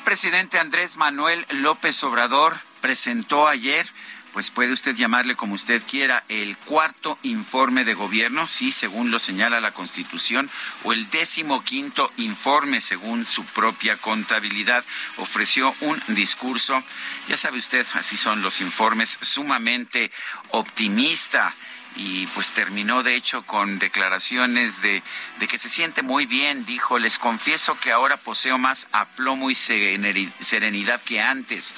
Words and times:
Presidente 0.00 0.58
Andrés 0.58 0.96
Manuel 0.96 1.46
López 1.50 2.02
Obrador 2.04 2.58
presentó 2.80 3.48
ayer 3.48 3.86
pues 4.32 4.50
puede 4.50 4.72
usted 4.72 4.94
llamarle 4.94 5.34
como 5.34 5.54
usted 5.54 5.82
quiera, 5.88 6.24
el 6.28 6.56
cuarto 6.56 7.18
informe 7.22 7.84
de 7.84 7.94
gobierno, 7.94 8.46
sí, 8.46 8.70
según 8.70 9.10
lo 9.10 9.18
señala 9.18 9.60
la 9.60 9.72
Constitución, 9.72 10.48
o 10.84 10.92
el 10.92 11.10
décimo 11.10 11.64
quinto 11.64 12.12
informe, 12.16 12.80
según 12.80 13.24
su 13.24 13.44
propia 13.44 13.96
contabilidad. 13.96 14.84
Ofreció 15.16 15.74
un 15.80 16.00
discurso, 16.08 16.80
ya 17.28 17.36
sabe 17.36 17.58
usted, 17.58 17.84
así 17.94 18.16
son 18.16 18.42
los 18.42 18.60
informes, 18.60 19.18
sumamente 19.20 20.12
optimista 20.50 21.54
y 21.96 22.26
pues 22.28 22.52
terminó 22.52 23.02
de 23.02 23.14
hecho 23.14 23.42
con 23.42 23.78
declaraciones 23.78 24.82
de, 24.82 25.02
de, 25.38 25.48
que 25.48 25.58
se 25.58 25.68
siente 25.68 26.02
muy 26.02 26.26
bien, 26.26 26.64
dijo, 26.64 26.98
les 26.98 27.18
confieso 27.18 27.78
que 27.78 27.92
ahora 27.92 28.16
poseo 28.16 28.58
más 28.58 28.88
aplomo 28.92 29.50
y 29.50 29.54
serenidad 29.54 31.00
que 31.02 31.20
antes. 31.20 31.74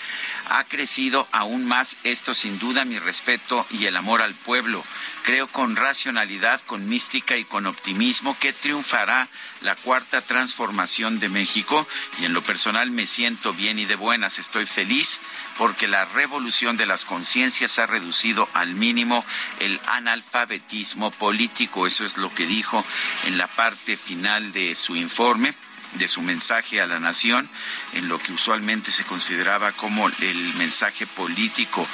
Ha 0.49 0.65
crecido 0.65 1.27
aún 1.33 1.67
más 1.67 1.97
esto 2.05 2.35
sin 2.35 2.59
duda 2.59 2.85
mi 2.85 2.99
respeto 2.99 3.67
y 3.71 3.87
el 3.87 3.97
amor 3.97 4.23
al 4.23 4.35
pueblo. 4.35 4.85
Creo 5.23 5.47
con 5.47 5.77
racionalidad, 5.77 6.61
con 6.67 6.89
mística 6.89 7.37
y 7.37 7.45
con 7.45 7.67
optimismo 7.67 8.37
que 8.41 8.53
triunfará 8.53 9.29
la 9.61 9.77
cuarta 9.77 10.21
transformación 10.21 11.21
de 11.21 11.29
México 11.29 11.87
y 12.21 12.25
en 12.25 12.33
lo 12.33 12.43
personal 12.43 12.91
me 12.91 13.07
siento 13.07 13.53
bien 13.53 13.79
y 13.79 13.85
de 13.85 13.95
buenas. 13.95 14.41
Estoy 14.41 14.67
feliz 14.67 15.21
porque 15.59 15.87
la 15.87 16.07
revolución 16.07 16.77
de 16.77 16.87
las 16.87 17.05
conciencias 17.05 17.79
ha 17.79 17.87
reducido 17.87 18.49
al 18.53 18.75
mínimo 18.75 19.25
el 19.61 19.81
analfabetismo 19.87 21.13
político. 21.13 21.87
Eso 21.87 22.05
es 22.05 22.17
lo 22.17 22.35
que 22.35 22.47
dijo 22.47 22.85
en 23.27 23.39
la 23.39 23.47
parte 23.47 23.97
final 23.97 24.53
de 24.53 24.75
su 24.75 24.97
informe 24.97 25.55
de 25.95 26.09
su 26.09 26.23
mensaje 26.23 26.81
a 26.81 26.87
la 26.87 26.99
nación 26.99 27.49
en 27.95 28.09
lo 28.09 28.19
que 28.19 28.33
usualmente 28.33 28.91
se 28.91 29.05
consideraba 29.05 29.73
como 29.73 30.09
el 30.09 30.55
mensaje 30.55 31.07
político. 31.07 31.87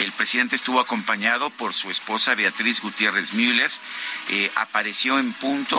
El 0.00 0.12
presidente 0.12 0.56
estuvo 0.56 0.80
acompañado 0.80 1.50
por 1.50 1.74
su 1.74 1.90
esposa 1.90 2.34
Beatriz 2.34 2.80
Gutiérrez 2.80 3.34
Müller. 3.34 3.70
Eh, 4.30 4.50
apareció 4.54 5.18
en 5.18 5.32
punto 5.32 5.78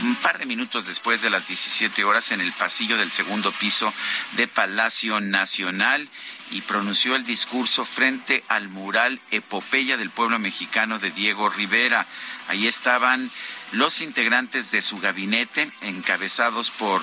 un 0.00 0.14
par 0.16 0.38
de 0.38 0.46
minutos 0.46 0.86
después 0.86 1.22
de 1.22 1.30
las 1.30 1.48
17 1.48 2.04
horas 2.04 2.32
en 2.32 2.40
el 2.40 2.52
pasillo 2.52 2.96
del 2.96 3.10
segundo 3.10 3.52
piso 3.52 3.92
de 4.32 4.48
Palacio 4.48 5.20
Nacional 5.20 6.08
y 6.50 6.60
pronunció 6.60 7.16
el 7.16 7.24
discurso 7.24 7.84
frente 7.84 8.44
al 8.48 8.68
mural 8.68 9.20
Epopeya 9.30 9.96
del 9.96 10.10
pueblo 10.10 10.38
mexicano 10.38 10.98
de 10.98 11.10
Diego 11.10 11.48
Rivera. 11.48 12.06
Ahí 12.48 12.66
estaban 12.66 13.30
los 13.72 14.00
integrantes 14.00 14.70
de 14.70 14.82
su 14.82 14.98
gabinete, 14.98 15.70
encabezados 15.80 16.70
por, 16.70 17.02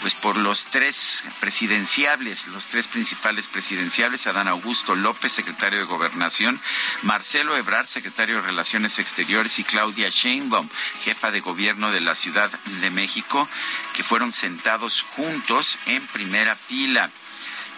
pues, 0.00 0.14
por 0.14 0.36
los 0.36 0.66
tres 0.66 1.24
presidenciables, 1.40 2.46
los 2.48 2.68
tres 2.68 2.86
principales 2.88 3.48
presidenciables, 3.48 4.26
Adán 4.26 4.48
Augusto 4.48 4.94
López, 4.94 5.32
secretario 5.32 5.78
de 5.78 5.84
Gobernación, 5.84 6.60
Marcelo 7.02 7.56
Ebrard, 7.56 7.86
secretario 7.86 8.36
de 8.36 8.42
Relaciones 8.42 8.98
Exteriores, 8.98 9.58
y 9.58 9.64
Claudia 9.64 10.08
Sheinbaum, 10.10 10.68
jefa 11.02 11.30
de 11.30 11.40
gobierno 11.40 11.90
de 11.90 12.00
la 12.00 12.14
Ciudad 12.14 12.50
de 12.80 12.90
México, 12.90 13.48
que 13.94 14.02
fueron 14.02 14.32
sentados 14.32 15.02
juntos 15.02 15.78
en 15.86 16.06
primera 16.08 16.54
fila. 16.54 17.10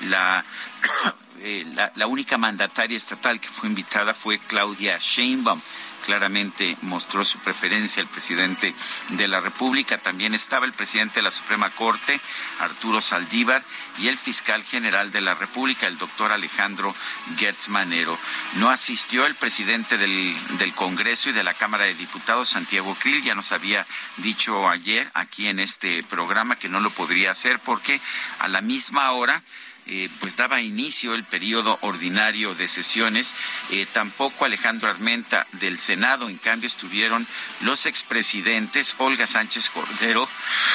La 0.09 0.45
eh, 1.41 1.65
la, 1.75 1.93
la, 1.95 2.07
única 2.07 2.39
mandataria 2.39 2.97
estatal 2.97 3.41
que 3.41 3.49
fue 3.49 3.69
invitada 3.69 4.15
fue 4.15 4.39
Claudia 4.39 4.99
Sheinbaum 4.99 5.61
claramente 6.05 6.77
mostró 6.83 7.25
su 7.25 7.39
preferencia 7.39 8.01
el 8.01 8.09
presidente 8.09 8.75
de 9.11 9.29
la 9.29 9.41
República. 9.41 9.99
También 9.99 10.35
estaba 10.35 10.67
el 10.67 10.73
presidente 10.73 11.17
de 11.17 11.23
la 11.23 11.31
Suprema 11.31 11.71
Corte, 11.71 12.21
Arturo 12.61 13.01
Saldívar, 13.01 13.63
y 13.99 14.09
el 14.09 14.17
fiscal 14.17 14.63
general 14.63 15.11
de 15.11 15.21
la 15.21 15.35
República, 15.35 15.87
el 15.87 15.99
doctor 15.99 16.33
Alejandro 16.33 16.95
Gertz 17.37 17.69
Manero. 17.69 18.19
No 18.57 18.71
asistió 18.71 19.27
el 19.27 19.35
presidente 19.35 19.99
del, 19.99 20.37
del 20.59 20.75
Congreso 20.75 21.31
y 21.31 21.33
de 21.33 21.45
la 21.45 21.55
Cámara 21.55 21.85
de 21.85 21.95
Diputados, 21.95 22.51
Santiago 22.51 22.95
Krill, 22.95 23.23
ya 23.23 23.35
nos 23.35 23.53
había 23.53 23.87
dicho 24.19 24.69
ayer 24.69 25.11
aquí 25.15 25.49
en 25.49 25.61
este 25.61 26.03
programa 26.05 26.57
que 26.57 26.69
no 26.69 26.81
lo 26.81 26.91
podría 26.91 27.31
hacer 27.31 27.59
porque 27.61 28.01
a 28.39 28.49
la 28.49 28.61
misma 28.61 29.13
hora 29.13 29.43
eh, 29.87 30.09
pues 30.21 30.37
daba 30.37 30.61
inicio 30.61 31.15
el 31.15 31.25
periodo 31.25 31.79
ordinario 31.83 32.55
de 32.55 32.69
sesiones. 32.69 33.35
Eh, 33.71 33.87
tampoco 33.93 34.45
Alejandro 34.45 34.89
Armenta 34.89 35.47
del 35.53 35.79
Senado, 35.79 36.29
en 36.29 36.39
cambio 36.39 36.67
estuvieron 36.67 37.27
los 37.61 37.87
expresidentes 37.87 38.95
Olga 38.99 39.27
Sánchez 39.27 39.71
Cordero 39.71 40.29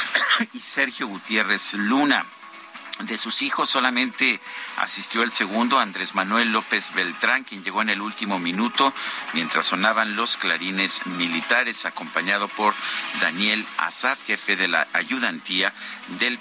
y 0.54 0.60
Sergio 0.60 1.08
Gutiérrez 1.08 1.74
Luna. 1.74 2.26
De 3.00 3.16
sus 3.16 3.44
hijos 3.44 3.70
solamente 3.70 4.40
asistió 4.78 5.22
el 5.22 5.32
segundo, 5.32 5.80
Andrés 5.80 6.16
Manuel 6.16 6.52
López 6.52 6.94
Beltrán, 6.96 7.44
quien 7.44 7.64
llegó 7.64 7.84
en 7.84 7.90
el 7.90 8.02
último 8.02 8.40
minuto 8.40 8.92
mientras 9.34 9.68
sonaban 9.68 10.16
los 10.16 10.36
clarines 10.38 11.06
militares, 11.06 11.86
acompañado 11.86 12.48
por 12.48 12.74
Daniel 13.22 13.64
Azad, 13.78 14.18
jefe 14.26 14.56
de 14.56 14.68
la 14.68 14.88
ayudantía 14.94 15.72
del 16.20 16.40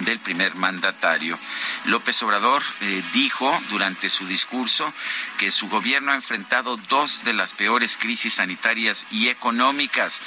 del 0.00 0.18
primer 0.18 0.54
mandatario. 0.54 1.38
López 1.86 2.22
Obrador 2.22 2.62
eh, 2.80 3.02
dijo 3.12 3.52
durante 3.70 4.10
su 4.10 4.26
discurso 4.26 4.92
que 5.38 5.50
su 5.50 5.68
gobierno 5.68 6.12
ha 6.12 6.16
enfrentado 6.16 6.76
dos 6.88 7.24
de 7.24 7.32
las 7.32 7.52
peores 7.52 7.96
crisis 7.96 8.34
sanitarias 8.34 9.06
y 9.10 9.28
económicas. 9.28 10.20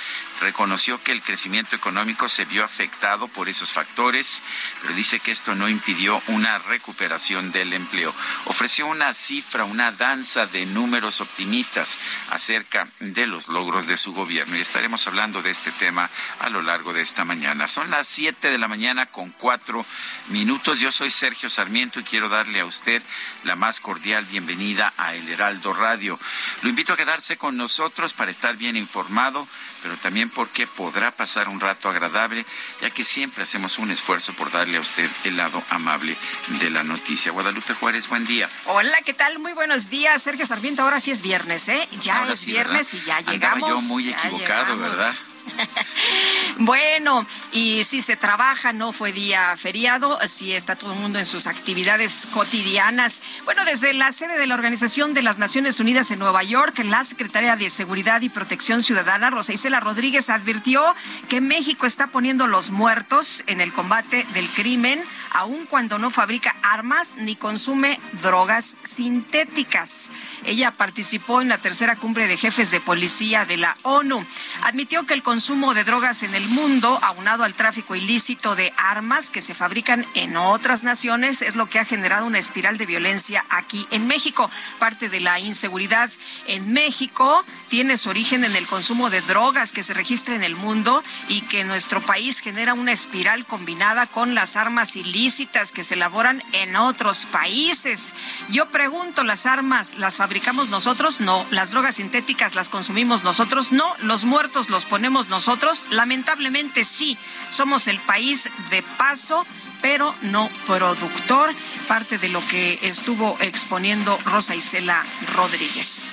Reconoció 0.44 1.01
que 1.01 1.13
el 1.13 1.22
crecimiento 1.22 1.74
económico 1.74 2.28
se 2.28 2.44
vio 2.44 2.66
afectado 2.66 3.30
por 3.30 3.48
esos 3.48 3.72
factores, 3.72 4.44
pero 4.81 4.94
dice 4.94 5.22
que 5.22 5.31
esto 5.31 5.56
no 5.56 5.69
impidió 5.69 6.22
una 6.28 6.57
recuperación 6.57 7.54
del 7.54 7.72
empleo. 7.72 8.13
Ofreció 8.44 8.88
una 8.88 9.13
cifra, 9.13 9.63
una 9.63 9.94
danza 9.94 10.45
de 10.45 10.66
números 10.66 11.22
optimistas 11.22 11.98
acerca 12.30 12.90
de 13.00 13.25
los 13.25 13.48
logros 13.48 13.88
de 13.88 13.95
su 13.95 14.12
gobierno 14.12 14.57
y 14.57 14.60
estaremos 14.60 15.07
hablando 15.07 15.42
de 15.42 15.50
este 15.50 15.72
tema 15.72 16.10
a 16.40 16.50
lo 16.50 16.62
largo 16.62 16.92
de 16.92 17.00
esta 17.00 17.24
mañana. 17.24 17.69
Son 17.69 17.90
las 17.90 18.06
siete 18.06 18.51
de 18.51 18.57
la 18.57 18.68
mañana 18.68 19.06
con 19.06 19.30
cuatro 19.30 19.86
minutos. 20.28 20.81
Yo 20.81 20.92
soy 20.92 21.10
Sergio 21.10 21.50
Sarmiento 21.50 22.01
y 22.01 22.04
quiero 22.04 22.28
darle 22.28 22.60
a 22.60 22.66
usted 22.66 23.01
la 23.45 23.56
más 23.56 23.80
cordial 23.80 24.25
bienvenida 24.25 24.92
a 24.98 25.16
El 25.16 25.30
Heraldo 25.30 25.72
Radio. 25.72 26.19
Lo 26.63 26.69
invito 26.69 26.92
a 26.92 26.98
quedarse 26.98 27.38
con 27.38 27.56
nosotros 27.56 28.13
para 28.13 28.31
estar 28.31 28.57
bien 28.57 28.75
informado, 28.75 29.48
pero 29.81 29.95
también 29.95 30.32
porque 30.35 30.68
podrá 30.68 31.12
pasar 31.15 31.50
un 31.50 31.59
rato 31.59 31.89
agradable, 31.89 32.45
ya 32.81 32.89
que 32.89 33.03
siempre 33.03 33.44
hacemos 33.44 33.80
un 33.80 33.91
esfuerzo 33.91 34.33
por 34.33 34.51
darle 34.51 34.77
a 34.77 34.81
usted 34.81 35.09
el 35.24 35.38
lado 35.38 35.63
amable 35.69 36.18
de 36.59 36.69
la 36.69 36.83
noticia. 36.83 37.31
Guadalupe 37.31 37.74
Juárez, 37.74 38.07
buen 38.07 38.25
día. 38.25 38.50
Hola, 38.65 38.97
¿qué 39.06 39.13
tal? 39.13 39.39
Muy 39.39 39.53
buenos 39.53 39.89
días, 39.89 40.21
Sergio 40.21 40.45
Sarmiento. 40.45 40.83
Ahora 40.83 41.00
sí 41.00 41.12
es 41.12 41.21
viernes, 41.21 41.69
¿eh? 41.69 41.88
Ya 42.01 42.25
es 42.31 42.45
viernes 42.45 42.94
y 42.94 43.01
ya 43.01 43.19
llegamos. 43.21 43.69
yo 43.69 43.81
muy 43.81 44.09
equivocado, 44.09 44.77
¿verdad? 44.77 45.13
bueno, 46.57 47.25
y 47.51 47.84
si 47.84 48.01
se 48.01 48.16
trabaja, 48.16 48.74
no 48.74 48.94
fue 48.94 49.12
día 49.12 49.56
feriado, 49.57 50.19
si 50.25 50.54
está 50.54 50.75
todo 50.75 50.94
el 50.94 51.00
mundo 51.00 51.19
en 51.19 51.25
sus 51.25 51.48
actividades 51.48 52.28
cotidianas. 52.34 53.24
Bueno, 53.45 53.66
desde 53.66 53.94
la 53.94 54.12
sede 54.12 54.38
de 54.38 54.48
la 54.48 54.56
Organización 54.56 55.13
de 55.13 55.24
las 55.24 55.38
Naciones 55.38 55.80
Unidas 55.80 56.12
en 56.12 56.19
Nueva 56.19 56.44
York, 56.44 56.80
la 56.84 57.04
secretaria 57.04 57.56
de 57.56 57.69
Seguridad 57.69 58.22
y 58.22 58.30
Protección 58.30 58.84
Ciudadana, 58.84 59.30
Rosa 59.30 59.54
Isela 59.54 59.80
Rodríguez, 59.80 60.30
advirtió 60.30 60.95
que 61.30 61.42
México 61.42 61.86
está 61.86 62.07
poniendo 62.07 62.48
los 62.48 62.72
muertos 62.72 63.44
en 63.48 63.62
el 63.62 63.74
combate 63.74 64.25
del 64.34 64.48
crimen, 64.50 65.01
aun 65.31 65.66
cuando 65.66 66.00
no 66.00 66.12
fabrica 66.12 66.56
armas 66.62 67.16
ni 67.18 67.36
consume 67.36 68.00
drogas 68.22 68.78
sintéticas. 68.84 70.12
Ella 70.45 70.78
participó 70.78 71.42
en 71.42 71.50
la 71.50 71.57
tercera 71.60 71.95
cumbre 71.95 72.28
de 72.28 72.38
jefes 72.38 72.72
de 72.72 72.81
policía 72.81 73.45
de 73.45 73.57
la 73.57 73.78
ONU. 73.84 74.25
Admitió 74.62 75.06
que 75.06 75.13
el 75.13 75.24
consumo 75.33 75.74
de 75.74 75.83
drogas 75.83 76.21
en 76.21 76.35
el 76.35 76.47
mundo, 76.47 77.00
aunado 77.01 77.44
al 77.44 77.56
tráfico 77.56 77.95
ilícito 77.95 78.56
de 78.56 78.71
armas 78.77 79.31
que 79.31 79.41
se 79.41 79.56
fabrican 79.56 80.06
en 80.13 80.38
otras 80.38 80.83
naciones, 80.83 81.41
es 81.41 81.56
lo 81.56 81.65
que 81.65 81.80
ha 81.80 81.85
generado 81.85 82.27
una 82.27 82.38
espiral 82.38 82.77
de 82.77 82.85
violencia 82.85 83.44
aquí 83.50 83.88
en 83.89 84.06
México. 84.06 84.51
Parte 84.77 85.09
de 85.09 85.19
la 85.19 85.39
inseguridad 85.39 86.12
en 86.45 86.71
México 86.71 87.44
tiene 87.68 87.97
su 87.97 88.12
origen 88.12 88.44
en 88.44 88.56
el 88.56 88.68
consumo 88.68 89.09
de 89.09 89.21
drogas 89.21 89.74
que 89.74 89.81
se 89.81 89.95
registra 89.95 90.35
en 90.35 90.44
el 90.44 90.56
mundo 90.56 91.01
y 91.30 91.41
que 91.41 91.63
nuestro 91.63 92.00
país 92.00 92.39
genera 92.39 92.75
una 92.75 92.91
espiral 92.91 93.47
combinada 93.47 94.06
con 94.06 94.35
las 94.35 94.56
armas 94.56 94.95
ilícitas 94.95 95.71
que 95.71 95.83
se 95.83 95.95
elaboran 95.95 96.44
en 96.51 96.75
otros 96.75 97.25
países. 97.25 98.13
Yo 98.50 98.69
pregunto, 98.69 99.24
¿las 99.24 99.47
armas 99.47 99.95
las 99.95 100.15
fabricamos 100.15 100.69
nosotros? 100.69 101.21
No. 101.21 101.44
¿Las 101.50 101.71
drogas 101.71 101.95
sintéticas 101.95 102.53
las 102.53 102.69
consumimos 102.69 103.24
nosotros? 103.24 103.71
No. 103.71 103.95
¿Los 103.97 104.25
muertos 104.25 104.69
los 104.69 104.85
ponemos 104.85 105.23
nosotros? 105.30 105.86
Lamentablemente 105.90 106.84
sí, 106.84 107.18
somos 107.50 107.88
el 107.88 108.00
país 108.00 108.50
de 108.70 108.84
paso 108.84 109.46
pero 109.84 110.16
no 110.22 110.50
productor, 110.66 111.54
parte 111.90 112.18
de 112.18 112.30
lo 112.30 112.40
que 112.48 112.80
estuvo 112.84 113.38
exponiendo 113.42 114.18
Rosa 114.24 114.56
Isela 114.56 115.04
Rodríguez. 115.36 116.06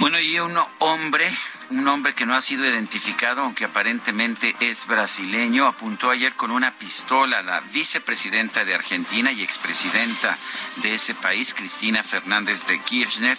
Bueno, 0.00 0.18
y 0.18 0.40
un 0.40 0.58
hombre, 0.78 1.30
un 1.68 1.86
hombre 1.86 2.14
que 2.14 2.24
no 2.24 2.34
ha 2.34 2.40
sido 2.40 2.64
identificado, 2.64 3.42
aunque 3.42 3.66
aparentemente 3.66 4.56
es 4.60 4.86
brasileño, 4.86 5.66
apuntó 5.66 6.08
ayer 6.08 6.32
con 6.32 6.50
una 6.50 6.78
pistola 6.78 7.40
a 7.40 7.42
la 7.42 7.60
vicepresidenta 7.60 8.64
de 8.64 8.74
Argentina 8.74 9.30
y 9.30 9.42
expresidenta 9.42 10.38
de 10.76 10.94
ese 10.94 11.14
país, 11.14 11.52
Cristina 11.52 12.02
Fernández 12.02 12.66
de 12.66 12.78
Kirchner, 12.78 13.36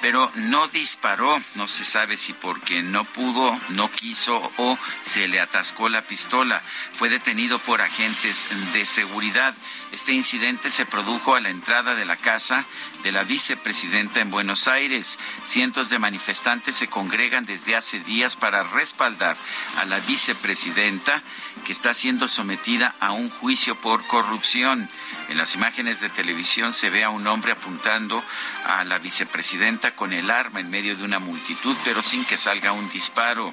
pero 0.00 0.30
no 0.34 0.68
disparó. 0.68 1.42
No 1.54 1.66
se 1.66 1.84
sabe 1.84 2.16
si 2.16 2.32
porque 2.32 2.82
no 2.82 3.04
pudo, 3.04 3.58
no 3.70 3.90
quiso 3.90 4.50
o 4.56 4.78
se 5.00 5.28
le 5.28 5.40
atascó 5.40 5.88
la 5.88 6.02
pistola. 6.02 6.62
Fue 6.92 7.08
detenido 7.08 7.58
por 7.58 7.82
agentes 7.82 8.46
de 8.72 8.86
seguridad. 8.86 9.54
Este 9.92 10.12
incidente 10.12 10.70
se 10.70 10.86
produjo 10.86 11.34
a 11.34 11.40
la 11.40 11.48
entrada 11.48 11.94
de 11.94 12.04
la 12.04 12.16
casa 12.16 12.66
de 13.02 13.12
la 13.12 13.24
vicepresidenta 13.24 14.20
en 14.20 14.30
Buenos 14.30 14.68
Aires. 14.68 15.18
Cientos 15.44 15.88
de 15.88 15.98
manifestantes 15.98 16.74
se 16.74 16.88
congregan 16.88 17.44
desde 17.44 17.76
hace 17.76 18.00
días 18.00 18.36
para 18.36 18.62
respaldar 18.64 19.36
a 19.78 19.84
la 19.86 19.98
vicepresidenta 20.00 21.22
que 21.60 21.72
está 21.72 21.94
siendo 21.94 22.28
sometida 22.28 22.94
a 23.00 23.12
un 23.12 23.30
juicio 23.30 23.80
por 23.80 24.06
corrupción. 24.06 24.88
En 25.28 25.38
las 25.38 25.54
imágenes 25.54 26.00
de 26.00 26.08
televisión 26.08 26.72
se 26.72 26.90
ve 26.90 27.04
a 27.04 27.10
un 27.10 27.26
hombre 27.26 27.52
apuntando 27.52 28.22
a 28.64 28.84
la 28.84 28.98
vicepresidenta 28.98 29.94
con 29.94 30.12
el 30.12 30.30
arma 30.30 30.60
en 30.60 30.70
medio 30.70 30.96
de 30.96 31.04
una 31.04 31.18
multitud, 31.18 31.76
pero 31.84 32.02
sin 32.02 32.24
que 32.24 32.36
salga 32.36 32.72
un 32.72 32.88
disparo. 32.90 33.52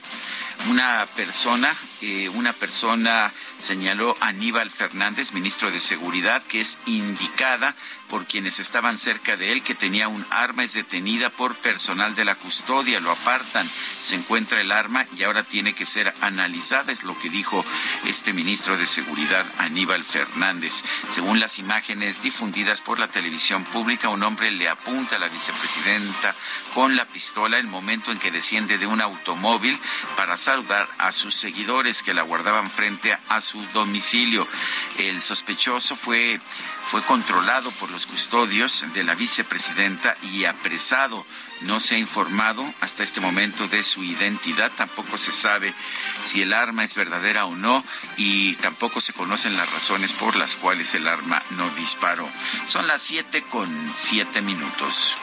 Una 0.69 1.06
persona, 1.16 1.75
eh, 2.02 2.30
una 2.30 2.52
persona 2.52 3.31
señaló 3.57 4.16
a 4.19 4.28
Aníbal 4.28 4.69
Fernández, 4.69 5.31
ministro 5.31 5.69
de 5.69 5.80
Seguridad, 5.80 6.42
que 6.44 6.60
es 6.60 6.78
indicada 6.86 7.75
por 8.10 8.25
quienes 8.25 8.60
estaban 8.60 8.98
cerca 8.98 9.38
de 9.38 9.52
él 9.52 9.63
que 9.63 9.75
tenía 9.75 10.07
un 10.07 10.25
arma, 10.30 10.63
es 10.63 10.74
detenida 10.74 11.30
por 11.30 11.56
personal 11.56 12.16
de 12.16 12.25
la 12.25 12.36
custodia, 12.36 13.00
lo 13.00 13.12
apartan, 13.12 13.68
se 14.02 14.16
encuentra 14.16 14.62
el 14.62 14.72
arma 14.72 15.06
y 15.18 15.24
ahora 15.24 15.44
tiene 15.44 15.74
que 15.74 15.86
ser 15.86 16.13
analizada, 16.22 16.92
es 16.92 17.04
lo 17.04 17.18
que 17.19 17.30
dijo 17.30 17.63
este 18.06 18.34
ministro 18.34 18.78
de 18.78 18.86
Seguridad, 18.86 19.46
Aníbal 19.57 20.04
Fernández. 20.04 20.84
Según 21.10 21.40
las 21.40 21.60
imágenes 21.60 22.22
difundidas 22.22 22.81
por 22.81 23.00
la 23.00 23.07
televisión 23.07 23.63
pública, 23.63 24.10
un 24.10 24.24
hombre 24.24 24.52
le 24.52 24.69
apunta 24.69 25.16
a 25.16 25.19
la 25.19 25.30
vicepresidenta 25.30 26.36
con 26.74 26.96
la 26.96 27.06
pistola 27.06 27.60
el 27.60 27.68
momento 27.68 28.12
en 28.12 28.19
que 28.19 28.31
desciende 28.31 28.78
de 28.78 28.88
un 28.88 29.02
automóvil 29.02 29.80
para 30.16 30.38
saludar 30.45 30.88
a 31.00 31.12
sus 31.12 31.33
seguidores 31.33 32.03
que 32.03 32.13
la 32.13 32.21
guardaban 32.21 32.69
frente 32.69 33.18
a 33.30 33.42
su 33.42 33.65
domicilio. 33.74 34.47
El 35.00 35.19
sospechoso 35.19 35.95
fue 35.95 36.39
fue 36.86 37.01
controlado 37.01 37.71
por 37.71 37.89
los 37.89 38.06
custodios 38.06 38.86
de 38.94 39.03
la 39.03 39.15
vicepresidenta 39.15 40.13
y 40.21 40.45
apresado. 40.45 41.25
No 41.62 41.80
se 41.80 41.95
ha 41.95 41.97
informado 41.97 42.63
hasta 42.80 43.01
este 43.01 43.21
momento 43.21 43.68
de 43.68 43.81
su 43.81 44.03
identidad, 44.03 44.71
tampoco 44.71 45.18
se 45.18 45.31
sabe 45.31 45.74
si 46.24 46.44
el 46.44 46.53
arma 46.53 46.83
es 46.83 46.94
verdadera 46.94 47.45
o 47.45 47.56
no 47.56 47.83
y 48.18 48.53
tampoco 48.56 49.01
se 49.01 49.13
conocen 49.13 49.57
las 49.57 49.74
razones 49.74 50.13
por 50.13 50.36
las 50.36 50.57
cuales 50.57 50.94
el 50.94 51.07
arma 51.07 51.42
no 51.51 51.69
disparó. 51.71 52.30
Son 52.68 52.86
las 52.86 53.01
siete 53.01 53.42
con 53.44 53.92
siete 53.94 54.42
minutos. 54.42 55.15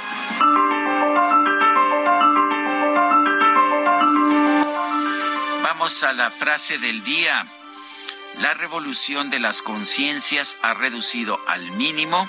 A 5.83 6.13
la 6.13 6.31
frase 6.31 6.79
del 6.79 7.03
día. 7.03 7.45
La 8.39 8.55
revolución 8.55 9.31
de 9.31 9.41
las 9.41 9.63
conciencias 9.63 10.57
ha 10.63 10.75
reducido 10.75 11.41
al 11.49 11.73
mínimo 11.73 12.29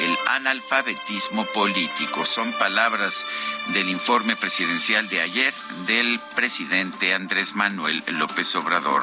el 0.00 0.18
analfabetismo 0.28 1.46
político. 1.46 2.26
Son 2.26 2.52
palabras 2.52 3.24
del 3.68 3.88
informe 3.88 4.36
presidencial 4.36 5.08
de 5.08 5.22
ayer 5.22 5.54
del 5.86 6.20
presidente 6.34 7.14
Andrés 7.14 7.54
Manuel 7.54 8.04
López 8.18 8.54
Obrador. 8.56 9.02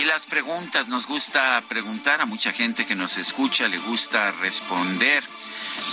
Y 0.00 0.04
las 0.04 0.26
preguntas, 0.26 0.88
nos 0.88 1.06
gusta 1.06 1.62
preguntar 1.68 2.20
a 2.20 2.26
mucha 2.26 2.52
gente 2.52 2.84
que 2.86 2.96
nos 2.96 3.18
escucha, 3.18 3.68
le 3.68 3.78
gusta 3.78 4.32
responder. 4.32 5.22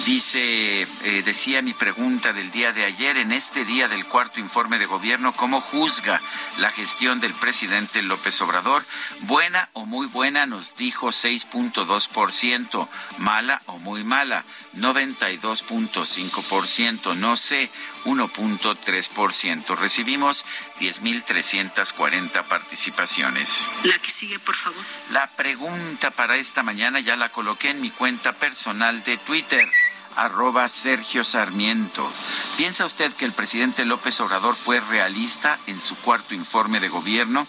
Dice, 0.05 0.81
eh, 0.81 0.87
decía 1.23 1.61
mi 1.61 1.73
pregunta 1.73 2.33
del 2.33 2.49
día 2.51 2.73
de 2.73 2.83
ayer, 2.85 3.17
en 3.17 3.31
este 3.31 3.63
día 3.65 3.87
del 3.87 4.05
cuarto 4.05 4.39
informe 4.39 4.79
de 4.79 4.85
gobierno, 4.85 5.33
¿cómo 5.33 5.61
juzga 5.61 6.19
la 6.57 6.71
gestión 6.71 7.19
del 7.19 7.33
presidente 7.33 8.01
López 8.01 8.41
Obrador? 8.41 8.83
Buena 9.21 9.69
o 9.73 9.85
muy 9.85 10.07
buena, 10.07 10.47
nos 10.47 10.75
dijo 10.75 11.09
6.2%, 11.09 12.87
mala 13.19 13.61
o 13.67 13.77
muy 13.77 14.03
mala, 14.03 14.43
92.5%, 14.77 17.15
no 17.15 17.37
sé, 17.37 17.69
1.3%. 18.05 19.77
Recibimos 19.77 20.45
10.340 20.79 22.43
participaciones. 22.45 23.65
La 23.83 23.97
que 23.99 24.11
sigue, 24.11 24.39
por 24.39 24.55
favor. 24.55 24.83
La 25.11 25.27
pregunta 25.35 26.11
para 26.11 26.37
esta 26.37 26.63
mañana 26.63 26.99
ya 26.99 27.15
la 27.15 27.31
coloqué 27.31 27.69
en 27.69 27.81
mi 27.81 27.91
cuenta 27.91 28.33
personal 28.33 29.03
de 29.03 29.17
Twitter 29.17 29.69
arroba 30.15 30.67
Sergio 30.67 31.23
Sarmiento. 31.23 32.09
¿Piensa 32.57 32.85
usted 32.85 33.11
que 33.13 33.25
el 33.25 33.31
presidente 33.31 33.85
López 33.85 34.19
Obrador 34.19 34.55
fue 34.55 34.79
realista 34.79 35.57
en 35.67 35.79
su 35.79 35.95
cuarto 35.97 36.35
informe 36.35 36.79
de 36.79 36.89
gobierno? 36.89 37.47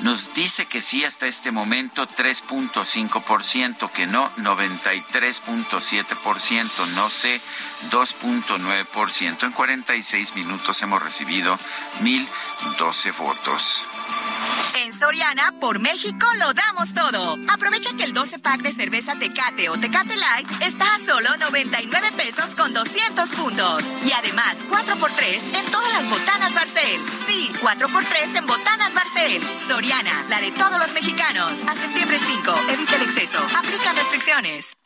Nos 0.00 0.34
dice 0.34 0.66
que 0.66 0.82
sí 0.82 1.04
hasta 1.04 1.26
este 1.26 1.50
momento 1.50 2.06
3.5%, 2.06 3.90
que 3.90 4.06
no 4.06 4.30
93.7%, 4.36 6.86
no 6.94 7.08
sé 7.08 7.40
2.9%. 7.90 9.44
En 9.44 9.52
46 9.52 10.34
minutos 10.34 10.82
hemos 10.82 11.02
recibido 11.02 11.56
1.012 12.02 13.16
votos. 13.16 13.82
En 14.84 14.92
Soriana, 14.92 15.52
por 15.58 15.78
México, 15.78 16.26
lo 16.38 16.52
damos 16.52 16.92
todo. 16.92 17.38
Aprovecha 17.48 17.96
que 17.96 18.04
el 18.04 18.12
12 18.12 18.38
pack 18.40 18.60
de 18.60 18.72
cerveza 18.72 19.14
Tecate 19.14 19.70
o 19.70 19.78
Tecate 19.78 20.16
Light 20.16 20.46
está 20.60 20.94
a 20.94 20.98
solo 20.98 21.34
99 21.38 22.12
pesos 22.12 22.54
con 22.54 22.74
200 22.74 23.30
puntos. 23.30 23.90
Y 24.04 24.12
además, 24.12 24.64
4x3 24.68 25.58
en 25.58 25.70
todas 25.72 25.92
las 25.94 26.10
botanas 26.10 26.54
Barcel. 26.54 27.00
Sí, 27.26 27.50
4x3 27.62 28.36
en 28.36 28.46
botanas 28.46 28.94
Barcel. 28.94 29.42
Soriana, 29.66 30.24
la 30.28 30.40
de 30.40 30.50
todos 30.50 30.78
los 30.78 30.92
mexicanos. 30.92 31.52
A 31.66 31.74
septiembre 31.74 32.18
5, 32.18 32.54
evita 32.72 32.96
el 32.96 33.02
exceso. 33.02 33.38
Aplica 33.56 33.92
restricciones. 33.94 34.76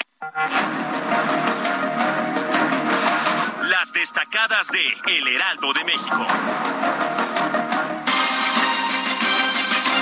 las 3.70 3.92
destacadas 3.92 4.68
de 4.68 5.16
El 5.16 5.28
Heraldo 5.28 5.73
de 5.73 5.85
México. 5.85 6.26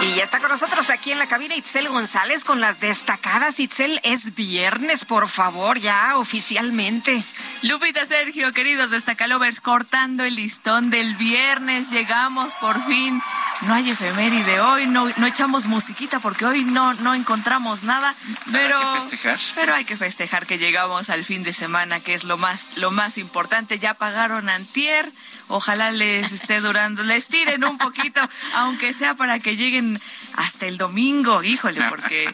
Y 0.00 0.14
ya 0.14 0.23
está 0.23 0.38
con 0.38 0.50
nosotros 0.50 0.90
aquí 0.90 1.11
en 1.11 1.19
la 1.19 1.26
cabina 1.26 1.57
Itzel 1.57 1.88
González 1.88 2.45
con 2.45 2.61
las 2.61 2.78
destacadas. 2.78 3.59
Itzel, 3.59 4.00
es 4.05 4.35
viernes, 4.37 5.05
por 5.05 5.28
favor, 5.28 5.81
ya 5.81 6.17
oficialmente. 6.17 7.25
Lupita 7.62 8.07
Sergio, 8.07 8.52
queridos 8.52 8.90
destacalovers, 8.90 9.61
cortando 9.61 10.23
el 10.23 10.37
listón 10.37 10.90
del 10.90 11.17
viernes, 11.17 11.90
llegamos 11.90 12.52
por 12.55 12.81
fin. 12.87 13.21
No 13.62 13.75
hay 13.75 13.90
efeméride 13.90 14.61
hoy, 14.61 14.87
no, 14.87 15.09
no 15.17 15.26
echamos 15.26 15.67
musiquita 15.67 16.21
porque 16.21 16.47
hoy 16.47 16.62
no, 16.62 16.95
no 16.95 17.14
encontramos 17.14 17.83
nada, 17.83 18.14
pero, 18.52 18.78
hay 18.78 18.95
que 18.95 19.00
festejar. 19.00 19.38
pero 19.57 19.75
hay 19.75 19.85
que 19.85 19.97
festejar 19.97 20.47
que 20.47 20.59
llegamos 20.59 21.11
al 21.11 21.25
fin 21.25 21.43
de 21.43 21.52
semana, 21.52 21.99
que 21.99 22.14
es 22.14 22.23
lo 22.23 22.38
más, 22.38 22.78
lo 22.78 22.93
más 22.93 23.19
importante. 23.19 23.81
Ya 23.81 23.95
pagaron 23.95 24.49
antier, 24.49 25.11
ojalá 25.49 25.90
les 25.93 26.33
esté 26.33 26.61
durando, 26.61 27.02
les 27.02 27.26
tiren 27.26 27.64
un 27.64 27.78
poquito, 27.78 28.21
aunque 28.55 28.93
sea 28.93 29.14
para 29.14 29.38
que 29.38 29.57
lleguen 29.57 30.00
hasta 30.37 30.67
el 30.67 30.78
domingo, 30.78 31.43
híjole, 31.43 31.83
porque 31.88 32.31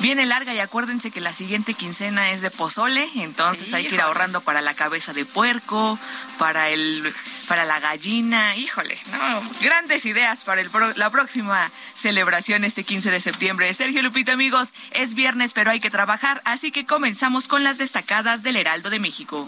viene 0.00 0.26
larga 0.26 0.54
y 0.54 0.60
acuérdense 0.60 1.10
que 1.10 1.20
la 1.20 1.32
siguiente 1.32 1.74
quincena 1.74 2.30
es 2.30 2.40
de 2.40 2.50
pozole, 2.50 3.08
entonces 3.16 3.72
hay 3.72 3.86
que 3.86 3.94
ir 3.94 4.00
ahorrando 4.00 4.40
para 4.40 4.60
la 4.60 4.74
cabeza 4.74 5.12
de 5.12 5.24
puerco, 5.24 5.98
para 6.38 6.68
el 6.70 7.12
para 7.48 7.64
la 7.64 7.80
gallina, 7.80 8.56
híjole, 8.56 8.98
no, 9.12 9.50
grandes 9.60 10.04
ideas 10.06 10.44
para 10.44 10.60
el 10.60 10.70
la 10.96 11.10
próxima 11.10 11.70
celebración 11.94 12.64
este 12.64 12.84
15 12.84 13.10
de 13.10 13.20
septiembre. 13.20 13.72
Sergio 13.72 14.02
Lupita, 14.02 14.32
amigos, 14.32 14.74
es 14.92 15.14
viernes, 15.14 15.52
pero 15.52 15.70
hay 15.70 15.80
que 15.80 15.90
trabajar, 15.90 16.42
así 16.44 16.70
que 16.70 16.84
comenzamos 16.84 17.48
con 17.48 17.64
las 17.64 17.78
destacadas 17.78 18.42
del 18.42 18.56
Heraldo 18.56 18.90
de 18.90 19.00
México. 19.00 19.46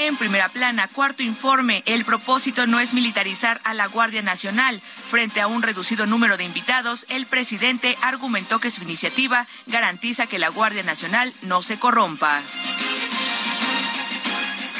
En 0.00 0.16
primera 0.16 0.48
plana, 0.48 0.86
cuarto 0.86 1.24
informe, 1.24 1.82
el 1.84 2.04
propósito 2.04 2.68
no 2.68 2.78
es 2.78 2.94
militarizar 2.94 3.60
a 3.64 3.74
la 3.74 3.88
Guardia 3.88 4.22
Nacional. 4.22 4.80
Frente 4.80 5.40
a 5.40 5.48
un 5.48 5.60
reducido 5.60 6.06
número 6.06 6.36
de 6.36 6.44
invitados, 6.44 7.04
el 7.08 7.26
presidente 7.26 7.98
argumentó 8.02 8.60
que 8.60 8.70
su 8.70 8.84
iniciativa 8.84 9.48
garantiza 9.66 10.28
que 10.28 10.38
la 10.38 10.50
Guardia 10.50 10.84
Nacional 10.84 11.34
no 11.42 11.62
se 11.62 11.80
corrompa. 11.80 12.40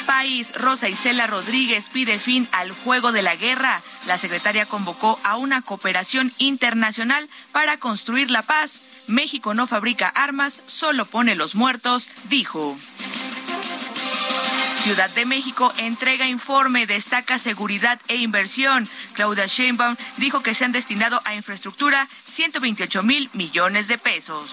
País, 0.07 0.53
Rosa 0.55 0.89
Isela 0.89 1.27
Rodríguez 1.27 1.89
pide 1.89 2.21
fin 2.21 2.49
al 2.53 2.71
juego 2.71 3.11
de 3.11 3.23
la 3.23 3.35
guerra. 3.35 3.83
La 4.07 4.19
secretaria 4.19 4.67
convocó 4.67 5.19
a 5.25 5.37
una 5.37 5.63
cooperación 5.63 6.33
internacional 6.39 7.29
para 7.51 7.77
construir 7.79 8.31
la 8.31 8.43
paz. 8.43 8.83
México 9.09 9.53
no 9.53 9.67
fabrica 9.67 10.09
armas, 10.09 10.63
solo 10.67 11.07
pone 11.07 11.35
los 11.35 11.57
muertos, 11.57 12.09
dijo. 12.29 12.79
Ciudad 14.89 15.11
de 15.11 15.27
México 15.27 15.71
entrega 15.77 16.27
informe, 16.27 16.87
destaca 16.87 17.39
seguridad 17.39 18.01
e 18.09 18.17
inversión. 18.17 18.89
Claudia 19.13 19.45
Sheinbaum 19.45 19.97
dijo 20.17 20.43
que 20.43 20.55
se 20.55 20.65
han 20.65 20.73
destinado 20.73 21.21
a 21.27 21.35
infraestructura 21.35 22.09
128 22.25 23.03
mil 23.03 23.29
millones 23.35 23.87
de 23.87 23.99
pesos. 23.99 24.51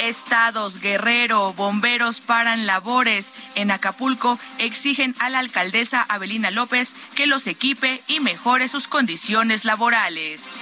Estados, 0.00 0.80
Guerrero, 0.80 1.54
bomberos 1.54 2.20
paran 2.20 2.66
labores. 2.66 3.32
En 3.56 3.72
Acapulco 3.72 4.38
exigen 4.58 5.16
a 5.18 5.28
la 5.28 5.40
alcaldesa 5.40 6.06
Abelina 6.08 6.52
López 6.52 6.94
que 7.16 7.26
los 7.26 7.48
equipe 7.48 8.00
y 8.06 8.20
mejore 8.20 8.68
sus 8.68 8.86
condiciones 8.86 9.64
laborales. 9.64 10.60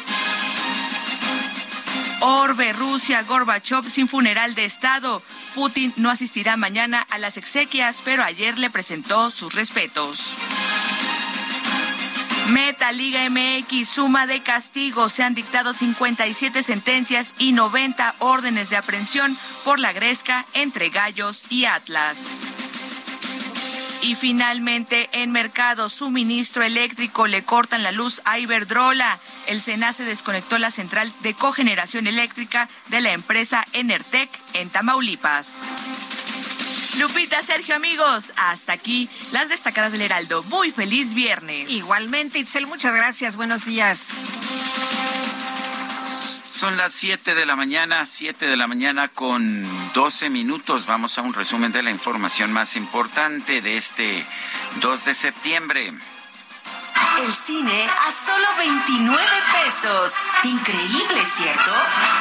Orbe, 2.25 2.73
Rusia, 2.73 3.25
Gorbachev 3.25 3.89
sin 3.89 4.07
funeral 4.07 4.55
de 4.55 4.65
Estado. 4.65 5.23
Putin 5.57 5.93
no 5.97 6.09
asistirá 6.09 6.57
mañana 6.57 7.05
a 7.11 7.19
las 7.19 7.37
exequias, 7.37 8.01
pero 8.05 8.23
ayer 8.23 8.59
le 8.59 8.71
presentó 8.71 9.29
sus 9.31 9.53
respetos. 9.53 10.35
Meta 12.51 12.93
Liga 12.93 13.29
MX, 13.29 13.89
suma 13.89 14.29
de 14.29 14.41
castigo. 14.41 15.09
Se 15.09 15.25
han 15.25 15.35
dictado 15.35 15.73
57 15.73 16.63
sentencias 16.63 17.35
y 17.39 17.53
90 17.53 18.15
órdenes 18.21 18.71
de 18.71 18.77
aprehensión 18.77 19.37
por 19.65 19.81
la 19.81 19.93
gresca 19.93 20.47
entre 20.55 20.91
Gallos 20.91 21.43
y 21.51 21.65
Atlas. 21.65 22.62
Y 24.03 24.17
finalmente, 24.17 25.09
en 25.13 25.31
mercado, 25.31 25.89
suministro 25.89 26.65
eléctrico 26.65 27.29
le 27.29 27.45
cortan 27.45 27.83
la 27.85 27.93
luz 27.93 28.21
a 28.25 28.39
Iberdrola. 28.39 29.19
El 29.47 29.61
SENACE 29.61 30.05
desconectó 30.05 30.59
la 30.59 30.73
central 30.73 31.13
de 31.21 31.35
cogeneración 31.35 32.07
eléctrica 32.07 32.69
de 32.89 33.01
la 33.01 33.13
empresa 33.13 33.65
Enertec 33.73 34.29
en 34.55 34.71
Tamaulipas. 34.71 35.61
Lupita, 36.99 37.41
Sergio, 37.43 37.75
amigos, 37.75 38.33
hasta 38.37 38.73
aquí 38.73 39.09
las 39.33 39.49
destacadas 39.49 39.93
del 39.93 40.03
Heraldo. 40.03 40.43
Muy 40.45 40.71
feliz 40.71 41.15
viernes. 41.15 41.71
Igualmente, 41.71 42.39
Itzel, 42.39 42.67
muchas 42.67 42.95
gracias. 42.95 43.37
Buenos 43.37 43.65
días. 43.65 44.09
Son 46.53 46.77
las 46.77 46.93
7 46.93 47.35
de 47.35 47.47
la 47.47 47.57
mañana, 47.57 48.05
7 48.05 48.47
de 48.47 48.57
la 48.59 48.67
mañana 48.67 49.09
con 49.09 49.65
12 49.95 50.29
minutos. 50.29 50.85
Vamos 50.85 51.17
a 51.17 51.23
un 51.23 51.33
resumen 51.33 51.73
de 51.73 51.83
la 51.83 51.91
información 51.91 52.53
más 52.53 52.77
importante 52.77 53.63
de 53.63 53.79
este 53.79 54.23
2 54.83 55.05
de 55.07 55.15
septiembre. 55.15 55.95
El 57.21 57.33
cine 57.33 57.89
a 58.07 58.11
solo 58.11 58.47
29 58.59 59.27
pesos. 59.65 60.15
Increíble, 60.45 61.25
¿cierto? 61.27 61.73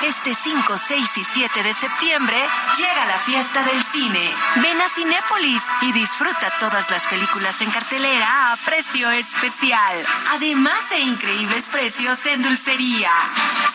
Este 0.04 0.34
5, 0.34 0.78
6 0.78 1.18
y 1.18 1.24
7 1.24 1.64
de 1.64 1.74
septiembre 1.74 2.38
llega 2.78 3.06
la 3.06 3.18
fiesta 3.20 3.64
del 3.64 3.82
cine. 3.84 4.34
Ven 4.58 4.80
a 4.82 4.90
Cinépolis 4.90 5.64
y 5.82 5.92
disfruta 5.94 6.54
todas 6.60 6.92
las 6.92 7.08
películas 7.08 7.62
en 7.62 7.72
cartelera 7.72 8.52
a 8.52 8.58
precio 8.58 9.10
especial. 9.12 10.06
Además 10.32 10.90
de 10.90 11.00
increíbles 11.00 11.70
precios 11.70 12.26
en 12.26 12.42
dulcería. 12.42 13.12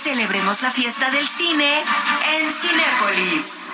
Celebremos 0.03 0.63
la 0.63 0.71
fiesta 0.71 1.11
del 1.11 1.27
cine 1.27 1.85
en 2.39 2.53
Cinépolis. 2.53 3.67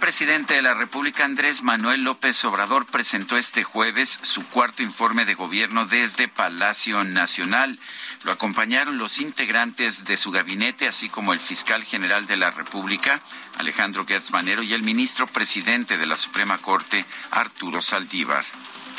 Presidente 0.00 0.54
de 0.54 0.62
la 0.62 0.74
República, 0.74 1.24
Andrés 1.24 1.62
Manuel 1.62 2.02
López 2.02 2.44
Obrador, 2.44 2.86
presentó 2.86 3.36
este 3.36 3.62
jueves 3.62 4.18
su 4.22 4.46
cuarto 4.48 4.82
informe 4.82 5.26
de 5.26 5.34
gobierno 5.34 5.84
desde 5.84 6.26
Palacio 6.26 7.04
Nacional. 7.04 7.78
Lo 8.24 8.32
acompañaron 8.32 8.98
los 8.98 9.20
integrantes 9.20 10.06
de 10.06 10.16
su 10.16 10.30
gabinete, 10.30 10.88
así 10.88 11.08
como 11.08 11.34
el 11.34 11.38
fiscal 11.38 11.84
general 11.84 12.26
de 12.26 12.38
la 12.38 12.50
República, 12.50 13.20
Alejandro 13.58 14.06
Gertz 14.06 14.32
Manero, 14.32 14.62
y 14.62 14.72
el 14.72 14.82
ministro 14.82 15.26
presidente 15.26 15.98
de 15.98 16.06
la 16.06 16.16
Suprema 16.16 16.58
Corte, 16.58 17.04
Arturo 17.30 17.82
Saldívar. 17.82 18.44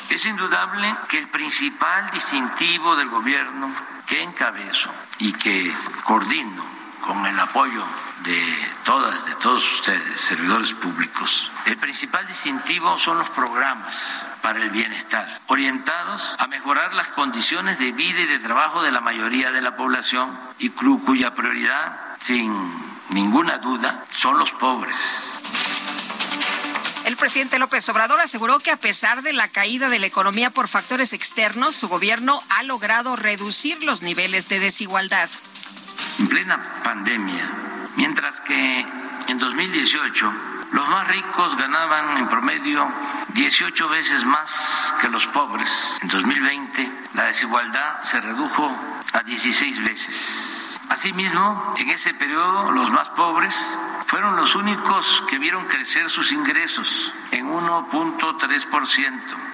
Es 0.10 0.26
indudable 0.26 0.96
que 1.10 1.18
el 1.18 1.28
principal 1.30 2.12
distintivo 2.12 2.96
del 2.96 3.10
gobierno 3.10 3.74
que 4.08 4.22
encabezo 4.22 4.92
y 5.18 5.34
que 5.34 5.74
coordino 6.06 6.81
con 7.02 7.26
el 7.26 7.40
apoyo 7.40 7.84
de 8.24 8.44
todas, 8.86 9.26
de 9.26 9.36
todos 9.36 9.64
ustedes, 9.74 10.22
servidores 10.22 10.74
públicos. 10.74 11.52
El 11.66 11.78
principal 11.78 12.28
distintivo 12.28 12.98
son 12.98 13.18
los 13.18 13.30
programas 13.30 14.26
para 14.42 14.62
el 14.62 14.70
bienestar, 14.70 15.42
orientados 15.48 16.36
a 16.38 16.48
mejorar 16.48 16.94
las 16.94 17.08
condiciones 17.10 17.80
de 17.80 17.92
vida 17.92 18.22
y 18.22 18.26
de 18.26 18.40
trabajo 18.40 18.82
de 18.84 18.92
la 18.92 19.02
mayoría 19.02 19.52
de 19.52 19.62
la 19.62 19.76
población 19.76 20.38
y 20.60 20.70
cuya 20.70 21.34
prioridad, 21.34 22.18
sin 22.22 22.54
ninguna 23.10 23.58
duda, 23.58 24.06
son 24.12 24.38
los 24.38 24.52
pobres. 24.52 24.98
El 27.06 27.18
presidente 27.18 27.58
López 27.58 27.90
Obrador 27.90 28.22
aseguró 28.22 28.60
que 28.60 28.72
a 28.72 28.78
pesar 28.78 29.24
de 29.24 29.34
la 29.34 29.48
caída 29.48 29.90
de 29.90 29.98
la 29.98 30.06
economía 30.06 30.52
por 30.52 30.68
factores 30.68 31.14
externos, 31.14 31.76
su 31.76 31.88
gobierno 31.88 32.42
ha 32.50 32.64
logrado 32.64 33.16
reducir 33.16 33.84
los 33.84 34.04
niveles 34.04 34.48
de 34.50 34.60
desigualdad. 34.60 35.30
En 36.20 36.28
plena 36.28 36.60
pandemia, 36.84 37.50
mientras 37.96 38.42
que 38.42 38.86
en 39.28 39.38
2018 39.38 40.34
los 40.72 40.88
más 40.88 41.08
ricos 41.08 41.58
ganaban 41.58 42.18
en 42.18 42.30
promedio 42.30 42.88
18 43.30 43.90
veces 43.90 44.26
más 44.26 44.94
que 45.02 45.10
los 45.10 45.28
pobres. 45.28 46.00
En 46.02 46.08
2020 46.08 46.92
la 47.14 47.26
desigualdad 47.26 48.02
se 48.04 48.22
redujo 48.22 48.72
a 49.14 49.24
16 49.24 49.84
veces. 49.84 50.80
Asimismo, 50.90 51.74
en 51.78 51.90
ese 51.90 52.14
periodo 52.14 52.72
los 52.72 52.92
más 52.92 53.10
pobres 53.10 53.56
fueron 54.08 54.36
los 54.36 54.56
únicos 54.56 55.24
que 55.30 55.40
vieron 55.40 55.68
crecer 55.68 56.10
sus 56.10 56.32
ingresos 56.32 57.14
en 57.32 57.48
1.3%. 57.48 59.51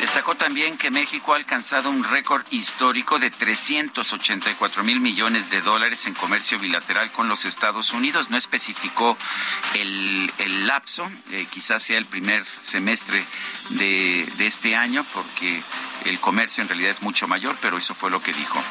Destacó 0.00 0.36
también 0.36 0.78
que 0.78 0.90
México 0.92 1.32
ha 1.32 1.36
alcanzado 1.36 1.90
un 1.90 2.04
récord 2.04 2.44
histórico 2.50 3.18
de 3.18 3.30
384 3.30 4.84
mil 4.84 5.00
millones 5.00 5.50
de 5.50 5.60
dólares 5.60 6.06
en 6.06 6.14
comercio 6.14 6.58
bilateral 6.58 7.10
con 7.10 7.28
los 7.28 7.44
Estados 7.44 7.92
Unidos. 7.92 8.30
No 8.30 8.36
especificó 8.36 9.16
el, 9.74 10.30
lapso, 10.66 11.10
eh, 11.30 11.46
quizás 11.50 11.82
sea 11.82 11.98
el 11.98 12.06
primer 12.06 12.44
semestre 12.44 13.24
de, 13.70 14.30
de 14.36 14.46
este 14.46 14.76
año, 14.76 15.04
porque 15.12 15.62
el 16.04 16.20
comercio 16.20 16.62
en 16.62 16.68
realidad 16.68 16.92
es 16.92 17.02
mucho 17.02 17.26
mayor, 17.26 17.56
pero 17.60 17.76
eso 17.76 17.94
fue 17.94 18.10
lo 18.10 18.22
que 18.22 18.32
dijo. 18.32 18.62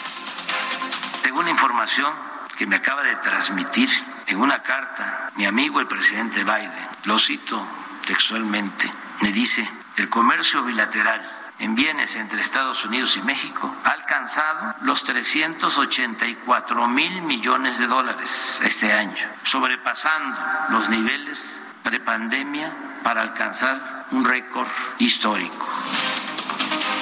Según 1.24 1.50
información 1.50 2.13
que 2.57 2.65
me 2.65 2.77
acaba 2.77 3.03
de 3.03 3.15
transmitir 3.17 3.89
en 4.25 4.39
una 4.39 4.63
carta 4.63 5.31
mi 5.36 5.46
amigo 5.46 5.79
el 5.79 5.88
presidente 5.88 6.43
Biden. 6.43 6.88
Lo 7.03 7.19
cito 7.19 7.63
textualmente. 8.05 8.91
Me 9.22 9.31
dice, 9.31 9.69
el 9.98 10.10
comercio 10.10 10.63
bilateral 10.63 11.22
en 11.60 11.74
bienes 11.74 12.16
entre 12.16 12.39
Estados 12.42 12.86
Unidos 12.86 13.18
y 13.18 13.22
México 13.24 13.75
ha 13.84 13.89
alcanzado 13.89 14.75
los 14.82 15.04
384 15.04 16.88
mil 16.88 17.24
millones 17.24 17.80
de 17.80 17.88
dólares 17.88 18.62
este 18.63 18.94
año, 18.94 19.27
sobrepasando 19.42 20.39
los 20.70 20.88
niveles 20.88 21.60
prepandemia 21.82 22.72
para 23.04 23.24
alcanzar 23.24 24.06
un 24.12 24.24
récord 24.24 24.68
histórico. 25.00 25.68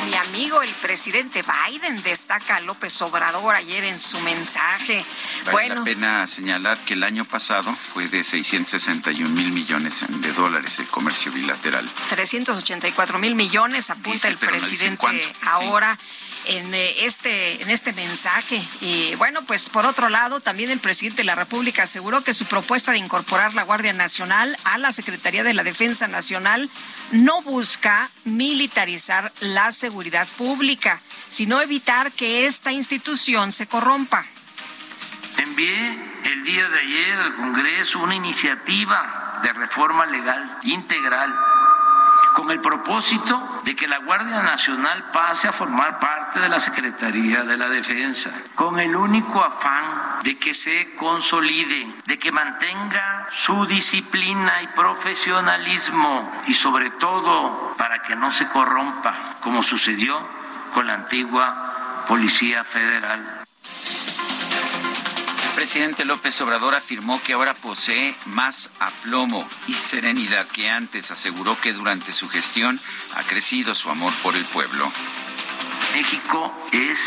Mi 0.06 0.14
amigo, 0.14 0.62
el 0.62 0.70
presidente 0.76 1.44
Biden, 1.44 2.02
destaca 2.04 2.58
a 2.58 2.60
López 2.60 3.02
Obrador 3.02 3.56
ayer 3.56 3.84
en 3.86 4.00
su 4.00 4.20
mensaje. 4.20 5.04
Vale 5.46 5.52
bueno, 5.52 5.76
la 5.76 5.84
pena 5.84 6.28
señalar 6.28 6.78
que 6.86 6.94
el 6.94 7.04
año 7.04 7.26
pasado 7.26 7.74
fue 7.74 8.08
de 8.08 8.24
661 8.24 9.28
mil 9.30 9.52
millones 9.52 10.06
de 10.08 10.32
dólares 10.34 10.78
el 10.78 10.88
comercio 10.88 11.32
bilateral. 11.32 11.90
384 12.10 13.18
mil 13.18 13.34
millones, 13.34 13.90
apunta 13.90 14.28
el 14.28 14.38
presidente 14.38 15.08
ahora 15.42 15.98
en 16.48 16.76
eh, 16.76 17.06
este 17.06 17.60
en 17.64 17.72
este 17.72 17.92
mensaje 17.94 18.62
y 18.80 19.16
bueno 19.16 19.44
pues 19.48 19.68
por 19.68 19.88
otro 19.88 20.10
lado 20.10 20.42
también 20.42 20.70
el 20.70 20.80
presidente 20.80 21.24
de 21.24 21.24
la 21.24 21.34
República 21.34 21.84
aseguró 21.84 22.24
que 22.24 22.36
su 22.36 22.46
propuesta 22.46 22.92
de 22.92 23.00
incorporar 23.00 23.56
la 23.56 23.64
Guardia 23.64 23.94
Nacional 23.94 24.56
a 24.64 24.78
la 24.78 24.92
Secretaría 24.92 25.44
de 25.44 25.56
la 25.56 25.64
Defensa 25.64 26.08
Nacional 26.08 26.70
no 27.12 27.42
busca 27.42 28.12
militarizar 28.26 29.34
la 29.40 29.72
seguridad 29.72 29.95
pública 30.38 31.00
sino 31.28 31.62
evitar 31.62 32.12
que 32.12 32.46
esta 32.46 32.72
institución 32.72 33.52
se 33.52 33.68
corrompa. 33.68 34.26
Envié 35.38 36.00
el 36.24 36.44
día 36.44 36.70
de 36.70 36.80
ayer 36.80 37.20
al 37.20 37.36
Congreso 37.36 38.00
una 38.00 38.16
iniciativa 38.16 39.40
de 39.44 39.54
reforma 39.54 40.06
legal 40.06 40.60
integral 40.64 41.36
con 42.36 42.52
el 42.52 42.60
propósito 42.60 43.62
de 43.64 43.78
que 43.78 43.88
la 43.88 44.00
Guardia 44.00 44.44
Nacional 44.44 45.06
pase 45.14 45.48
a 45.48 45.54
formar 45.54 46.00
parte 46.00 46.42
de 46.42 46.50
la 46.50 46.60
Secretaría 46.60 47.44
de 47.44 47.56
la 47.56 47.70
Defensa, 47.70 48.30
con 48.56 48.78
el 48.78 48.94
único 48.94 49.42
afán 49.42 50.20
de 50.22 50.38
que 50.38 50.54
se 50.54 50.96
consolide, 50.98 51.96
de 52.06 52.20
que 52.20 52.34
mantenga 52.34 53.30
su 53.32 53.66
disciplina 53.66 54.62
y 54.62 54.68
profesionalismo 54.68 56.30
y 56.46 56.54
sobre 56.54 56.90
todo 56.90 57.74
para 57.78 58.04
que 58.04 58.18
no 58.18 58.30
se 58.34 58.48
corrompa, 58.50 59.38
como 59.42 59.64
sucedió 59.64 60.20
con 60.74 60.88
la 60.88 60.96
antigua 60.96 62.04
Policía 62.06 62.66
Federal 62.66 63.45
presidente 65.66 66.06
López 66.06 66.40
Obrador 66.42 66.76
afirmó 66.76 67.20
que 67.24 67.34
ahora 67.34 67.56
posee 67.56 68.14
más 68.28 68.70
aplomo 68.80 69.50
y 69.66 69.74
serenidad 69.74 70.46
que 70.46 70.70
antes. 70.70 71.10
Aseguró 71.10 71.60
que 71.60 71.74
durante 71.74 72.14
su 72.14 72.30
gestión 72.30 72.80
ha 73.16 73.24
crecido 73.24 73.74
su 73.74 73.90
amor 73.90 74.14
por 74.22 74.36
el 74.36 74.46
pueblo. 74.46 74.92
México 75.96 76.56
es 76.72 77.00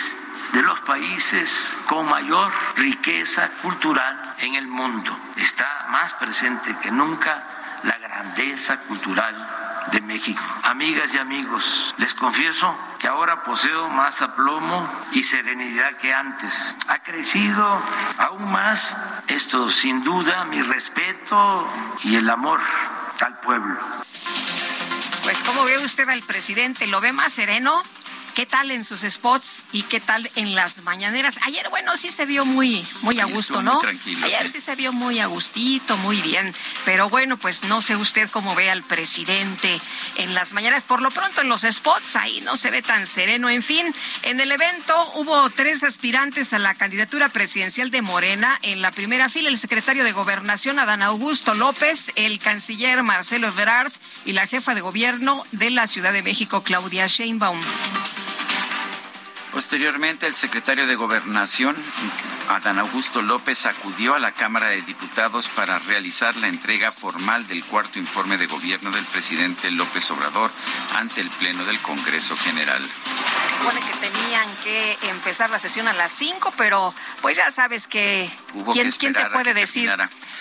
de 0.53 0.63
los 0.63 0.81
países 0.81 1.73
con 1.89 2.07
mayor 2.07 2.51
riqueza 2.75 3.49
cultural 3.63 4.35
en 4.39 4.57
el 4.57 4.67
mundo. 4.67 5.17
Está 5.37 5.87
más 5.91 6.15
presente 6.15 6.75
que 6.83 6.91
nunca 6.91 7.45
la 7.85 7.97
grandeza 7.99 8.81
cultural 8.81 9.68
de 9.93 10.01
México. 10.01 10.43
Amigas 10.65 11.15
y 11.15 11.19
amigos, 11.19 11.95
les 11.99 12.15
confieso 12.15 12.75
que 12.99 13.09
ahora 13.09 13.43
poseo 13.43 13.89
más 13.89 14.23
aplomo 14.23 14.89
y 15.13 15.23
serenidad 15.23 15.97
que 15.97 16.13
antes. 16.13 16.77
Ha 16.89 16.99
crecido 17.03 17.81
aún 18.19 18.51
más 18.51 18.97
esto, 19.27 19.71
sin 19.71 20.03
duda, 20.03 20.45
mi 20.45 20.63
respeto 20.63 21.67
y 22.03 22.17
el 22.17 22.29
amor 22.29 22.61
al 23.21 23.39
pueblo. 23.41 23.79
Pues, 25.23 25.43
¿cómo 25.45 25.65
ve 25.65 25.79
usted 25.79 26.09
al 26.09 26.23
presidente? 26.23 26.87
¿Lo 26.87 27.01
ve 27.01 27.13
más 27.13 27.33
sereno? 27.33 27.83
¿Qué 28.39 28.47
tal 28.47 28.71
en 28.71 28.85
sus 28.85 29.01
spots 29.01 29.65
y 29.73 29.83
qué 29.83 29.99
tal 29.99 30.31
en 30.37 30.55
las 30.55 30.85
mañaneras? 30.85 31.41
Ayer, 31.43 31.69
bueno, 31.71 31.97
sí 31.97 32.13
se 32.13 32.25
vio 32.25 32.45
muy, 32.45 32.87
muy 33.03 33.19
a 33.19 33.25
gusto, 33.25 33.63
¿no? 33.63 33.81
Ayer 34.23 34.49
sí. 34.49 34.61
se 34.61 34.77
vio 34.77 34.93
muy 34.93 35.19
a 35.19 35.27
gustito, 35.27 35.97
muy 35.97 36.23
bien. 36.23 36.55
Pero 36.85 37.09
bueno, 37.09 37.37
pues 37.37 37.65
no 37.65 37.83
sé 37.83 37.97
usted 37.97 38.31
cómo 38.31 38.55
ve 38.55 38.71
al 38.71 38.85
presidente 38.85 39.81
en 40.15 40.35
las 40.35 40.53
mañanas. 40.53 40.85
Por 40.85 41.03
lo 41.03 41.11
pronto 41.11 41.41
en 41.41 41.49
los 41.49 41.63
spots 41.63 42.15
ahí 42.15 42.41
no 42.43 42.57
se 42.57 42.71
ve 42.71 42.81
tan 42.81 43.09
sereno. 43.09 43.51
En 43.51 43.61
fin, 43.61 43.93
en 44.23 44.39
el 44.39 44.53
evento 44.53 44.95
hubo 45.17 45.51
tres 45.51 45.83
aspirantes 45.83 46.53
a 46.53 46.61
la 46.61 46.77
candidatura 46.77 47.31
presidencial 47.31 47.91
de 47.91 48.03
Morena. 48.03 48.61
En 48.63 48.83
la 48.83 48.93
primera 48.93 49.29
fila, 49.29 49.49
el 49.49 49.59
secretario 49.59 50.05
de 50.05 50.13
Gobernación, 50.13 50.79
Adán 50.79 51.03
Augusto 51.03 51.55
López, 51.55 52.13
el 52.15 52.39
canciller 52.39 53.03
Marcelo 53.03 53.49
Ebrard 53.49 53.91
y 54.25 54.33
la 54.33 54.47
jefa 54.47 54.77
de 54.77 54.81
gobierno 54.81 55.45
de 55.51 55.71
la 55.71 55.89
Ciudad 55.89 56.13
de 56.13 56.23
México, 56.23 56.63
Claudia 56.63 57.09
Sheinbaum. 57.09 57.61
Posteriormente, 59.53 60.27
el 60.27 60.35
secretario 60.35 60.87
de 60.87 60.95
Gobernación, 60.95 61.75
Adán 62.49 62.79
Augusto 62.79 63.23
López, 63.23 63.65
acudió 63.67 64.15
a 64.15 64.19
la 64.19 64.33
Cámara 64.33 64.69
de 64.69 64.83
Diputados 64.83 65.49
para 65.49 65.79
realizar 65.79 66.37
la 66.37 66.49
entrega 66.49 66.93
formal 66.93 67.47
del 67.47 67.65
cuarto 67.65 67.99
informe 67.99 68.37
de 68.37 68.47
gobierno 68.47 68.91
del 68.91 69.05
presidente 69.07 69.71
López 69.71 70.11
Obrador 70.11 70.51
ante 70.97 71.23
el 71.23 71.31
Pleno 71.31 71.65
del 71.65 71.79
Congreso 71.81 72.37
General. 72.37 72.83
Supone 73.59 73.81
que 73.81 74.09
tenían 74.09 74.49
que 74.63 74.99
empezar 75.09 75.51
la 75.51 75.59
sesión 75.59 75.89
a 75.89 75.95
las 75.95 76.13
5, 76.13 76.53
pero 76.57 76.95
pues 77.23 77.37
ya 77.37 77.51
sabes 77.51 77.89
que, 77.89 78.31
¿quién, 78.73 78.93
¿quién 78.93 79.15
te 79.15 79.25
puede 79.27 79.55
decir? 79.55 79.91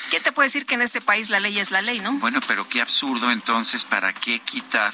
¿Quién 0.10 0.24
te 0.24 0.32
puede 0.32 0.48
decir 0.48 0.66
que 0.66 0.76
en 0.76 0.82
este 0.82 1.02
país 1.02 1.30
la 1.30 1.40
ley 1.40 1.60
es 1.60 1.72
la 1.72 1.82
ley, 1.82 2.00
no? 2.00 2.14
Bueno, 2.14 2.40
pero 2.48 2.68
qué 2.68 2.82
absurdo 2.82 3.32
entonces, 3.32 3.84
¿para 3.84 4.14
qué 4.14 4.40
quitar 4.40 4.94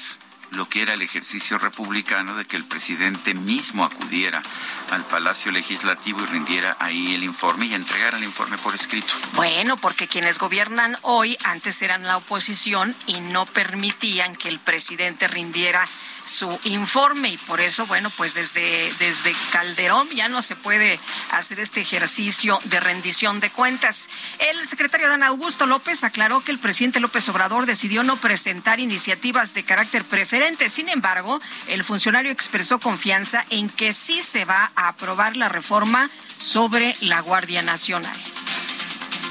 lo 0.54 0.68
que 0.68 0.82
era 0.82 0.94
el 0.94 1.02
ejercicio 1.02 1.58
republicano 1.58 2.36
de 2.36 2.44
que 2.44 2.56
el 2.56 2.64
presidente 2.64 3.34
mismo 3.34 3.84
acudiera 3.84 4.42
al 4.90 5.06
Palacio 5.06 5.52
Legislativo 5.52 6.22
y 6.22 6.26
rindiera 6.26 6.76
ahí 6.80 7.14
el 7.14 7.24
informe 7.24 7.66
y 7.66 7.74
entregara 7.74 8.18
el 8.18 8.24
informe 8.24 8.58
por 8.58 8.74
escrito. 8.74 9.12
Bueno, 9.34 9.76
porque 9.76 10.06
quienes 10.06 10.38
gobiernan 10.38 10.96
hoy 11.02 11.36
antes 11.44 11.82
eran 11.82 12.04
la 12.04 12.16
oposición 12.16 12.96
y 13.06 13.20
no 13.20 13.46
permitían 13.46 14.36
que 14.36 14.48
el 14.48 14.58
presidente 14.58 15.28
rindiera 15.28 15.84
su 16.24 16.58
informe 16.64 17.30
y 17.30 17.36
por 17.38 17.60
eso, 17.60 17.86
bueno, 17.86 18.10
pues 18.10 18.34
desde, 18.34 18.92
desde 18.98 19.34
Calderón 19.52 20.08
ya 20.10 20.28
no 20.28 20.42
se 20.42 20.56
puede 20.56 20.98
hacer 21.30 21.60
este 21.60 21.80
ejercicio 21.80 22.58
de 22.64 22.80
rendición 22.80 23.40
de 23.40 23.50
cuentas. 23.50 24.08
El 24.38 24.64
secretario 24.66 25.08
Dan 25.08 25.22
Augusto 25.22 25.66
López 25.66 26.04
aclaró 26.04 26.40
que 26.40 26.52
el 26.52 26.58
presidente 26.58 27.00
López 27.00 27.28
Obrador 27.28 27.66
decidió 27.66 28.02
no 28.02 28.16
presentar 28.16 28.80
iniciativas 28.80 29.54
de 29.54 29.64
carácter 29.64 30.04
preferente. 30.04 30.68
Sin 30.68 30.88
embargo, 30.88 31.40
el 31.68 31.84
funcionario 31.84 32.30
expresó 32.30 32.78
confianza 32.78 33.44
en 33.50 33.68
que 33.68 33.92
sí 33.92 34.22
se 34.22 34.44
va 34.44 34.72
a 34.76 34.88
aprobar 34.88 35.36
la 35.36 35.48
reforma 35.48 36.10
sobre 36.36 36.96
la 37.00 37.20
Guardia 37.20 37.62
Nacional 37.62 38.16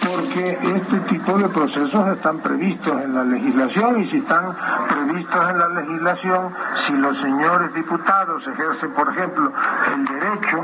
porque 0.04 0.60
este 0.76 1.00
tipo 1.02 1.38
de 1.38 1.50
procesos 1.50 2.08
están 2.10 2.39
previstos 2.39 3.02
en 3.02 3.13
la 3.13 3.24
legislación 3.24 4.02
y 4.02 4.06
si 4.06 4.18
están 4.18 4.56
previstos 4.88 5.50
en 5.50 5.60
la 5.60 5.68
legislación, 5.70 6.54
si 6.76 6.94
los 6.94 7.18
señores 7.18 7.74
diputados 7.74 8.48
ejercen, 8.48 8.92
por 8.94 9.10
ejemplo, 9.10 9.52
el 9.94 10.06
derecho 10.06 10.63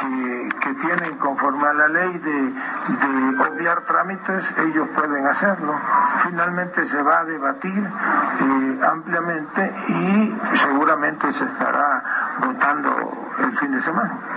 que, 0.00 0.74
tienen 0.76 1.16
conforme 1.18 1.66
a 1.66 1.72
la 1.72 1.88
ley 1.88 2.18
de, 2.18 2.54
obviar 3.48 3.82
trámites, 3.86 4.44
ellos 4.58 4.88
pueden 4.94 5.26
hacerlo. 5.26 5.74
Finalmente 6.24 6.84
se 6.86 7.00
va 7.02 7.20
a 7.20 7.24
debatir 7.24 7.78
eh, 7.78 8.80
ampliamente 8.86 9.74
y 9.88 10.36
seguramente 10.54 11.32
se 11.32 11.44
estará 11.44 12.36
votando 12.40 12.90
el 13.38 13.58
fin 13.58 13.72
de 13.72 13.80
semana 13.80 14.36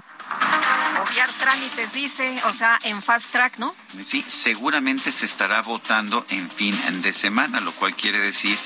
trámites, 1.28 1.94
dice, 1.94 2.36
o 2.46 2.54
sea, 2.54 2.80
en 2.84 3.02
fast 3.02 3.32
track, 3.32 3.58
¿no? 3.58 3.76
Sí, 4.02 4.24
seguramente 4.28 5.12
se 5.12 5.26
estará 5.26 5.62
votando 5.62 6.26
en 6.30 6.50
fin 6.50 6.78
de 7.02 7.12
semana, 7.12 7.60
lo 7.60 7.74
cual 7.74 7.96
quiere 7.96 8.20
decir, 8.20 8.58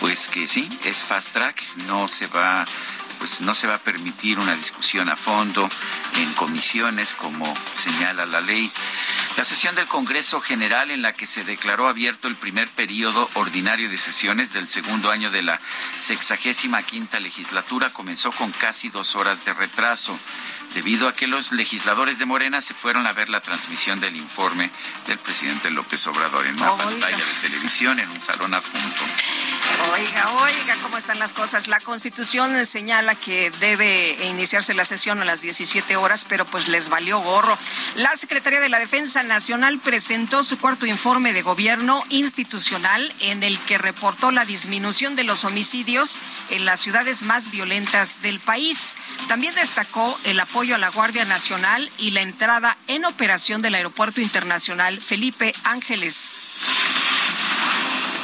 pues 0.00 0.28
que 0.28 0.48
sí, 0.48 0.68
es 0.84 1.02
fast 1.02 1.34
track, 1.34 1.62
no 1.86 2.08
se 2.08 2.26
va 2.28 2.64
pues 3.22 3.40
no 3.40 3.54
se 3.54 3.68
va 3.68 3.76
a 3.76 3.78
permitir 3.78 4.40
una 4.40 4.56
discusión 4.56 5.08
a 5.08 5.14
fondo 5.14 5.68
en 6.16 6.32
comisiones 6.32 7.14
como 7.14 7.44
señala 7.72 8.26
la 8.26 8.40
ley. 8.40 8.68
La 9.36 9.44
sesión 9.44 9.76
del 9.76 9.86
Congreso 9.86 10.40
General 10.40 10.90
en 10.90 11.02
la 11.02 11.12
que 11.12 11.28
se 11.28 11.44
declaró 11.44 11.86
abierto 11.86 12.26
el 12.26 12.34
primer 12.34 12.68
periodo 12.68 13.30
ordinario 13.34 13.88
de 13.88 13.96
sesiones 13.96 14.52
del 14.52 14.66
segundo 14.66 15.12
año 15.12 15.30
de 15.30 15.42
la 15.42 15.60
sexagésima 16.00 16.82
quinta 16.82 17.20
legislatura 17.20 17.90
comenzó 17.90 18.32
con 18.32 18.50
casi 18.50 18.88
dos 18.88 19.14
horas 19.14 19.44
de 19.44 19.52
retraso 19.52 20.18
debido 20.74 21.06
a 21.06 21.14
que 21.14 21.26
los 21.26 21.52
legisladores 21.52 22.18
de 22.18 22.26
Morena 22.26 22.60
se 22.60 22.74
fueron 22.74 23.06
a 23.06 23.12
ver 23.12 23.28
la 23.28 23.40
transmisión 23.40 24.00
del 24.00 24.16
informe 24.16 24.70
del 25.06 25.18
presidente 25.18 25.70
López 25.70 26.06
Obrador 26.06 26.46
en 26.46 26.54
una 26.54 26.76
pantalla 26.76 27.16
de 27.16 27.48
televisión 27.48 28.00
en 28.00 28.10
un 28.10 28.20
salón 28.20 28.52
adjunto. 28.54 29.02
Oiga, 29.92 30.32
oiga, 30.32 30.76
¿cómo 30.82 30.98
están 30.98 31.18
las 31.18 31.32
cosas? 31.32 31.68
La 31.68 31.80
Constitución 31.80 32.64
señala 32.66 33.11
que 33.14 33.50
debe 33.60 34.16
iniciarse 34.26 34.74
la 34.74 34.84
sesión 34.84 35.20
a 35.20 35.24
las 35.24 35.42
17 35.42 35.96
horas, 35.96 36.24
pero 36.28 36.44
pues 36.44 36.68
les 36.68 36.88
valió 36.88 37.20
gorro. 37.20 37.58
La 37.96 38.16
Secretaría 38.16 38.60
de 38.60 38.68
la 38.68 38.78
Defensa 38.78 39.22
Nacional 39.22 39.78
presentó 39.78 40.44
su 40.44 40.58
cuarto 40.58 40.86
informe 40.86 41.32
de 41.32 41.42
gobierno 41.42 42.04
institucional 42.08 43.12
en 43.20 43.42
el 43.42 43.58
que 43.60 43.78
reportó 43.78 44.30
la 44.30 44.44
disminución 44.44 45.16
de 45.16 45.24
los 45.24 45.44
homicidios 45.44 46.16
en 46.50 46.64
las 46.64 46.80
ciudades 46.80 47.22
más 47.22 47.50
violentas 47.50 48.22
del 48.22 48.40
país. 48.40 48.96
También 49.28 49.54
destacó 49.54 50.18
el 50.24 50.40
apoyo 50.40 50.74
a 50.74 50.78
la 50.78 50.90
Guardia 50.90 51.24
Nacional 51.24 51.90
y 51.98 52.10
la 52.10 52.20
entrada 52.20 52.76
en 52.88 53.04
operación 53.04 53.62
del 53.62 53.74
Aeropuerto 53.74 54.20
Internacional 54.20 55.00
Felipe 55.00 55.52
Ángeles. 55.64 57.01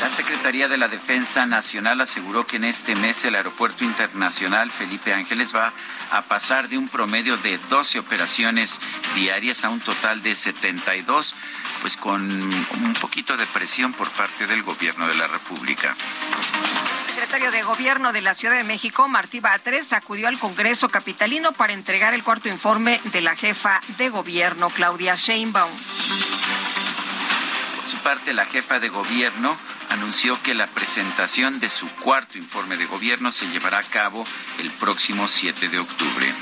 La 0.00 0.08
Secretaría 0.08 0.68
de 0.68 0.78
la 0.78 0.88
Defensa 0.88 1.44
Nacional 1.46 2.00
aseguró 2.00 2.46
que 2.46 2.56
en 2.56 2.64
este 2.64 2.94
mes 2.94 3.24
el 3.24 3.34
Aeropuerto 3.34 3.84
Internacional 3.84 4.70
Felipe 4.70 5.12
Ángeles 5.12 5.54
va 5.54 5.72
a 6.11 6.22
pasar 6.22 6.68
de 6.68 6.78
un 6.78 6.88
promedio 6.88 7.37
de 7.38 7.58
12 7.68 7.98
operaciones 7.98 8.78
diarias 9.14 9.64
a 9.64 9.70
un 9.70 9.80
total 9.80 10.22
de 10.22 10.34
72, 10.34 11.34
pues 11.80 11.96
con 11.96 12.22
un 12.22 12.92
poquito 13.00 13.37
de 13.37 13.46
presión 13.46 13.92
por 13.92 14.08
parte 14.11 14.46
del 14.46 14.62
gobierno 14.62 15.08
de 15.08 15.14
la 15.14 15.26
República 15.26 15.96
secretario 17.18 17.50
de 17.50 17.64
Gobierno 17.64 18.12
de 18.12 18.20
la 18.20 18.32
Ciudad 18.32 18.56
de 18.56 18.62
México, 18.62 19.08
Martí 19.08 19.40
Batres, 19.40 19.92
acudió 19.92 20.28
al 20.28 20.38
Congreso 20.38 20.88
Capitalino 20.88 21.50
para 21.50 21.72
entregar 21.72 22.14
el 22.14 22.22
cuarto 22.22 22.48
informe 22.48 23.00
de 23.12 23.20
la 23.20 23.34
jefa 23.34 23.80
de 23.98 24.08
Gobierno, 24.08 24.70
Claudia 24.70 25.16
Sheinbaum. 25.16 25.70
Parte, 28.09 28.33
la 28.33 28.47
jefa 28.47 28.81
de 28.81 28.88
Gobierno 28.88 29.55
anunció 29.90 30.42
que 30.42 30.55
la 30.55 30.66
presentación 30.66 31.61
de 31.61 31.68
su 31.68 31.87
cuarto 31.97 32.38
informe 32.38 32.79
de 32.79 32.87
gobierno 32.87 33.31
se 33.31 33.47
llevará 33.49 33.81
a 33.81 33.83
cabo 33.83 34.25
el 34.61 34.71
próximo 34.71 35.29
7 35.29 35.68
de 35.68 35.79
octubre. 35.79 36.33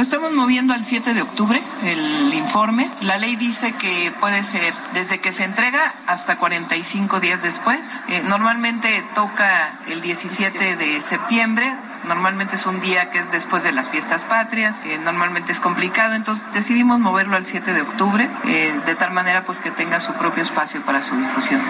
Lo 0.00 0.04
estamos 0.04 0.32
moviendo 0.32 0.72
al 0.72 0.82
7 0.82 1.12
de 1.12 1.20
octubre, 1.20 1.60
el 1.84 2.32
informe. 2.32 2.90
La 3.02 3.18
ley 3.18 3.36
dice 3.36 3.74
que 3.74 4.10
puede 4.18 4.42
ser 4.42 4.72
desde 4.94 5.20
que 5.20 5.30
se 5.30 5.44
entrega 5.44 5.92
hasta 6.06 6.38
45 6.38 7.20
días 7.20 7.42
después. 7.42 8.02
Eh, 8.08 8.22
normalmente 8.26 8.88
toca 9.14 9.78
el 9.88 10.00
17 10.00 10.76
de 10.76 11.02
septiembre, 11.02 11.70
Normalmente 12.08 12.54
es 12.54 12.64
un 12.64 12.80
día 12.80 13.10
que 13.10 13.18
es 13.18 13.30
después 13.30 13.62
de 13.62 13.72
las 13.72 13.90
fiestas 13.90 14.24
patrias, 14.24 14.80
que 14.80 14.96
normalmente 14.96 15.52
es 15.52 15.60
complicado, 15.60 16.14
entonces 16.14 16.42
decidimos 16.54 16.98
moverlo 16.98 17.36
al 17.36 17.44
7 17.44 17.74
de 17.74 17.82
octubre, 17.82 18.26
eh, 18.46 18.80
de 18.86 18.94
tal 18.94 19.12
manera 19.12 19.44
pues 19.44 19.60
que 19.60 19.70
tenga 19.70 20.00
su 20.00 20.14
propio 20.14 20.42
espacio 20.42 20.80
para 20.80 21.02
su 21.02 21.14
difusión. 21.14 21.60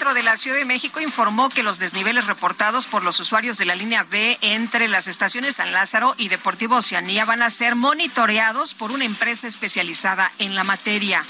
Metro 0.00 0.14
de 0.14 0.22
la 0.22 0.38
Ciudad 0.38 0.56
de 0.56 0.64
México 0.64 0.98
informó 1.02 1.50
que 1.50 1.62
los 1.62 1.78
desniveles 1.78 2.26
reportados 2.26 2.86
por 2.86 3.04
los 3.04 3.20
usuarios 3.20 3.58
de 3.58 3.66
la 3.66 3.74
línea 3.74 4.02
B 4.04 4.38
entre 4.40 4.88
las 4.88 5.08
estaciones 5.08 5.56
San 5.56 5.72
Lázaro 5.72 6.14
y 6.16 6.28
Deportivo 6.28 6.76
Oceanía 6.76 7.26
van 7.26 7.42
a 7.42 7.50
ser 7.50 7.74
monitoreados 7.74 8.72
por 8.72 8.92
una 8.92 9.04
empresa 9.04 9.46
especializada 9.46 10.32
en 10.38 10.54
la 10.54 10.64
materia. 10.64 11.22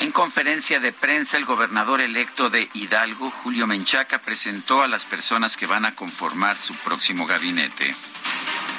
En 0.00 0.12
conferencia 0.12 0.80
de 0.80 0.92
prensa, 0.92 1.36
el 1.36 1.44
gobernador 1.44 2.00
electo 2.00 2.48
de 2.48 2.70
Hidalgo, 2.72 3.30
Julio 3.30 3.66
Menchaca, 3.66 4.22
presentó 4.22 4.82
a 4.82 4.88
las 4.88 5.04
personas 5.04 5.58
que 5.58 5.66
van 5.66 5.84
a 5.84 5.94
conformar 5.94 6.56
su 6.56 6.74
próximo 6.76 7.26
gabinete. 7.26 7.94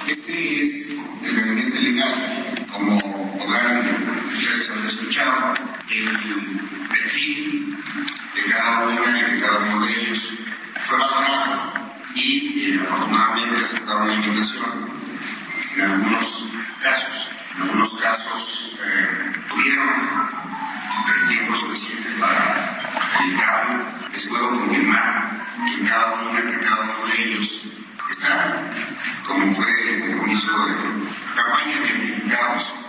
Este 0.08 0.32
es 0.32 0.98
el 1.22 1.36
gabinete 1.36 1.80
legal. 1.80 2.66
Como 2.72 3.00
podrán 3.38 4.15
ustedes 4.36 4.70
haber 4.70 4.86
escuchado, 4.86 5.54
el 5.90 6.88
perfil 6.90 7.78
de 8.36 8.44
cada 8.52 8.88
una 8.88 9.20
y 9.20 9.32
de 9.32 9.42
cada 9.42 9.60
uno 9.60 9.86
de 9.86 10.02
ellos 10.02 10.34
fue 10.84 10.98
valorado 10.98 11.74
y 12.16 12.74
eh, 12.74 12.80
afortunadamente 12.82 13.62
aceptaron 13.62 14.08
la 14.08 14.14
invitación. 14.16 14.96
En 15.76 15.82
algunos 15.82 16.46
casos, 16.82 17.32
en 17.56 17.62
algunos 17.64 17.94
casos 17.96 18.72
eh, 18.84 19.34
tuvieron 19.50 19.90
el 21.08 21.30
tiempo 21.30 21.56
suficiente 21.56 22.10
para 22.20 22.80
dedicarlo. 23.20 23.86
Les 24.12 24.28
puedo 24.28 24.50
confirmar 24.50 25.46
que 25.68 25.84
cada 25.88 26.14
uno, 26.14 26.32
que 26.36 26.60
cada 26.60 26.82
uno 26.82 27.08
de 27.08 27.24
ellos 27.24 27.64
está, 28.10 28.64
como 29.26 29.52
fue 29.52 29.66
el 29.94 30.02
compromiso 30.02 30.52
de 30.66 30.74
campaña, 31.36 31.76
identificados 31.76 32.85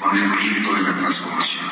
con 0.00 0.16
el 0.16 0.30
proyecto 0.30 0.74
de 0.74 0.82
la 0.82 0.96
transformación. 0.96 1.66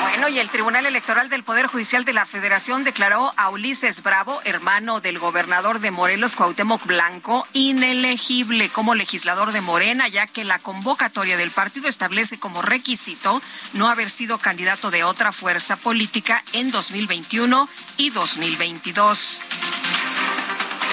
Bueno, 0.00 0.28
y 0.28 0.38
el 0.38 0.50
Tribunal 0.50 0.86
Electoral 0.86 1.28
del 1.28 1.42
Poder 1.42 1.66
Judicial 1.66 2.04
de 2.04 2.12
la 2.12 2.26
Federación 2.26 2.84
declaró 2.84 3.32
a 3.36 3.50
Ulises 3.50 4.02
Bravo, 4.02 4.40
hermano 4.44 5.00
del 5.00 5.18
gobernador 5.18 5.78
de 5.80 5.90
Morelos, 5.90 6.36
Cuauhtémoc 6.36 6.84
Blanco, 6.86 7.46
inelegible 7.52 8.68
como 8.68 8.94
legislador 8.94 9.52
de 9.52 9.60
Morena, 9.60 10.08
ya 10.08 10.26
que 10.26 10.44
la 10.44 10.58
convocatoria 10.58 11.36
del 11.36 11.50
partido 11.50 11.88
establece 11.88 12.38
como 12.38 12.62
requisito 12.62 13.42
no 13.72 13.88
haber 13.88 14.10
sido 14.10 14.38
candidato 14.38 14.90
de 14.90 15.04
otra 15.04 15.32
fuerza 15.32 15.76
política 15.76 16.42
en 16.52 16.70
2021 16.70 17.68
y 17.96 18.10
2022. 18.10 19.44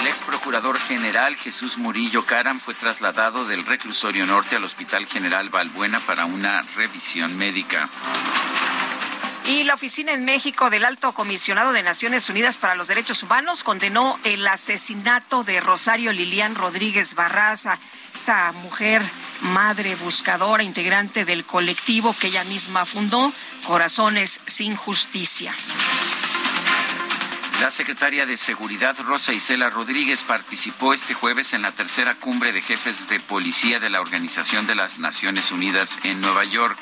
El 0.03 0.09
ex 0.09 0.21
procurador 0.21 0.77
general 0.77 1.37
Jesús 1.37 1.77
Murillo 1.77 2.25
Caram 2.25 2.59
fue 2.59 2.73
trasladado 2.73 3.45
del 3.45 3.65
reclusorio 3.65 4.25
norte 4.25 4.57
al 4.57 4.65
Hospital 4.65 5.05
General 5.05 5.47
Balbuena 5.47 6.01
para 6.01 6.25
una 6.25 6.61
revisión 6.75 7.37
médica. 7.37 7.89
Y 9.45 9.63
la 9.63 9.75
oficina 9.75 10.11
en 10.11 10.25
México 10.25 10.69
del 10.69 10.83
Alto 10.83 11.13
Comisionado 11.13 11.71
de 11.71 11.83
Naciones 11.83 12.29
Unidas 12.29 12.57
para 12.57 12.75
los 12.75 12.89
Derechos 12.89 13.23
Humanos 13.23 13.63
condenó 13.63 14.19
el 14.25 14.45
asesinato 14.45 15.45
de 15.45 15.61
Rosario 15.61 16.11
Lilian 16.11 16.55
Rodríguez 16.55 17.15
Barraza, 17.15 17.79
esta 18.13 18.51
mujer 18.51 19.01
madre 19.53 19.95
buscadora, 19.95 20.63
integrante 20.63 21.23
del 21.23 21.45
colectivo 21.45 22.13
que 22.19 22.27
ella 22.27 22.43
misma 22.43 22.85
fundó, 22.85 23.31
Corazones 23.65 24.41
sin 24.47 24.75
Justicia. 24.75 25.55
La 27.63 27.71
secretaria 27.71 28.25
de 28.25 28.35
Seguridad, 28.35 28.93
Rosa 28.99 29.31
Isela 29.31 29.69
Rodríguez, 29.69 30.25
participó 30.25 30.93
este 30.93 31.13
jueves 31.13 31.53
en 31.53 31.61
la 31.61 31.71
tercera 31.71 32.15
cumbre 32.15 32.51
de 32.51 32.61
jefes 32.61 33.07
de 33.07 33.21
policía 33.21 33.79
de 33.79 33.89
la 33.89 34.01
Organización 34.01 34.67
de 34.67 34.75
las 34.75 34.99
Naciones 34.99 35.49
Unidas 35.49 35.97
en 36.03 36.19
Nueva 36.19 36.43
York. 36.43 36.77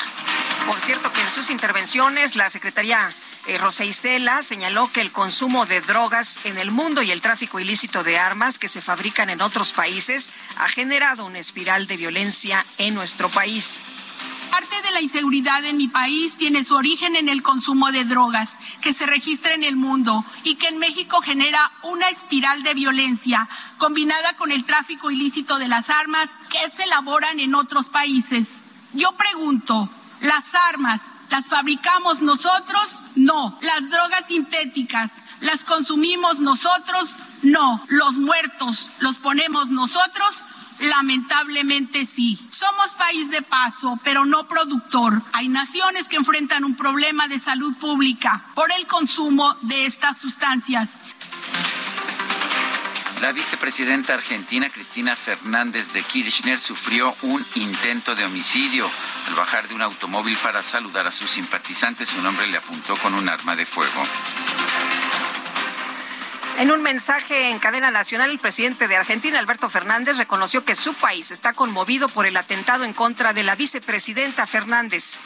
Por 0.66 0.80
cierto, 0.80 1.14
que 1.14 1.22
en 1.22 1.30
sus 1.30 1.52
intervenciones, 1.52 2.36
la 2.36 2.50
secretaria 2.50 3.12
eh, 3.46 3.60
Rosa 3.60 3.86
Isela 3.86 4.42
señaló 4.42 4.92
que 4.92 5.02
el 5.02 5.12
consumo 5.12 5.68
de 5.68 5.82
drogas 5.82 6.44
en 6.48 6.58
el 6.58 6.72
mundo 6.72 7.04
y 7.04 7.12
el 7.12 7.22
tráfico 7.22 7.60
ilícito 7.60 8.04
de 8.04 8.18
armas 8.18 8.58
que 8.58 8.68
se 8.68 8.82
fabrican 8.82 9.30
en 9.30 9.42
otros 9.42 9.74
países 9.74 10.34
ha 10.58 10.68
generado 10.68 11.26
una 11.26 11.38
espiral 11.38 11.86
de 11.86 11.98
violencia 11.98 12.66
en 12.80 12.96
nuestro 12.96 13.30
país. 13.30 13.92
Parte 14.52 14.82
de 14.82 14.92
la 14.92 15.00
inseguridad 15.00 15.64
en 15.64 15.78
mi 15.78 15.88
país 15.88 16.36
tiene 16.36 16.66
su 16.66 16.76
origen 16.76 17.16
en 17.16 17.30
el 17.30 17.42
consumo 17.42 17.90
de 17.94 18.04
drogas 18.04 18.58
que 18.82 18.94
se 18.94 19.06
registra 19.06 19.54
en 19.54 19.64
el 19.64 19.78
mundo 19.78 20.26
y 20.44 20.56
que 20.56 20.68
en 20.68 20.78
México 20.78 21.22
genera 21.22 21.72
una 21.84 22.10
espiral 22.10 22.62
de 22.62 22.74
violencia 22.74 23.48
combinada 23.78 24.34
con 24.36 24.52
el 24.52 24.66
tráfico 24.66 25.10
ilícito 25.10 25.58
de 25.58 25.70
las 25.70 25.90
armas 25.90 26.30
que 26.50 26.70
se 26.70 26.84
elaboran 26.84 27.40
en 27.40 27.56
otros 27.56 27.88
países. 27.88 28.58
Yo 28.92 29.14
pregunto, 29.14 29.88
¿las 30.20 30.54
armas 30.54 31.14
las 31.30 31.46
fabricamos 31.46 32.22
nosotros? 32.22 33.04
No. 33.16 33.58
¿Las 33.62 33.90
drogas 33.90 34.28
sintéticas 34.28 35.24
las 35.40 35.64
consumimos 35.64 36.42
nosotros? 36.42 37.16
No. 37.42 37.82
¿Los 37.88 38.18
muertos 38.18 38.90
los 39.00 39.16
ponemos 39.16 39.70
nosotros? 39.70 40.44
Lamentablemente 40.82 42.06
sí. 42.06 42.40
Somos 42.50 42.92
país 42.96 43.30
de 43.30 43.42
paso, 43.42 44.00
pero 44.04 44.26
no 44.26 44.48
productor. 44.48 45.22
Hay 45.34 45.48
naciones 45.48 46.08
que 46.08 46.16
enfrentan 46.16 46.64
un 46.64 46.76
problema 46.76 47.28
de 47.28 47.40
salud 47.40 47.76
pública 47.78 48.44
por 48.56 48.72
el 48.72 48.88
consumo 48.88 49.56
de 49.62 49.86
estas 49.86 50.18
sustancias. 50.18 51.00
La 53.22 53.32
vicepresidenta 53.32 54.16
argentina 54.16 54.68
Cristina 54.72 55.16
Fernández 55.16 55.94
de 55.94 56.02
Kirchner 56.02 56.60
sufrió 56.60 57.16
un 57.22 57.46
intento 57.54 58.16
de 58.16 58.26
homicidio. 58.26 58.90
Al 59.28 59.36
bajar 59.36 59.68
de 59.68 59.76
un 59.76 59.84
automóvil 59.84 60.36
para 60.38 60.64
saludar 60.64 61.06
a 61.06 61.12
sus 61.12 61.30
simpatizantes, 61.30 62.14
un 62.14 62.26
hombre 62.26 62.48
le 62.48 62.58
apuntó 62.58 62.96
con 62.98 63.14
un 63.14 63.30
arma 63.30 63.56
de 63.56 63.68
fuego. 63.68 64.02
En 66.62 66.70
un 66.70 66.84
mensaje 66.84 67.50
en 67.50 67.58
cadena 67.58 67.90
nacional, 67.90 68.30
el 68.30 68.38
presidente 68.38 68.88
de 68.88 68.96
Argentina, 68.96 69.40
Alberto 69.40 69.68
Fernández, 69.68 70.18
reconoció 70.18 70.64
que 70.64 70.76
su 70.76 70.94
país 70.94 71.32
está 71.32 71.54
conmovido 71.54 72.08
por 72.08 72.28
el 72.28 72.38
atentado 72.38 72.84
en 72.84 72.94
contra 72.94 73.34
de 73.34 73.42
la 73.42 73.56
vicepresidenta 73.56 74.46
Fernández. 74.46 75.20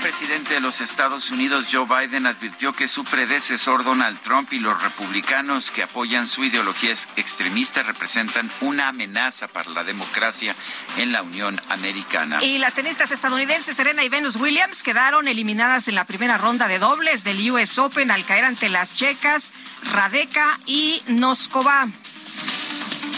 El 0.00 0.06
presidente 0.06 0.54
de 0.54 0.60
los 0.60 0.80
Estados 0.80 1.30
Unidos, 1.30 1.66
Joe 1.70 1.84
Biden, 1.84 2.26
advirtió 2.26 2.72
que 2.72 2.88
su 2.88 3.04
predecesor 3.04 3.84
Donald 3.84 4.18
Trump 4.22 4.50
y 4.50 4.58
los 4.58 4.82
republicanos 4.82 5.70
que 5.70 5.82
apoyan 5.82 6.26
su 6.26 6.42
ideología 6.42 6.92
extremista 7.16 7.82
representan 7.82 8.50
una 8.62 8.88
amenaza 8.88 9.46
para 9.46 9.68
la 9.72 9.84
democracia 9.84 10.56
en 10.96 11.12
la 11.12 11.20
Unión 11.20 11.60
Americana. 11.68 12.42
Y 12.42 12.56
las 12.56 12.74
tenistas 12.76 13.10
estadounidenses 13.10 13.76
Serena 13.76 14.02
y 14.02 14.08
Venus 14.08 14.36
Williams 14.36 14.82
quedaron 14.82 15.28
eliminadas 15.28 15.86
en 15.86 15.96
la 15.96 16.04
primera 16.04 16.38
ronda 16.38 16.66
de 16.66 16.78
dobles 16.78 17.22
del 17.22 17.50
US 17.50 17.78
Open 17.78 18.10
al 18.10 18.24
caer 18.24 18.46
ante 18.46 18.70
las 18.70 18.94
checas 18.94 19.52
Radeka 19.82 20.60
y 20.64 21.02
Noskova. 21.08 21.90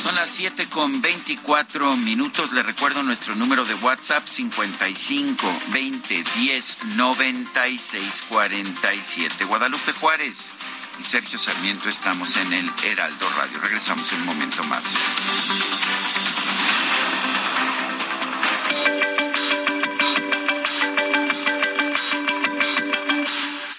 Son 0.03 0.17
las 0.17 0.31
7 0.31 0.67
con 0.67 1.01
24 1.01 1.95
minutos. 1.95 2.51
Le 2.51 2.65
recuerdo 2.65 3.05
nuestro 3.05 3.37
número 3.37 3.65
de 3.65 3.75
WhatsApp 3.75 4.27
55 4.27 5.47
20 5.71 6.25
10 6.41 6.85
96 6.97 8.25
47. 8.29 9.45
Guadalupe 9.45 9.93
Juárez 9.93 10.51
y 10.99 11.05
Sergio 11.05 11.39
Sarmiento 11.39 11.89
estamos 11.89 12.37
en 12.37 12.53
el 12.53 12.69
Heraldo 12.83 13.29
Radio. 13.37 13.61
Regresamos 13.61 14.13
en 14.13 14.23
un 14.23 14.27
momento 14.27 14.65
más. 14.65 14.97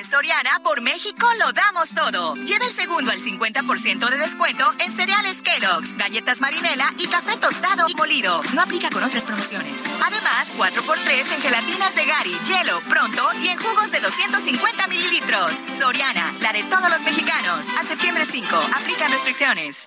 En 0.00 0.06
Soriana, 0.06 0.58
por 0.64 0.80
México, 0.80 1.26
lo 1.38 1.52
damos 1.52 1.90
todo. 1.90 2.34
Lleva 2.34 2.64
el 2.64 2.72
segundo 2.72 3.10
al 3.10 3.18
50% 3.20 4.08
de 4.08 4.16
descuento 4.16 4.64
en 4.78 4.90
cereales 4.92 5.42
Kellogg's, 5.42 5.94
galletas 5.98 6.40
Marinela 6.40 6.90
y 6.96 7.06
café 7.06 7.36
tostado 7.36 7.86
y 7.86 7.94
molido. 7.94 8.40
No 8.54 8.62
aplica 8.62 8.88
con 8.88 9.04
otras 9.04 9.26
promociones. 9.26 9.84
Además, 10.02 10.54
4x3 10.56 11.34
en 11.34 11.42
gelatinas 11.42 11.94
de 11.94 12.06
Gary, 12.06 12.34
hielo, 12.48 12.80
pronto 12.88 13.28
y 13.42 13.48
en 13.48 13.58
jugos 13.58 13.90
de 13.90 14.00
250 14.00 14.86
mililitros. 14.86 15.56
Soriana, 15.78 16.32
la 16.40 16.54
de 16.54 16.62
todos 16.62 16.90
los 16.90 17.02
mexicanos. 17.02 17.66
A 17.78 17.84
septiembre 17.84 18.24
5, 18.24 18.56
aplica 18.72 19.06
restricciones. 19.06 19.86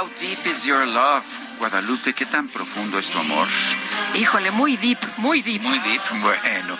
How 0.00 0.08
deep 0.18 0.46
is 0.46 0.66
your 0.66 0.86
love? 0.86 1.49
Guadalupe, 1.60 2.14
¿qué 2.14 2.24
tan 2.24 2.48
profundo 2.48 2.98
es 2.98 3.10
tu 3.10 3.18
amor? 3.18 3.46
Híjole, 4.14 4.50
muy 4.50 4.78
deep, 4.78 4.98
muy 5.18 5.42
deep. 5.42 5.60
Muy 5.60 5.78
deep. 5.80 6.00
Bueno, 6.22 6.78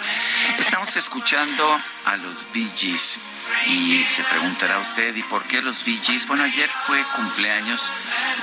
estamos 0.58 0.96
escuchando 0.96 1.78
a 2.06 2.16
los 2.16 2.46
Bee 2.54 2.66
Gees. 2.78 3.20
Y 3.66 4.04
se 4.04 4.22
preguntará 4.22 4.78
usted, 4.78 5.14
¿y 5.16 5.22
por 5.24 5.42
qué 5.44 5.60
los 5.60 5.84
Bee 5.84 6.00
Gees? 6.02 6.26
Bueno, 6.26 6.44
ayer 6.44 6.70
fue 6.70 7.04
cumpleaños 7.16 7.92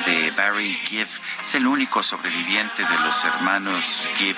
de 0.06 0.32
Barry 0.32 0.74
Gibb. 0.86 1.08
Es 1.42 1.56
el 1.56 1.66
único 1.66 2.04
sobreviviente 2.04 2.84
de 2.84 3.00
los 3.00 3.24
hermanos 3.24 4.10
Gibb 4.18 4.36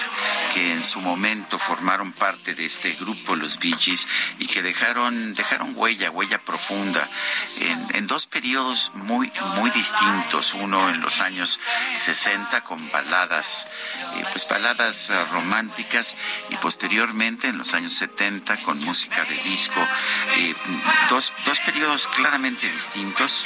que 0.53 0.71
en 0.71 0.83
su 0.83 1.01
momento 1.01 1.57
formaron 1.57 2.11
parte 2.13 2.53
de 2.53 2.65
este 2.65 2.93
grupo, 2.93 3.35
los 3.35 3.57
Bee 3.59 3.75
Gees, 3.77 4.07
y 4.37 4.45
que 4.45 4.61
dejaron, 4.61 5.33
dejaron 5.33 5.73
huella, 5.75 6.11
huella 6.11 6.39
profunda 6.39 7.09
en, 7.61 7.87
en 7.95 8.07
dos 8.07 8.27
periodos 8.27 8.91
muy, 8.93 9.31
muy 9.55 9.69
distintos. 9.71 10.53
Uno 10.53 10.89
en 10.89 11.01
los 11.01 11.19
años 11.19 11.59
60 11.95 12.61
con 12.61 12.91
baladas, 12.91 13.67
eh, 14.15 14.23
pues 14.31 14.47
baladas 14.49 15.09
eh, 15.09 15.25
románticas, 15.25 16.15
y 16.49 16.55
posteriormente 16.57 17.47
en 17.47 17.57
los 17.57 17.73
años 17.73 17.93
70 17.93 18.57
con 18.63 18.79
música 18.81 19.25
de 19.25 19.35
disco. 19.37 19.79
Eh, 20.35 20.55
dos, 21.09 21.33
dos 21.45 21.59
periodos 21.61 22.07
claramente 22.07 22.71
distintos. 22.71 23.45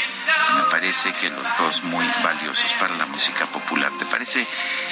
Me 0.56 0.64
parece 0.64 1.12
que 1.14 1.30
los 1.30 1.58
dos 1.58 1.84
muy 1.84 2.06
valiosos 2.24 2.74
para 2.74 2.96
la 2.96 3.06
música 3.06 3.46
popular. 3.46 3.92
¿Te 3.98 4.06
parece 4.06 4.48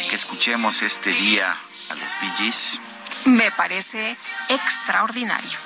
que 0.10 0.16
escuchemos 0.16 0.82
este 0.82 1.12
día 1.12 1.58
a 1.90 1.96
los 1.96 2.12
Bee? 2.22 2.52
Me 3.26 3.52
parece 3.52 4.18
extraordinario. 4.50 5.58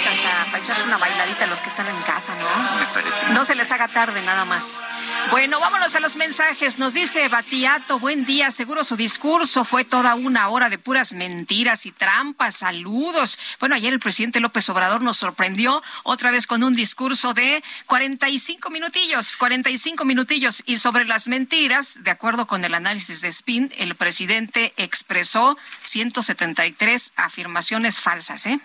Es 0.00 0.06
más, 0.06 0.16
hasta 0.16 0.50
para 0.50 0.64
echarse 0.64 0.82
una 0.84 0.96
bailadita 0.96 1.44
a 1.44 1.46
los 1.46 1.60
que 1.60 1.68
están 1.68 1.86
en 1.86 2.00
casa, 2.02 2.34
¿no? 2.34 2.78
Me 2.78 2.86
parece. 2.86 3.32
No 3.32 3.44
se 3.44 3.54
les 3.54 3.70
haga 3.70 3.88
tarde 3.88 4.22
nada 4.22 4.46
más. 4.46 4.86
Bueno, 5.30 5.60
vámonos 5.60 5.94
a 5.94 6.00
los 6.00 6.16
mensajes. 6.16 6.78
Nos 6.78 6.94
dice 6.94 7.28
Batiato, 7.28 7.98
buen 7.98 8.24
día. 8.24 8.50
Seguro 8.50 8.82
su 8.82 8.96
discurso 8.96 9.64
fue 9.64 9.84
toda 9.84 10.14
una 10.14 10.48
hora 10.48 10.70
de 10.70 10.78
puras 10.78 11.12
mentiras 11.12 11.84
y 11.84 11.92
trampas. 11.92 12.56
Saludos. 12.56 13.38
Bueno, 13.58 13.74
ayer 13.74 13.92
el 13.92 14.00
presidente 14.00 14.40
López 14.40 14.68
Obrador 14.70 15.02
nos 15.02 15.18
sorprendió 15.18 15.82
otra 16.02 16.30
vez 16.30 16.46
con 16.46 16.62
un 16.62 16.74
discurso 16.74 17.34
de 17.34 17.62
45 17.86 18.70
minutillos, 18.70 19.36
45 19.36 20.04
minutillos. 20.06 20.62
Y 20.64 20.78
sobre 20.78 21.04
las 21.04 21.28
mentiras, 21.28 22.02
de 22.02 22.10
acuerdo 22.10 22.46
con 22.46 22.64
el 22.64 22.74
análisis 22.74 23.20
de 23.20 23.28
Spin, 23.28 23.70
el 23.76 23.94
presidente 23.96 24.72
expresó 24.78 25.58
173 25.82 27.12
afirmaciones 27.16 28.00
falsas, 28.00 28.46
¿eh? 28.46 28.60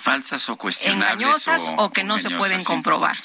Falsas 0.00 0.48
o 0.48 0.56
cuestionables 0.56 1.12
engañosas 1.12 1.68
o, 1.68 1.84
o 1.84 1.92
que 1.92 2.04
no 2.04 2.18
se 2.18 2.30
pueden 2.30 2.60
sí. 2.60 2.66
comprobar. 2.66 3.16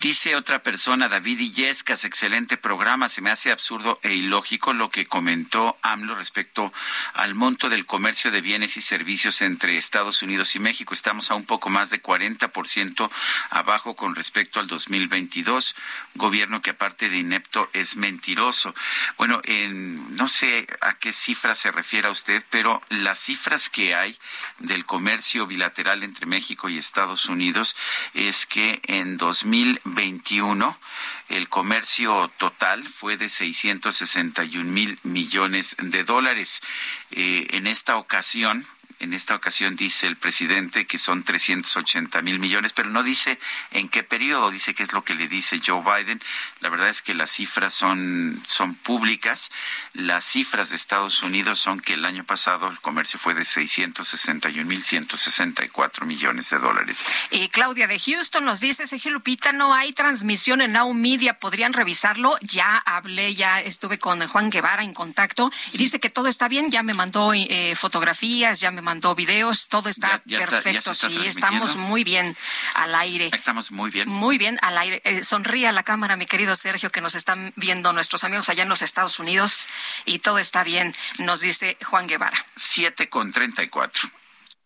Dice 0.00 0.36
otra 0.36 0.62
persona, 0.62 1.08
David 1.08 1.38
Illescas, 1.38 2.04
excelente 2.04 2.56
programa. 2.56 3.08
Se 3.08 3.20
me 3.20 3.30
hace 3.30 3.52
absurdo 3.52 4.00
e 4.02 4.14
ilógico 4.14 4.72
lo 4.72 4.90
que 4.90 5.06
comentó 5.06 5.76
AMLO 5.82 6.14
respecto 6.14 6.72
al 7.14 7.34
monto 7.34 7.68
del 7.68 7.86
comercio 7.86 8.30
de 8.30 8.40
bienes 8.40 8.76
y 8.76 8.80
servicios 8.80 9.42
entre 9.42 9.76
Estados 9.76 10.22
Unidos 10.22 10.54
y 10.56 10.58
México. 10.58 10.94
Estamos 10.94 11.30
a 11.30 11.34
un 11.34 11.44
poco 11.44 11.70
más 11.70 11.90
de 11.90 12.02
40% 12.02 13.10
abajo 13.50 13.94
con 13.94 14.14
respecto 14.14 14.60
al 14.60 14.66
2022. 14.66 15.74
Gobierno 16.14 16.62
que 16.62 16.70
aparte 16.70 17.08
de 17.08 17.18
inepto 17.18 17.68
es 17.72 17.96
mentiroso. 17.96 18.74
Bueno, 19.18 19.40
en, 19.44 20.16
no 20.16 20.28
sé 20.28 20.66
a 20.80 20.94
qué 20.94 21.12
cifra 21.12 21.54
se 21.54 21.70
refiere 21.70 22.08
a 22.08 22.12
usted, 22.12 22.44
pero 22.50 22.80
las 22.88 23.18
cifras 23.18 23.68
que 23.68 23.94
hay 23.94 24.16
del 24.58 24.84
comercio 24.84 25.46
bilateral 25.46 25.81
entre 25.90 26.26
México 26.26 26.68
y 26.68 26.78
Estados 26.78 27.26
Unidos 27.26 27.74
es 28.14 28.46
que 28.46 28.80
en 28.86 29.16
2021 29.16 30.78
el 31.28 31.48
comercio 31.48 32.30
total 32.38 32.86
fue 32.86 33.16
de 33.16 33.28
661 33.28 34.70
mil 34.70 34.98
millones 35.02 35.76
de 35.80 36.04
dólares. 36.04 36.62
Eh, 37.10 37.48
en 37.50 37.66
esta 37.66 37.96
ocasión, 37.96 38.66
En 39.02 39.14
esta 39.14 39.34
ocasión 39.34 39.74
dice 39.74 40.06
el 40.06 40.16
presidente 40.16 40.86
que 40.86 40.96
son 40.96 41.24
380 41.24 42.22
mil 42.22 42.38
millones, 42.38 42.72
pero 42.72 42.88
no 42.88 43.02
dice 43.02 43.36
en 43.72 43.88
qué 43.88 44.04
periodo, 44.04 44.52
dice 44.52 44.74
qué 44.74 44.84
es 44.84 44.92
lo 44.92 45.02
que 45.02 45.14
le 45.14 45.26
dice 45.26 45.60
Joe 45.64 45.82
Biden. 45.82 46.22
La 46.60 46.68
verdad 46.68 46.88
es 46.88 47.02
que 47.02 47.12
las 47.12 47.32
cifras 47.32 47.74
son, 47.74 48.40
son 48.46 48.76
públicas. 48.76 49.50
Las 49.92 50.24
cifras 50.24 50.70
de 50.70 50.76
Estados 50.76 51.20
Unidos 51.24 51.58
son 51.58 51.80
que 51.80 51.94
el 51.94 52.04
año 52.04 52.22
pasado 52.22 52.68
el 52.68 52.78
comercio 52.78 53.18
fue 53.18 53.34
de 53.34 53.44
661 53.44 54.64
mil 54.66 54.84
164 54.84 56.06
millones 56.06 56.50
de 56.50 56.60
dólares. 56.60 57.10
Y 57.32 57.48
Claudia 57.48 57.88
de 57.88 57.98
Houston 57.98 58.44
nos 58.44 58.60
dice, 58.60 58.86
Sergio 58.86 59.10
Lupita, 59.10 59.52
no 59.52 59.74
hay 59.74 59.92
transmisión 59.92 60.60
en 60.60 60.74
Now 60.74 60.94
Media, 60.94 61.40
¿podrían 61.40 61.72
revisarlo? 61.72 62.36
Ya 62.40 62.78
hablé, 62.78 63.34
ya 63.34 63.60
estuve 63.60 63.98
con 63.98 64.24
Juan 64.28 64.50
Guevara 64.50 64.84
en 64.84 64.94
contacto 64.94 65.50
y 65.72 65.78
dice 65.78 65.98
que 65.98 66.08
todo 66.08 66.28
está 66.28 66.46
bien, 66.46 66.70
ya 66.70 66.84
me 66.84 66.94
mandó 66.94 67.34
eh, 67.34 67.74
fotografías, 67.74 68.60
ya 68.60 68.70
me 68.70 68.80
mandó 68.80 68.91
videos, 69.14 69.68
todo 69.68 69.88
está 69.88 70.22
perfecto, 70.26 70.94
sí, 70.94 71.20
estamos 71.24 71.76
muy 71.76 72.04
bien 72.04 72.36
al 72.74 72.94
aire. 72.94 73.30
Estamos 73.32 73.72
muy 73.72 73.90
bien. 73.90 74.08
Muy 74.08 74.38
bien 74.38 74.58
al 74.62 74.78
aire. 74.78 75.00
Eh, 75.04 75.22
sonríe 75.22 75.68
a 75.68 75.72
la 75.72 75.82
cámara, 75.82 76.16
mi 76.16 76.26
querido 76.26 76.54
Sergio, 76.56 76.90
que 76.90 77.00
nos 77.00 77.14
están 77.14 77.52
viendo 77.56 77.92
nuestros 77.92 78.24
amigos 78.24 78.48
allá 78.48 78.62
en 78.62 78.68
los 78.68 78.82
Estados 78.82 79.18
Unidos 79.18 79.68
y 80.04 80.18
todo 80.20 80.38
está 80.38 80.64
bien, 80.64 80.94
nos 81.18 81.40
dice 81.40 81.76
Juan 81.84 82.06
Guevara. 82.06 82.46
7 82.56 83.08
con 83.08 83.32
34. 83.32 84.10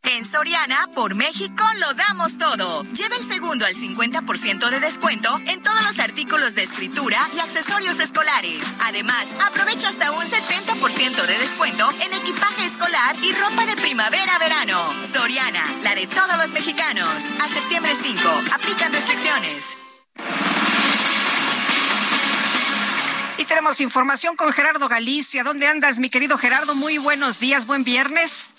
En 0.08 0.24
Soriana, 0.24 0.86
por 0.94 1.16
México, 1.16 1.64
lo 1.80 1.92
damos 1.94 2.38
todo. 2.38 2.84
Lleva 2.94 3.16
el 3.16 3.24
segundo 3.24 3.66
al 3.66 3.74
50% 3.74 4.70
de 4.70 4.78
descuento 4.78 5.36
en 5.46 5.60
todos 5.60 5.82
los 5.82 5.98
artículos 5.98 6.54
de 6.54 6.62
escritura 6.62 7.18
y 7.34 7.40
accesorios 7.40 7.98
escolares. 7.98 8.62
Además, 8.84 9.26
aprovecha 9.44 9.88
hasta 9.88 10.12
un 10.12 10.22
70% 10.22 11.26
de 11.26 11.38
descuento 11.38 11.90
en 12.00 12.14
equipaje 12.14 12.66
escolar 12.66 13.16
y 13.20 13.32
ropa 13.32 13.66
de 13.66 13.74
primavera-verano. 13.76 14.88
Soriana, 15.12 15.64
la 15.82 15.96
de 15.96 16.06
todos 16.06 16.38
los 16.38 16.52
mexicanos. 16.52 17.10
A 17.42 17.48
septiembre 17.48 17.92
5, 18.00 18.28
aplican 18.54 18.92
restricciones. 18.92 19.76
Y 23.38 23.44
tenemos 23.44 23.80
información 23.80 24.36
con 24.36 24.52
Gerardo 24.52 24.88
Galicia. 24.88 25.42
¿Dónde 25.42 25.66
andas, 25.66 25.98
mi 25.98 26.10
querido 26.10 26.38
Gerardo? 26.38 26.76
Muy 26.76 26.96
buenos 26.96 27.40
días, 27.40 27.66
buen 27.66 27.82
viernes. 27.82 28.54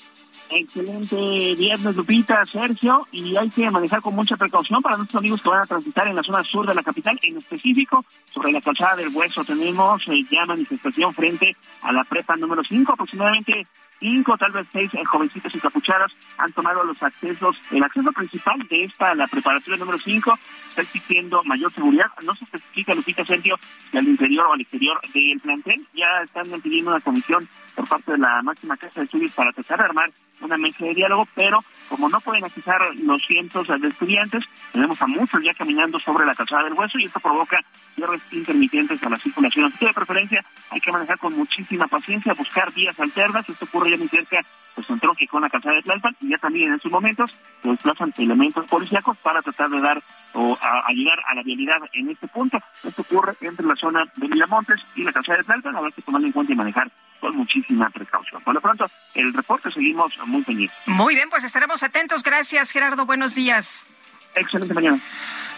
Excelente 0.50 1.16
viernes, 1.56 1.96
Lupita, 1.96 2.46
Sergio, 2.46 3.06
y 3.12 3.36
hay 3.36 3.50
que 3.50 3.70
manejar 3.70 4.02
con 4.02 4.16
mucha 4.16 4.38
precaución 4.38 4.82
para 4.82 4.96
nuestros 4.96 5.20
amigos 5.20 5.42
que 5.42 5.50
van 5.50 5.62
a 5.62 5.66
transitar 5.66 6.08
en 6.08 6.16
la 6.16 6.24
zona 6.24 6.42
sur 6.44 6.66
de 6.66 6.74
la 6.74 6.84
capital, 6.84 7.20
en 7.22 7.38
específico 7.38 8.06
sobre 8.34 8.52
la 8.52 8.62
calzada 8.62 8.96
del 8.96 9.10
Hueso. 9.10 9.44
Tenemos 9.44 10.08
eh, 10.08 10.22
ya 10.32 10.46
manifestación 10.46 11.14
frente 11.14 11.56
a 11.82 11.92
la 11.92 12.04
prepa 12.06 12.36
número 12.38 12.62
5, 12.68 12.94
aproximadamente 12.94 13.68
cinco, 14.00 14.38
tal 14.38 14.52
vez 14.52 14.68
seis 14.72 14.94
eh, 14.94 15.04
jovencitos 15.06 15.54
encapuchados 15.56 16.16
han 16.38 16.52
tomado 16.54 16.84
los 16.84 17.02
accesos, 17.02 17.60
el 17.72 17.84
acceso 17.84 18.12
principal 18.12 18.60
de 18.70 18.84
esta, 18.84 19.16
la 19.16 19.28
preparación 19.28 19.80
número 19.80 19.98
5, 19.98 20.40
está 20.70 20.82
exigiendo 20.82 21.44
mayor 21.44 21.72
seguridad. 21.74 22.08
No 22.24 22.36
se 22.36 22.46
especifica, 22.46 22.94
Lupita 22.94 23.26
Sergio, 23.26 23.58
si 23.92 23.98
al 23.98 24.08
interior 24.08 24.46
o 24.48 24.54
al 24.54 24.62
exterior 24.62 25.00
del 25.14 25.40
plantel. 25.40 25.86
Ya 25.94 26.22
están 26.24 26.50
pidiendo 26.62 26.92
una 26.92 27.00
comisión 27.00 27.48
por 27.78 27.88
parte 27.88 28.14
de 28.14 28.18
la 28.18 28.42
máxima 28.42 28.76
casa 28.76 29.02
de 29.02 29.06
estudios 29.06 29.32
para 29.34 29.54
tratar 29.54 29.78
de 29.78 29.86
armar 29.86 30.10
una 30.42 30.58
mesa 30.58 30.84
de 30.84 30.96
diálogo, 30.96 31.28
pero 31.36 31.64
como 31.88 32.10
no 32.10 32.20
pueden 32.22 32.44
accesar 32.44 32.82
los 33.04 33.22
cientos 33.26 33.68
de 33.68 33.88
estudiantes, 33.88 34.44
tenemos 34.74 35.00
a 35.00 35.06
muchos 35.06 35.42
ya 35.44 35.54
caminando 35.54 36.00
sobre 36.00 36.26
la 36.26 36.34
calzada 36.34 36.64
del 36.64 36.74
hueso 36.74 36.98
y 36.98 37.06
esto 37.06 37.20
provoca 37.20 37.60
cierres 37.94 38.22
intermitentes 38.32 39.02
a 39.04 39.10
la 39.10 39.18
circulación. 39.18 39.66
Así 39.66 39.78
que 39.78 39.86
de 39.86 39.94
preferencia 39.94 40.44
hay 40.72 40.82
que 40.82 40.92
manejar 40.92 41.20
con 41.20 41.38
muchísima 41.38 41.88
paciencia, 41.88 42.34
buscar 42.34 42.74
vías 42.74 43.00
alternas. 43.00 43.48
Esto 43.48 43.66
ocurre 43.66 43.92
ya 43.92 43.98
muy 43.98 44.10
cerca 44.10 44.44
pues 44.78 44.88
entró 44.92 45.16
que 45.16 45.28
con 45.28 45.42
la 45.42 45.50
calzada 45.50 45.74
de 45.74 45.82
Tlalpan 45.82 46.16
y 46.22 46.30
ya 46.30 46.38
también 46.38 46.68
en 46.68 46.76
estos 46.76 46.92
momentos 46.92 47.32
se 47.64 47.68
desplazan 47.68 48.14
elementos 48.16 48.64
policíacos 48.66 49.18
para 49.18 49.42
tratar 49.42 49.72
de 49.72 49.82
dar 49.82 50.04
o 50.34 50.56
a, 50.62 50.94
llegar 50.94 51.18
a 51.26 51.34
la 51.34 51.42
vialidad 51.42 51.78
en 51.94 52.12
este 52.12 52.28
punto. 52.28 52.60
Esto 52.84 53.02
ocurre 53.02 53.36
entre 53.42 53.66
la 53.66 53.76
zona 53.76 54.06
de 54.16 54.28
Miramontes 54.28 54.80
y 54.96 55.04
la 55.04 55.12
calzada 55.12 55.40
de 55.40 55.46
Tlalpan, 55.46 55.76
habrá 55.76 55.90
que 55.90 56.04
tomarlo 56.04 56.28
en 56.28 56.32
cuenta 56.32 56.54
y 56.54 56.56
manejar 56.56 56.92
con 57.20 57.36
muchísima 57.36 57.90
precaución. 57.90 58.40
Por 58.44 58.54
lo 58.54 58.62
pronto, 58.62 58.86
el 59.16 59.34
reporte 59.34 59.72
seguimos 59.72 60.16
muy 60.28 60.44
pendientes. 60.44 60.78
Muy 60.86 61.16
bien, 61.16 61.28
pues 61.32 61.44
estaremos 61.44 61.82
atentos. 61.82 62.22
Gracias, 62.22 62.70
Gerardo. 62.70 63.08
Buenos 63.08 63.34
días. 63.34 63.88
Excelente 64.36 64.76
mañana. 64.76 65.00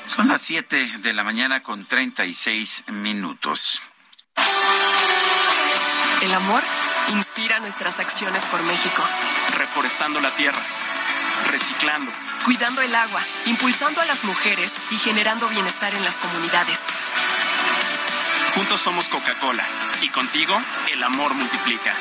Son 0.05 0.29
las 0.29 0.41
7 0.43 0.99
de 0.99 1.13
la 1.13 1.25
mañana 1.25 1.61
con 1.61 1.83
36 1.85 2.85
minutos. 2.93 3.81
El 6.21 6.33
amor 6.33 6.61
inspira 7.13 7.59
nuestras 7.59 7.99
acciones 7.99 8.43
por 8.45 8.61
México. 8.63 9.01
Reforestando 9.57 10.19
la 10.19 10.35
tierra, 10.35 10.59
reciclando, 11.49 12.11
cuidando 12.43 12.81
el 12.81 12.93
agua, 12.93 13.21
impulsando 13.45 14.01
a 14.01 14.05
las 14.05 14.25
mujeres 14.25 14.73
y 14.91 14.97
generando 14.97 15.47
bienestar 15.47 15.93
en 15.95 16.03
las 16.03 16.15
comunidades. 16.15 16.79
Juntos 18.53 18.81
somos 18.81 19.07
Coca-Cola 19.07 19.65
y 20.01 20.09
contigo 20.09 20.59
el 20.91 21.01
amor 21.03 21.33
multiplica. 21.35 21.95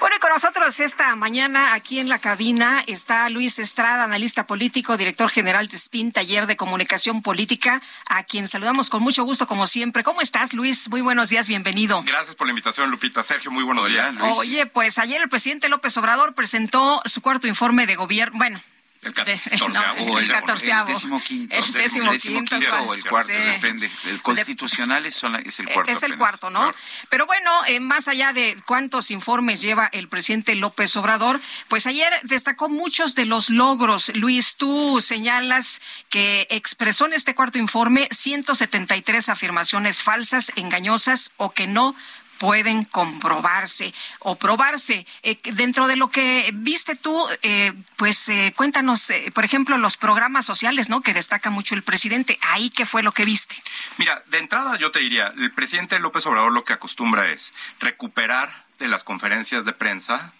Bueno, 0.00 0.16
y 0.16 0.18
con 0.18 0.30
nosotros 0.30 0.80
esta 0.80 1.14
mañana 1.14 1.74
aquí 1.74 1.98
en 1.98 2.08
la 2.08 2.18
cabina 2.18 2.82
está 2.86 3.28
Luis 3.28 3.58
Estrada, 3.58 4.04
analista 4.04 4.46
político, 4.46 4.96
director 4.96 5.28
general 5.28 5.68
de 5.68 5.76
SPIN, 5.76 6.10
taller 6.10 6.46
de 6.46 6.56
comunicación 6.56 7.20
política, 7.20 7.82
a 8.08 8.24
quien 8.24 8.48
saludamos 8.48 8.88
con 8.88 9.02
mucho 9.02 9.24
gusto 9.24 9.46
como 9.46 9.66
siempre. 9.66 10.02
¿Cómo 10.02 10.22
estás, 10.22 10.54
Luis? 10.54 10.88
Muy 10.88 11.02
buenos 11.02 11.28
días, 11.28 11.48
bienvenido. 11.48 12.02
Gracias 12.02 12.34
por 12.34 12.46
la 12.46 12.52
invitación, 12.52 12.90
Lupita. 12.90 13.22
Sergio, 13.22 13.50
muy 13.50 13.62
buenos 13.62 13.88
días. 13.88 14.16
Oye, 14.38 14.64
pues 14.64 14.98
ayer 14.98 15.20
el 15.20 15.28
presidente 15.28 15.68
López 15.68 15.94
Obrador 15.98 16.34
presentó 16.34 17.02
su 17.04 17.20
cuarto 17.20 17.46
informe 17.46 17.84
de 17.84 17.96
gobierno. 17.96 18.38
Bueno, 18.38 18.58
el 19.02 19.14
catorceavo. 19.14 20.18
el, 20.18 20.28
catorceavo. 20.28 20.88
décimo 20.88 21.22
quinto. 21.22 21.56
El 21.56 21.72
décimo 21.72 22.12
quinto. 22.12 22.56
o 22.86 22.94
el 22.94 23.04
cuarto, 23.04 23.32
depende. 23.32 23.90
El 24.06 24.20
constitucional 24.22 25.06
es, 25.06 25.22
el 25.24 25.68
cuarto. 25.68 25.90
Es 25.90 26.02
el 26.02 26.16
cuarto, 26.18 26.50
¿no? 26.50 26.72
Pero 27.08 27.26
bueno, 27.26 27.50
eh, 27.66 27.80
más 27.80 28.08
allá 28.08 28.32
de 28.32 28.56
cuántos 28.66 29.10
informes 29.10 29.60
lleva 29.62 29.88
el 29.92 30.08
presidente 30.08 30.54
López 30.54 30.94
Obrador, 30.96 31.40
pues 31.68 31.86
ayer 31.86 32.12
destacó 32.24 32.68
muchos 32.68 33.14
de 33.14 33.24
los 33.24 33.50
logros. 33.50 34.12
Luis, 34.14 34.56
tú 34.56 35.00
señalas 35.00 35.80
que 36.08 36.46
expresó 36.50 37.06
en 37.06 37.14
este 37.14 37.34
cuarto 37.34 37.58
informe 37.58 38.08
173 38.10 39.28
afirmaciones 39.28 40.02
falsas, 40.02 40.52
engañosas 40.56 41.32
o 41.36 41.50
que 41.50 41.66
no 41.66 41.94
pueden 42.40 42.84
comprobarse 42.84 43.92
o 44.20 44.34
probarse. 44.34 45.06
Eh, 45.22 45.38
dentro 45.52 45.86
de 45.86 45.96
lo 45.96 46.10
que 46.10 46.50
viste 46.54 46.96
tú, 46.96 47.14
eh, 47.42 47.74
pues 47.96 48.30
eh, 48.30 48.54
cuéntanos, 48.56 49.12
por 49.34 49.44
ejemplo, 49.44 49.76
los 49.76 49.98
programas 49.98 50.46
sociales, 50.46 50.88
¿no? 50.88 51.02
Que 51.02 51.12
destaca 51.12 51.50
mucho 51.50 51.74
el 51.74 51.82
presidente. 51.82 52.38
Ahí, 52.40 52.70
¿qué 52.70 52.86
fue 52.86 53.02
lo 53.02 53.12
que 53.12 53.26
viste? 53.26 53.62
Mira, 53.98 54.22
de 54.28 54.38
entrada 54.38 54.78
yo 54.78 54.90
te 54.90 55.00
diría, 55.00 55.34
el 55.36 55.52
presidente 55.52 55.98
López 55.98 56.24
Obrador 56.24 56.50
lo 56.50 56.64
que 56.64 56.72
acostumbra 56.72 57.28
es 57.28 57.52
recuperar 57.78 58.64
de 58.78 58.88
las 58.88 59.04
conferencias 59.04 59.66
de 59.66 59.74
prensa 59.74 60.32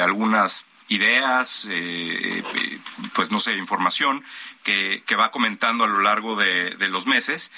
algunas 0.00 0.64
ideas, 0.88 1.68
pues 3.14 3.30
no 3.30 3.40
sé, 3.40 3.56
información 3.56 4.24
que, 4.62 5.02
que, 5.06 5.16
va 5.16 5.32
comentando 5.32 5.84
a 5.84 5.88
lo 5.88 6.00
largo 6.00 6.36
de, 6.36 6.76
de 6.76 6.88
los 6.88 7.06
meses 7.06 7.50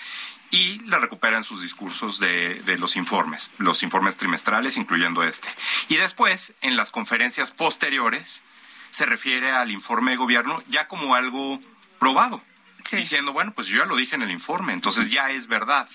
y 0.53 0.81
la 0.81 0.99
recupera 1.01 1.39
en 1.39 1.45
sus 1.45 1.63
discursos 1.63 2.21
de, 2.21 2.63
de, 2.63 2.79
los 2.79 2.95
informes, 2.95 3.51
los 3.59 3.83
informes 3.83 4.19
trimestrales, 4.19 4.77
incluyendo 4.77 5.25
este. 5.25 5.49
Y 5.89 5.97
después, 5.97 6.55
en 6.61 6.77
las 6.77 6.91
conferencias 6.91 7.51
posteriores, 7.51 8.43
se 8.91 9.07
refiere 9.07 9.51
al 9.51 9.71
informe 9.71 10.13
de 10.13 10.19
gobierno 10.19 10.63
ya 10.69 10.87
como 10.87 11.15
algo 11.15 11.59
probado, 11.99 12.43
diciendo, 12.91 13.33
bueno, 13.33 13.53
pues 13.55 13.67
yo 13.69 13.79
ya 13.79 13.87
lo 13.87 13.97
dije 13.97 14.15
en 14.15 14.23
el 14.23 14.31
informe, 14.31 14.75
entonces 14.75 15.11
ya 15.11 15.31
es 15.31 15.47
verdad 15.47 15.89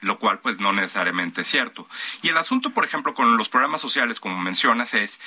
lo 0.00 0.18
cual 0.18 0.38
pues 0.38 0.60
no 0.60 0.72
necesariamente 0.72 1.42
es 1.42 1.48
cierto. 1.48 1.88
Y 2.22 2.28
el 2.28 2.36
asunto, 2.36 2.70
por 2.70 2.84
ejemplo, 2.84 3.14
con 3.14 3.36
los 3.36 3.48
programas 3.48 3.80
sociales, 3.80 4.20
como 4.20 4.38
mencionas, 4.38 4.94
es 4.94 5.20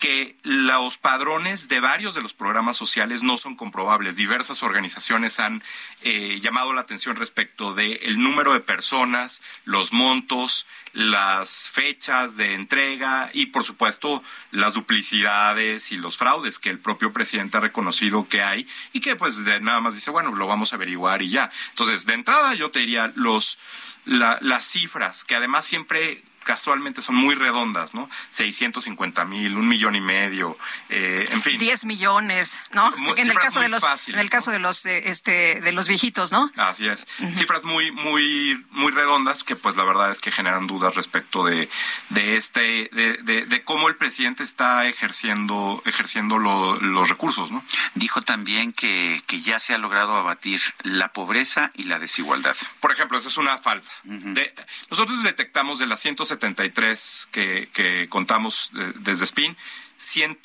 que 0.00 0.36
los 0.42 0.98
padrones 0.98 1.68
de 1.68 1.80
varios 1.80 2.14
de 2.14 2.22
los 2.22 2.32
programas 2.32 2.76
sociales 2.76 3.22
no 3.22 3.36
son 3.36 3.56
comprobables. 3.56 4.16
Diversas 4.16 4.62
organizaciones 4.62 5.40
han 5.40 5.62
eh, 6.02 6.38
llamado 6.40 6.72
la 6.72 6.82
atención 6.82 7.16
respecto 7.16 7.74
del 7.74 7.98
el 8.02 8.22
número 8.22 8.52
de 8.52 8.60
personas, 8.60 9.42
los 9.64 9.92
montos, 9.92 10.66
las 10.92 11.68
fechas 11.68 12.36
de 12.36 12.54
entrega 12.54 13.30
y, 13.32 13.46
por 13.46 13.64
supuesto, 13.64 14.22
las 14.50 14.74
duplicidades 14.74 15.92
y 15.92 15.98
los 15.98 16.16
fraudes 16.16 16.58
que 16.58 16.70
el 16.70 16.78
propio 16.78 17.12
presidente 17.12 17.58
ha 17.58 17.60
reconocido 17.60 18.28
que 18.28 18.42
hay 18.42 18.66
y 18.92 19.00
que 19.00 19.14
pues 19.14 19.38
nada 19.38 19.80
más 19.80 19.94
dice, 19.94 20.10
bueno, 20.10 20.34
lo 20.34 20.46
vamos 20.46 20.72
a 20.72 20.76
averiguar 20.76 21.22
y 21.22 21.30
ya. 21.30 21.50
Entonces, 21.70 22.06
de 22.06 22.14
entrada 22.14 22.54
yo 22.54 22.70
te 22.70 22.80
diría 22.80 23.12
los 23.14 23.58
las 24.06 24.64
cifras, 24.64 25.24
que 25.24 25.36
además 25.36 25.64
siempre 25.64 26.22
casualmente 26.46 27.02
son 27.02 27.16
muy 27.16 27.34
redondas, 27.34 27.92
¿no? 27.92 28.08
650 28.30 29.24
mil, 29.24 29.56
un 29.56 29.66
millón 29.68 29.96
y 29.96 30.00
medio, 30.00 30.56
eh, 30.88 31.28
en 31.32 31.42
fin. 31.42 31.58
10 31.58 31.84
millones, 31.84 32.60
¿no? 32.72 32.90
Muy- 32.92 33.20
en 33.20 33.28
el 33.30 33.38
caso 33.38 33.60
de 33.60 33.68
los 33.68 33.82
fáciles, 33.82 34.14
en 34.14 34.20
el 34.20 34.30
caso 34.30 34.50
de 34.52 34.60
los 34.60 34.86
eh, 34.86 35.08
este 35.10 35.60
de 35.60 35.72
los 35.72 35.88
viejitos, 35.88 36.30
¿no? 36.32 36.50
Así 36.56 36.86
es. 36.88 37.06
Cifras 37.34 37.64
muy, 37.64 37.90
muy, 37.90 38.64
muy 38.70 38.92
redondas 38.92 39.42
que 39.42 39.56
pues 39.56 39.74
la 39.76 39.84
verdad 39.84 40.10
es 40.12 40.20
que 40.20 40.30
generan 40.30 40.66
dudas 40.68 40.94
respecto 40.94 41.44
de, 41.44 41.68
de 42.10 42.36
este, 42.36 42.88
de, 42.92 43.18
de- 43.22 43.44
de 43.44 43.64
cómo 43.64 43.88
el 43.88 43.96
presidente 43.96 44.44
está 44.44 44.86
ejerciendo, 44.86 45.82
ejerciendo 45.84 46.38
lo- 46.38 46.76
los 46.80 47.08
recursos, 47.08 47.50
¿no? 47.50 47.64
Dijo 47.94 48.22
también 48.22 48.72
que, 48.72 49.20
que 49.26 49.40
ya 49.40 49.58
se 49.58 49.74
ha 49.74 49.78
logrado 49.78 50.14
abatir 50.16 50.60
la 50.82 51.12
pobreza 51.12 51.72
y 51.74 51.84
la 51.84 51.98
desigualdad. 51.98 52.56
Por 52.80 52.92
ejemplo, 52.92 53.18
esa 53.18 53.28
es 53.28 53.36
una 53.36 53.58
falsa. 53.58 53.92
De- 54.04 54.54
nosotros 54.90 55.22
detectamos 55.24 55.78
de 55.80 55.86
las 55.86 56.06
173 56.40 57.28
que, 57.32 57.68
que 57.72 58.08
contamos 58.08 58.70
eh, 58.76 58.92
desde 58.96 59.26
SPIN, 59.26 59.56
100, 59.96 60.38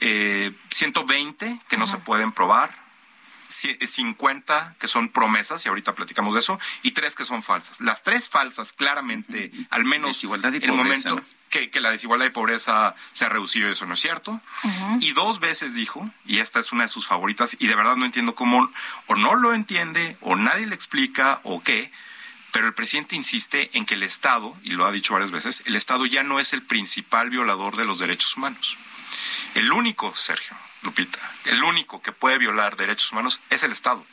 eh, 0.00 0.52
120 0.70 1.60
que 1.68 1.76
no 1.76 1.86
se 1.86 1.96
pueden 1.98 2.32
probar, 2.32 2.70
ci- 3.48 3.76
50 3.84 4.76
que 4.78 4.88
son 4.88 5.08
promesas, 5.08 5.64
y 5.64 5.68
ahorita 5.68 5.94
platicamos 5.94 6.34
de 6.34 6.40
eso, 6.40 6.58
y 6.82 6.92
tres 6.92 7.14
que 7.16 7.24
son 7.24 7.42
falsas. 7.42 7.80
Las 7.80 8.02
tres 8.02 8.28
falsas, 8.28 8.72
claramente, 8.72 9.50
al 9.70 9.84
menos 9.84 10.10
Desigualdad 10.10 10.52
y 10.52 10.56
en 10.56 10.62
el 10.64 10.70
momento 10.76 11.16
que, 11.48 11.70
que 11.70 11.80
la 11.80 11.90
desigualdad 11.90 12.26
y 12.26 12.30
pobreza 12.30 12.94
se 13.12 13.24
ha 13.24 13.28
reducido, 13.28 13.68
eso 13.70 13.86
no 13.86 13.94
es 13.94 14.00
cierto. 14.00 14.40
Y 15.00 15.12
dos 15.12 15.40
veces 15.40 15.74
dijo, 15.74 16.08
y 16.26 16.38
esta 16.38 16.60
es 16.60 16.70
una 16.72 16.84
de 16.84 16.88
sus 16.88 17.06
favoritas, 17.08 17.56
y 17.58 17.66
de 17.66 17.74
verdad 17.74 17.96
no 17.96 18.04
entiendo 18.04 18.34
cómo, 18.34 18.70
o 19.06 19.14
no 19.16 19.34
lo 19.34 19.54
entiende, 19.54 20.16
o 20.20 20.36
nadie 20.36 20.66
le 20.66 20.74
explica, 20.74 21.40
o 21.42 21.62
qué, 21.62 21.90
pero 22.52 22.66
el 22.66 22.74
presidente 22.74 23.16
insiste 23.16 23.70
en 23.74 23.86
que 23.86 23.94
el 23.94 24.02
Estado, 24.02 24.56
y 24.62 24.70
lo 24.70 24.86
ha 24.86 24.92
dicho 24.92 25.12
varias 25.14 25.30
veces, 25.30 25.62
el 25.66 25.76
Estado 25.76 26.06
ya 26.06 26.22
no 26.22 26.40
es 26.40 26.52
el 26.52 26.62
principal 26.62 27.30
violador 27.30 27.76
de 27.76 27.84
los 27.84 27.98
derechos 27.98 28.36
humanos. 28.36 28.76
El 29.54 29.72
único, 29.72 30.14
Sergio, 30.16 30.56
Lupita, 30.82 31.18
el 31.46 31.62
único 31.62 32.00
que 32.02 32.12
puede 32.12 32.38
violar 32.38 32.76
derechos 32.76 33.12
humanos 33.12 33.40
es 33.50 33.62
el 33.62 33.72
Estado. 33.72 34.04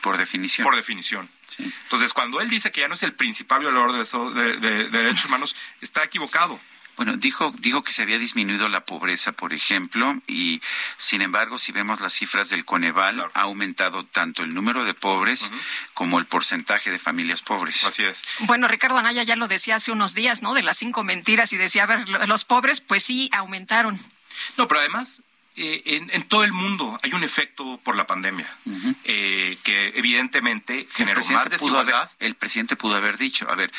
Por 0.00 0.16
definición. 0.16 0.64
Por 0.64 0.76
definición. 0.76 1.28
Entonces, 1.58 2.12
cuando 2.12 2.40
él 2.40 2.48
dice 2.48 2.70
que 2.70 2.80
ya 2.82 2.88
no 2.88 2.94
es 2.94 3.02
el 3.02 3.14
principal 3.14 3.60
violador 3.60 3.92
de, 3.92 4.02
eso- 4.02 4.30
de- 4.30 4.56
de- 4.58 4.84
de 4.84 4.98
derechos 4.98 5.24
humanos, 5.24 5.56
está 5.80 6.04
equivocado. 6.04 6.60
Bueno, 6.96 7.16
dijo, 7.16 7.52
dijo 7.58 7.82
que 7.82 7.92
se 7.92 8.02
había 8.02 8.18
disminuido 8.18 8.68
la 8.68 8.84
pobreza, 8.84 9.32
por 9.32 9.52
ejemplo, 9.52 10.14
y 10.26 10.62
sin 10.96 11.20
embargo, 11.22 11.58
si 11.58 11.70
vemos 11.72 12.00
las 12.00 12.14
cifras 12.14 12.48
del 12.48 12.64
Coneval, 12.64 13.20
ha 13.34 13.40
aumentado 13.42 14.04
tanto 14.06 14.42
el 14.42 14.54
número 14.54 14.84
de 14.84 14.94
pobres 14.94 15.50
como 15.94 16.18
el 16.18 16.24
porcentaje 16.24 16.90
de 16.90 16.98
familias 16.98 17.42
pobres. 17.42 17.84
Así 17.84 18.02
es. 18.02 18.24
Bueno, 18.40 18.66
Ricardo 18.66 18.96
Anaya 18.96 19.22
ya 19.24 19.36
lo 19.36 19.46
decía 19.48 19.76
hace 19.76 19.92
unos 19.92 20.14
días, 20.14 20.40
¿no? 20.42 20.54
De 20.54 20.62
las 20.62 20.78
cinco 20.78 21.04
mentiras 21.04 21.52
y 21.52 21.56
decía, 21.58 21.82
a 21.82 21.86
ver, 21.86 22.08
lo- 22.08 22.26
los 22.26 22.44
pobres, 22.44 22.80
pues 22.80 23.02
sí, 23.02 23.28
aumentaron. 23.32 24.00
No, 24.56 24.66
pero 24.68 24.80
además, 24.80 25.22
eh, 25.56 25.82
en, 25.86 26.10
en 26.12 26.28
todo 26.28 26.44
el 26.44 26.52
mundo 26.52 26.98
hay 27.02 27.14
un 27.14 27.24
efecto 27.24 27.80
por 27.82 27.96
la 27.96 28.06
pandemia, 28.06 28.46
eh, 29.04 29.58
que 29.62 29.92
evidentemente 29.94 30.86
generó 30.92 31.20
más 31.20 31.30
haber, 31.30 31.48
desigualdad. 31.48 32.10
el 32.20 32.34
presidente 32.34 32.76
pudo 32.76 32.94
haber 32.94 33.16
dicho, 33.16 33.50
a 33.50 33.54
ver, 33.54 33.72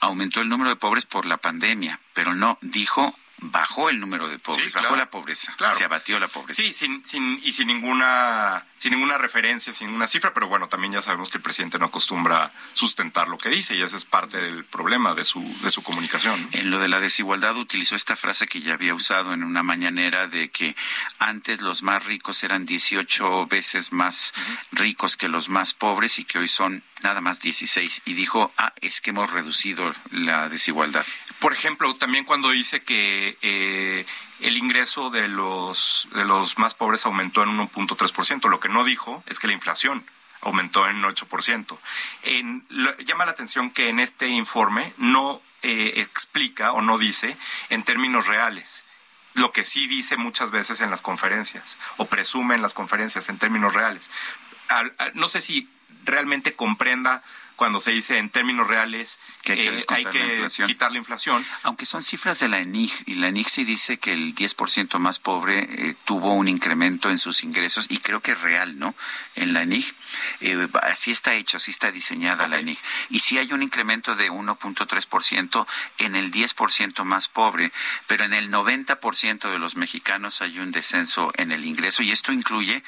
aumentó 0.00 0.40
el 0.40 0.48
número 0.48 0.70
de 0.70 0.76
pobres 0.76 1.04
por 1.04 1.26
la 1.26 1.36
pandemia, 1.36 2.00
pero 2.14 2.34
no, 2.34 2.56
dijo, 2.62 3.14
bajó 3.40 3.88
el 3.90 4.00
número 4.00 4.28
de 4.28 4.38
pobres, 4.38 4.72
Sí, 4.72 4.78
bajó 4.78 4.96
la 4.96 5.10
pobreza, 5.10 5.54
Claro. 5.56 5.74
se 5.74 5.84
abatió 5.84 6.18
la 6.18 6.28
pobreza. 6.28 6.62
Sí, 6.62 6.72
sin, 6.72 7.04
sin, 7.04 7.40
y 7.44 7.52
sin 7.52 7.68
ninguna, 7.68 8.64
sin 8.76 8.92
ninguna 8.92 9.16
referencia, 9.18 9.72
sin 9.72 9.86
ninguna 9.88 10.06
cifra, 10.08 10.34
pero 10.34 10.48
bueno, 10.48 10.68
también 10.68 10.92
ya 10.92 11.02
sabemos 11.02 11.30
que 11.30 11.36
el 11.38 11.42
presidente 11.42 11.78
no 11.78 11.86
acostumbra 11.86 12.50
sustentar 12.72 13.28
lo 13.28 13.38
que 13.38 13.48
dice 13.48 13.74
y 13.76 13.82
ese 13.82 13.96
es 13.96 14.04
parte 14.04 14.38
del 14.38 14.64
problema 14.64 15.14
de 15.14 15.24
su, 15.24 15.40
de 15.62 15.70
su 15.70 15.82
comunicación. 15.82 16.48
En 16.52 16.70
lo 16.70 16.78
de 16.78 16.88
la 16.88 17.00
desigualdad 17.00 17.56
utilizó 17.56 17.94
esta 17.96 18.16
frase 18.16 18.46
que 18.48 18.60
ya 18.60 18.74
había 18.74 18.94
usado 18.94 19.32
en 19.32 19.44
una 19.44 19.62
mañanera 19.62 20.26
de 20.26 20.50
que 20.50 20.74
antes 21.18 21.60
los 21.60 21.82
más 21.82 22.04
ricos 22.04 22.42
eran 22.44 22.66
18 22.66 23.46
veces 23.46 23.92
más 23.92 24.34
ricos 24.72 25.16
que 25.16 25.28
los 25.28 25.48
más 25.48 25.74
pobres 25.74 26.18
y 26.18 26.24
que 26.24 26.38
hoy 26.38 26.48
son 26.48 26.82
nada 27.02 27.20
más 27.20 27.40
16. 27.40 28.02
Y 28.04 28.14
dijo, 28.14 28.52
ah, 28.56 28.72
es 28.80 29.00
que 29.00 29.10
hemos 29.10 29.30
reducido 29.30 29.94
la 30.10 30.48
desigualdad. 30.48 31.06
Por 31.40 31.52
ejemplo, 31.52 31.94
también 31.96 32.24
cuando 32.24 32.50
dice 32.50 32.80
que 32.82 33.38
eh, 33.42 34.04
el 34.40 34.56
ingreso 34.56 35.10
de 35.10 35.28
los, 35.28 36.08
de 36.12 36.24
los 36.24 36.58
más 36.58 36.74
pobres 36.74 37.06
aumentó 37.06 37.42
en 37.44 37.50
1.3%, 37.58 38.48
lo 38.48 38.58
que 38.60 38.68
no 38.68 38.82
dijo 38.84 39.22
es 39.26 39.38
que 39.38 39.46
la 39.46 39.52
inflación 39.52 40.04
aumentó 40.40 40.88
en 40.88 41.02
8%. 41.02 41.78
En, 42.24 42.66
llama 43.04 43.24
la 43.26 43.32
atención 43.32 43.70
que 43.70 43.88
en 43.88 44.00
este 44.00 44.28
informe 44.28 44.92
no 44.96 45.40
eh, 45.62 45.94
explica 45.96 46.72
o 46.72 46.82
no 46.82 46.98
dice 46.98 47.36
en 47.70 47.82
términos 47.82 48.26
reales 48.28 48.84
lo 49.34 49.52
que 49.52 49.62
sí 49.64 49.86
dice 49.86 50.16
muchas 50.16 50.50
veces 50.50 50.80
en 50.80 50.90
las 50.90 51.02
conferencias 51.02 51.78
o 51.96 52.06
presume 52.06 52.54
en 52.56 52.62
las 52.62 52.74
conferencias 52.74 53.28
en 53.28 53.38
términos 53.38 53.74
reales. 53.74 54.10
Al- 54.68 54.94
al- 54.98 55.12
no 55.14 55.28
sé 55.28 55.40
si 55.40 55.68
realmente 56.04 56.54
comprenda 56.54 57.22
cuando 57.58 57.80
se 57.80 57.90
dice 57.90 58.18
en 58.18 58.30
términos 58.30 58.68
reales 58.68 59.18
Que 59.42 59.52
hay 59.88 60.04
que 60.04 60.44
eh, 60.44 60.48
la 60.58 60.66
quitar 60.66 60.92
la 60.92 60.98
inflación. 60.98 61.44
Aunque 61.64 61.86
son 61.86 62.04
cifras 62.04 62.38
de 62.38 62.48
la 62.48 62.60
ENIG, 62.60 62.92
y 63.06 63.16
la 63.16 63.28
ENIG 63.28 63.48
sí 63.48 63.64
dice 63.64 63.98
que 63.98 64.12
el 64.12 64.34
10% 64.34 64.98
más 64.98 65.18
pobre 65.18 65.66
eh, 65.68 65.96
tuvo 66.04 66.34
un 66.34 66.46
incremento 66.46 67.10
en 67.10 67.18
sus 67.18 67.42
ingresos, 67.42 67.86
y 67.88 67.98
creo 67.98 68.20
que 68.20 68.32
es 68.32 68.40
real, 68.40 68.78
¿no? 68.78 68.94
En 69.34 69.54
la 69.54 69.62
ENIG, 69.62 69.92
eh, 70.40 70.68
así 70.82 71.10
está 71.10 71.34
hecho, 71.34 71.56
así 71.56 71.72
está 71.72 71.90
diseñada 71.90 72.46
la 72.46 72.60
ENIG. 72.60 72.78
Y 73.10 73.20
sí 73.20 73.38
hay 73.38 73.52
un 73.52 73.64
incremento 73.64 74.14
de 74.14 74.30
1.3% 74.30 75.66
en 75.98 76.14
el 76.14 76.30
10% 76.30 77.02
más 77.02 77.26
pobre, 77.26 77.72
pero 78.06 78.24
en 78.24 78.34
el 78.34 78.52
90% 78.52 79.50
de 79.50 79.58
los 79.58 79.74
mexicanos 79.74 80.42
hay 80.42 80.60
un 80.60 80.70
descenso 80.70 81.32
en 81.36 81.50
el 81.50 81.64
ingreso, 81.64 82.04
y 82.04 82.12
esto 82.12 82.32
incluye, 82.32 82.84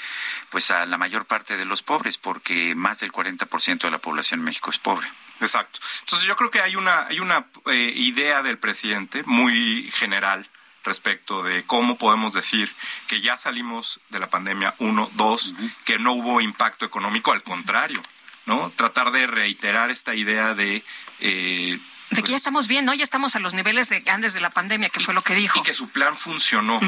pues, 0.48 0.70
a 0.70 0.86
la 0.86 0.96
mayor 0.96 1.26
parte 1.26 1.56
de 1.56 1.64
los 1.64 1.82
pobres, 1.82 2.18
porque 2.18 2.76
más 2.76 3.00
del 3.00 3.10
40% 3.10 3.80
de 3.80 3.90
la 3.90 3.98
población 3.98 4.38
en 4.38 4.44
México 4.60 4.70
es 4.70 4.78
pobre. 4.78 5.08
Exacto. 5.40 5.80
Entonces 6.00 6.28
yo 6.28 6.36
creo 6.36 6.50
que 6.50 6.60
hay 6.60 6.76
una, 6.76 7.06
hay 7.06 7.18
una 7.20 7.46
eh, 7.66 7.92
idea 7.96 8.42
del 8.42 8.58
presidente 8.58 9.22
muy 9.24 9.90
general 9.90 10.46
respecto 10.84 11.42
de 11.42 11.62
cómo 11.64 11.96
podemos 11.96 12.34
decir 12.34 12.70
que 13.06 13.22
ya 13.22 13.38
salimos 13.38 14.00
de 14.10 14.18
la 14.18 14.28
pandemia, 14.28 14.74
uno, 14.78 15.08
dos, 15.14 15.54
que 15.86 15.98
no 15.98 16.12
hubo 16.12 16.40
impacto 16.42 16.84
económico, 16.84 17.32
al 17.32 17.42
contrario, 17.42 18.02
¿no? 18.44 18.70
Tratar 18.76 19.12
de 19.12 19.26
reiterar 19.26 19.90
esta 19.90 20.14
idea 20.14 20.54
de... 20.54 20.82
eh, 21.20 21.78
De 22.10 22.22
que 22.22 22.30
ya 22.32 22.36
estamos 22.36 22.68
bien, 22.68 22.84
¿no? 22.84 22.92
Ya 22.92 23.04
estamos 23.04 23.34
a 23.36 23.40
los 23.40 23.54
niveles 23.54 23.88
de 23.88 24.02
antes 24.08 24.34
de 24.34 24.40
la 24.40 24.50
pandemia, 24.50 24.90
que 24.90 25.00
fue 25.00 25.14
lo 25.14 25.22
que 25.22 25.34
dijo. 25.34 25.58
y 25.58 25.62
que 25.62 25.72
su 25.74 25.88
plan 25.88 26.16
funcionó, 26.18 26.80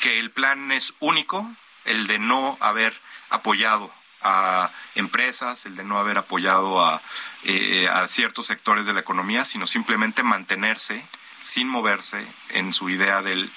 que 0.00 0.20
el 0.20 0.30
plan 0.30 0.70
es 0.70 0.94
único, 1.00 1.50
el 1.84 2.06
de 2.06 2.18
no 2.20 2.56
haber 2.60 2.92
apoyado 3.30 3.92
a 4.22 4.70
empresas, 4.94 5.66
el 5.66 5.76
de 5.76 5.84
no 5.84 5.98
haber 5.98 6.18
apoyado 6.18 6.84
a, 6.84 7.00
eh, 7.44 7.88
a 7.88 8.06
ciertos 8.08 8.46
sectores 8.46 8.86
de 8.86 8.92
la 8.92 9.00
economía, 9.00 9.44
sino 9.44 9.66
simplemente 9.66 10.22
mantenerse 10.22 11.04
sin 11.40 11.68
moverse 11.68 12.24
en 12.50 12.72
su 12.72 12.90
idea 12.90 13.22
de 13.22 13.48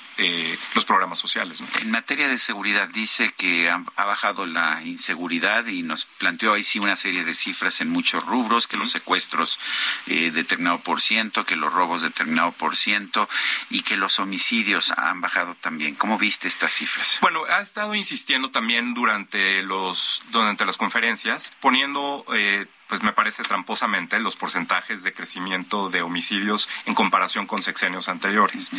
los 0.76 0.86
programas 0.86 1.20
sociales. 1.20 1.62
¿no? 1.62 1.68
En 1.82 1.92
materia 1.92 2.28
de 2.28 2.38
seguridad 2.38 2.88
dice 2.90 3.34
que 3.36 3.70
ha, 3.70 3.84
ha 3.96 4.06
bajado 4.06 4.46
la 4.46 4.82
inseguridad 4.84 5.66
y 5.66 5.82
nos 5.82 6.06
planteó 6.06 6.54
ahí 6.54 6.64
sí 6.64 6.80
una 6.80 6.96
serie 6.96 7.26
de 7.26 7.34
cifras 7.34 7.82
en 7.82 7.90
muchos 7.90 8.26
rubros, 8.26 8.68
que 8.68 8.78
los 8.78 8.92
secuestros 8.92 9.60
eh, 10.08 10.32
determinado 10.32 10.80
por 10.80 11.02
ciento, 11.02 11.46
que 11.46 11.56
los 11.56 11.74
robos 11.74 12.02
determinado 12.02 12.52
por 12.52 12.76
ciento 12.76 13.28
y 13.70 13.82
que 13.82 13.98
los 13.98 14.20
homicidios 14.20 14.92
han 14.92 15.22
bajado 15.22 15.56
también. 15.56 15.96
¿Cómo 15.96 16.18
viste 16.18 16.48
estas 16.48 16.74
cifras? 16.74 17.18
Bueno, 17.22 17.44
ha 17.50 17.62
estado 17.62 17.96
insistiendo 17.96 18.52
también 18.52 18.94
durante 18.94 19.64
los 19.64 20.24
durante 20.32 20.66
las 20.66 20.78
conferencias, 20.78 21.52
poniendo, 21.60 22.26
eh, 22.34 22.66
pues 22.94 23.02
me 23.02 23.12
parece 23.12 23.42
tramposamente, 23.42 24.20
los 24.20 24.36
porcentajes 24.36 25.02
de 25.02 25.16
crecimiento 25.16 25.90
de 25.90 26.04
homicidios 26.04 26.70
en 26.86 26.94
comparación 26.94 27.48
con 27.48 27.64
sexenios 27.64 28.08
anteriores. 28.08 28.70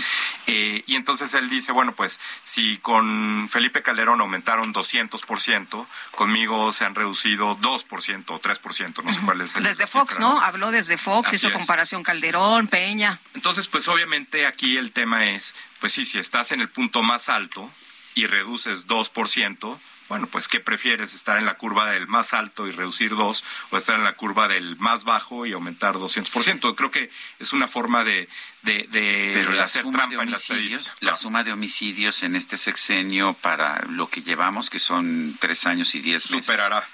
Eh, 0.47 0.85
y 0.87 0.95
entonces 0.95 1.35
él 1.35 1.51
dice, 1.51 1.73
bueno, 1.73 1.97
pues 1.97 2.21
si 2.45 2.79
con 2.79 3.49
Felipe 3.51 3.83
Calderón 3.83 4.21
aumentaron 4.21 4.73
200%, 4.73 5.87
conmigo 6.12 6.73
se 6.73 6.85
han 6.85 6.95
reducido 6.95 7.59
2% 7.59 8.25
o 8.29 8.41
3%, 8.41 9.03
no 9.03 9.12
sé 9.12 9.21
cuál 9.25 9.41
es 9.41 9.57
el 9.57 9.65
Desde 9.65 9.89
Fox, 9.89 10.15
cifra, 10.15 10.29
¿no? 10.29 10.41
Habló 10.41 10.71
desde 10.71 10.97
Fox, 10.97 11.27
Así 11.27 11.37
hizo 11.37 11.49
es. 11.49 11.55
comparación 11.55 12.05
Calderón, 12.05 12.69
Peña. 12.69 13.19
Entonces, 13.35 13.67
pues 13.67 13.89
obviamente 13.89 14.47
aquí 14.47 14.77
el 14.77 14.93
tema 14.93 15.27
es, 15.31 15.57
pues 15.81 15.93
sí, 15.93 16.05
si 16.05 16.21
estás 16.21 16.53
en 16.53 16.61
el 16.61 16.69
punto 16.69 17.03
más 17.03 17.29
alto 17.29 17.69
y 18.15 18.27
reduces 18.27 18.87
2%, 18.87 19.81
bueno, 20.09 20.27
pues 20.27 20.49
¿qué 20.49 20.61
prefieres? 20.61 21.15
¿Estar 21.15 21.39
en 21.39 21.47
la 21.47 21.55
curva 21.55 21.91
del 21.91 22.07
más 22.07 22.35
alto 22.35 22.67
y 22.67 22.71
reducir 22.73 23.15
2 23.17 23.45
o 23.71 23.77
estar 23.77 23.97
en 23.97 24.05
la 24.05 24.13
curva 24.15 24.49
del 24.49 24.77
más 24.77 25.05
bajo 25.05 25.47
y 25.47 25.53
aumentar 25.53 25.95
200%? 25.97 26.75
Creo 26.75 26.91
que 26.91 27.11
es 27.39 27.53
una 27.53 27.69
forma 27.69 28.05
de, 28.05 28.29
de, 28.63 28.87
de 28.91 29.31
Pero 29.35 29.53
la 29.53 29.65
hacer 29.65 29.83
suma 29.83 29.93
de 29.93 29.99
trampa 30.09 30.23
en 30.25 30.31
la 30.31 30.37
homicidios, 30.37 30.81
estadística. 30.81 31.07
la 31.07 31.15
suma 31.15 31.45
de 31.45 31.53
homicidios 31.53 32.23
en 32.23 32.37
este 32.37 32.59
sexenio 32.59 33.35
para 33.35 33.83
lo 33.89 34.09
que 34.09 34.23
llevamos, 34.23 34.71
que 34.71 34.79
son 34.79 35.37
tres 35.41 35.67
años 35.67 35.95
y 35.95 36.01
diez 36.01 36.31
meses. 36.31 36.47
Superará 36.47 36.87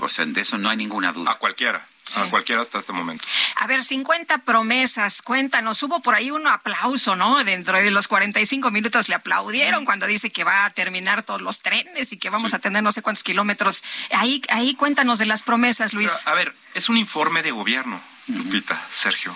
O 0.00 0.08
sea, 0.08 0.24
de 0.24 0.40
eso 0.40 0.58
no 0.58 0.70
hay 0.70 0.76
ninguna 0.76 1.12
duda. 1.12 1.32
a 1.32 1.38
cualquiera. 1.38 1.86
A 2.16 2.30
cualquiera 2.30 2.62
hasta 2.62 2.78
este 2.78 2.92
momento. 2.92 3.24
A 3.56 3.66
ver, 3.66 3.82
50 3.82 4.38
promesas, 4.38 5.22
cuéntanos, 5.22 5.82
hubo 5.82 6.00
por 6.00 6.14
ahí 6.14 6.30
un 6.30 6.46
aplauso, 6.46 7.16
¿no? 7.16 7.42
Dentro 7.44 7.78
de 7.78 7.90
los 7.90 8.08
45 8.08 8.70
minutos 8.70 9.08
le 9.08 9.14
aplaudieron 9.14 9.84
cuando 9.84 10.06
dice 10.06 10.30
que 10.30 10.44
va 10.44 10.64
a 10.64 10.70
terminar 10.70 11.22
todos 11.22 11.40
los 11.40 11.60
trenes 11.60 12.12
y 12.12 12.18
que 12.18 12.30
vamos 12.30 12.54
a 12.54 12.58
tener 12.58 12.82
no 12.82 12.92
sé 12.92 13.02
cuántos 13.02 13.24
kilómetros. 13.24 13.82
Ahí, 14.10 14.42
ahí 14.48 14.74
cuéntanos 14.74 15.18
de 15.18 15.26
las 15.26 15.42
promesas, 15.42 15.94
Luis. 15.94 16.12
a 16.24 16.34
ver, 16.34 16.54
es 16.74 16.88
un 16.88 16.96
informe 16.96 17.42
de 17.42 17.50
gobierno, 17.50 18.00
Lupita, 18.26 18.86
Sergio. 18.90 19.34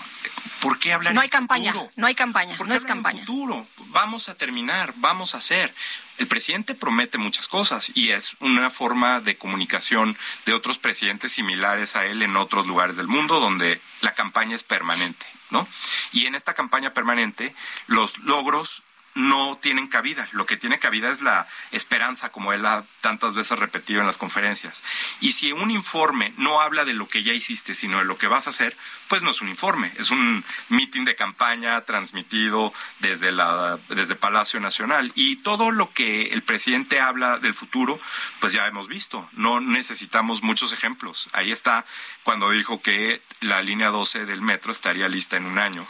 ¿Por 0.61 0.79
qué 0.79 0.93
hablar 0.93 1.15
No 1.15 1.21
hay 1.21 1.29
campaña, 1.29 1.75
no 1.97 2.07
hay 2.07 2.15
campaña, 2.15 2.57
no 2.65 2.75
es 2.75 2.85
campaña. 2.85 3.21
Futuro? 3.21 3.67
Vamos 3.87 4.29
a 4.29 4.35
terminar, 4.35 4.93
vamos 4.97 5.35
a 5.35 5.39
hacer. 5.39 5.75
El 6.19 6.27
presidente 6.27 6.75
promete 6.75 7.17
muchas 7.17 7.47
cosas 7.47 7.93
y 7.95 8.11
es 8.11 8.37
una 8.41 8.71
forma 8.71 9.21
de 9.21 9.37
comunicación 9.37 10.17
de 10.47 10.53
otros 10.53 10.79
presidentes 10.79 11.33
similares 11.33 11.95
a 11.95 12.07
él 12.07 12.23
en 12.23 12.37
otros 12.37 12.67
lugares 12.67 12.97
del 12.97 13.07
mundo 13.07 13.39
donde 13.39 13.81
la 14.01 14.15
campaña 14.15 14.57
es 14.57 14.65
permanente, 14.65 15.27
¿no? 15.51 15.69
Y 16.13 16.27
en 16.27 16.35
esta 16.35 16.55
campaña 16.55 16.93
permanente 16.93 17.55
los 17.87 18.19
logros 18.19 18.83
no 19.19 19.59
tienen 19.61 19.89
cabida. 19.89 20.29
Lo 20.31 20.47
que 20.47 20.57
tiene 20.57 20.79
cabida 20.79 21.11
es 21.11 21.23
la 21.23 21.49
esperanza, 21.73 22.31
como 22.31 22.53
él 22.53 22.65
ha 22.65 22.85
tantas 23.01 23.35
veces 23.35 23.59
repetido 23.59 24.01
en 24.01 24.07
las 24.07 24.17
conferencias. 24.17 24.85
Y 25.21 25.33
si 25.33 25.51
un 25.51 25.73
informe 25.73 26.33
no 26.37 26.61
habla 26.61 26.85
de 26.85 26.95
lo 26.95 27.09
que 27.09 27.25
ya 27.25 27.33
hiciste, 27.33 27.75
sino 27.75 27.99
de 27.99 28.05
lo 28.05 28.17
que 28.17 28.29
vas 28.29 28.47
a 28.47 28.51
hacer, 28.51 28.77
pues 29.09 29.23
no 29.23 29.33
es 29.33 29.41
un 29.41 29.49
informe, 29.49 29.91
es 29.99 30.11
un 30.11 30.45
mitin 30.69 31.05
de 31.05 31.17
campaña 31.17 31.81
transmitido 31.81 32.73
desde, 33.01 33.33
la, 33.33 33.81
desde 33.89 34.15
Palacio 34.15 34.61
Nacional. 34.61 35.11
Y 35.17 35.37
todo 35.37 35.73
lo 35.73 35.93
que 35.93 36.27
el 36.27 36.43
presidente 36.43 37.01
habla 37.01 37.39
del 37.39 37.55
futuro, 37.55 38.01
pues 38.39 38.53
ya 38.53 38.69
hemos 38.69 38.87
visto. 38.87 39.29
No 39.33 39.61
necesitamos 39.61 40.45
muchos 40.45 40.73
ejemplos. 40.73 41.29
Ahí 41.33 41.51
está 41.51 41.85
cuando 42.23 42.51
dijo 42.51 42.83
que 42.83 43.21
la 43.41 43.63
línea 43.63 43.89
12 43.89 44.27
del 44.27 44.43
metro 44.43 44.71
estaría 44.71 45.09
lista 45.09 45.37
en 45.37 45.47
un 45.47 45.59
año 45.59 45.89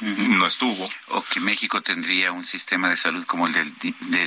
no 0.00 0.46
estuvo. 0.46 0.88
O 1.08 1.22
que 1.22 1.40
México 1.40 1.82
tendría 1.82 2.32
un 2.32 2.44
sistema 2.44 2.88
de 2.88 2.96
salud 2.96 3.24
como 3.26 3.46
el, 3.46 3.52
del, 3.52 3.74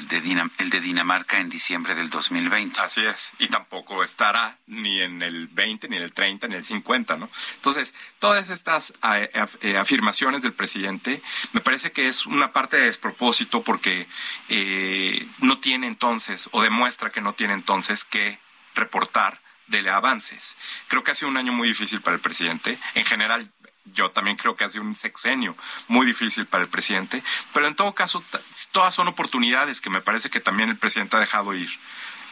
de 0.08 0.48
el 0.58 0.70
de 0.70 0.80
Dinamarca 0.80 1.40
en 1.40 1.50
diciembre 1.50 1.96
del 1.96 2.10
2020. 2.10 2.80
Así 2.82 3.04
es, 3.04 3.32
y 3.40 3.48
tampoco 3.48 4.04
estará 4.04 4.58
ni 4.68 5.02
en 5.02 5.22
el 5.22 5.48
20, 5.48 5.90
ni 5.90 5.98
en 5.98 6.04
el 6.04 6.14
30, 6.14 6.48
ni 6.48 6.54
en 6.54 6.60
el 6.60 6.66
50, 6.66 7.18
¿no? 7.18 7.30
Entonces, 7.56 7.96
todas 8.20 8.50
estas 8.50 8.94
eh, 9.04 9.78
afirmaciones 9.78 10.42
del 10.42 10.54
presidente 10.54 11.22
me 11.54 11.62
parece 11.62 11.92
que 11.92 12.08
es 12.08 12.26
una 12.26 12.52
parte 12.52 12.78
de 12.78 12.86
despropósito 12.86 13.64
porque 13.64 14.08
eh, 14.50 15.28
no 15.40 15.60
tiene 15.60 15.88
entonces, 15.88 16.50
o 16.52 16.62
demuestra 16.62 17.10
que 17.10 17.22
no 17.22 17.34
tiene 17.34 17.54
entonces 17.54 18.04
que 18.04 18.38
reportar 18.76 19.40
de 19.68 19.90
avances. 19.90 20.58
Creo 20.88 21.04
que 21.04 21.12
ha 21.12 21.16
sido 21.16 21.30
un 21.30 21.38
año 21.38 21.54
muy 21.54 21.68
difícil 21.68 22.02
para 22.02 22.16
el 22.16 22.22
presidente. 22.22 22.78
En 22.96 23.06
general, 23.06 23.50
yo 23.86 24.12
también 24.12 24.38
creo 24.38 24.56
que 24.56 24.64
ha 24.64 24.70
sido 24.70 24.84
un 24.84 24.96
sexenio 24.96 25.56
muy 25.88 26.06
difícil 26.06 26.46
para 26.46 26.64
el 26.64 26.70
presidente, 26.70 27.22
pero 27.54 27.68
en 27.68 27.76
todo 27.76 27.94
caso, 27.94 28.24
todas 28.72 28.96
son 28.96 29.08
oportunidades 29.08 29.82
que 29.82 29.90
me 29.90 30.02
parece 30.02 30.30
que 30.30 30.40
también 30.40 30.70
el 30.70 30.78
presidente 30.78 31.18
ha 31.18 31.20
dejado 31.20 31.54
ir, 31.54 31.70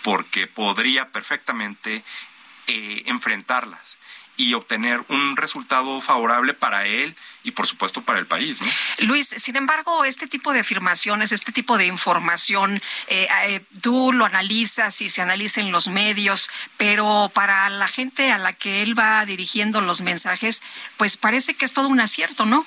porque 0.03 0.47
podría 0.47 1.09
perfectamente 1.09 2.03
eh, 2.67 3.03
enfrentarlas 3.05 4.00
y 4.41 4.55
obtener 4.55 5.01
un 5.07 5.37
resultado 5.37 6.01
favorable 6.01 6.55
para 6.55 6.87
él 6.87 7.15
y 7.43 7.51
por 7.51 7.67
supuesto 7.67 8.01
para 8.01 8.17
el 8.17 8.25
país. 8.25 8.59
Luis, 8.97 9.27
sin 9.37 9.55
embargo, 9.55 10.03
este 10.03 10.25
tipo 10.25 10.51
de 10.51 10.61
afirmaciones, 10.61 11.31
este 11.31 11.51
tipo 11.51 11.77
de 11.77 11.85
información, 11.85 12.81
eh, 13.07 13.27
eh, 13.45 13.61
tú 13.81 14.11
lo 14.13 14.25
analizas 14.25 14.99
y 15.01 15.09
se 15.09 15.21
analiza 15.21 15.61
en 15.61 15.71
los 15.71 15.87
medios, 15.87 16.49
pero 16.77 17.31
para 17.33 17.69
la 17.69 17.87
gente 17.87 18.31
a 18.31 18.39
la 18.39 18.53
que 18.53 18.81
él 18.81 18.97
va 18.97 19.23
dirigiendo 19.25 19.79
los 19.79 20.01
mensajes, 20.01 20.63
pues 20.97 21.17
parece 21.17 21.53
que 21.53 21.65
es 21.65 21.73
todo 21.73 21.87
un 21.87 21.99
acierto, 21.99 22.45
¿no? 22.45 22.65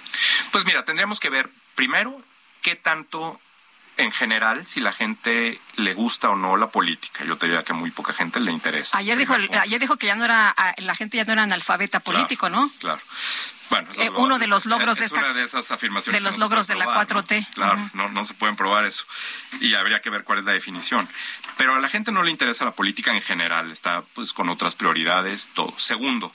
Pues 0.53 0.65
mira, 0.65 0.85
tendríamos 0.85 1.19
que 1.19 1.29
ver 1.29 1.51
primero 1.75 2.23
qué 2.63 2.77
tanto 2.77 3.41
en 3.97 4.13
general 4.13 4.67
si 4.67 4.81
la 4.81 4.93
gente 4.93 5.61
le 5.77 5.95
gusta 5.95 6.31
o 6.31 6.37
no 6.37 6.57
la 6.57 6.69
política. 6.69 7.25
Yo 7.25 7.37
te 7.37 7.47
diría 7.47 7.63
que 7.63 7.73
muy 7.73 7.91
poca 7.91 8.13
gente 8.13 8.41
le 8.41 8.51
interesa. 8.51 8.97
Ayer 8.99 9.17
dijo, 9.17 9.35
ayer 9.35 9.81
dijo 9.81 9.97
que 9.97 10.07
ya 10.07 10.15
no 10.15 10.25
era, 10.25 10.55
la 10.79 10.95
gente 10.95 11.17
ya 11.17 11.25
no 11.25 11.33
era 11.33 11.43
analfabeta 11.43 12.01
político, 12.01 12.49
¿no? 12.49 12.71
Claro. 12.81 13.01
Bueno, 13.71 13.89
eh, 13.99 14.11
uno 14.11 14.39
de 14.39 14.47
los 14.47 14.67
logros 14.67 14.99
de 14.99 15.07
esta, 15.07 15.19
una 15.19 15.33
de 15.33 15.43
esas 15.43 15.71
afirmaciones 15.71 16.21
de 16.21 16.25
los 16.25 16.39
logros 16.39 16.67
de 16.67 16.75
la 16.75 16.87
4T. 16.87 17.55
Claro, 17.55 17.91
no, 17.95 18.09
no 18.09 18.25
se 18.25 18.35
pueden 18.35 18.57
probar 18.57 18.85
eso 18.85 19.05
y 19.61 19.75
habría 19.75 20.01
que 20.01 20.11
ver 20.11 20.25
cuál 20.25 20.41
es 20.41 20.45
la 20.45 20.53
definición. 20.53 21.09
Pero 21.57 21.75
a 21.75 21.81
la 21.81 21.89
gente 21.89 22.13
no 22.13 22.23
le 22.23 22.31
interesa 22.31 22.65
la 22.65 22.73
política 22.73 23.13
en 23.13 23.23
general, 23.23 23.71
está 23.71 24.03
pues 24.15 24.33
con 24.33 24.49
otras 24.49 24.75
prioridades, 24.75 25.49
todo. 25.55 25.75
Segundo, 25.79 26.33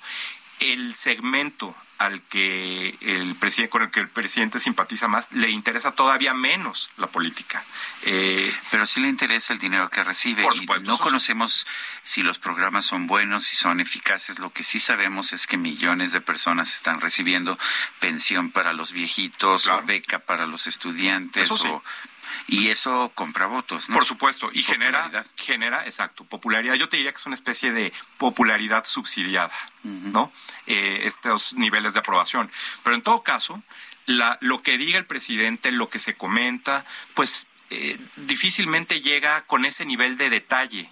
el 0.60 0.95
segmento 0.95 1.76
al 2.00 2.22
que 2.22 2.97
el 3.02 3.36
presidente 3.36 3.70
con 3.70 3.82
el 3.82 3.91
que 3.91 4.00
el 4.00 4.08
presidente 4.08 4.60
simpatiza 4.60 5.10
más 5.10 5.32
le 5.34 5.50
interesa 5.50 5.91
todavía 5.91 6.34
menos 6.34 6.89
la 6.97 7.08
política. 7.08 7.64
Eh, 8.04 8.54
pero 8.72 8.86
sí 8.86 9.02
le 9.02 9.10
interesa 9.10 9.52
el 9.52 9.60
dinero 9.60 9.89
que 9.89 10.04
recibe 10.04 10.43
por 10.43 10.56
supuesto, 10.56 10.89
no 10.89 10.97
conocemos 10.97 11.68
si 12.06 12.22
los 12.22 12.39
programas 12.39 12.86
son 12.86 13.06
buenos 13.06 13.43
si 13.43 13.58
son 13.58 13.82
eficaces. 13.82 14.39
Lo 14.39 14.52
que 14.52 14.64
sí 14.64 14.80
sabemos 14.80 15.34
es 15.34 15.45
que 15.45 15.58
millones 15.58 16.14
de 16.14 16.22
personas 16.22 16.74
están 16.74 17.02
recibiendo 17.02 17.60
pensión 18.00 18.50
para 18.50 18.72
los 18.72 18.93
viejitos 18.93 19.68
o 19.68 19.82
beca 19.82 20.20
para 20.20 20.45
los 20.45 20.68
estudiantes 20.68 21.52
o 21.52 21.84
y 22.48 22.70
eso 22.70 23.12
compra 23.16 23.46
votos, 23.46 23.90
¿no? 23.90 23.96
Por 23.96 24.06
supuesto, 24.06 24.50
y 24.54 24.64
genera, 24.64 25.10
genera, 25.36 25.86
exacto, 25.86 26.24
popularidad. 26.24 26.76
Yo 26.76 26.90
te 26.90 26.98
diría 26.98 27.12
que 27.12 27.18
es 27.18 27.26
una 27.26 27.36
especie 27.36 27.72
de 27.72 27.94
popularidad 28.18 28.86
subsidiada, 28.86 29.54
¿no? 29.84 30.32
Eh, 30.68 31.02
estos 31.06 31.54
niveles 31.54 31.94
de 31.94 32.00
aprobación. 32.00 32.52
Pero 32.84 32.96
en 32.96 33.02
todo 33.02 33.24
caso, 33.24 33.62
la, 34.06 34.38
lo 34.42 34.62
que 34.62 34.78
diga 34.78 34.98
el 34.98 35.06
presidente, 35.06 35.72
lo 35.72 35.90
que 35.90 36.00
se 36.00 36.16
comenta, 36.16 36.86
pues 37.14 37.48
eh, 37.70 38.00
difícilmente 38.16 39.02
llega 39.02 39.44
con 39.44 39.66
ese 39.66 39.86
nivel 39.86 40.18
de 40.18 40.30
detalle 40.30 40.90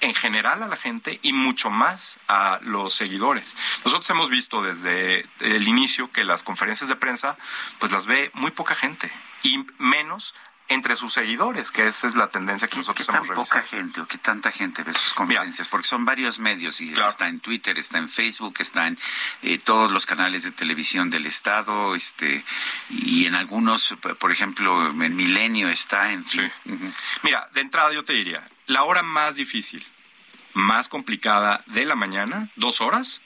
en 0.00 0.14
general 0.14 0.62
a 0.62 0.68
la 0.68 0.76
gente 0.76 1.18
y 1.22 1.32
mucho 1.32 1.70
más 1.70 2.18
a 2.28 2.58
los 2.62 2.94
seguidores. 2.94 3.56
Nosotros 3.84 4.08
hemos 4.10 4.30
visto 4.30 4.62
desde 4.62 5.26
el 5.40 5.68
inicio 5.68 6.10
que 6.10 6.24
las 6.24 6.42
conferencias 6.42 6.88
de 6.88 6.96
prensa 6.96 7.36
pues 7.78 7.92
las 7.92 8.06
ve 8.06 8.30
muy 8.34 8.50
poca 8.50 8.74
gente 8.74 9.10
y 9.42 9.64
menos 9.78 10.34
entre 10.70 10.94
sus 10.94 11.12
seguidores, 11.12 11.72
que 11.72 11.88
esa 11.88 12.06
es 12.06 12.14
la 12.14 12.28
tendencia 12.28 12.68
que 12.68 12.76
nosotros 12.76 13.04
¿Qué 13.04 13.12
tan 13.12 13.26
poca 13.26 13.60
gente 13.60 14.00
o 14.00 14.06
qué 14.06 14.18
tanta 14.18 14.52
gente 14.52 14.84
ve 14.84 14.94
sus 14.94 15.12
conferencias? 15.14 15.66
Porque 15.66 15.88
son 15.88 16.04
varios 16.04 16.38
medios 16.38 16.80
y 16.80 16.94
está 16.94 17.28
en 17.28 17.40
Twitter, 17.40 17.76
está 17.76 17.98
en 17.98 18.08
Facebook, 18.08 18.54
está 18.60 18.86
en 18.86 18.96
eh, 19.42 19.58
todos 19.58 19.90
los 19.90 20.06
canales 20.06 20.44
de 20.44 20.52
televisión 20.52 21.10
del 21.10 21.26
Estado, 21.26 21.96
este 21.96 22.44
y 22.88 23.26
en 23.26 23.34
algunos, 23.34 23.96
por 24.20 24.30
ejemplo, 24.30 24.86
en 24.90 25.16
Milenio 25.16 25.68
está 25.68 26.12
en 26.12 26.24
fin. 26.24 26.52
Mira, 27.24 27.48
de 27.52 27.62
entrada 27.62 27.92
yo 27.92 28.04
te 28.04 28.12
diría, 28.12 28.46
la 28.66 28.84
hora 28.84 29.02
más 29.02 29.34
difícil, 29.34 29.84
más 30.54 30.88
complicada 30.88 31.64
de 31.66 31.84
la 31.84 31.96
mañana, 31.96 32.48
dos 32.54 32.80
horas, 32.80 33.22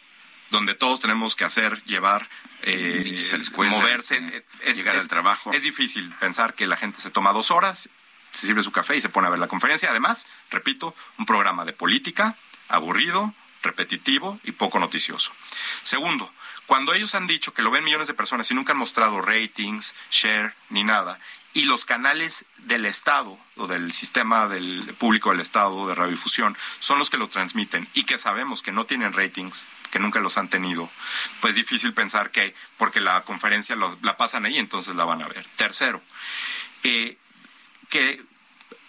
donde 0.50 0.74
todos 0.74 1.00
tenemos 1.00 1.36
que 1.36 1.44
hacer, 1.44 1.82
llevar 1.84 2.26
eh, 2.64 3.22
moverse, 3.68 4.16
eh, 4.16 4.44
es, 4.62 4.76
llegar 4.78 4.96
al 4.96 5.08
trabajo. 5.08 5.52
Es 5.52 5.62
difícil 5.62 6.12
pensar 6.20 6.54
que 6.54 6.66
la 6.66 6.76
gente 6.76 7.00
se 7.00 7.10
toma 7.10 7.32
dos 7.32 7.50
horas, 7.50 7.88
se 8.32 8.46
sirve 8.46 8.62
su 8.62 8.72
café 8.72 8.96
y 8.96 9.00
se 9.00 9.08
pone 9.08 9.26
a 9.26 9.30
ver 9.30 9.38
la 9.38 9.48
conferencia. 9.48 9.90
Además, 9.90 10.26
repito, 10.50 10.94
un 11.18 11.26
programa 11.26 11.64
de 11.64 11.72
política 11.72 12.36
aburrido, 12.68 13.34
repetitivo 13.62 14.40
y 14.44 14.52
poco 14.52 14.78
noticioso. 14.78 15.32
Segundo, 15.82 16.30
cuando 16.66 16.94
ellos 16.94 17.14
han 17.14 17.26
dicho 17.26 17.52
que 17.52 17.62
lo 17.62 17.70
ven 17.70 17.84
millones 17.84 18.08
de 18.08 18.14
personas 18.14 18.50
y 18.50 18.54
nunca 18.54 18.72
han 18.72 18.78
mostrado 18.78 19.20
ratings, 19.20 19.94
share 20.10 20.54
ni 20.70 20.84
nada, 20.84 21.18
y 21.54 21.64
los 21.64 21.84
canales 21.84 22.46
del 22.58 22.84
Estado 22.84 23.38
o 23.56 23.68
del 23.68 23.92
sistema 23.92 24.48
del 24.48 24.92
público 24.98 25.30
del 25.30 25.40
Estado 25.40 25.88
de 25.88 25.94
radiodifusión 25.94 26.56
son 26.80 26.98
los 26.98 27.10
que 27.10 27.16
lo 27.16 27.28
transmiten 27.28 27.88
y 27.94 28.04
que 28.04 28.18
sabemos 28.18 28.60
que 28.60 28.72
no 28.72 28.84
tienen 28.84 29.12
ratings, 29.12 29.64
que 29.92 30.00
nunca 30.00 30.18
los 30.18 30.36
han 30.36 30.48
tenido, 30.48 30.90
pues 31.40 31.54
difícil 31.54 31.94
pensar 31.94 32.32
que 32.32 32.54
porque 32.76 33.00
la 33.00 33.22
conferencia 33.22 33.76
la 34.02 34.16
pasan 34.16 34.44
ahí, 34.44 34.58
entonces 34.58 34.96
la 34.96 35.04
van 35.04 35.22
a 35.22 35.28
ver. 35.28 35.46
Tercero, 35.56 36.02
eh, 36.82 37.16
que 37.88 38.20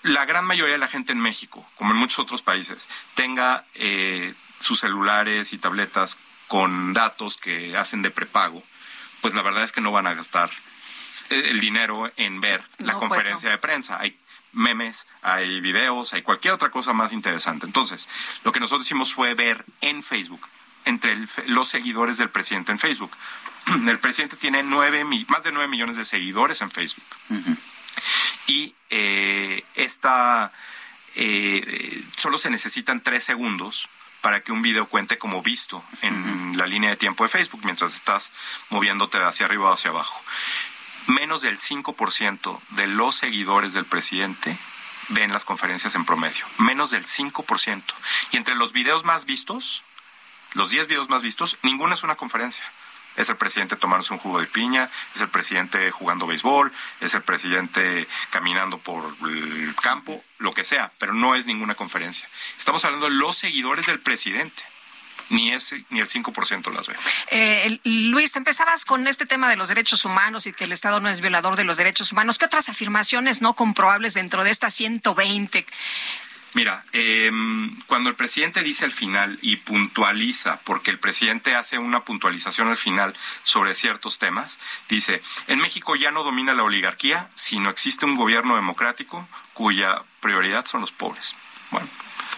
la 0.02 0.26
gran 0.26 0.46
mayoría 0.46 0.74
de 0.74 0.80
la 0.80 0.88
gente 0.88 1.12
en 1.12 1.20
México, 1.20 1.68
como 1.76 1.92
en 1.92 1.98
muchos 1.98 2.20
otros 2.20 2.42
países, 2.42 2.90
tenga 3.14 3.64
eh, 3.76 4.34
sus 4.60 4.80
celulares 4.80 5.54
y 5.54 5.60
tabletas 5.60 6.18
con 6.48 6.94
datos 6.94 7.38
que 7.38 7.78
hacen 7.78 8.02
de 8.02 8.10
prepago, 8.10 8.64
pues 9.22 9.36
la 9.36 9.44
verdad 9.44 9.64
es 9.64 9.72
que 9.72 9.82
no 9.82 9.92
van 9.92 10.08
a 10.08 10.16
gastar 10.16 10.50
el 11.30 11.60
dinero 11.60 12.12
en 12.18 12.42
ver 12.42 12.62
la 12.78 12.98
pues 12.98 13.10
conferencia 13.10 13.50
de 13.50 13.58
prensa. 13.58 14.00
Hay 14.00 14.18
memes, 14.56 15.08
hay 15.22 15.60
videos, 15.62 16.14
hay 16.14 16.22
cualquier 16.22 16.54
otra 16.54 16.72
cosa 16.72 16.94
más 16.94 17.14
interesante. 17.14 17.66
Entonces, 17.66 18.10
lo 18.44 18.52
que 18.52 18.60
nosotros 18.60 18.88
hicimos 18.88 19.14
fue 19.14 19.34
ver 19.34 19.64
en 19.82 20.02
Facebook, 20.02 20.48
entre 20.86 21.18
los 21.48 21.68
seguidores 21.68 22.18
del 22.18 22.30
presidente 22.30 22.72
en 22.72 22.80
Facebook. 22.80 23.12
El 23.88 24.00
presidente 24.00 24.38
tiene 24.38 24.64
nueve, 24.64 25.04
más 25.28 25.44
de 25.44 25.52
nueve 25.52 25.68
millones 25.68 25.96
de 25.98 26.06
seguidores 26.06 26.62
en 26.62 26.72
Facebook. 26.72 27.04
Y 28.48 28.76
eh, 28.90 29.64
esta, 29.76 30.52
eh, 31.16 32.04
solo 32.16 32.38
se 32.38 32.50
necesitan 32.50 33.02
tres 33.02 33.24
segundos 33.24 33.90
para 34.22 34.42
que 34.42 34.52
un 34.52 34.62
video 34.62 34.88
cuente 34.88 35.18
como 35.18 35.42
visto 35.42 35.84
en 36.02 36.58
la 36.58 36.66
línea 36.66 36.90
de 36.90 36.96
tiempo 36.96 37.24
de 37.24 37.30
Facebook 37.30 37.62
mientras 37.64 37.94
estás 37.94 38.32
moviéndote 38.70 39.18
hacia 39.20 39.46
arriba 39.46 39.70
o 39.70 39.74
hacia 39.74 39.92
abajo. 39.92 40.20
Menos 41.08 41.44
del 41.44 41.60
5% 41.60 42.60
de 42.70 42.88
los 42.88 43.16
seguidores 43.16 43.74
del 43.74 43.86
presidente 43.86 44.58
ven 45.10 45.32
las 45.32 45.46
conferencias 45.46 45.94
en 45.96 46.06
promedio. 46.06 46.46
Menos 46.58 46.90
del 46.92 47.06
5%. 47.06 47.84
Y 48.32 48.38
entre 48.38 48.56
los 48.56 48.74
videos 48.74 49.04
más 49.04 49.26
vistos, 49.26 49.84
los 50.54 50.72
10 50.72 50.88
videos 50.88 51.10
más 51.10 51.22
vistos, 51.22 51.58
ninguno 51.62 51.94
es 51.94 52.04
una 52.04 52.16
conferencia. 52.16 52.64
Es 53.18 53.30
el 53.30 53.38
presidente 53.38 53.76
tomándose 53.78 54.14
un 54.14 54.20
jugo 54.20 54.40
de 54.40 54.48
piña, 54.48 54.90
es 55.14 55.22
el 55.22 55.30
presidente 55.30 55.90
jugando 55.92 56.28
béisbol, 56.28 56.74
es 57.00 57.14
el 57.14 57.22
presidente 57.22 58.08
caminando 58.30 58.78
por 58.78 59.16
el 59.30 59.74
campo, 59.82 60.22
lo 60.38 60.54
que 60.54 60.64
sea, 60.64 60.92
pero 60.98 61.14
no 61.14 61.36
es 61.36 61.46
ninguna 61.46 61.76
conferencia. 61.76 62.28
Estamos 62.58 62.84
hablando 62.84 63.06
de 63.06 63.16
los 63.16 63.38
seguidores 63.38 63.86
del 63.86 64.00
presidente 64.00 64.64
ni 65.30 65.52
ese 65.52 65.84
ni 65.90 66.00
el 66.00 66.08
5% 66.08 66.74
las 66.74 66.88
ve. 66.88 66.96
Eh, 67.32 67.80
Luis, 67.84 68.36
empezabas 68.36 68.86
con 68.86 69.08
este 69.08 69.26
tema 69.26 69.50
de 69.50 69.56
los 69.56 69.70
derechos 69.70 70.06
humanos 70.06 70.48
y 70.48 70.54
que 70.54 70.66
el 70.66 70.72
Estado 70.72 71.00
no 71.00 71.10
es 71.10 71.22
violador 71.22 71.56
de 71.56 71.64
los 71.64 71.78
derechos 71.78 72.12
humanos. 72.12 72.38
¿Qué 72.38 72.46
otras 72.46 72.70
afirmaciones 72.70 73.42
no 73.42 73.54
comprobables 73.56 74.14
dentro 74.14 74.44
de 74.44 74.52
estas 74.52 74.74
120 74.74 75.66
Mira, 76.56 76.86
eh, 76.94 77.30
cuando 77.86 78.10
el 78.10 78.16
presidente 78.16 78.64
dice 78.64 78.86
al 78.86 78.94
final 78.94 79.38
y 79.42 79.58
puntualiza, 79.58 80.62
porque 80.64 80.90
el 80.90 81.00
presidente 81.00 81.54
hace 81.54 81.78
una 81.78 82.06
puntualización 82.06 82.70
al 82.70 82.78
final 82.78 83.14
sobre 83.44 83.76
ciertos 83.76 84.20
temas, 84.20 84.58
dice, 84.88 85.22
en 85.48 85.60
México 85.60 85.98
ya 85.98 86.12
no 86.12 86.24
domina 86.24 86.54
la 86.54 86.64
oligarquía, 86.64 87.30
sino 87.36 87.70
existe 87.70 88.06
un 88.06 88.16
gobierno 88.16 88.56
democrático 88.56 89.28
cuya 89.54 90.02
prioridad 90.22 90.66
son 90.66 90.80
los 90.80 90.94
pobres. 90.94 91.36
Bueno, 91.72 91.90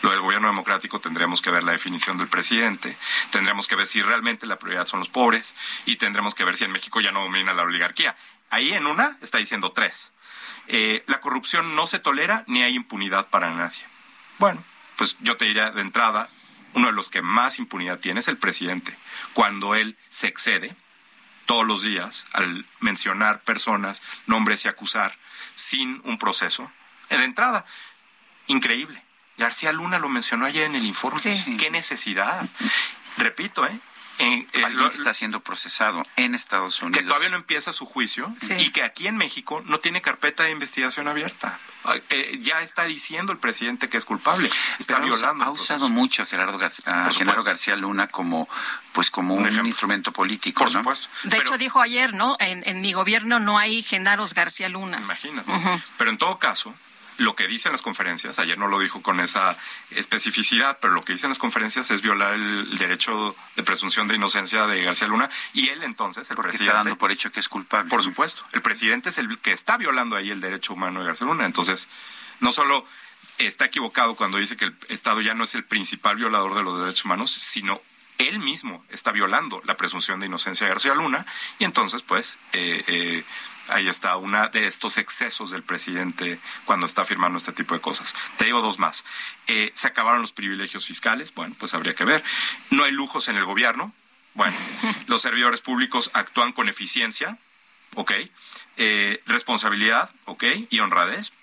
lo 0.01 0.11
del 0.11 0.21
gobierno 0.21 0.47
democrático 0.47 0.99
tendremos 0.99 1.41
que 1.41 1.51
ver 1.51 1.63
la 1.63 1.71
definición 1.71 2.17
del 2.17 2.27
presidente, 2.27 2.97
tendremos 3.31 3.67
que 3.67 3.75
ver 3.75 3.87
si 3.87 4.01
realmente 4.01 4.45
la 4.45 4.59
prioridad 4.59 4.85
son 4.85 4.99
los 4.99 5.09
pobres 5.09 5.55
y 5.85 5.97
tendremos 5.97 6.35
que 6.35 6.43
ver 6.43 6.57
si 6.57 6.65
en 6.65 6.71
México 6.71 7.01
ya 7.01 7.11
no 7.11 7.21
domina 7.21 7.53
la 7.53 7.63
oligarquía. 7.63 8.15
Ahí 8.49 8.73
en 8.73 8.87
una 8.87 9.17
está 9.21 9.37
diciendo 9.37 9.71
tres. 9.71 10.11
Eh, 10.67 11.03
la 11.07 11.21
corrupción 11.21 11.75
no 11.75 11.87
se 11.87 11.99
tolera 11.99 12.43
ni 12.47 12.63
hay 12.63 12.75
impunidad 12.75 13.27
para 13.27 13.51
nadie. 13.51 13.83
Bueno, 14.37 14.63
pues 14.97 15.17
yo 15.21 15.37
te 15.37 15.45
diría 15.45 15.71
de 15.71 15.81
entrada, 15.81 16.29
uno 16.73 16.87
de 16.87 16.93
los 16.93 17.09
que 17.09 17.21
más 17.21 17.59
impunidad 17.59 17.99
tiene 17.99 18.19
es 18.19 18.27
el 18.27 18.37
presidente. 18.37 18.95
Cuando 19.33 19.75
él 19.75 19.97
se 20.09 20.27
excede 20.27 20.75
todos 21.45 21.65
los 21.65 21.81
días 21.81 22.27
al 22.33 22.65
mencionar 22.81 23.41
personas, 23.41 24.03
nombres 24.25 24.65
y 24.65 24.67
acusar 24.67 25.17
sin 25.55 26.01
un 26.03 26.19
proceso, 26.19 26.71
de 27.09 27.23
entrada, 27.23 27.65
increíble. 28.47 29.01
García 29.37 29.71
Luna 29.71 29.99
lo 29.99 30.09
mencionó 30.09 30.45
ayer 30.45 30.65
en 30.65 30.75
el 30.75 30.85
informe. 30.85 31.21
¿Qué 31.57 31.69
necesidad? 31.69 32.47
Repito, 33.17 33.65
¿eh? 33.65 33.79
en, 34.19 34.47
eh, 34.53 34.63
Alguien 34.63 34.89
que 34.89 34.95
está 34.95 35.13
siendo 35.13 35.41
procesado 35.41 36.03
en 36.15 36.35
Estados 36.35 36.81
Unidos. 36.81 36.99
Que 36.99 37.07
todavía 37.07 37.29
no 37.29 37.37
empieza 37.37 37.73
su 37.73 37.85
juicio 37.85 38.33
y 38.57 38.71
que 38.71 38.83
aquí 38.83 39.07
en 39.07 39.17
México 39.17 39.61
no 39.65 39.79
tiene 39.79 40.01
carpeta 40.01 40.43
de 40.43 40.51
investigación 40.51 41.07
abierta. 41.07 41.57
Eh, 42.09 42.39
ya 42.41 42.61
está 42.61 42.83
diciendo 42.83 43.31
el 43.31 43.37
presidente 43.37 43.89
que 43.89 43.97
es 43.97 44.05
culpable. 44.05 44.49
Está 44.79 44.99
violando. 44.99 45.45
Ha 45.45 45.51
usado 45.51 45.89
mucho 45.89 46.23
a 46.23 46.25
Gerardo, 46.25 46.57
García 46.57 47.75
Luna 47.75 48.07
como 48.07 48.49
pues 48.91 49.09
como 49.09 49.35
un, 49.35 49.65
instrumento 49.65 50.11
político. 50.11 50.63
Por 50.63 50.71
supuesto. 50.71 51.07
De 51.23 51.37
hecho, 51.37 51.57
dijo 51.57 51.81
ayer, 51.81 52.13
¿no? 52.13 52.35
En, 52.39 52.81
mi 52.81 52.93
gobierno 52.93 53.39
no 53.39 53.57
hay 53.57 53.83
Genaros 53.83 54.33
García 54.33 54.69
Luna. 54.69 54.99
Imagínate. 55.03 55.51
Pero 55.97 56.11
en 56.11 56.17
todo 56.17 56.39
caso, 56.39 56.73
lo 57.17 57.35
que 57.35 57.47
dicen 57.47 57.71
las 57.71 57.81
conferencias, 57.81 58.39
ayer 58.39 58.57
no 58.57 58.67
lo 58.67 58.79
dijo 58.79 59.01
con 59.01 59.19
esa 59.19 59.57
especificidad, 59.91 60.77
pero 60.81 60.93
lo 60.93 61.03
que 61.03 61.13
dicen 61.13 61.29
las 61.29 61.39
conferencias 61.39 61.89
es 61.91 62.01
violar 62.01 62.33
el 62.33 62.77
derecho 62.77 63.35
de 63.55 63.63
presunción 63.63 64.07
de 64.07 64.15
inocencia 64.15 64.67
de 64.67 64.83
García 64.83 65.07
Luna 65.07 65.29
y 65.53 65.69
él 65.69 65.83
entonces, 65.83 66.29
el 66.29 66.35
Porque 66.35 66.49
presidente... 66.49 66.71
está 66.71 66.83
dando 66.83 66.97
por 66.97 67.11
hecho 67.11 67.31
que 67.31 67.39
es 67.39 67.49
culpable. 67.49 67.89
Por 67.89 68.03
supuesto, 68.03 68.43
el 68.53 68.61
presidente 68.61 69.09
es 69.09 69.17
el 69.17 69.37
que 69.39 69.51
está 69.51 69.77
violando 69.77 70.15
ahí 70.15 70.29
el 70.29 70.41
derecho 70.41 70.73
humano 70.73 71.01
de 71.01 71.07
García 71.07 71.27
Luna. 71.27 71.45
Entonces, 71.45 71.89
no 72.39 72.51
solo 72.51 72.85
está 73.37 73.65
equivocado 73.65 74.15
cuando 74.15 74.37
dice 74.37 74.57
que 74.57 74.65
el 74.65 74.75
Estado 74.89 75.21
ya 75.21 75.33
no 75.33 75.43
es 75.43 75.55
el 75.55 75.63
principal 75.63 76.15
violador 76.15 76.55
de 76.55 76.63
los 76.63 76.79
derechos 76.79 77.05
humanos, 77.05 77.31
sino 77.31 77.81
él 78.17 78.39
mismo 78.39 78.83
está 78.89 79.11
violando 79.11 79.61
la 79.65 79.77
presunción 79.77 80.19
de 80.19 80.25
inocencia 80.25 80.65
de 80.65 80.73
García 80.73 80.93
Luna 80.93 81.25
y 81.59 81.65
entonces, 81.65 82.01
pues... 82.01 82.37
Eh, 82.53 82.83
eh, 82.87 83.23
ahí 83.69 83.87
está 83.87 84.15
una 84.17 84.47
de 84.47 84.67
estos 84.67 84.97
excesos 84.97 85.51
del 85.51 85.63
presidente 85.63 86.39
cuando 86.65 86.85
está 86.85 87.05
firmando 87.05 87.37
este 87.37 87.53
tipo 87.53 87.73
de 87.73 87.81
cosas. 87.81 88.15
Te 88.37 88.45
digo 88.45 88.61
dos 88.61 88.79
más. 88.79 89.05
Eh, 89.47 89.71
se 89.75 89.87
acabaron 89.87 90.21
los 90.21 90.31
privilegios 90.31 90.85
fiscales, 90.85 91.33
bueno, 91.33 91.55
pues 91.59 91.73
habría 91.73 91.93
que 91.93 92.05
ver. 92.05 92.23
No 92.69 92.83
hay 92.83 92.91
lujos 92.91 93.27
en 93.27 93.37
el 93.37 93.45
gobierno, 93.45 93.93
bueno, 94.33 94.55
los 95.07 95.21
servidores 95.21 95.61
públicos 95.61 96.11
actúan 96.13 96.53
con 96.53 96.69
eficiencia, 96.69 97.37
ok. 97.95 98.13
Eh, 98.77 99.23
responsabilidad, 99.25 100.11
ok, 100.25 100.43
y 100.69 100.79
honradez, 100.79 101.33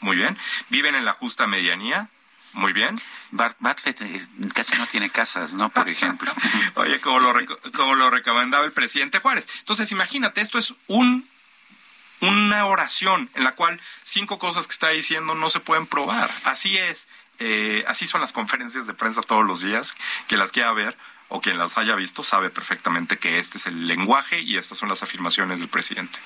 muy 0.00 0.16
bien. 0.16 0.38
Viven 0.70 0.94
en 0.94 1.04
la 1.04 1.12
justa 1.12 1.46
medianía, 1.46 2.08
muy 2.54 2.72
bien. 2.72 2.98
Bartlett 3.30 4.00
eh, 4.00 4.20
casi 4.54 4.76
no 4.78 4.86
tiene 4.86 5.10
casas, 5.10 5.54
¿no? 5.54 5.68
Por 5.68 5.88
ejemplo. 5.88 6.32
Oye, 6.74 7.00
como 7.00 7.20
lo, 7.20 7.32
como 7.72 7.94
lo 7.94 8.10
recomendaba 8.10 8.64
el 8.64 8.72
presidente 8.72 9.18
Juárez. 9.18 9.48
Entonces, 9.58 9.92
imagínate, 9.92 10.40
esto 10.40 10.58
es 10.58 10.74
un 10.86 11.28
una 12.20 12.66
oración 12.66 13.30
en 13.34 13.44
la 13.44 13.52
cual 13.52 13.80
cinco 14.02 14.38
cosas 14.38 14.66
que 14.66 14.72
está 14.72 14.88
diciendo 14.88 15.34
no 15.34 15.50
se 15.50 15.60
pueden 15.60 15.86
probar. 15.86 16.30
Así 16.44 16.76
es. 16.76 17.08
Eh, 17.38 17.84
así 17.86 18.06
son 18.06 18.20
las 18.20 18.32
conferencias 18.32 18.86
de 18.86 18.94
prensa 18.94 19.22
todos 19.22 19.46
los 19.46 19.62
días. 19.62 19.94
Quien 20.26 20.40
las 20.40 20.52
quiera 20.52 20.72
ver 20.72 20.96
o 21.28 21.40
quien 21.40 21.58
las 21.58 21.78
haya 21.78 21.94
visto 21.94 22.22
sabe 22.22 22.50
perfectamente 22.50 23.18
que 23.18 23.38
este 23.38 23.58
es 23.58 23.66
el 23.66 23.86
lenguaje 23.86 24.40
y 24.40 24.56
estas 24.56 24.78
son 24.78 24.88
las 24.88 25.02
afirmaciones 25.02 25.60
del 25.60 25.68
presidente. 25.68 26.18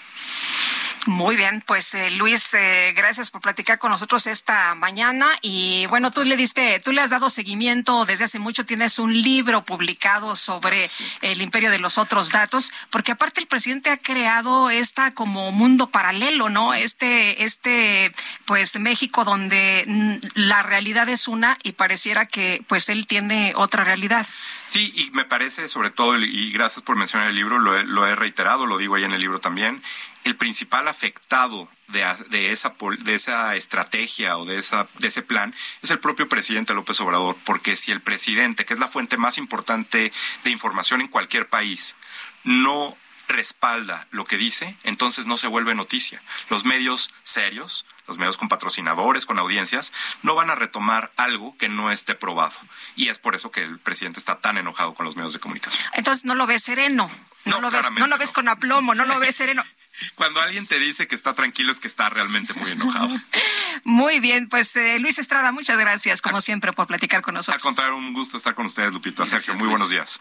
Muy 1.07 1.35
bien, 1.35 1.65
pues 1.67 1.95
eh, 1.95 2.13
Luis, 2.13 2.55
eh, 2.55 2.93
gracias 2.95 3.29
por 3.29 3.41
platicar 3.41 3.81
con 3.81 3.91
nosotros 3.91 4.29
esta 4.29 4.77
mañana 4.77 5.37
y 5.43 5.85
bueno, 5.87 6.13
tú 6.13 6.23
le 6.23 6.37
diste, 6.37 6.79
tú 6.79 6.93
le 6.93 7.01
has 7.01 7.11
dado 7.11 7.29
seguimiento 7.29 8.05
desde 8.05 8.25
hace 8.25 8.39
mucho, 8.39 8.65
tienes 8.65 9.01
un 9.01 9.21
libro 9.21 9.65
publicado 9.65 10.37
sobre 10.37 10.89
el 11.21 11.43
imperio 11.43 11.73
de 11.73 11.81
los 11.81 11.99
otros 11.99 12.31
datos, 12.31 12.73
porque 12.91 13.11
aparte 13.11 13.41
el 13.41 13.49
presidente 13.49 13.91
ha 13.91 13.97
creado 13.97 14.71
esta 14.71 15.13
como 15.13 15.51
mundo 15.51 15.91
paralelo, 15.91 16.51
¿no? 16.51 16.73
Este, 16.73 17.43
este, 17.43 18.15
pues 18.45 18.79
México 18.79 19.25
donde 19.25 20.21
la 20.35 20.63
realidad 20.63 21.09
es 21.09 21.27
una 21.27 21.59
y 21.65 21.73
pareciera 21.73 22.27
que 22.27 22.63
pues 22.69 22.89
él 22.89 23.09
tiene 23.09 23.55
otra 23.57 23.83
realidad. 23.83 24.25
Sí, 24.73 24.91
y 24.97 25.11
me 25.11 25.27
parece 25.27 25.68
sobre 25.68 25.91
todo, 25.91 26.16
y 26.16 26.51
gracias 26.51 26.83
por 26.83 26.97
mencionar 26.97 27.29
el 27.29 27.35
libro, 27.35 27.59
lo 27.59 27.77
he, 27.77 27.85
lo 27.85 28.07
he 28.07 28.16
reiterado, 28.16 28.64
lo 28.64 28.79
digo 28.79 28.95
ahí 28.95 29.05
en 29.05 29.12
el 29.12 29.20
libro 29.20 29.39
también, 29.39 29.83
el 30.25 30.35
principal 30.35 30.89
afectado 30.89 31.68
de, 31.89 32.07
de, 32.31 32.53
esa, 32.53 32.75
de 33.01 33.14
esa 33.14 33.55
estrategia 33.55 34.39
o 34.39 34.47
de, 34.47 34.57
esa, 34.57 34.89
de 34.99 35.09
ese 35.09 35.20
plan 35.20 35.55
es 35.83 35.91
el 35.91 35.99
propio 35.99 36.27
presidente 36.27 36.73
López 36.73 36.99
Obrador, 37.03 37.37
porque 37.45 37.77
si 37.77 37.93
el 37.93 38.01
presidente, 38.01 38.64
que 38.64 38.73
es 38.73 38.81
la 38.81 38.89
fuente 38.89 39.18
más 39.18 39.37
importante 39.37 40.11
de 40.43 40.51
información 40.51 41.03
en 41.03 41.09
cualquier 41.09 41.49
país, 41.49 41.95
no 42.43 42.97
respalda 43.29 44.07
lo 44.11 44.25
que 44.25 44.39
dice, 44.39 44.75
entonces 44.85 45.27
no 45.27 45.37
se 45.37 45.49
vuelve 45.49 45.75
noticia. 45.75 46.23
Los 46.49 46.64
medios 46.64 47.12
serios, 47.25 47.85
los 48.07 48.19
medios 48.19 48.37
con 48.37 48.49
patrocinadores, 48.49 49.27
con 49.27 49.39
audiencias, 49.39 49.93
no 50.23 50.35
van 50.35 50.51
a 50.51 50.55
retomar 50.55 51.13
algo 51.17 51.57
que 51.57 51.69
no 51.69 51.91
esté 51.91 52.15
probado. 52.15 52.57
Y 52.97 53.09
es 53.09 53.19
por 53.19 53.35
eso 53.35 53.51
que 53.51 53.63
el 53.63 53.79
presidente 53.79 54.19
está 54.19 54.41
tan 54.41 54.59
enojado 54.59 54.95
con 54.95 55.07
los 55.07 55.17
medios 55.17 55.33
de 55.33 55.41
comunicación. 55.41 55.87
Entonces 55.95 56.25
no 56.25 56.35
lo 56.35 56.47
ves 56.47 56.63
sereno. 56.63 57.11
No, 57.45 57.61
lo 57.61 57.71
ves, 57.71 57.91
no 57.93 58.07
lo 58.07 58.19
ves 58.19 58.33
con 58.33 58.49
aplomo, 58.49 58.95
no 58.95 59.05
lo 59.05 59.19
ves 59.19 59.35
sereno. 59.35 59.65
Cuando 60.15 60.41
alguien 60.41 60.67
te 60.67 60.79
dice 60.79 61.07
que 61.07 61.15
está 61.15 61.35
tranquilo 61.35 61.73
es 61.73 61.81
que 61.81 61.89
está 61.89 62.09
realmente 62.09 62.55
muy 62.55 62.71
enojado. 62.73 63.09
Muy 63.85 64.21
bien, 64.21 64.49
pues 64.49 64.77
eh, 64.77 64.99
Luis 65.01 65.19
Estrada, 65.19 65.51
muchas 65.51 65.77
gracias 65.79 66.23
como 66.23 66.41
siempre 66.41 66.73
por 66.73 66.87
platicar 66.87 67.23
con 67.23 67.35
nosotros. 67.35 67.61
A 67.61 67.63
contrario, 67.63 67.97
un 67.97 68.13
gusto 68.13 68.37
estar 68.37 68.55
con 68.55 68.67
ustedes, 68.67 68.93
Lupito. 68.93 69.27
Sergio, 69.27 69.55
muy 69.55 69.67
buenos 69.67 69.91
días. 69.91 70.21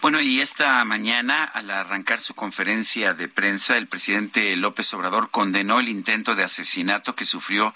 Bueno, 0.00 0.20
y 0.20 0.40
esta 0.40 0.84
mañana, 0.84 1.44
al 1.44 1.70
arrancar 1.70 2.20
su 2.20 2.34
conferencia 2.34 3.14
de 3.14 3.28
prensa, 3.28 3.78
el 3.78 3.88
presidente 3.88 4.54
López 4.56 4.92
Obrador 4.92 5.30
condenó 5.30 5.80
el 5.80 5.88
intento 5.88 6.34
de 6.34 6.44
asesinato 6.44 7.14
que 7.14 7.24
sufrió 7.24 7.74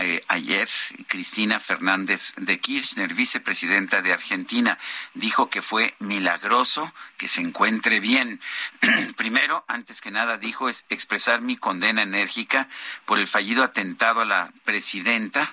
eh, 0.00 0.20
ayer 0.28 0.68
Cristina 1.08 1.58
Fernández 1.58 2.34
de 2.36 2.60
Kirchner, 2.60 3.14
vicepresidenta 3.14 4.02
de 4.02 4.12
Argentina. 4.12 4.78
Dijo 5.14 5.48
que 5.48 5.62
fue 5.62 5.94
milagroso 6.00 6.92
que 7.16 7.28
se 7.28 7.40
encuentre 7.40 8.00
bien. 8.00 8.40
Primero, 9.16 9.64
antes 9.66 10.00
que 10.00 10.10
nada, 10.10 10.36
dijo 10.36 10.68
es 10.68 10.84
expresar 10.90 11.40
mi 11.40 11.56
condena 11.56 12.02
enérgica 12.02 12.68
por 13.06 13.18
el 13.18 13.26
fallido 13.26 13.64
atentado 13.64 14.20
a 14.20 14.26
la 14.26 14.52
presidenta 14.64 15.50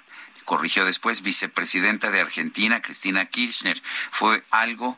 corrigió 0.48 0.86
después, 0.86 1.24
vicepresidenta 1.24 2.10
de 2.10 2.22
Argentina, 2.22 2.82
Cristina 2.82 3.26
Kirchner. 3.26 3.82
Fue 4.12 4.42
algo 4.50 4.98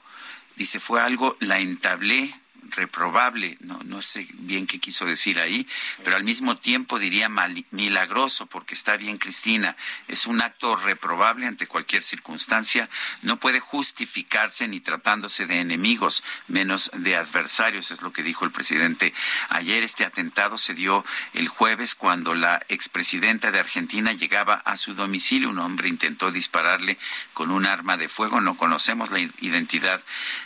Dice, 0.59 0.81
fue 0.81 1.01
algo, 1.01 1.37
la 1.39 1.61
entablé 1.61 2.33
reprobable, 2.71 3.57
no, 3.61 3.77
no 3.85 4.01
sé 4.01 4.27
bien 4.33 4.67
qué 4.67 4.79
quiso 4.79 5.05
decir 5.05 5.39
ahí, 5.39 5.67
pero 6.03 6.15
al 6.15 6.23
mismo 6.23 6.57
tiempo 6.57 6.99
diría 6.99 7.29
milagroso, 7.71 8.45
porque 8.45 8.73
está 8.73 8.97
bien 8.97 9.17
Cristina, 9.17 9.75
es 10.07 10.25
un 10.25 10.41
acto 10.41 10.75
reprobable 10.75 11.45
ante 11.45 11.67
cualquier 11.67 12.03
circunstancia, 12.03 12.89
no 13.21 13.39
puede 13.39 13.59
justificarse 13.59 14.67
ni 14.67 14.79
tratándose 14.79 15.45
de 15.45 15.59
enemigos, 15.59 16.23
menos 16.47 16.91
de 16.93 17.15
adversarios, 17.15 17.91
es 17.91 18.01
lo 18.01 18.11
que 18.11 18.23
dijo 18.23 18.45
el 18.45 18.51
presidente 18.51 19.13
ayer. 19.49 19.83
Este 19.83 20.05
atentado 20.05 20.57
se 20.57 20.73
dio 20.73 21.05
el 21.33 21.47
jueves 21.47 21.95
cuando 21.95 22.35
la 22.35 22.61
expresidenta 22.69 23.51
de 23.51 23.59
Argentina 23.59 24.13
llegaba 24.13 24.55
a 24.55 24.77
su 24.77 24.93
domicilio, 24.93 25.49
un 25.49 25.59
hombre 25.59 25.89
intentó 25.89 26.31
dispararle 26.31 26.97
con 27.33 27.51
un 27.51 27.65
arma 27.65 27.97
de 27.97 28.09
fuego, 28.09 28.41
no 28.41 28.55
conocemos 28.55 29.11
la 29.11 29.19
identidad 29.19 30.01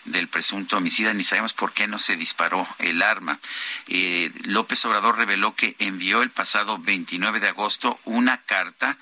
del 0.06 0.28
presunto 0.28 0.78
homicida, 0.78 1.14
ni 1.14 1.24
sabemos 1.24 1.54
por 1.54 1.74
qué 1.74 1.88
no 1.88 2.00
se 2.00 2.13
disparó 2.18 2.68
el 2.80 3.02
arma. 3.02 3.40
Eh, 3.88 4.32
López 4.44 4.84
Obrador 4.86 5.18
reveló 5.18 5.56
que 5.56 5.76
envió 5.80 6.22
el 6.22 6.32
pasado 6.32 6.78
29 6.80 7.40
de 7.40 7.50
agosto 7.50 8.00
una 8.06 8.42
carta 8.42 8.98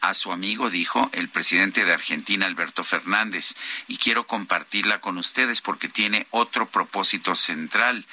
a 0.00 0.14
su 0.14 0.32
amigo, 0.32 0.70
dijo 0.70 1.08
el 1.12 1.28
presidente 1.28 1.84
de 1.84 1.92
Argentina, 1.92 2.46
Alberto 2.46 2.84
Fernández, 2.84 3.54
y 3.88 3.96
quiero 3.98 4.26
compartirla 4.26 5.00
con 5.00 5.18
ustedes 5.18 5.60
porque 5.60 5.88
tiene 5.88 6.26
otro 6.30 6.66
propósito 6.66 7.34
central. 7.34 8.06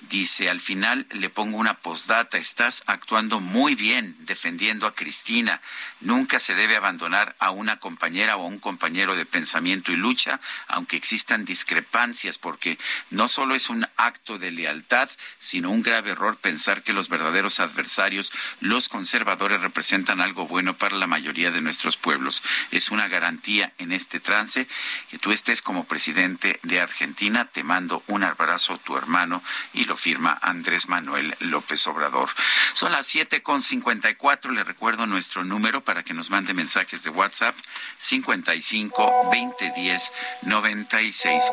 Dice, 0.00 0.48
al 0.48 0.60
final 0.60 1.06
le 1.10 1.28
pongo 1.28 1.56
una 1.56 1.74
postdata, 1.74 2.38
estás 2.38 2.84
actuando 2.86 3.40
muy 3.40 3.74
bien 3.74 4.14
defendiendo 4.20 4.86
a 4.86 4.94
Cristina. 4.94 5.60
Nunca 6.00 6.38
se 6.38 6.54
debe 6.54 6.76
abandonar 6.76 7.34
a 7.40 7.50
una 7.50 7.80
compañera 7.80 8.36
o 8.36 8.46
un 8.46 8.60
compañero 8.60 9.16
de 9.16 9.26
pensamiento 9.26 9.90
y 9.90 9.96
lucha, 9.96 10.40
aunque 10.68 10.96
existan 10.96 11.44
discrepancias, 11.44 12.38
porque 12.38 12.78
no 13.10 13.26
solo 13.26 13.56
es 13.56 13.70
un 13.70 13.88
acto 13.96 14.38
de 14.38 14.52
lealtad, 14.52 15.10
sino 15.38 15.72
un 15.72 15.82
grave 15.82 16.12
error 16.12 16.36
pensar 16.36 16.84
que 16.84 16.92
los 16.92 17.08
verdaderos 17.08 17.58
adversarios, 17.58 18.32
los 18.60 18.88
conservadores, 18.88 19.60
representan 19.62 20.20
algo 20.20 20.46
bueno 20.46 20.78
para 20.78 20.96
la 20.96 21.08
mayoría 21.08 21.50
de 21.50 21.60
nuestros 21.60 21.96
pueblos. 21.96 22.44
Es 22.70 22.92
una 22.92 23.08
garantía 23.08 23.72
en 23.78 23.90
este 23.90 24.20
trance 24.20 24.68
que 25.10 25.18
tú 25.18 25.32
estés 25.32 25.60
como 25.60 25.84
presidente 25.84 26.60
de 26.62 26.80
Argentina. 26.80 27.46
Te 27.46 27.64
mando 27.64 28.04
un 28.06 28.22
abrazo, 28.22 28.78
tu 28.78 28.96
hermano, 28.96 29.42
y 29.74 29.87
lo 29.88 29.96
firma 29.96 30.38
Andrés 30.42 30.88
Manuel 30.88 31.34
López 31.40 31.84
Obrador. 31.88 32.28
Son 32.74 32.92
las 32.92 33.06
siete 33.06 33.42
con 33.42 33.62
cincuenta 33.62 34.10
y 34.10 34.14
cuatro. 34.14 34.52
Le 34.52 34.62
recuerdo 34.62 35.06
nuestro 35.06 35.42
número 35.44 35.82
para 35.82 36.04
que 36.04 36.14
nos 36.14 36.30
mande 36.30 36.54
mensajes 36.54 37.02
de 37.02 37.10
WhatsApp 37.10 37.56
55 37.98 39.30
20 39.30 39.72
10 39.74 40.12
96 40.42 41.52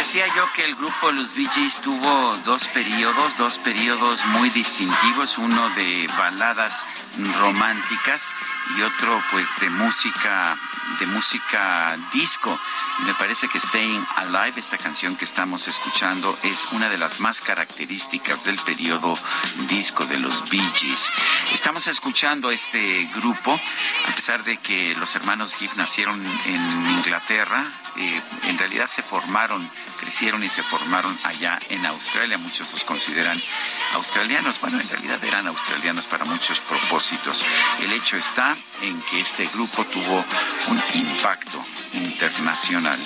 Decía 0.03 0.27
yo 0.35 0.53
que 0.57 0.65
el 0.65 0.75
grupo 0.75 1.13
Los 1.13 1.33
Bee 1.33 1.47
Gees 1.47 1.81
tuvo 1.81 2.37
dos 2.45 2.67
periodos, 2.67 3.39
dos 3.39 3.59
periodos 3.59 4.25
muy 4.27 4.51
distintivos, 4.51 5.39
uno 5.39 5.71
de 5.77 6.09
baladas 6.19 6.85
románticas 7.41 8.33
y 8.77 8.83
otro 8.83 9.23
pues 9.31 9.49
de 9.61 9.69
música 9.71 10.57
de 10.99 11.07
música 11.07 11.97
disco. 12.13 12.59
Y 13.01 13.05
me 13.05 13.15
parece 13.15 13.49
que 13.49 13.59
Staying 13.59 14.07
Alive 14.17 14.61
esta 14.61 14.79
canción 14.79 15.17
que 15.17 15.25
estamos 15.25 15.69
escuchando 15.69 16.37
es 16.43 16.67
una 16.73 16.89
de 16.89 16.99
las 16.99 17.21
más 17.21 17.41
características 17.41 18.45
del 18.45 18.59
periodo 18.59 19.15
disco 19.69 20.05
de 20.05 20.19
los 20.19 20.49
Bee 20.51 20.61
Gees. 20.75 21.11
Estamos 21.53 21.87
escuchando 21.87 22.51
este 22.51 23.09
grupo 23.15 23.53
a 23.53 24.15
pesar 24.15 24.45
de 24.45 24.59
que 24.59 24.95
los 24.97 25.15
hermanos 25.15 25.55
Gibb 25.55 25.77
nacieron 25.77 26.21
en 26.47 26.91
Inglaterra 26.91 27.65
eh, 27.97 28.23
en 28.49 28.59
realidad 28.59 28.87
se 28.87 29.03
formaron 29.03 29.71
crecieron 30.01 30.43
y 30.43 30.49
se 30.49 30.63
formaron 30.63 31.17
allá 31.25 31.59
en 31.69 31.85
Australia. 31.87 32.39
Muchos 32.39 32.73
los 32.73 32.85
consideran 32.85 33.41
australianos. 33.95 34.61
Bueno 34.61 34.81
en 34.81 34.89
realidad 34.89 35.23
eran 35.25 35.47
australianos 35.47 36.07
para 36.07 36.25
muchos 36.25 36.59
propósitos 36.61 37.02
el 37.81 37.93
hecho 37.93 38.17
está 38.17 38.57
en 38.81 39.01
que 39.03 39.21
este 39.21 39.45
grupo 39.47 39.85
tuvo 39.87 40.25
un 40.69 40.81
impacto 40.95 41.65
internacional. 41.95 42.97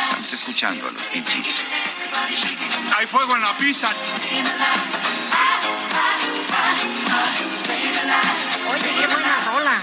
Estamos 0.00 0.32
escuchando 0.32 0.86
a 0.86 0.92
los 0.92 1.02
pinches. 1.06 1.64
Hay 2.96 3.06
fuego 3.06 3.34
en 3.34 3.42
la 3.42 3.56
pista. 3.56 3.88
Oye, 8.70 8.94
qué 9.00 9.06
buena 9.08 9.40
rola. 9.46 9.82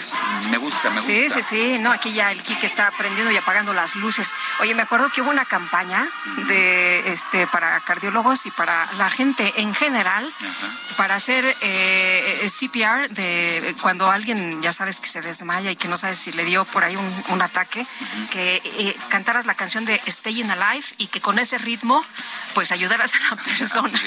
Me 0.49 0.57
gusta, 0.57 0.89
me 0.89 1.01
gusta. 1.01 1.13
Sí, 1.13 1.29
sí, 1.29 1.43
sí. 1.43 1.79
No, 1.79 1.91
aquí 1.91 2.13
ya 2.13 2.31
el 2.31 2.41
Kike 2.41 2.65
está 2.65 2.91
prendiendo 2.91 3.31
y 3.31 3.37
apagando 3.37 3.73
las 3.73 3.95
luces. 3.95 4.33
Oye, 4.62 4.76
me 4.76 4.84
acuerdo 4.84 5.09
que 5.09 5.24
hubo 5.24 5.32
una 5.32 5.45
campaña 5.45 6.07
de 6.47 7.09
este 7.12 7.47
para 7.47 7.80
cardiólogos 7.80 8.45
y 8.45 8.51
para 8.51 8.86
la 8.93 9.09
gente 9.09 9.51
en 9.57 9.74
general 9.74 10.32
para 10.97 11.16
hacer 11.16 11.43
eh, 11.62 12.47
CPR 12.47 13.09
de 13.09 13.76
cuando 13.82 14.07
alguien 14.07 14.62
ya 14.62 14.72
sabes 14.72 14.99
que 14.99 15.07
se 15.07 15.22
desmaya 15.22 15.72
y 15.72 15.76
que 15.76 15.88
no 15.88 15.97
sabes 15.97 16.20
si 16.20 16.32
le 16.32 16.45
dio 16.45 16.66
por 16.66 16.84
ahí 16.84 16.95
un, 16.95 17.41
ataque, 17.41 17.88
que 18.30 18.62
eh, 18.64 18.95
cantaras 19.09 19.47
la 19.47 19.55
canción 19.55 19.84
de 19.84 19.99
Staying 20.07 20.51
Alive 20.51 20.86
y 20.99 21.07
que 21.07 21.22
con 21.22 21.39
ese 21.39 21.57
ritmo 21.57 22.05
pues 22.53 22.72
ayudaras 22.72 23.14
a 23.16 23.36
la 23.36 23.43
persona. 23.43 23.99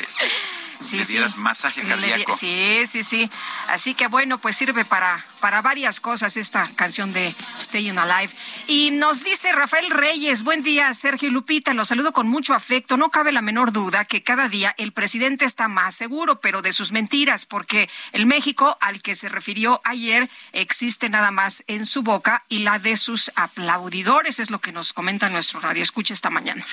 Sí, 0.85 0.97
le 0.99 1.05
sí. 1.05 1.18
masaje 1.37 1.82
cardíaco. 1.82 2.37
Sí, 2.37 2.82
sí, 2.87 3.03
sí. 3.03 3.30
Así 3.68 3.95
que 3.95 4.07
bueno, 4.07 4.39
pues 4.39 4.57
sirve 4.57 4.85
para, 4.85 5.24
para 5.41 5.62
varias 5.62 6.01
cosas 6.01 6.37
esta 6.37 6.68
canción 6.76 7.12
de 7.12 7.35
Staying 7.59 7.99
Alive. 7.99 8.32
Y 8.66 8.91
nos 8.93 9.24
dice 9.24 9.53
Rafael 9.53 9.91
Reyes, 9.91 10.43
buen 10.43 10.62
día 10.62 10.93
Sergio 10.95 11.28
y 11.28 11.32
Lupita, 11.32 11.74
los 11.74 11.89
saludo 11.89 12.12
con 12.12 12.28
mucho 12.28 12.55
afecto. 12.55 12.97
No 12.97 13.11
cabe 13.11 13.32
la 13.32 13.43
menor 13.43 13.72
duda 13.72 14.05
que 14.05 14.22
cada 14.22 14.49
día 14.49 14.74
el 14.78 14.93
presidente 14.93 15.45
está 15.45 15.68
más 15.68 15.95
seguro, 15.95 16.41
pero 16.41 16.62
de 16.62 16.72
sus 16.72 16.93
mentiras, 16.93 17.47
porque 17.47 17.89
el 18.12 18.26
México 18.26 18.76
al 18.80 19.03
que 19.03 19.14
se 19.14 19.28
refirió 19.28 19.80
ayer 19.85 20.28
existe 20.53 21.09
nada 21.09 21.30
más 21.30 21.64
en 21.66 21.87
su 21.87 22.03
boca 22.03 22.45
y 22.49 22.61
la 22.61 22.78
de 22.78 22.97
sus 22.97 23.32
aplaudidores, 23.37 24.41
es 24.41 24.51
lo 24.51 24.61
que 24.61 24.72
nos 24.72 24.93
comenta 24.93 25.28
nuestro 25.28 25.61
radio. 25.61 25.82
Escucha 25.82 26.14
esta 26.14 26.30
mañana. 26.30 26.66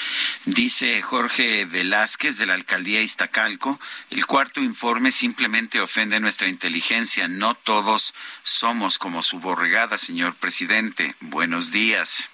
Dice 0.45 1.01
Jorge 1.01 1.66
Velázquez 1.66 2.38
de 2.38 2.45
la 2.45 2.53
alcaldía 2.53 3.01
Iztacalco, 3.01 3.80
el 4.10 4.26
cuarto 4.26 4.62
informe 4.62 5.12
simplemente 5.12 5.80
ofende 5.80 6.20
nuestra 6.20 6.47
inteligencia. 6.47 7.28
No 7.28 7.56
todos 7.56 8.14
somos 8.43 8.97
como 8.97 9.24
su 9.24 9.39
borregada, 9.39 9.97
señor 9.97 10.36
presidente. 10.36 11.16
Buenos 11.22 11.72
días. 11.72 12.30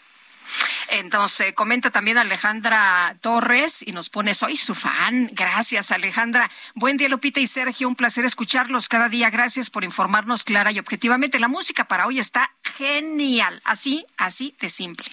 Entonces, 0.90 1.54
comenta 1.54 1.92
también 1.92 2.18
Alejandra 2.18 3.18
Torres 3.22 3.84
y 3.86 3.92
nos 3.92 4.10
pone, 4.10 4.34
soy 4.34 4.56
su 4.56 4.76
fan. 4.76 5.30
Gracias, 5.34 5.92
Alejandra. 5.92 6.50
Buen 6.74 6.98
día, 6.98 7.10
Lupita 7.10 7.40
y 7.40 7.48
Sergio. 7.48 7.88
Un 7.88 7.96
placer 7.96 8.26
escucharlos 8.26 8.88
cada 8.88 9.10
día. 9.10 9.30
Gracias 9.30 9.70
por 9.70 9.84
informarnos 9.84 10.44
clara 10.44 10.72
y 10.72 10.80
objetivamente. 10.80 11.40
La 11.40 11.48
música 11.48 11.86
para 11.86 12.08
hoy 12.08 12.20
está 12.20 12.52
genial. 12.64 13.62
Así, 13.66 14.06
así 14.18 14.56
de 14.60 14.70
simple. 14.70 15.06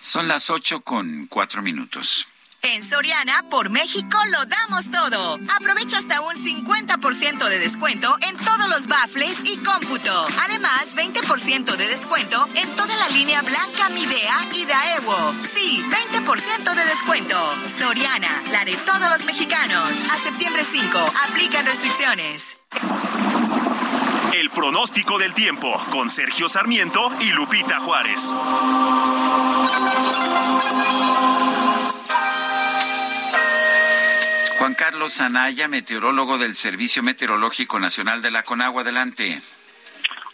Son 0.00 0.28
las 0.28 0.50
ocho 0.50 0.80
con 0.80 1.26
cuatro 1.26 1.62
minutos. 1.62 2.26
En 2.64 2.82
Soriana, 2.82 3.44
por 3.50 3.68
México, 3.68 4.16
lo 4.32 4.46
damos 4.46 4.90
todo. 4.90 5.38
Aprovecha 5.54 5.98
hasta 5.98 6.22
un 6.22 6.32
50% 6.32 7.46
de 7.46 7.58
descuento 7.58 8.16
en 8.22 8.36
todos 8.38 8.70
los 8.70 8.86
baffles 8.86 9.38
y 9.44 9.58
cómputo. 9.58 10.26
Además, 10.42 10.96
20% 10.96 11.76
de 11.76 11.86
descuento 11.86 12.48
en 12.54 12.68
toda 12.74 12.96
la 12.96 13.08
línea 13.10 13.42
blanca 13.42 13.90
Midea 13.90 14.36
y 14.54 14.64
Daewoo. 14.64 15.34
Sí, 15.54 15.84
20% 16.14 16.74
de 16.74 16.84
descuento. 16.86 17.36
Soriana, 17.78 18.42
la 18.50 18.64
de 18.64 18.76
todos 18.78 19.10
los 19.10 19.26
mexicanos. 19.26 19.90
A 20.10 20.18
septiembre 20.18 20.64
5, 20.64 20.98
aplican 21.28 21.66
restricciones. 21.66 22.56
El 24.32 24.48
pronóstico 24.50 25.18
del 25.18 25.34
tiempo 25.34 25.78
con 25.90 26.08
Sergio 26.08 26.48
Sarmiento 26.48 27.12
y 27.20 27.30
Lupita 27.30 27.78
Juárez. 27.80 28.32
Juan 34.64 34.76
Carlos 34.76 35.20
Anaya, 35.20 35.68
meteorólogo 35.68 36.38
del 36.38 36.54
Servicio 36.54 37.02
Meteorológico 37.02 37.78
Nacional 37.78 38.22
de 38.22 38.30
la 38.30 38.44
Conagua. 38.44 38.80
Adelante. 38.80 39.38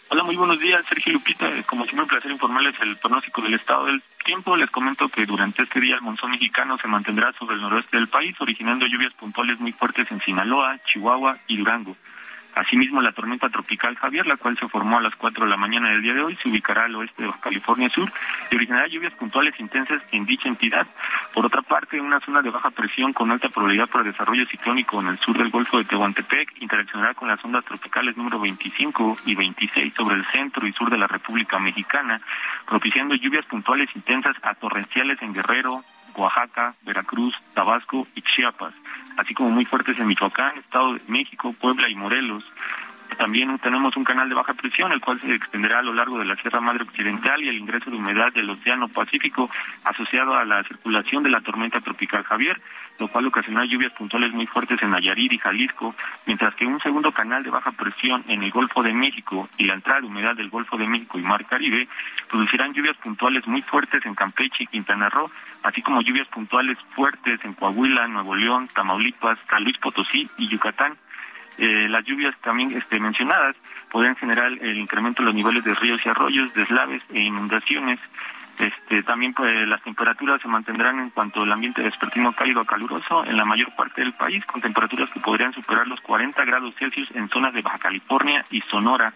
Hola, 0.07 0.23
muy 0.23 0.37
buenos 0.37 0.57
días, 0.57 0.85
Sergio 0.87 1.11
Lupita. 1.11 1.51
Como 1.63 1.83
siempre, 1.83 2.03
un 2.03 2.07
placer 2.07 2.31
informarles 2.31 2.73
el 2.79 2.95
pronóstico 2.95 3.41
del 3.41 3.55
estado 3.55 3.87
del 3.87 4.01
tiempo. 4.23 4.55
Les 4.55 4.71
comento 4.71 5.09
que 5.09 5.25
durante 5.25 5.63
este 5.63 5.81
día 5.81 5.95
el 5.95 6.01
monzón 6.01 6.31
mexicano 6.31 6.77
se 6.77 6.87
mantendrá 6.87 7.33
sobre 7.33 7.55
el 7.55 7.61
noroeste 7.61 7.97
del 7.97 8.07
país, 8.07 8.33
originando 8.39 8.85
lluvias 8.85 9.11
puntuales 9.15 9.59
muy 9.59 9.73
fuertes 9.73 10.09
en 10.09 10.21
Sinaloa, 10.21 10.79
Chihuahua 10.85 11.37
y 11.47 11.57
Durango. 11.57 11.97
Asimismo, 12.55 13.01
la 13.01 13.13
tormenta 13.13 13.49
tropical 13.49 13.95
Javier, 13.95 14.25
la 14.27 14.37
cual 14.37 14.57
se 14.57 14.67
formó 14.67 14.97
a 14.97 15.01
las 15.01 15.15
4 15.15 15.45
de 15.45 15.49
la 15.49 15.57
mañana 15.57 15.89
del 15.89 16.01
día 16.01 16.13
de 16.13 16.21
hoy, 16.21 16.37
se 16.41 16.49
ubicará 16.49 16.85
al 16.85 16.95
oeste 16.95 17.23
de 17.23 17.31
California 17.41 17.89
Sur 17.89 18.11
y 18.49 18.55
originará 18.55 18.87
lluvias 18.87 19.13
puntuales 19.13 19.57
intensas 19.59 20.01
en 20.11 20.25
dicha 20.25 20.49
entidad. 20.49 20.85
Por 21.33 21.45
otra 21.45 21.61
parte, 21.61 22.01
una 22.01 22.19
zona 22.19 22.41
de 22.41 22.49
baja 22.49 22.69
presión 22.71 23.13
con 23.13 23.31
alta 23.31 23.49
probabilidad 23.49 23.87
para 23.87 24.03
desarrollo 24.03 24.45
ciclónico 24.47 24.99
en 24.99 25.07
el 25.07 25.17
sur 25.17 25.37
del 25.37 25.49
Golfo 25.49 25.77
de 25.77 25.85
Tehuantepec 25.85 26.61
interaccionará 26.61 27.13
con 27.13 27.27
las 27.27 27.43
ondas 27.43 27.63
tropicales 27.65 28.17
número 28.17 28.39
25 28.39 29.17
y 29.25 29.35
26 29.35 29.93
sobre 29.93 30.15
el 30.15 30.25
centro 30.25 30.67
y 30.67 30.73
sur 30.73 30.89
de 30.89 30.97
la 30.97 31.07
República 31.07 31.59
Mexicana, 31.59 32.21
propiciando 32.67 33.15
lluvias 33.15 33.45
puntuales 33.45 33.89
intensas 33.95 34.35
a 34.41 34.55
torrenciales 34.55 35.21
en 35.21 35.33
Guerrero, 35.33 35.83
Oaxaca, 36.15 36.75
Veracruz, 36.81 37.33
Tabasco 37.53 38.07
y 38.15 38.21
Chiapas, 38.21 38.73
así 39.21 39.33
como 39.33 39.51
muy 39.51 39.65
fuertes 39.65 39.97
en 39.99 40.07
Michoacán, 40.07 40.57
Estado 40.57 40.93
de 40.93 41.01
México, 41.07 41.53
Puebla 41.59 41.87
y 41.89 41.95
Morelos. 41.95 42.43
También 43.17 43.57
tenemos 43.59 43.95
un 43.97 44.03
canal 44.03 44.29
de 44.29 44.35
baja 44.35 44.53
presión, 44.53 44.91
el 44.91 45.01
cual 45.01 45.19
se 45.19 45.33
extenderá 45.33 45.79
a 45.79 45.83
lo 45.83 45.93
largo 45.93 46.17
de 46.17 46.25
la 46.25 46.35
Sierra 46.37 46.61
Madre 46.61 46.83
Occidental 46.83 47.41
y 47.43 47.49
el 47.49 47.57
ingreso 47.57 47.89
de 47.89 47.97
humedad 47.97 48.31
del 48.33 48.49
Océano 48.49 48.87
Pacífico 48.87 49.49
asociado 49.83 50.33
a 50.35 50.45
la 50.45 50.63
circulación 50.63 51.23
de 51.23 51.29
la 51.29 51.41
tormenta 51.41 51.81
tropical 51.81 52.23
Javier, 52.23 52.59
lo 52.99 53.07
cual 53.07 53.27
ocasionará 53.27 53.65
lluvias 53.65 53.91
puntuales 53.93 54.31
muy 54.33 54.47
fuertes 54.47 54.81
en 54.81 54.91
Nayarit 54.91 55.33
y 55.33 55.37
Jalisco, 55.37 55.95
mientras 56.25 56.55
que 56.55 56.65
un 56.65 56.79
segundo 56.79 57.11
canal 57.11 57.43
de 57.43 57.49
baja 57.49 57.71
presión 57.71 58.23
en 58.27 58.43
el 58.43 58.51
Golfo 58.51 58.81
de 58.81 58.93
México 58.93 59.49
y 59.57 59.65
la 59.65 59.73
entrada 59.75 60.01
de 60.01 60.07
humedad 60.07 60.35
del 60.35 60.49
Golfo 60.49 60.77
de 60.77 60.87
México 60.87 61.19
y 61.19 61.23
Mar 61.23 61.45
Caribe 61.45 61.87
producirán 62.29 62.73
lluvias 62.73 62.97
puntuales 62.97 63.45
muy 63.47 63.61
fuertes 63.61 64.05
en 64.05 64.15
Campeche 64.15 64.63
y 64.63 64.67
Quintana 64.67 65.09
Roo, 65.09 65.29
así 65.63 65.81
como 65.81 66.01
lluvias 66.01 66.27
puntuales 66.27 66.77
fuertes 66.95 67.39
en 67.43 67.53
Coahuila, 67.53 68.07
Nuevo 68.07 68.35
León, 68.35 68.67
Tamaulipas, 68.73 69.37
San 69.49 69.63
Luis 69.63 69.77
Potosí 69.77 70.29
y 70.37 70.47
Yucatán. 70.47 70.93
Eh, 71.57 71.87
las 71.89 72.05
lluvias 72.05 72.35
también 72.41 72.71
este, 72.73 72.99
mencionadas 72.99 73.55
podrían 73.91 74.15
generar 74.15 74.51
el 74.51 74.77
incremento 74.77 75.21
de 75.21 75.27
los 75.27 75.35
niveles 75.35 75.63
de 75.63 75.75
ríos 75.75 76.01
y 76.05 76.09
arroyos, 76.09 76.53
deslaves 76.53 77.01
e 77.13 77.19
inundaciones. 77.21 77.99
Este, 78.59 79.01
también 79.03 79.33
pues, 79.33 79.67
las 79.67 79.81
temperaturas 79.81 80.41
se 80.41 80.47
mantendrán 80.47 80.99
en 80.99 81.09
cuanto 81.09 81.41
al 81.41 81.51
ambiente 81.51 81.81
vespertino 81.81 82.33
cálido 82.33 82.61
a 82.61 82.65
caluroso 82.65 83.25
en 83.25 83.37
la 83.37 83.45
mayor 83.45 83.75
parte 83.75 84.01
del 84.01 84.13
país, 84.13 84.45
con 84.45 84.61
temperaturas 84.61 85.09
que 85.09 85.19
podrían 85.19 85.53
superar 85.53 85.87
los 85.87 85.99
40 86.01 86.43
grados 86.45 86.75
Celsius 86.77 87.11
en 87.15 87.27
zonas 87.29 87.53
de 87.53 87.61
Baja 87.61 87.79
California 87.79 88.43
y 88.51 88.61
Sonora. 88.61 89.13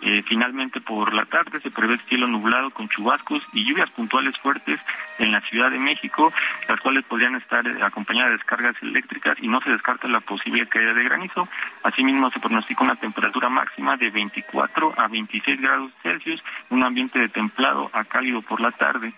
Eh, 0.00 0.22
finalmente, 0.26 0.80
por 0.80 1.12
la 1.12 1.24
tarde 1.24 1.60
se 1.60 1.70
prevé 1.70 1.98
cielo 2.08 2.26
nublado 2.28 2.70
con 2.70 2.88
chubascos 2.88 3.42
y 3.52 3.64
lluvias 3.64 3.90
puntuales 3.90 4.36
fuertes 4.36 4.80
en 5.18 5.32
la 5.32 5.40
Ciudad 5.42 5.70
de 5.70 5.78
México, 5.78 6.32
las 6.68 6.80
cuales 6.80 7.04
podrían 7.04 7.34
estar 7.34 7.66
acompañadas 7.82 8.30
de 8.30 8.36
descargas 8.36 8.76
eléctricas 8.80 9.36
y 9.40 9.48
no 9.48 9.60
se 9.60 9.70
descarta 9.70 10.06
la 10.06 10.20
posible 10.20 10.68
caída 10.68 10.94
de 10.94 11.04
granizo. 11.04 11.48
Asimismo, 11.82 12.30
se 12.30 12.38
pronostica 12.40 12.84
una 12.84 12.96
temperatura 12.96 13.48
máxima 13.48 13.96
de 13.96 14.10
24 14.10 14.94
a 14.96 15.08
26 15.08 15.60
grados 15.60 15.90
Celsius, 16.02 16.42
un 16.70 16.84
ambiente 16.84 17.18
de 17.18 17.28
templado 17.28 17.90
a 17.92 18.04
cálido 18.04 18.40
por 18.42 18.60
la 18.60 18.70
tarde. 18.70 19.12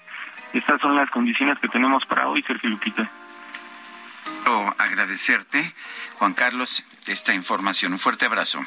Estas 0.52 0.80
son 0.80 0.96
las 0.96 1.10
condiciones 1.10 1.58
que 1.58 1.68
tenemos 1.68 2.04
para 2.06 2.28
hoy, 2.28 2.42
Sergio 2.42 2.70
Lupita. 2.70 3.08
Quiero 4.42 4.74
agradecerte, 4.78 5.72
Juan 6.18 6.32
Carlos, 6.32 6.82
esta 7.06 7.34
información. 7.34 7.92
Un 7.92 7.98
fuerte 7.98 8.26
abrazo. 8.26 8.60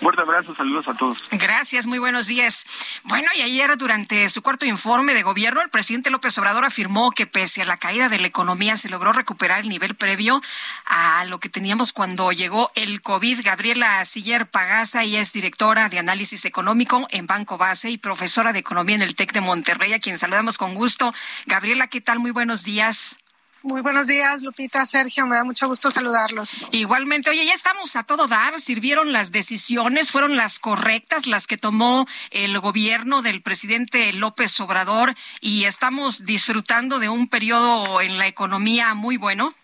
Fuerte 0.00 0.22
abrazo, 0.22 0.54
saludos 0.54 0.86
a 0.88 0.94
todos. 0.94 1.24
Gracias, 1.30 1.86
muy 1.86 1.98
buenos 1.98 2.26
días. 2.26 2.66
Bueno, 3.04 3.28
y 3.34 3.42
ayer 3.42 3.76
durante 3.76 4.28
su 4.28 4.42
cuarto 4.42 4.66
informe 4.66 5.14
de 5.14 5.22
gobierno, 5.22 5.62
el 5.62 5.70
presidente 5.70 6.10
López 6.10 6.36
Obrador 6.38 6.64
afirmó 6.64 7.10
que 7.12 7.26
pese 7.26 7.62
a 7.62 7.64
la 7.64 7.76
caída 7.76 8.08
de 8.08 8.18
la 8.18 8.26
economía 8.26 8.76
se 8.76 8.88
logró 8.88 9.12
recuperar 9.12 9.60
el 9.60 9.68
nivel 9.68 9.94
previo 9.94 10.42
a 10.84 11.24
lo 11.24 11.38
que 11.38 11.48
teníamos 11.48 11.92
cuando 11.92 12.32
llegó 12.32 12.70
el 12.74 13.02
COVID. 13.02 13.40
Gabriela 13.44 14.04
Siller 14.04 14.46
Pagasa, 14.46 15.04
ella 15.04 15.20
es 15.20 15.32
directora 15.32 15.88
de 15.88 15.98
análisis 15.98 16.44
económico 16.44 17.06
en 17.10 17.26
Banco 17.26 17.56
Base 17.56 17.90
y 17.90 17.98
profesora 17.98 18.52
de 18.52 18.58
economía 18.58 18.96
en 18.96 19.02
el 19.02 19.14
TEC 19.14 19.32
de 19.32 19.40
Monterrey, 19.40 19.92
a 19.92 20.00
quien 20.00 20.18
saludamos 20.18 20.58
con 20.58 20.74
gusto. 20.74 21.14
Gabriela, 21.46 21.86
¿qué 21.86 22.00
tal? 22.00 22.18
Muy 22.18 22.30
buenos 22.30 22.64
días. 22.64 23.18
Muy 23.64 23.80
buenos 23.80 24.06
días, 24.06 24.42
Lupita, 24.42 24.84
Sergio, 24.84 25.26
me 25.26 25.36
da 25.36 25.42
mucho 25.42 25.66
gusto 25.66 25.90
saludarlos. 25.90 26.60
Igualmente, 26.70 27.30
oye, 27.30 27.46
ya 27.46 27.54
estamos 27.54 27.96
a 27.96 28.02
todo 28.02 28.26
dar, 28.28 28.60
sirvieron 28.60 29.14
las 29.14 29.32
decisiones, 29.32 30.12
fueron 30.12 30.36
las 30.36 30.58
correctas 30.58 31.26
las 31.26 31.46
que 31.46 31.56
tomó 31.56 32.06
el 32.30 32.60
gobierno 32.60 33.22
del 33.22 33.40
presidente 33.40 34.12
López 34.12 34.60
Obrador 34.60 35.14
y 35.40 35.64
estamos 35.64 36.26
disfrutando 36.26 36.98
de 36.98 37.08
un 37.08 37.26
periodo 37.26 38.02
en 38.02 38.18
la 38.18 38.26
economía 38.26 38.92
muy 38.92 39.16
bueno. 39.16 39.54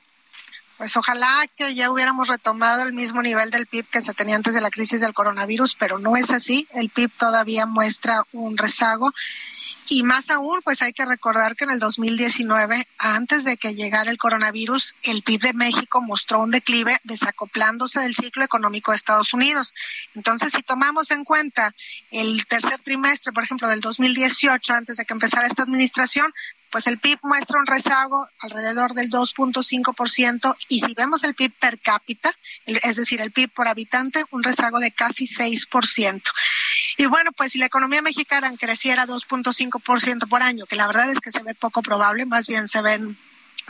Pues 0.79 0.97
ojalá 0.97 1.45
que 1.55 1.75
ya 1.75 1.91
hubiéramos 1.91 2.29
retomado 2.29 2.81
el 2.81 2.95
mismo 2.95 3.21
nivel 3.21 3.51
del 3.51 3.67
PIB 3.67 3.85
que 3.91 4.01
se 4.01 4.15
tenía 4.15 4.37
antes 4.37 4.55
de 4.55 4.63
la 4.63 4.71
crisis 4.71 4.99
del 4.99 5.13
coronavirus, 5.13 5.77
pero 5.79 5.99
no 5.99 6.17
es 6.17 6.31
así. 6.31 6.67
El 6.73 6.89
PIB 6.89 7.11
todavía 7.19 7.67
muestra 7.67 8.23
un 8.33 8.57
rezago. 8.57 9.13
Y 9.93 10.05
más 10.05 10.31
aún, 10.31 10.61
pues 10.63 10.83
hay 10.83 10.93
que 10.93 11.05
recordar 11.05 11.57
que 11.57 11.65
en 11.65 11.73
el 11.73 11.81
2019, 11.81 12.87
antes 12.97 13.43
de 13.43 13.57
que 13.57 13.75
llegara 13.75 14.13
el 14.13 14.19
coronavirus, 14.19 14.95
el 15.03 15.25
PIB 15.25 15.41
de 15.41 15.53
México 15.53 16.01
mostró 16.01 16.39
un 16.39 16.51
declive 16.51 16.99
desacoplándose 17.03 17.99
del 17.99 18.15
ciclo 18.15 18.45
económico 18.45 18.93
de 18.93 18.99
Estados 18.99 19.35
Unidos. 19.35 19.75
Entonces, 20.15 20.53
si 20.53 20.63
tomamos 20.63 21.11
en 21.11 21.25
cuenta 21.25 21.75
el 22.13 22.47
tercer 22.47 22.79
trimestre, 22.85 23.33
por 23.33 23.43
ejemplo, 23.43 23.69
del 23.69 23.81
2018, 23.81 24.73
antes 24.73 24.97
de 24.97 25.05
que 25.05 25.13
empezara 25.13 25.49
esta 25.49 25.65
administración, 25.65 26.33
pues 26.71 26.87
el 26.87 26.99
PIB 26.99 27.19
muestra 27.23 27.59
un 27.59 27.67
rezago 27.67 28.29
alrededor 28.41 28.95
del 28.95 29.11
2.5% 29.11 30.57
y 30.69 30.81
si 30.81 30.95
vemos 30.95 31.25
el 31.25 31.35
PIB 31.35 31.53
per 31.59 31.79
cápita, 31.81 32.33
es 32.67 32.97
decir, 32.97 33.21
el 33.21 33.33
PIB 33.33 33.51
por 33.53 33.69
habitante, 33.69 34.25
un 34.31 34.43
rezago 34.43 34.79
de 34.79 34.93
casi 34.93 35.27
6%. 35.27 36.23
Y 36.97 37.07
bueno, 37.07 37.33
pues 37.33 37.53
si 37.53 37.59
la 37.59 37.67
economía 37.67 38.03
mexicana 38.03 38.53
creciera 38.59 39.07
2.5% 39.07 40.29
por 40.29 40.43
año, 40.43 40.67
que 40.67 40.77
la 40.77 40.87
verdad 40.87 41.11
es 41.11 41.21
que 41.21 41.31
se 41.31 41.43
ve 41.43 41.55
poco 41.55 41.83
probable, 41.83 42.27
más 42.27 42.47
bien 42.47 42.69
se 42.69 42.83
ven 42.83 43.19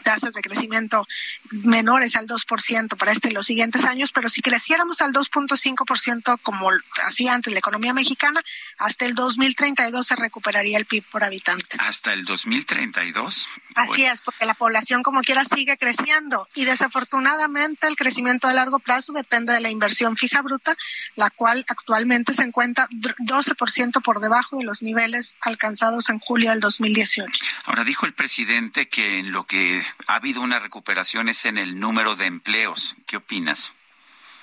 tasas 0.00 0.34
de 0.34 0.42
crecimiento 0.42 1.06
menores 1.50 2.16
al 2.16 2.26
2% 2.26 2.96
para 2.96 3.12
este 3.12 3.28
y 3.28 3.32
los 3.32 3.46
siguientes 3.46 3.84
años, 3.84 4.12
pero 4.12 4.28
si 4.28 4.42
creciéramos 4.42 5.00
al 5.00 5.12
2.5% 5.12 6.38
como 6.42 6.70
hacía 7.04 7.34
antes 7.34 7.52
la 7.52 7.58
economía 7.58 7.94
mexicana, 7.94 8.40
hasta 8.78 9.04
el 9.04 9.14
2032 9.14 10.06
se 10.06 10.16
recuperaría 10.16 10.78
el 10.78 10.86
PIB 10.86 11.04
por 11.10 11.24
habitante. 11.24 11.76
¿Hasta 11.78 12.12
el 12.12 12.24
2032? 12.24 13.48
Así 13.74 14.04
es, 14.04 14.20
porque 14.20 14.46
la 14.46 14.54
población 14.54 15.02
como 15.02 15.20
quiera 15.22 15.44
sigue 15.44 15.76
creciendo 15.76 16.48
y 16.54 16.64
desafortunadamente 16.64 17.86
el 17.86 17.96
crecimiento 17.96 18.48
a 18.48 18.52
largo 18.52 18.78
plazo 18.78 19.12
depende 19.12 19.52
de 19.52 19.60
la 19.60 19.70
inversión 19.70 20.16
fija 20.16 20.42
bruta, 20.42 20.76
la 21.14 21.30
cual 21.30 21.64
actualmente 21.68 22.34
se 22.34 22.42
encuentra 22.42 22.88
12% 22.90 24.02
por 24.02 24.20
debajo 24.20 24.56
de 24.56 24.64
los 24.64 24.82
niveles 24.82 25.36
alcanzados 25.40 26.08
en 26.08 26.18
julio 26.18 26.50
del 26.50 26.60
2018. 26.60 27.32
Ahora 27.66 27.84
dijo 27.84 28.06
el 28.06 28.14
presidente 28.14 28.88
que 28.88 29.18
en 29.18 29.32
lo 29.32 29.44
que 29.44 29.82
ha 30.06 30.16
habido 30.16 30.40
una 30.40 30.58
recuperación 30.58 31.28
es 31.28 31.44
en 31.44 31.58
el 31.58 31.78
número 31.78 32.16
de 32.16 32.26
empleos. 32.26 32.96
¿Qué 33.06 33.16
opinas? 33.16 33.72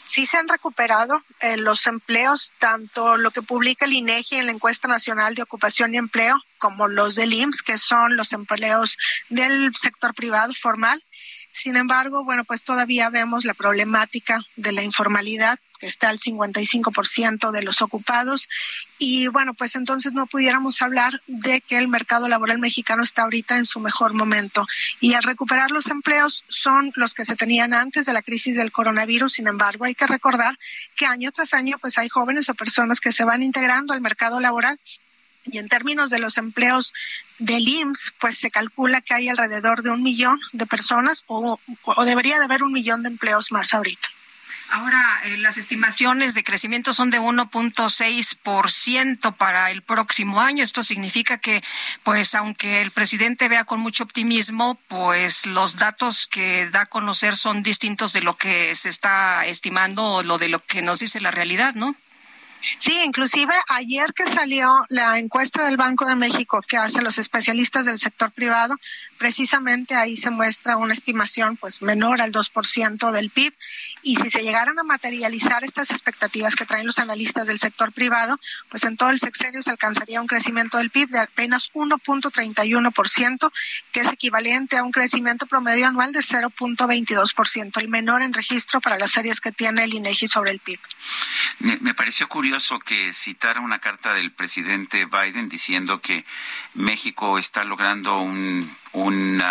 Sí 0.07 0.25
se 0.25 0.37
han 0.37 0.47
recuperado 0.47 1.21
eh, 1.41 1.57
los 1.57 1.85
empleos, 1.85 2.53
tanto 2.59 3.17
lo 3.17 3.31
que 3.31 3.41
publica 3.41 3.85
el 3.85 3.91
INEGI 3.91 4.37
en 4.37 4.45
la 4.45 4.53
encuesta 4.53 4.87
nacional 4.87 5.35
de 5.35 5.41
ocupación 5.41 5.93
y 5.93 5.97
empleo, 5.97 6.37
como 6.59 6.87
los 6.87 7.15
del 7.15 7.33
IMSS, 7.33 7.61
que 7.61 7.77
son 7.77 8.15
los 8.15 8.31
empleos 8.31 8.97
del 9.29 9.75
sector 9.75 10.15
privado 10.15 10.53
formal. 10.53 11.03
Sin 11.51 11.75
embargo, 11.75 12.23
bueno, 12.23 12.45
pues 12.45 12.63
todavía 12.63 13.09
vemos 13.09 13.43
la 13.43 13.53
problemática 13.53 14.39
de 14.55 14.71
la 14.71 14.83
informalidad 14.83 15.59
que 15.77 15.87
está 15.87 16.09
al 16.09 16.19
55% 16.19 17.51
de 17.51 17.63
los 17.63 17.81
ocupados. 17.81 18.49
Y 18.97 19.27
bueno, 19.27 19.53
pues 19.53 19.75
entonces 19.75 20.13
no 20.13 20.25
pudiéramos 20.25 20.81
hablar 20.81 21.21
de 21.27 21.61
que 21.61 21.77
el 21.77 21.87
mercado 21.87 22.27
laboral 22.27 22.59
mexicano 22.59 23.03
está 23.03 23.23
ahorita 23.23 23.57
en 23.57 23.65
su 23.65 23.79
mejor 23.79 24.13
momento. 24.13 24.65
Y 24.99 25.13
al 25.13 25.23
recuperar 25.23 25.71
los 25.71 25.87
empleos 25.87 26.43
son 26.47 26.91
los 26.95 27.13
que 27.13 27.25
se 27.25 27.35
tenían 27.35 27.73
antes 27.73 28.05
de 28.05 28.13
la 28.13 28.21
crisis 28.21 28.55
del 28.55 28.71
coronavirus. 28.71 29.33
Sin 29.33 29.47
embargo, 29.47 29.85
hay 29.85 29.95
que 29.95 30.07
recordar 30.07 30.57
que 30.95 31.05
año 31.05 31.31
tras 31.31 31.53
año 31.53 31.77
pues 31.79 31.97
hay 31.97 32.09
jóvenes 32.09 32.49
o 32.49 32.55
personas 32.55 32.99
que 32.99 33.11
se 33.11 33.23
van 33.23 33.43
integrando 33.43 33.93
al 33.93 34.01
mercado 34.01 34.39
laboral 34.39 34.79
y 35.51 35.57
en 35.57 35.69
términos 35.69 36.09
de 36.09 36.19
los 36.19 36.37
empleos 36.37 36.93
del 37.39 37.67
IMSS, 37.67 38.13
pues 38.19 38.37
se 38.37 38.51
calcula 38.51 39.01
que 39.01 39.13
hay 39.13 39.29
alrededor 39.29 39.81
de 39.81 39.91
un 39.91 40.03
millón 40.03 40.39
de 40.51 40.65
personas 40.65 41.23
o, 41.27 41.59
o 41.83 42.05
debería 42.05 42.39
de 42.39 42.45
haber 42.45 42.63
un 42.63 42.73
millón 42.73 43.03
de 43.03 43.09
empleos 43.09 43.51
más 43.51 43.73
ahorita. 43.73 44.09
Ahora, 44.69 45.21
eh, 45.23 45.37
las 45.37 45.57
estimaciones 45.57 46.33
de 46.33 46.43
crecimiento 46.43 46.91
son 46.91 47.09
de 47.09 47.21
1.6% 47.21 49.35
para 49.35 49.71
el 49.71 49.81
próximo 49.81 50.41
año. 50.41 50.61
Esto 50.63 50.83
significa 50.83 51.37
que, 51.37 51.63
pues, 52.03 52.35
aunque 52.35 52.81
el 52.81 52.91
presidente 52.91 53.47
vea 53.47 53.63
con 53.63 53.79
mucho 53.79 54.03
optimismo, 54.03 54.77
pues 54.89 55.45
los 55.45 55.77
datos 55.77 56.27
que 56.27 56.69
da 56.69 56.81
a 56.81 56.85
conocer 56.85 57.37
son 57.37 57.63
distintos 57.63 58.11
de 58.11 58.19
lo 58.21 58.35
que 58.35 58.75
se 58.75 58.89
está 58.89 59.45
estimando 59.45 60.03
o 60.03 60.23
lo 60.23 60.37
de 60.37 60.49
lo 60.49 60.59
que 60.59 60.81
nos 60.81 60.99
dice 60.99 61.21
la 61.21 61.31
realidad, 61.31 61.73
¿no? 61.75 61.95
Sí, 62.59 62.99
inclusive 63.03 63.53
ayer 63.67 64.13
que 64.13 64.25
salió 64.25 64.85
la 64.89 65.19
encuesta 65.19 65.65
del 65.65 65.77
Banco 65.77 66.05
de 66.05 66.15
México 66.15 66.61
que 66.67 66.77
hacen 66.77 67.03
los 67.03 67.19
especialistas 67.19 67.85
del 67.85 67.99
sector 67.99 68.31
privado, 68.31 68.75
precisamente 69.17 69.95
ahí 69.95 70.15
se 70.15 70.31
muestra 70.31 70.77
una 70.77 70.93
estimación 70.93 71.57
pues 71.57 71.81
menor 71.81 72.21
al 72.21 72.31
2% 72.31 73.11
del 73.11 73.29
PIB 73.29 73.53
y 74.07 74.15
si 74.15 74.29
se 74.29 74.41
llegaran 74.41 74.79
a 74.79 74.83
materializar 74.83 75.65
estas 75.65 75.91
expectativas 75.91 76.55
que 76.55 76.65
traen 76.65 76.85
los 76.85 76.97
analistas 76.97 77.45
del 77.45 77.59
sector 77.59 77.91
privado, 77.91 78.39
pues 78.69 78.85
en 78.85 78.95
todo 78.95 79.09
el 79.09 79.19
sexenio 79.19 79.61
se 79.61 79.69
alcanzaría 79.69 80.21
un 80.21 80.27
crecimiento 80.27 80.77
del 80.77 80.91
PIB 80.91 81.09
de 81.09 81.19
apenas 81.19 81.69
1.31%, 81.73 83.51
que 83.91 83.99
es 83.99 84.07
equivalente 84.07 84.77
a 84.77 84.83
un 84.83 84.93
crecimiento 84.93 85.45
promedio 85.45 85.87
anual 85.87 86.13
de 86.13 86.21
0.22%, 86.21 87.81
el 87.81 87.89
menor 87.89 88.21
en 88.21 88.31
registro 88.31 88.79
para 88.79 88.97
las 88.97 89.11
series 89.11 89.41
que 89.41 89.51
tiene 89.51 89.83
el 89.83 89.93
INEGI 89.93 90.27
sobre 90.29 90.51
el 90.51 90.59
PIB. 90.59 90.79
Me, 91.59 91.75
me 91.81 91.93
pareció 91.93 92.29
curioso 92.29 92.79
que 92.79 93.11
citara 93.11 93.59
una 93.59 93.79
carta 93.79 94.13
del 94.13 94.31
presidente 94.31 95.05
Biden 95.05 95.49
diciendo 95.49 95.99
que 95.99 96.23
México 96.75 97.37
está 97.37 97.65
logrando 97.65 98.21
un 98.21 98.73
un, 98.97 99.43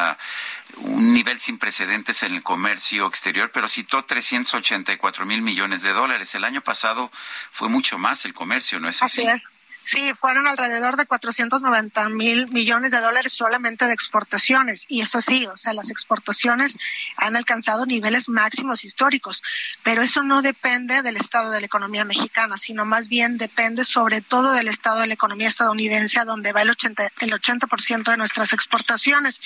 un 0.79 1.14
nivel 1.14 1.39
sin 1.39 1.59
precedentes 1.59 2.22
en 2.22 2.35
el 2.35 2.43
comercio 2.43 3.07
exterior, 3.07 3.51
pero 3.53 3.68
citó 3.68 4.05
384 4.05 5.24
mil 5.27 5.43
millones 5.43 5.83
de 5.83 5.93
dólares. 5.93 6.35
El 6.35 6.45
año 6.45 6.61
pasado 6.61 7.11
fue 7.51 7.68
mucho 7.68 7.99
más 7.99 8.24
el 8.24 8.35
comercio, 8.35 8.79
¿no 8.79 8.89
es 8.89 9.03
así? 9.03 9.27
Así 9.27 9.31
es. 9.31 9.62
Sí, 9.87 10.12
fueron 10.14 10.49
alrededor 10.49 10.97
de 10.97 11.07
490 11.07 12.09
mil 12.09 12.51
millones 12.51 12.91
de 12.91 12.99
dólares 12.99 13.32
solamente 13.32 13.84
de 13.84 13.93
exportaciones. 13.93 14.84
Y 14.89 15.01
eso 15.01 15.20
sí, 15.20 15.47
o 15.47 15.57
sea, 15.57 15.74
las 15.74 15.91
exportaciones 15.91 16.76
han 17.16 17.37
alcanzado 17.37 17.87
niveles 17.87 18.28
máximos 18.28 18.84
históricos. 18.84 19.45
Pero 19.84 20.03
eso 20.03 20.24
no 20.24 20.43
depende 20.43 21.03
del 21.03 21.16
estado 21.16 21.53
de 21.53 21.61
la 21.61 21.66
economía 21.66 22.05
mexicana, 22.05 22.59
sino 22.59 22.84
más 22.84 23.09
bien 23.09 23.37
depende 23.37 23.84
sobre 23.84 24.22
todo 24.22 24.55
del 24.55 24.66
estado 24.66 24.99
de 24.99 25.07
la 25.07 25.14
economía 25.14 25.47
estadounidense, 25.47 26.24
donde 26.24 26.53
va 26.53 26.62
el 26.62 26.70
80%, 26.70 27.12
el 27.20 27.34
80 27.34 28.11
de 28.11 28.16
nuestras 28.16 28.53
exportaciones. 28.53 29.41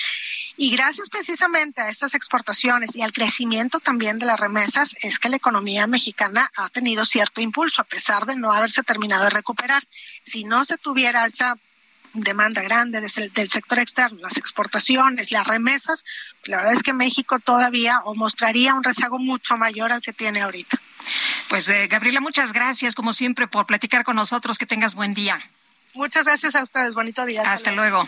Y 0.57 0.71
gracias 0.71 1.09
precisamente 1.09 1.81
a 1.81 1.89
estas 1.89 2.15
exportaciones 2.15 2.95
y 2.95 3.03
al 3.03 3.13
crecimiento 3.13 3.79
también 3.79 4.17
de 4.17 4.25
las 4.25 4.39
remesas, 4.39 4.95
es 5.01 5.19
que 5.19 5.29
la 5.29 5.35
economía 5.35 5.85
mexicana 5.85 6.49
ha 6.55 6.67
tenido 6.69 7.05
cierto 7.05 7.41
impulso, 7.41 7.83
a 7.83 7.85
pesar 7.85 8.25
de 8.25 8.35
no 8.35 8.51
haberse 8.51 8.81
terminado 8.81 9.25
de 9.25 9.29
recuperar 9.29 9.83
si 10.31 10.45
no 10.45 10.63
se 10.63 10.77
tuviera 10.77 11.25
esa 11.25 11.57
demanda 12.13 12.61
grande 12.61 12.99
del 13.01 13.49
sector 13.49 13.79
externo, 13.79 14.19
las 14.21 14.37
exportaciones, 14.37 15.31
las 15.31 15.47
remesas, 15.47 16.03
la 16.45 16.57
verdad 16.57 16.73
es 16.73 16.83
que 16.83 16.93
México 16.93 17.39
todavía 17.39 17.99
o 18.05 18.15
mostraría 18.15 18.73
un 18.73 18.83
rezago 18.83 19.19
mucho 19.19 19.57
mayor 19.57 19.91
al 19.91 20.01
que 20.01 20.13
tiene 20.13 20.41
ahorita. 20.41 20.79
Pues 21.49 21.69
eh, 21.69 21.87
Gabriela, 21.87 22.21
muchas 22.21 22.53
gracias 22.53 22.95
como 22.95 23.13
siempre 23.13 23.47
por 23.47 23.65
platicar 23.65 24.03
con 24.03 24.15
nosotros. 24.15 24.57
Que 24.57 24.65
tengas 24.65 24.95
buen 24.95 25.13
día. 25.13 25.39
Muchas 25.93 26.25
gracias 26.25 26.55
a 26.55 26.63
ustedes. 26.63 26.93
Bonito 26.93 27.25
día. 27.25 27.51
Hasta, 27.51 27.71
luego. 27.71 28.07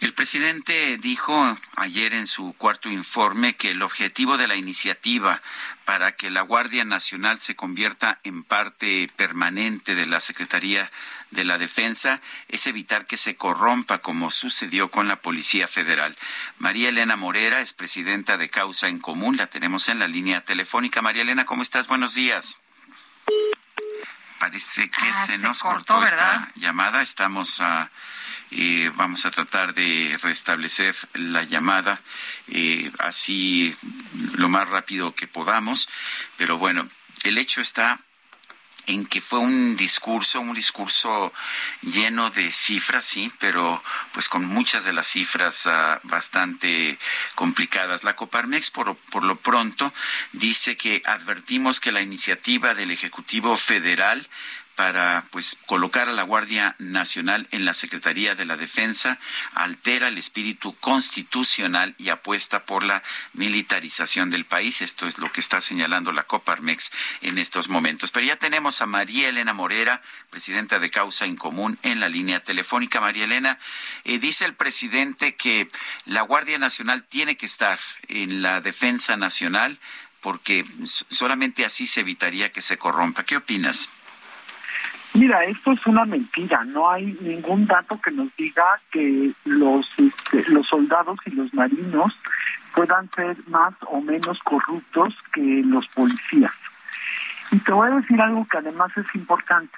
El 0.00 0.14
presidente 0.14 0.96
dijo 0.98 1.56
ayer 1.74 2.14
en 2.14 2.28
su 2.28 2.54
cuarto 2.56 2.88
informe 2.88 3.56
que 3.56 3.72
el 3.72 3.82
objetivo 3.82 4.38
de 4.38 4.46
la 4.46 4.54
iniciativa 4.54 5.42
para 5.84 6.12
que 6.12 6.30
la 6.30 6.42
Guardia 6.42 6.84
Nacional 6.84 7.40
se 7.40 7.56
convierta 7.56 8.20
en 8.22 8.44
parte 8.44 9.10
permanente 9.16 9.96
de 9.96 10.06
la 10.06 10.20
Secretaría 10.20 10.88
de 11.32 11.44
la 11.44 11.58
Defensa 11.58 12.20
es 12.48 12.68
evitar 12.68 13.06
que 13.06 13.16
se 13.16 13.34
corrompa 13.34 13.98
como 13.98 14.30
sucedió 14.30 14.88
con 14.92 15.08
la 15.08 15.20
Policía 15.20 15.66
Federal. 15.66 16.16
María 16.58 16.90
Elena 16.90 17.16
Morera 17.16 17.60
es 17.60 17.72
presidenta 17.72 18.36
de 18.36 18.50
Causa 18.50 18.86
en 18.88 19.00
Común, 19.00 19.36
la 19.36 19.48
tenemos 19.48 19.88
en 19.88 19.98
la 19.98 20.06
línea 20.06 20.44
telefónica. 20.44 21.02
María 21.02 21.22
Elena, 21.22 21.44
¿cómo 21.44 21.62
estás? 21.62 21.88
Buenos 21.88 22.14
días. 22.14 22.58
Parece 24.38 24.88
que 24.88 25.08
Ah, 25.10 25.26
se, 25.26 25.38
se 25.38 25.46
nos 25.46 25.60
cortó, 25.60 25.94
cortó, 25.94 26.04
esta 26.04 26.52
llamada. 26.56 27.02
Estamos 27.02 27.60
a 27.60 27.90
eh, 28.50 28.90
vamos 28.94 29.26
a 29.26 29.30
tratar 29.30 29.74
de 29.74 30.18
restablecer 30.22 30.96
la 31.12 31.42
llamada 31.42 31.98
eh, 32.48 32.90
así 32.98 33.76
lo 34.36 34.48
más 34.48 34.68
rápido 34.68 35.14
que 35.14 35.26
podamos. 35.26 35.88
Pero 36.36 36.56
bueno, 36.56 36.88
el 37.24 37.36
hecho 37.36 37.60
está 37.60 38.00
en 38.88 39.06
que 39.06 39.20
fue 39.20 39.38
un 39.38 39.76
discurso, 39.76 40.40
un 40.40 40.54
discurso 40.54 41.32
lleno 41.82 42.30
de 42.30 42.50
cifras, 42.50 43.04
sí, 43.04 43.30
pero 43.38 43.82
pues 44.12 44.30
con 44.30 44.46
muchas 44.46 44.84
de 44.84 44.94
las 44.94 45.06
cifras 45.06 45.66
ah, 45.66 46.00
bastante 46.04 46.98
complicadas. 47.34 48.02
La 48.02 48.16
Coparmex, 48.16 48.70
por, 48.70 48.96
por 48.96 49.24
lo 49.24 49.36
pronto, 49.36 49.92
dice 50.32 50.78
que 50.78 51.02
advertimos 51.04 51.80
que 51.80 51.92
la 51.92 52.00
iniciativa 52.00 52.74
del 52.74 52.90
Ejecutivo 52.90 53.58
Federal 53.58 54.26
para 54.78 55.24
pues 55.32 55.58
colocar 55.66 56.08
a 56.08 56.12
la 56.12 56.22
Guardia 56.22 56.76
Nacional 56.78 57.48
en 57.50 57.64
la 57.64 57.74
Secretaría 57.74 58.36
de 58.36 58.44
la 58.44 58.56
Defensa 58.56 59.18
altera 59.54 60.06
el 60.06 60.18
espíritu 60.18 60.72
constitucional 60.76 61.96
y 61.98 62.10
apuesta 62.10 62.64
por 62.64 62.84
la 62.84 63.02
militarización 63.32 64.30
del 64.30 64.44
país. 64.44 64.80
Esto 64.80 65.08
es 65.08 65.18
lo 65.18 65.32
que 65.32 65.40
está 65.40 65.60
señalando 65.60 66.12
la 66.12 66.22
Coparmex 66.22 66.92
en 67.22 67.38
estos 67.38 67.68
momentos. 67.68 68.12
Pero 68.12 68.26
ya 68.26 68.36
tenemos 68.36 68.80
a 68.80 68.86
María 68.86 69.30
Elena 69.30 69.52
Morera, 69.52 70.00
presidenta 70.30 70.78
de 70.78 70.90
Causa 70.90 71.24
en 71.24 71.34
Común, 71.34 71.76
en 71.82 71.98
la 71.98 72.08
línea 72.08 72.38
telefónica. 72.38 73.00
María 73.00 73.24
Elena, 73.24 73.58
eh, 74.04 74.20
dice 74.20 74.44
el 74.44 74.54
presidente 74.54 75.34
que 75.34 75.68
la 76.04 76.22
Guardia 76.22 76.56
Nacional 76.56 77.02
tiene 77.02 77.36
que 77.36 77.46
estar 77.46 77.80
en 78.06 78.42
la 78.42 78.60
defensa 78.60 79.16
nacional 79.16 79.80
porque 80.20 80.64
solamente 81.10 81.64
así 81.64 81.88
se 81.88 82.00
evitaría 82.00 82.52
que 82.52 82.62
se 82.62 82.78
corrompa. 82.78 83.24
¿Qué 83.24 83.36
opinas? 83.36 83.90
Mira, 85.14 85.44
esto 85.44 85.72
es 85.72 85.86
una 85.86 86.04
mentira. 86.04 86.64
No 86.64 86.90
hay 86.90 87.16
ningún 87.20 87.66
dato 87.66 88.00
que 88.00 88.10
nos 88.10 88.34
diga 88.36 88.64
que 88.90 89.32
los 89.44 89.86
este, 89.98 90.50
los 90.50 90.66
soldados 90.66 91.18
y 91.26 91.30
los 91.30 91.52
marinos 91.54 92.14
puedan 92.74 93.10
ser 93.10 93.36
más 93.48 93.74
o 93.86 94.00
menos 94.00 94.38
corruptos 94.40 95.14
que 95.32 95.62
los 95.64 95.86
policías. 95.88 96.52
Y 97.50 97.58
te 97.58 97.72
voy 97.72 97.88
a 97.90 97.94
decir 97.96 98.20
algo 98.20 98.46
que 98.46 98.58
además 98.58 98.90
es 98.96 99.14
importante. 99.14 99.76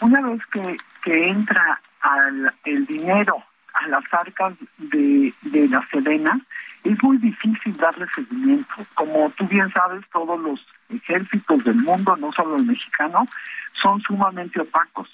Una 0.00 0.20
vez 0.20 0.44
que, 0.46 0.76
que 1.02 1.28
entra 1.28 1.80
al, 2.00 2.54
el 2.64 2.84
dinero 2.86 3.42
a 3.82 3.88
las 3.88 4.04
arcas 4.12 4.54
de, 4.78 5.32
de 5.42 5.68
la 5.68 5.86
Sedena, 5.90 6.40
es 6.84 7.02
muy 7.02 7.18
difícil 7.18 7.76
darle 7.76 8.06
seguimiento. 8.14 8.74
Como 8.94 9.30
tú 9.30 9.46
bien 9.46 9.70
sabes, 9.72 10.08
todos 10.12 10.40
los 10.40 10.66
ejércitos 10.88 11.64
del 11.64 11.76
mundo, 11.76 12.16
no 12.16 12.32
solo 12.32 12.56
el 12.56 12.64
mexicano, 12.64 13.26
son 13.72 14.00
sumamente 14.02 14.60
opacos. 14.60 15.08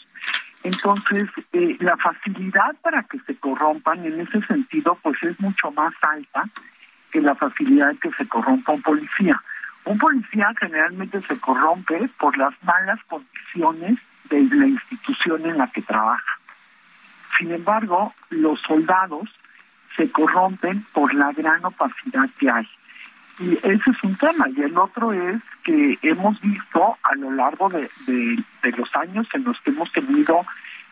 Entonces, 0.63 1.29
eh, 1.53 1.77
la 1.81 1.97
facilidad 1.97 2.77
para 2.83 3.03
que 3.05 3.19
se 3.21 3.35
corrompan 3.37 4.05
en 4.05 4.21
ese 4.21 4.41
sentido, 4.43 4.97
pues 5.03 5.21
es 5.23 5.41
mucho 5.41 5.71
más 5.73 5.93
alta 6.03 6.45
que 7.11 7.21
la 7.21 7.35
facilidad 7.35 7.95
que 7.97 8.13
se 8.13 8.27
corrompa 8.29 8.73
un 8.73 8.83
policía. 8.83 9.43
Un 9.85 9.99
policía 9.99 10.53
generalmente 10.61 11.21
se 11.23 11.39
corrompe 11.41 12.09
por 12.19 12.37
las 12.39 12.55
malas 12.63 13.01
condiciones 13.09 13.99
de 14.31 14.43
la 14.55 14.67
institución 14.67 15.45
en 15.47 15.59
la 15.59 15.67
que 15.67 15.83
trabaja. 15.83 16.39
Sin 17.39 17.51
embargo, 17.51 18.15
los 18.31 18.61
soldados 18.63 19.29
se 19.97 20.11
corrompen 20.11 20.85
por 20.93 21.13
la 21.15 21.33
gran 21.33 21.65
opacidad 21.65 22.29
que 22.39 22.51
hay. 22.51 22.69
Y 23.39 23.55
ese 23.57 23.91
es 23.91 24.05
un 24.05 24.17
tema. 24.17 24.49
Y 24.51 24.63
el 24.63 24.77
otro 24.77 25.13
es 25.13 25.41
que 25.65 25.99
hemos 26.03 26.41
visto 26.41 26.99
a 27.03 27.15
lo 27.17 27.31
largo 27.31 27.69
de, 27.69 27.91
los 28.77 28.97
años 28.97 29.27
en 29.33 29.45
los 29.45 29.61
que 29.61 29.71
hemos 29.71 29.91
tenido 29.93 30.45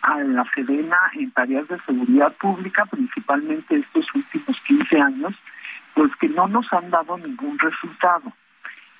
a 0.03 0.19
la 0.19 0.45
Sedena 0.55 0.99
en 1.15 1.31
tareas 1.31 1.69
de 1.69 1.79
seguridad 1.81 2.33
pública, 2.35 2.87
principalmente 2.87 3.77
estos 3.77 4.07
últimos 4.15 4.59
15 4.63 5.01
años, 5.01 5.35
pues 5.95 6.15
que 6.17 6.29
no 6.29 6.49
nos 6.49 6.73
han 6.73 6.91
dado 6.91 7.19
ningún 7.19 7.59
resultado. 7.59 8.33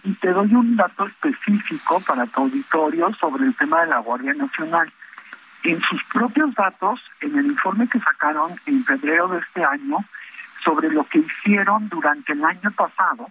Y 0.05 0.13
te 0.15 0.31
doy 0.31 0.55
un 0.55 0.77
dato 0.77 1.07
específico 1.07 2.01
para 2.01 2.27
tu 2.27 2.43
auditorio 2.43 3.13
sobre 3.15 3.45
el 3.45 3.55
tema 3.55 3.83
de 3.83 3.89
la 3.89 3.99
Guardia 3.99 4.35
Nacional. 4.35 4.93
En 5.63 5.81
sus 5.83 6.03
propios 6.05 6.55
datos, 6.55 7.01
en 7.21 7.39
el 7.39 7.47
informe 7.47 7.89
que 7.89 8.01
sacaron 8.01 8.55
en 8.67 8.85
febrero 8.85 9.29
de 9.29 9.39
este 9.41 9.65
año, 9.65 9.99
sobre 10.65 10.91
lo 10.91 11.05
que 11.05 11.19
hicieron 11.19 11.89
durante 11.89 12.33
el 12.33 12.45
año 12.45 12.71
pasado, 12.71 13.29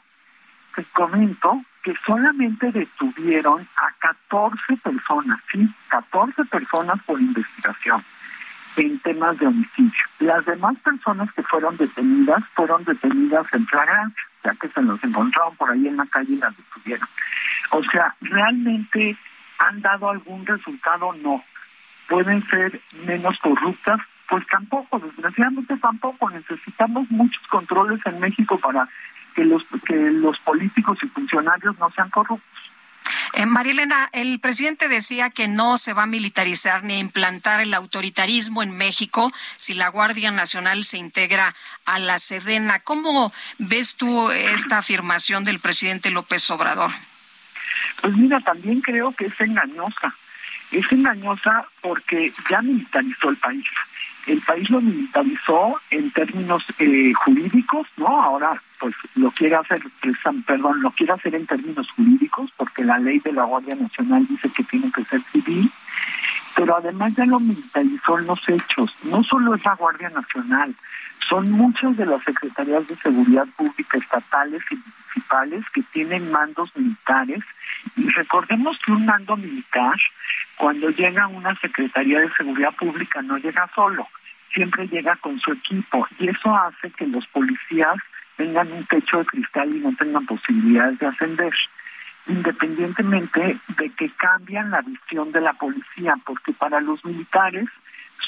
te 0.76 0.84
comento 0.86 1.64
que 1.84 1.94
solamente 2.06 2.72
detuvieron 2.72 3.68
a 3.78 3.92
14 4.00 4.78
personas, 4.84 5.40
sí, 5.52 5.68
14 5.88 6.46
personas 6.46 7.02
por 7.04 7.20
investigación 7.20 8.04
en 8.76 9.00
temas 9.00 9.38
de 9.38 9.48
homicidio. 9.48 10.04
Las 10.20 10.46
demás 10.46 10.78
personas 10.80 11.32
que 11.34 11.44
fueron 11.44 11.76
detenidas 11.78 12.44
fueron 12.54 12.84
detenidas 12.84 13.46
en 13.54 13.66
flagrancia, 13.68 14.24
ya 14.44 14.54
que 14.56 14.70
se 14.70 14.82
los 14.82 15.04
encontraron 15.04 15.56
por 15.56 15.72
ahí 15.72 15.88
en 15.88 15.98
la 15.98 16.06
calle 16.06 16.34
y 16.34 16.38
las 16.38 16.56
detuvieron. 16.56 17.08
O 17.72 17.84
sea, 17.92 18.16
¿realmente 18.22 19.18
han 19.58 19.82
dado 19.82 20.10
algún 20.10 20.46
resultado? 20.46 21.14
No. 21.14 21.44
¿Pueden 22.10 22.44
ser 22.50 22.82
menos 23.06 23.38
corruptas? 23.38 24.00
Pues 24.28 24.46
tampoco, 24.48 25.00
desgraciadamente 25.00 25.78
tampoco. 25.78 26.30
Necesitamos 26.30 27.10
muchos 27.10 27.46
controles 27.48 28.00
en 28.06 28.20
México 28.20 28.60
para 28.60 28.90
que 29.36 29.46
los, 29.46 29.64
que 29.86 29.96
los 30.12 30.38
políticos 30.40 30.98
y 31.04 31.08
funcionarios 31.08 31.78
no 31.80 31.90
sean 31.92 32.10
corruptos. 32.10 32.50
Eh, 33.34 33.46
Marilena, 33.46 34.10
el 34.12 34.40
presidente 34.40 34.88
decía 34.88 35.30
que 35.30 35.48
no 35.48 35.78
se 35.78 35.94
va 35.94 36.04
a 36.04 36.08
militarizar 36.08 36.84
ni 36.84 36.96
a 36.96 37.00
implantar 37.00 37.62
el 37.62 37.74
autoritarismo 37.74 38.64
en 38.64 38.76
México 38.76 39.32
si 39.56 39.74
la 39.74 39.90
Guardia 39.90 40.32
Nacional 40.32 40.84
se 40.84 40.98
integra 40.98 41.56
a 41.86 42.00
la 42.00 42.18
Sedena. 42.20 42.80
¿Cómo 42.80 43.32
ves 43.58 43.96
tú 43.96 44.32
esta 44.32 44.80
afirmación 44.80 45.44
del 45.44 45.60
presidente 45.60 46.10
López 46.10 46.50
Obrador? 46.50 46.92
Pues 48.02 48.16
mira, 48.16 48.40
también 48.40 48.82
creo 48.82 49.12
que 49.14 49.28
es 49.28 49.42
engañosa. 49.42 50.16
Es 50.72 50.92
engañosa 50.92 51.66
porque 51.82 52.32
ya 52.50 52.62
militarizó 52.62 53.30
el 53.30 53.38
país 53.38 53.66
el 54.28 54.42
país 54.42 54.70
lo 54.70 54.82
militarizó 54.82 55.80
en 55.90 56.12
términos 56.12 56.64
eh, 56.78 57.14
jurídicos, 57.14 57.88
¿no? 57.98 58.22
Ahora, 58.22 58.62
pues 58.80 58.94
lo 59.16 59.32
quiere 59.32 59.56
hacer, 59.56 59.82
perdón, 60.46 60.82
lo 60.82 60.92
quiere 60.92 61.14
hacer 61.14 61.36
en 61.36 61.46
términos 61.46 61.90
jurídicos, 61.92 62.52
porque 62.56 62.84
la 62.84 63.00
ley 63.00 63.20
de 63.20 63.34
la 63.34 63.44
Guardia 63.44 63.76
Nacional 63.76 64.28
dice 64.28 64.50
que 64.50 64.64
tiene 64.64 64.92
que 64.92 65.04
ser 65.06 65.22
civil, 65.32 65.70
pero 66.56 66.78
además 66.78 67.14
ya 67.16 67.26
lo 67.26 67.40
militarizó 67.40 68.20
en 68.20 68.28
los 68.28 68.50
hechos. 68.50 68.96
No 69.04 69.24
solo 69.24 69.56
es 69.56 69.66
la 69.66 69.76
Guardia 69.76 70.10
Nacional, 70.10 70.76
son 71.30 71.52
muchas 71.52 71.96
de 71.96 72.06
las 72.06 72.24
secretarías 72.24 72.88
de 72.88 72.96
seguridad 72.98 73.48
pública 73.56 73.98
estatales 73.98 74.64
y 74.72 74.76
municipales 74.76 75.64
que 75.74 75.84
tienen 75.94 76.32
mandos 76.32 76.76
militares. 76.76 77.42
Y 77.96 78.10
recordemos 78.10 78.78
que 78.84 78.92
un 78.92 79.06
mando 79.06 79.38
militar, 79.38 79.96
cuando 80.58 80.90
llega 80.90 81.24
a 81.24 81.28
una 81.28 81.56
secretaría 81.60 82.20
de 82.20 82.34
seguridad 82.34 82.74
pública, 82.74 83.22
no 83.22 83.38
llega 83.38 83.70
solo 83.76 84.08
siempre 84.54 84.88
llega 84.88 85.16
con 85.18 85.40
su 85.40 85.52
equipo 85.52 86.08
y 86.20 86.30
eso 86.30 86.56
hace 86.56 86.90
que 86.92 87.08
los 87.08 87.26
policías 87.28 87.96
tengan 88.36 88.72
un 88.72 88.86
techo 88.86 89.20
de 89.20 89.26
cristal 89.26 89.76
y 89.76 89.80
no 89.80 89.94
tengan 89.96 90.26
posibilidades 90.26 90.98
de 91.00 91.08
ascender, 91.08 91.54
independientemente 92.28 93.58
de 93.78 93.90
que 93.92 94.10
cambian 94.12 94.72
la 94.72 94.82
visión 94.82 95.32
de 95.32 95.42
la 95.42 95.54
policía, 95.54 96.16
porque 96.26 96.54
para 96.54 96.80
los 96.80 97.04
militares 97.04 97.68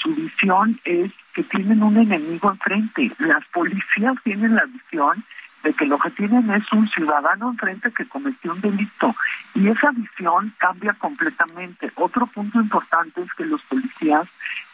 su 0.01 0.13
visión 0.13 0.79
es 0.83 1.11
que 1.33 1.43
tienen 1.43 1.83
un 1.83 1.97
enemigo 1.97 2.51
enfrente. 2.51 3.11
Las 3.19 3.45
policías 3.47 4.15
tienen 4.23 4.55
la 4.55 4.65
visión 4.65 5.23
de 5.63 5.73
que 5.73 5.85
lo 5.85 5.97
que 5.99 6.09
tienen 6.11 6.49
es 6.51 6.63
un 6.71 6.87
ciudadano 6.89 7.51
enfrente 7.51 7.91
que 7.91 8.05
cometió 8.05 8.51
un 8.53 8.61
delito 8.61 9.15
y 9.53 9.67
esa 9.67 9.91
visión 9.91 10.53
cambia 10.57 10.93
completamente. 10.93 11.91
Otro 11.95 12.25
punto 12.27 12.59
importante 12.59 13.21
es 13.21 13.31
que 13.33 13.45
los 13.45 13.61
policías 13.63 14.27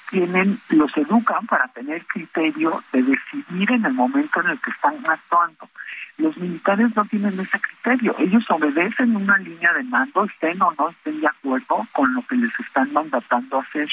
tienen, 0.10 0.60
los 0.70 0.96
educan 0.96 1.46
para 1.48 1.68
tener 1.70 2.06
criterio 2.06 2.82
de 2.94 3.04
decidir 3.04 3.72
en 3.72 3.86
el 3.86 3.94
momento 3.94 4.42
en 4.42 4.52
el 4.52 4.60
que 4.60 4.72
están 4.72 4.96
actuando. 5.06 5.70
Los 6.18 6.38
militares 6.38 6.96
no 6.96 7.06
tienen 7.06 7.40
ese 7.40 7.60
criterio, 7.60 8.16
ellos 8.18 8.50
obedecen 8.50 9.16
una 9.16 9.38
línea 9.38 9.74
de 9.74 9.84
mando, 9.84 10.24
estén 10.26 10.62
o 10.62 10.74
no 10.78 10.90
estén 10.90 11.20
de 11.20 11.28
acuerdo 11.28 11.86
con 11.92 12.14
lo 12.14 12.22
que 12.26 12.36
les 12.36 12.60
están 12.60 12.92
mandatando 12.94 13.60
hacer. 13.60 13.90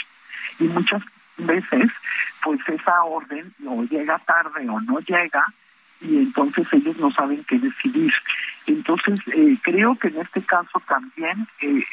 Y 0.58 0.64
muchas 0.64 1.02
veces, 1.37 1.91
pues 2.43 2.61
esa 2.68 3.03
orden 3.05 3.53
o 3.66 3.82
llega 3.85 4.18
tarde 4.20 4.68
o 4.68 4.80
no 4.80 4.99
llega, 5.01 5.45
y 6.01 6.18
entonces 6.18 6.66
ellos 6.72 6.97
no 6.99 7.11
saben 7.11 7.45
qué 7.45 7.59
decidir. 7.59 8.12
Entonces, 8.66 9.20
eh, 9.32 9.57
creo 9.62 9.97
que 9.97 10.09
en 10.09 10.18
este 10.20 10.43
caso 10.43 10.80
también 10.87 11.47
eh, 11.61 11.85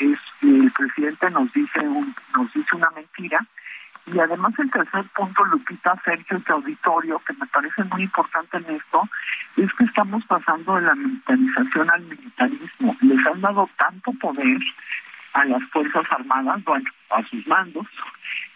el 0.41 0.71
presidente 0.71 1.29
nos 1.29 1.51
dice 1.53 1.79
un, 1.79 2.13
nos 2.35 2.53
dice 2.53 2.75
una 2.75 2.89
mentira 2.91 3.45
y 4.07 4.19
además 4.19 4.53
el 4.57 4.69
tercer 4.71 5.05
punto, 5.15 5.45
Lupita, 5.45 5.95
Sergio, 6.03 6.37
este 6.37 6.51
auditorio, 6.51 7.19
que 7.19 7.33
me 7.33 7.45
parece 7.45 7.83
muy 7.85 8.03
importante 8.03 8.57
en 8.57 8.75
esto, 8.75 9.07
es 9.57 9.71
que 9.73 9.83
estamos 9.83 10.25
pasando 10.25 10.75
de 10.75 10.81
la 10.81 10.95
militarización 10.95 11.89
al 11.89 12.01
militarismo. 12.01 12.95
Les 13.01 13.27
han 13.27 13.41
dado 13.41 13.69
tanto 13.77 14.11
poder 14.13 14.57
a 15.33 15.45
las 15.45 15.63
Fuerzas 15.69 16.05
Armadas, 16.09 16.63
bueno, 16.63 16.89
a 17.11 17.23
sus 17.27 17.45
mandos, 17.47 17.87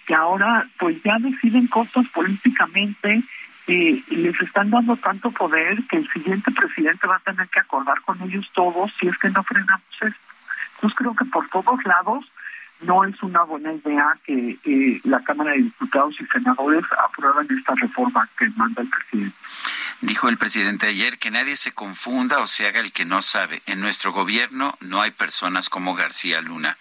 que 0.06 0.14
ahora 0.14 0.68
pues 0.78 1.02
ya 1.04 1.18
deciden 1.20 1.68
cosas 1.68 2.08
políticamente, 2.10 3.24
eh, 3.68 4.04
les 4.10 4.40
están 4.42 4.70
dando 4.70 4.96
tanto 4.98 5.32
poder 5.32 5.84
que 5.90 5.98
el 5.98 6.10
siguiente 6.12 6.52
presidente 6.52 7.08
va 7.08 7.16
a 7.16 7.32
tener 7.32 7.48
que 7.50 7.60
acordar 7.60 8.00
con 8.02 8.22
ellos 8.22 8.50
todos 8.54 8.92
si 9.00 9.08
es 9.08 9.18
que 9.18 9.30
no 9.30 9.44
frenamos 9.44 9.84
esto. 10.02 10.20
Entonces 10.76 10.98
creo 10.98 11.16
que 11.16 11.26
por 11.26 11.50
todos 11.50 11.84
lados 11.86 12.26
no 12.86 13.04
es 13.04 13.22
una 13.22 13.44
buena 13.44 13.74
idea 13.74 14.18
que 14.24 14.58
eh, 14.64 15.02
la 15.04 15.22
Cámara 15.24 15.52
de 15.52 15.64
Diputados 15.64 16.16
y 16.20 16.26
Senadores 16.26 16.84
aprueben 17.04 17.48
esta 17.58 17.74
reforma 17.76 18.28
que 18.38 18.50
manda 18.56 18.82
el 18.82 18.90
presidente. 18.90 19.36
Dijo 20.02 20.30
el 20.30 20.38
presidente 20.38 20.88
ayer 20.88 21.18
que 21.18 21.32
nadie 21.32 21.56
se 21.56 21.72
confunda 21.72 22.40
o 22.40 22.48
se 22.48 22.68
haga 22.68 22.80
el 22.80 22.92
que 22.92 23.06
no 23.06 23.22
sabe. 23.22 23.62
En 23.66 23.82
nuestro 23.82 24.12
gobierno 24.12 24.78
no 24.82 25.02
hay 25.02 25.12
personas 25.12 25.70
como 25.70 25.96
García 25.96 26.42
Luna. 26.42 26.78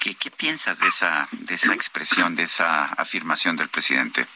¿Qué, 0.00 0.14
qué 0.14 0.30
piensas 0.30 0.78
de 0.78 0.88
esa, 0.88 1.28
de 1.32 1.54
esa 1.54 1.74
expresión, 1.74 2.34
de 2.34 2.44
esa 2.44 2.84
afirmación 2.84 3.56
del 3.56 3.68
presidente? 3.68 4.26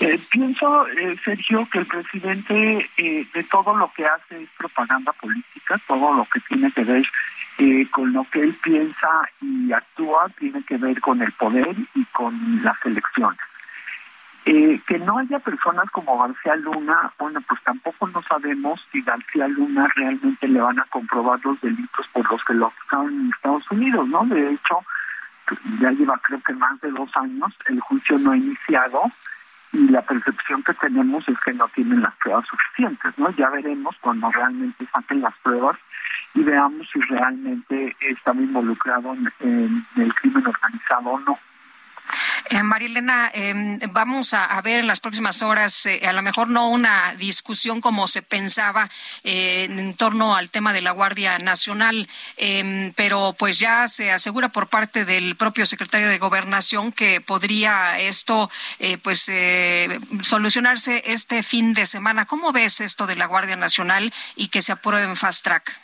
Eh, 0.00 0.20
pienso, 0.30 0.86
eh, 0.88 1.16
Sergio, 1.24 1.68
que 1.70 1.78
el 1.78 1.86
presidente 1.86 2.90
de 2.96 3.44
todo 3.50 3.76
lo 3.76 3.92
que 3.92 4.06
hace 4.06 4.42
es 4.42 4.48
propaganda 4.56 5.12
política, 5.12 5.80
todo 5.86 6.14
lo 6.14 6.24
que 6.26 6.40
tiene 6.40 6.70
que 6.72 6.84
ver 6.84 7.04
eh, 7.58 7.86
con 7.90 8.12
lo 8.12 8.24
que 8.30 8.40
él 8.40 8.56
piensa 8.62 9.08
y 9.40 9.72
actúa 9.72 10.28
tiene 10.38 10.62
que 10.64 10.76
ver 10.76 11.00
con 11.00 11.22
el 11.22 11.32
poder 11.32 11.76
y 11.94 12.04
con 12.06 12.62
las 12.62 12.76
elecciones. 12.84 13.40
Eh, 14.46 14.78
que 14.86 14.98
no 14.98 15.18
haya 15.18 15.38
personas 15.38 15.88
como 15.90 16.18
García 16.18 16.54
Luna, 16.56 17.12
bueno, 17.18 17.40
pues 17.48 17.62
tampoco 17.62 18.06
no 18.08 18.20
sabemos 18.22 18.78
si 18.92 19.00
García 19.00 19.48
Luna 19.48 19.88
realmente 19.94 20.46
le 20.46 20.60
van 20.60 20.78
a 20.78 20.84
comprobar 20.84 21.40
los 21.44 21.58
delitos 21.62 22.06
por 22.12 22.30
los 22.30 22.44
que 22.44 22.52
lo 22.52 22.66
acusaron 22.66 23.08
en 23.08 23.30
Estados 23.32 23.70
Unidos, 23.70 24.06
¿no? 24.08 24.26
De 24.26 24.50
hecho, 24.50 24.80
ya 25.80 25.90
lleva 25.92 26.18
creo 26.18 26.42
que 26.42 26.52
más 26.52 26.78
de 26.82 26.90
dos 26.90 27.10
años, 27.16 27.54
el 27.66 27.80
juicio 27.80 28.18
no 28.18 28.32
ha 28.32 28.36
iniciado 28.36 29.10
y 29.74 29.88
la 29.88 30.02
percepción 30.02 30.62
que 30.62 30.72
tenemos 30.74 31.28
es 31.28 31.38
que 31.40 31.52
no 31.52 31.68
tienen 31.68 32.00
las 32.00 32.14
pruebas 32.16 32.46
suficientes, 32.46 33.18
¿no? 33.18 33.30
Ya 33.30 33.50
veremos 33.50 33.96
cuando 34.00 34.30
realmente 34.30 34.86
saquen 34.92 35.20
las 35.20 35.34
pruebas 35.42 35.76
y 36.34 36.42
veamos 36.42 36.88
si 36.92 37.00
realmente 37.00 37.96
estaba 38.00 38.40
involucrado 38.40 39.14
en, 39.40 39.84
el 39.96 40.14
crimen 40.14 40.46
organizado 40.46 41.10
o 41.10 41.20
no. 41.20 41.38
Eh, 42.50 42.62
Marilena, 42.62 43.30
em, 43.32 43.78
vamos 43.90 44.34
a, 44.34 44.60
ver 44.62 44.80
en 44.80 44.86
las 44.86 45.00
próximas 45.00 45.42
horas, 45.42 45.86
eh, 45.86 46.02
a 46.06 46.12
lo 46.12 46.22
mejor 46.22 46.48
no 46.50 46.68
una 46.68 47.14
discusión 47.14 47.80
como 47.80 48.06
se 48.06 48.22
pensaba 48.22 48.90
eh, 49.22 49.64
en 49.64 49.94
torno 49.94 50.36
al 50.36 50.50
tema 50.50 50.72
de 50.72 50.82
la 50.82 50.92
Guardia 50.92 51.38
Nacional, 51.38 52.08
em, 52.36 52.92
pero 52.94 53.34
pues 53.38 53.58
ya 53.58 53.88
se 53.88 54.12
asegura 54.12 54.50
por 54.50 54.68
parte 54.68 55.04
del 55.04 55.36
propio 55.36 55.66
secretario 55.66 56.08
de 56.08 56.18
Gobernación 56.18 56.92
que 56.92 57.20
podría 57.20 57.98
esto 57.98 58.50
pues 59.02 59.30
solucionarse 60.22 61.02
este 61.06 61.42
fin 61.42 61.74
de 61.74 61.86
semana. 61.86 62.26
¿Cómo 62.26 62.52
ves 62.52 62.80
esto 62.80 63.06
de 63.06 63.16
la 63.16 63.26
Guardia 63.26 63.56
Nacional 63.56 64.12
y 64.36 64.48
que 64.48 64.62
se 64.62 64.72
apruebe 64.72 65.06
en 65.06 65.16
fast 65.16 65.44
track? 65.44 65.83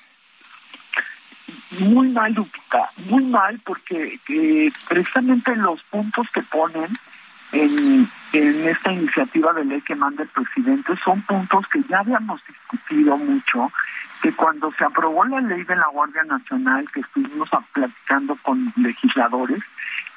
Muy 1.79 2.09
mal, 2.09 2.33
Lupita, 2.33 2.91
muy 3.07 3.25
mal, 3.25 3.61
porque 3.65 4.19
eh, 4.29 4.73
precisamente 4.89 5.55
los 5.57 5.83
puntos 5.85 6.27
que 6.33 6.43
ponen 6.43 6.89
en, 7.53 8.09
en 8.33 8.69
esta 8.69 8.93
iniciativa 8.93 9.53
de 9.53 9.65
ley 9.65 9.81
que 9.81 9.95
manda 9.95 10.23
el 10.23 10.29
presidente 10.29 10.93
son 11.05 11.21
puntos 11.23 11.67
que 11.69 11.83
ya 11.89 12.01
habíamos 12.01 12.41
discutido 12.47 13.17
mucho, 13.17 13.73
que 14.23 14.33
cuando 14.33 14.73
se 14.73 14.85
aprobó 14.85 15.25
la 15.25 15.41
ley 15.41 15.65
de 15.65 15.77
la 15.77 15.89
Guardia 15.89 16.25
Nacional, 16.25 16.87
que 16.93 17.01
estuvimos 17.01 17.49
platicando 17.73 18.37
con 18.43 18.73
legisladores, 18.77 19.63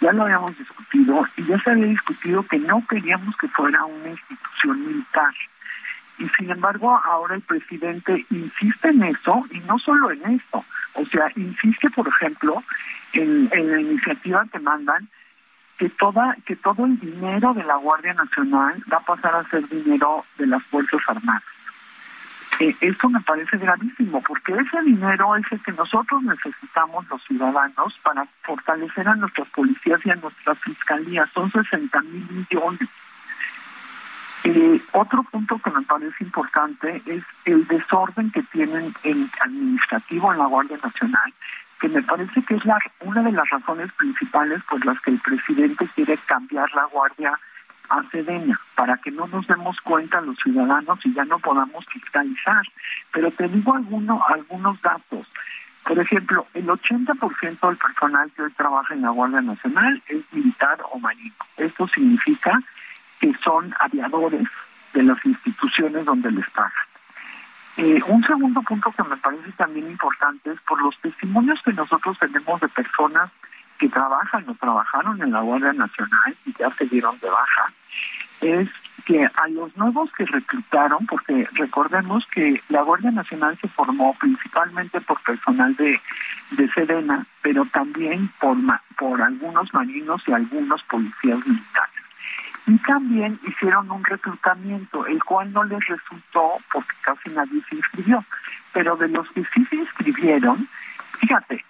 ya 0.01 0.11
lo 0.11 0.23
habíamos 0.23 0.57
discutido 0.57 1.25
y 1.37 1.43
ya 1.45 1.59
se 1.59 1.71
había 1.71 1.85
discutido 1.85 2.43
que 2.43 2.59
no 2.59 2.85
queríamos 2.87 3.35
que 3.37 3.47
fuera 3.47 3.85
una 3.85 4.09
institución 4.09 4.85
militar. 4.85 5.33
Y 6.19 6.27
sin 6.29 6.51
embargo, 6.51 6.95
ahora 7.03 7.35
el 7.35 7.41
presidente 7.41 8.25
insiste 8.29 8.89
en 8.89 9.03
eso, 9.03 9.45
y 9.51 9.59
no 9.61 9.79
solo 9.79 10.11
en 10.11 10.23
esto, 10.35 10.63
o 10.93 11.05
sea, 11.05 11.31
insiste, 11.35 11.89
por 11.89 12.07
ejemplo, 12.07 12.63
en, 13.13 13.49
la 13.49 13.79
iniciativa 13.79 14.45
que 14.51 14.59
mandan, 14.59 15.07
que 15.77 15.89
toda 15.89 16.35
que 16.45 16.55
todo 16.55 16.85
el 16.85 16.99
dinero 16.99 17.53
de 17.53 17.63
la 17.63 17.75
Guardia 17.77 18.13
Nacional 18.13 18.83
va 18.91 18.97
a 18.97 19.05
pasar 19.05 19.35
a 19.35 19.49
ser 19.49 19.67
dinero 19.67 20.25
de 20.37 20.47
las 20.47 20.63
Fuerzas 20.63 21.01
Armadas. 21.07 21.43
Eh, 22.59 22.75
esto 22.81 23.09
me 23.09 23.19
parece 23.21 23.57
gravísimo, 23.57 24.21
porque 24.21 24.53
ese 24.53 24.81
dinero 24.83 25.35
es 25.35 25.51
el 25.51 25.61
que 25.63 25.71
nosotros 25.71 26.21
necesitamos 26.21 27.07
los 27.09 27.23
ciudadanos 27.23 27.97
para 28.03 28.27
fortalecer 28.43 29.07
a 29.07 29.15
nuestras 29.15 29.47
policías 29.49 29.99
y 30.05 30.11
a 30.11 30.15
nuestras 30.15 30.59
fiscalías. 30.59 31.29
Son 31.31 31.51
60 31.51 32.01
mil 32.01 32.27
millones. 32.29 32.89
Eh, 34.45 34.81
otro 34.91 35.23
punto 35.23 35.57
que 35.59 35.71
me 35.71 35.83
parece 35.83 36.21
importante 36.21 37.01
es 37.05 37.23
el 37.45 37.65
desorden 37.65 38.29
que 38.31 38.43
tienen 38.43 38.93
el 39.03 39.29
administrativo 39.39 40.33
en 40.33 40.39
la 40.39 40.47
Guardia 40.47 40.77
Nacional, 40.83 41.33
que 41.79 41.87
me 41.87 42.01
parece 42.01 42.43
que 42.43 42.55
es 42.55 42.65
la, 42.65 42.77
una 43.01 43.23
de 43.23 43.31
las 43.31 43.49
razones 43.49 43.91
principales 43.93 44.61
por 44.63 44.85
las 44.85 44.99
que 45.01 45.11
el 45.11 45.19
presidente 45.19 45.87
quiere 45.95 46.17
cambiar 46.25 46.69
la 46.73 46.85
Guardia 46.85 47.39
a 47.89 48.03
Sedena, 48.09 48.59
para 48.75 48.97
que 48.97 49.11
no 49.11 49.27
nos 49.27 49.47
demos 49.47 49.79
cuenta 49.79 50.19
los 50.19 50.37
ciudadanos 50.39 50.99
y 51.05 51.13
ya 51.13 51.23
no 51.23 51.39
podamos 51.39 51.85
fiscalizar. 51.85 52.63
Pero 53.13 53.31
te 53.31 53.47
digo 53.47 53.73
alguno, 53.75 54.21
algunos 54.27 54.81
datos. 54.81 55.25
Por 55.85 55.99
ejemplo, 55.99 56.47
el 56.53 56.67
80% 56.67 57.67
del 57.67 57.77
personal 57.77 58.31
que 58.35 58.41
hoy 58.41 58.51
trabaja 58.51 58.93
en 58.93 59.03
la 59.03 59.09
Guardia 59.09 59.41
Nacional 59.41 60.01
es 60.07 60.21
militar 60.33 60.79
o 60.91 60.99
marino. 60.99 61.35
Esto 61.57 61.87
significa 61.87 62.61
que 63.23 63.33
son 63.41 63.73
aviadores 63.79 64.49
de 64.93 65.01
las 65.01 65.25
instituciones 65.25 66.03
donde 66.03 66.29
les 66.29 66.49
pagan. 66.49 66.73
Eh, 67.77 68.01
un 68.05 68.21
segundo 68.25 68.61
punto 68.63 68.91
que 68.91 69.03
me 69.03 69.15
parece 69.15 69.49
también 69.53 69.89
importante 69.89 70.51
es 70.51 70.59
por 70.67 70.81
los 70.81 70.99
testimonios 70.99 71.61
que 71.63 71.71
nosotros 71.71 72.19
tenemos 72.19 72.59
de 72.59 72.67
personas 72.67 73.31
que 73.77 73.87
trabajan 73.87 74.43
o 74.49 74.53
trabajaron 74.55 75.21
en 75.21 75.31
la 75.31 75.39
Guardia 75.39 75.71
Nacional 75.71 76.35
y 76.45 76.53
ya 76.59 76.69
se 76.71 76.85
dieron 76.85 77.17
de 77.19 77.29
baja, 77.29 77.71
es 78.41 78.67
que 79.05 79.25
a 79.25 79.47
los 79.47 79.75
nuevos 79.77 80.11
que 80.17 80.25
reclutaron, 80.25 81.05
porque 81.07 81.47
recordemos 81.53 82.27
que 82.27 82.61
la 82.67 82.81
Guardia 82.81 83.11
Nacional 83.11 83.57
se 83.61 83.69
formó 83.69 84.13
principalmente 84.19 84.99
por 84.99 85.21
personal 85.21 85.73
de, 85.77 85.97
de 86.51 87.23
pero 87.41 87.63
también 87.71 88.29
por, 88.41 88.57
por 88.97 89.21
algunos 89.21 89.73
marinos 89.73 90.21
y 90.27 90.33
algunos 90.33 90.83
policías 90.83 91.39
militares 91.47 92.02
y 92.65 92.77
también 92.79 93.39
hicieron 93.45 93.91
un 93.91 94.03
reclutamiento, 94.03 95.05
el 95.05 95.23
cual 95.23 95.51
no 95.51 95.63
les 95.63 95.85
resultó 95.85 96.57
porque 96.71 96.93
casi 97.01 97.29
nadie 97.31 97.61
se 97.69 97.75
inscribió. 97.75 98.23
Pero 98.71 98.95
de 98.95 99.09
los 99.09 99.29
que 99.31 99.43
sí 99.53 99.65
se 99.65 99.75
inscribieron, 99.75 100.67
fíjate, 101.19 101.63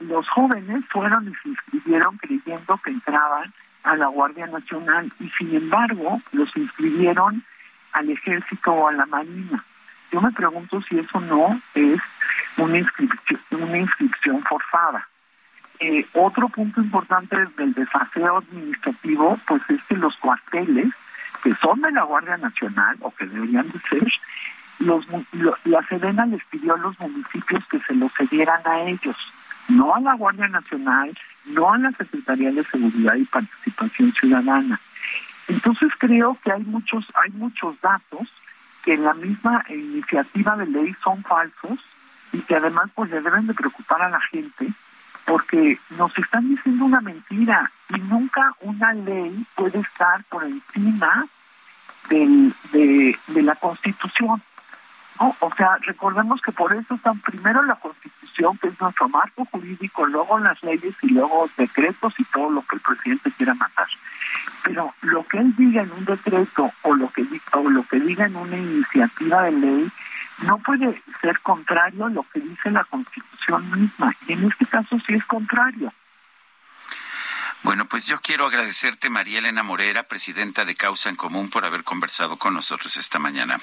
los 0.00 0.28
jóvenes 0.28 0.84
fueron 0.90 1.28
y 1.28 1.34
se 1.42 1.48
inscribieron 1.50 2.16
creyendo 2.18 2.78
que 2.78 2.90
entraban 2.90 3.52
a 3.84 3.96
la 3.96 4.06
Guardia 4.06 4.46
Nacional 4.46 5.12
y 5.20 5.28
sin 5.30 5.54
embargo 5.54 6.20
los 6.32 6.56
inscribieron 6.56 7.44
al 7.92 8.10
ejército 8.10 8.72
o 8.72 8.88
a 8.88 8.92
la 8.92 9.06
marina. 9.06 9.64
Yo 10.10 10.20
me 10.20 10.32
pregunto 10.32 10.82
si 10.82 10.98
eso 10.98 11.20
no 11.20 11.60
es 11.74 12.00
una 12.56 12.78
inscripción, 12.78 13.40
una 13.52 13.78
inscripción 13.78 14.42
forzada. 14.42 15.08
Eh, 15.84 16.06
otro 16.12 16.48
punto 16.48 16.80
importante 16.80 17.36
del 17.56 17.74
desafío 17.74 18.36
administrativo, 18.36 19.36
pues 19.48 19.62
es 19.68 19.82
que 19.82 19.96
los 19.96 20.16
cuarteles, 20.16 20.86
que 21.42 21.52
son 21.56 21.80
de 21.80 21.90
la 21.90 22.04
Guardia 22.04 22.36
Nacional, 22.36 22.96
o 23.00 23.10
que 23.10 23.26
deberían 23.26 23.68
de 23.68 23.80
ser, 23.80 24.06
los, 24.78 25.04
la 25.64 25.82
Sedena 25.88 26.24
les 26.26 26.44
pidió 26.44 26.74
a 26.74 26.78
los 26.78 26.96
municipios 27.00 27.64
que 27.66 27.80
se 27.80 27.94
los 27.94 28.12
cedieran 28.12 28.60
a 28.64 28.82
ellos, 28.82 29.16
no 29.68 29.92
a 29.92 30.00
la 30.00 30.14
Guardia 30.14 30.46
Nacional, 30.46 31.18
no 31.46 31.72
a 31.72 31.78
la 31.78 31.90
Secretaría 31.90 32.52
de 32.52 32.62
Seguridad 32.62 33.16
y 33.16 33.24
Participación 33.24 34.12
Ciudadana. 34.12 34.78
Entonces 35.48 35.90
creo 35.98 36.38
que 36.44 36.52
hay 36.52 36.62
muchos, 36.62 37.04
hay 37.20 37.30
muchos 37.32 37.80
datos 37.80 38.32
que 38.84 38.94
en 38.94 39.02
la 39.02 39.14
misma 39.14 39.64
iniciativa 39.68 40.56
de 40.56 40.66
ley 40.66 40.94
son 41.02 41.24
falsos 41.24 41.80
y 42.32 42.38
que 42.38 42.54
además 42.54 42.88
pues 42.94 43.10
le 43.10 43.20
deben 43.20 43.48
de 43.48 43.54
preocupar 43.54 44.00
a 44.02 44.10
la 44.10 44.20
gente 44.20 44.72
porque 45.24 45.78
nos 45.90 46.16
están 46.18 46.48
diciendo 46.48 46.84
una 46.84 47.00
mentira 47.00 47.70
y 47.90 47.98
nunca 48.00 48.52
una 48.60 48.92
ley 48.92 49.46
puede 49.54 49.80
estar 49.80 50.24
por 50.24 50.44
encima 50.44 51.26
del, 52.08 52.54
de, 52.72 53.42
la 53.42 53.54
Constitución. 53.56 54.42
¿no? 55.20 55.36
O 55.40 55.54
sea, 55.54 55.76
recordemos 55.82 56.40
que 56.42 56.52
por 56.52 56.74
eso 56.74 56.94
están 56.94 57.20
primero 57.20 57.62
la 57.62 57.76
Constitución, 57.76 58.58
que 58.58 58.68
es 58.68 58.80
nuestro 58.80 59.08
marco 59.08 59.44
jurídico, 59.46 60.06
luego 60.06 60.38
las 60.38 60.62
leyes 60.62 60.94
y 61.02 61.08
luego 61.08 61.48
decretos 61.56 62.14
y 62.18 62.24
todo 62.24 62.50
lo 62.50 62.62
que 62.62 62.76
el 62.76 62.82
presidente 62.82 63.30
quiera 63.32 63.54
matar. 63.54 63.86
Pero 64.64 64.92
lo 65.02 65.26
que 65.26 65.38
él 65.38 65.54
diga 65.56 65.82
en 65.82 65.92
un 65.92 66.04
decreto 66.04 66.72
o 66.82 66.94
lo 66.94 67.08
que, 67.10 67.26
o 67.52 67.70
lo 67.70 67.86
que 67.86 68.00
diga 68.00 68.26
en 68.26 68.36
una 68.36 68.56
iniciativa 68.56 69.42
de 69.42 69.52
ley 69.52 69.92
no 70.38 70.58
puede 70.58 71.02
ser 71.20 71.38
contrario 71.40 72.06
a 72.06 72.10
lo 72.10 72.24
que 72.32 72.40
dice 72.40 72.70
la 72.70 72.84
Constitución 72.84 73.70
misma. 73.70 74.14
Y 74.26 74.32
en 74.32 74.50
este 74.50 74.66
caso 74.66 74.98
sí 75.06 75.14
es 75.14 75.24
contrario. 75.24 75.92
Bueno, 77.62 77.86
pues 77.86 78.06
yo 78.06 78.18
quiero 78.20 78.46
agradecerte, 78.46 79.08
María 79.08 79.38
Elena 79.38 79.62
Morera, 79.62 80.02
presidenta 80.02 80.64
de 80.64 80.74
Causa 80.74 81.10
en 81.10 81.16
Común, 81.16 81.48
por 81.48 81.64
haber 81.64 81.84
conversado 81.84 82.36
con 82.36 82.54
nosotros 82.54 82.96
esta 82.96 83.20
mañana. 83.20 83.60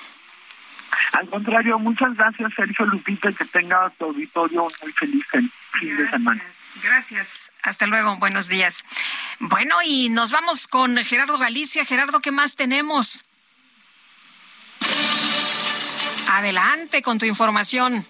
Al 1.14 1.30
contrario, 1.30 1.78
muchas 1.80 2.16
gracias, 2.16 2.54
Sergio 2.56 2.86
Lupita, 2.86 3.32
que 3.34 3.46
tenga 3.46 3.90
tu 3.98 4.06
auditorio 4.06 4.68
muy 4.82 4.92
feliz 4.94 5.26
en 5.34 5.52
fin 5.74 5.98
de 5.98 6.10
semana. 6.10 6.44
Gracias. 6.82 7.52
Hasta 7.62 7.88
luego. 7.88 8.16
Buenos 8.18 8.48
días. 8.48 8.86
Bueno, 9.40 9.78
y 9.84 10.10
nos 10.10 10.32
vamos 10.32 10.68
con 10.68 10.98
Gerardo 10.98 11.38
Galicia. 11.38 11.86
Gerardo, 11.86 12.22
¿qué 12.22 12.32
más 12.32 12.56
tenemos? 12.56 13.26
Adelante 16.32 17.02
con 17.02 17.18
tu 17.18 17.26
información. 17.26 18.06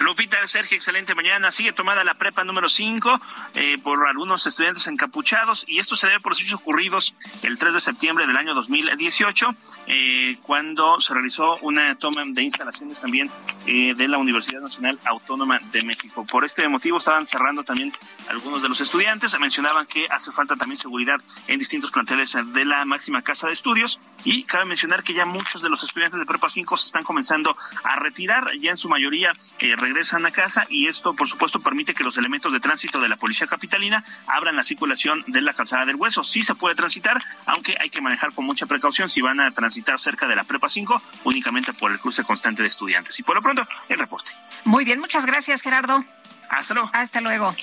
Lupita, 0.00 0.36
Sergio, 0.46 0.76
excelente 0.76 1.14
mañana. 1.14 1.50
Sigue 1.50 1.72
tomada 1.72 2.04
la 2.04 2.14
prepa 2.14 2.44
número 2.44 2.68
5 2.68 3.20
eh, 3.54 3.78
por 3.82 4.08
algunos 4.08 4.46
estudiantes 4.46 4.86
encapuchados 4.86 5.64
y 5.66 5.80
esto 5.80 5.96
se 5.96 6.06
debe 6.06 6.20
por 6.20 6.32
los 6.32 6.40
hechos 6.40 6.54
ocurridos 6.54 7.14
el 7.42 7.58
3 7.58 7.74
de 7.74 7.80
septiembre 7.80 8.26
del 8.26 8.36
año 8.36 8.54
2018, 8.54 9.54
eh, 9.86 10.36
cuando 10.42 11.00
se 11.00 11.14
realizó 11.14 11.56
una 11.62 11.96
toma 11.96 12.22
de 12.24 12.42
instalaciones 12.42 13.00
también 13.00 13.30
eh, 13.66 13.94
de 13.96 14.08
la 14.08 14.18
Universidad 14.18 14.60
Nacional 14.60 14.98
Autónoma 15.04 15.58
de 15.72 15.82
México. 15.82 16.24
Por 16.24 16.44
este 16.44 16.68
motivo 16.68 16.98
estaban 16.98 17.26
cerrando 17.26 17.64
también 17.64 17.92
algunos 18.30 18.62
de 18.62 18.68
los 18.68 18.80
estudiantes. 18.80 19.38
Mencionaban 19.38 19.86
que 19.86 20.06
hace 20.10 20.30
falta 20.30 20.56
también 20.56 20.76
seguridad 20.76 21.20
en 21.48 21.58
distintos 21.58 21.90
planteles 21.90 22.36
de 22.52 22.64
la 22.64 22.84
máxima 22.84 23.22
casa 23.22 23.48
de 23.48 23.52
estudios 23.52 24.00
y 24.24 24.44
cabe 24.44 24.64
mencionar 24.64 25.02
que 25.02 25.14
ya 25.14 25.24
muchos 25.24 25.62
de 25.62 25.68
los 25.68 25.82
estudiantes 25.82 26.18
de 26.18 26.26
prepa 26.26 26.48
5 26.48 26.76
se 26.76 26.86
están 26.86 27.04
comenzando 27.04 27.56
a 27.84 27.96
retirar, 27.96 28.50
ya 28.58 28.70
en 28.70 28.76
su 28.76 28.88
mayoría 28.88 29.32
eh, 29.58 29.76
regresan 29.76 30.26
a 30.26 30.30
casa 30.30 30.66
y 30.68 30.86
esto, 30.86 31.14
por 31.14 31.28
supuesto, 31.28 31.60
permite 31.60 31.94
que 31.94 32.04
los 32.04 32.16
elementos 32.16 32.52
de 32.52 32.60
tránsito 32.60 33.00
de 33.00 33.08
la 33.08 33.16
Policía 33.16 33.46
Capitalina 33.46 34.04
abran 34.26 34.56
la 34.56 34.62
circulación 34.62 35.24
de 35.26 35.40
la 35.40 35.54
calzada 35.54 35.86
del 35.86 35.96
Hueso. 35.96 36.24
Sí 36.24 36.42
se 36.42 36.54
puede 36.54 36.74
transitar, 36.74 37.18
aunque 37.46 37.74
hay 37.80 37.90
que 37.90 38.00
manejar 38.00 38.32
con 38.32 38.44
mucha 38.44 38.66
precaución 38.66 39.08
si 39.08 39.20
van 39.20 39.40
a 39.40 39.50
transitar 39.52 39.98
cerca 39.98 40.26
de 40.26 40.36
la 40.36 40.44
Prepa 40.44 40.68
5, 40.68 41.00
únicamente 41.24 41.72
por 41.72 41.90
el 41.92 41.98
cruce 41.98 42.24
constante 42.24 42.62
de 42.62 42.68
estudiantes. 42.68 43.18
Y 43.18 43.22
por 43.22 43.36
lo 43.36 43.42
pronto, 43.42 43.66
el 43.88 43.98
reporte. 43.98 44.32
Muy 44.64 44.84
bien, 44.84 45.00
muchas 45.00 45.26
gracias, 45.26 45.62
Gerardo. 45.62 46.04
Hasta 46.50 46.74
luego. 46.74 46.90
Hasta 46.92 47.20
luego. 47.20 47.54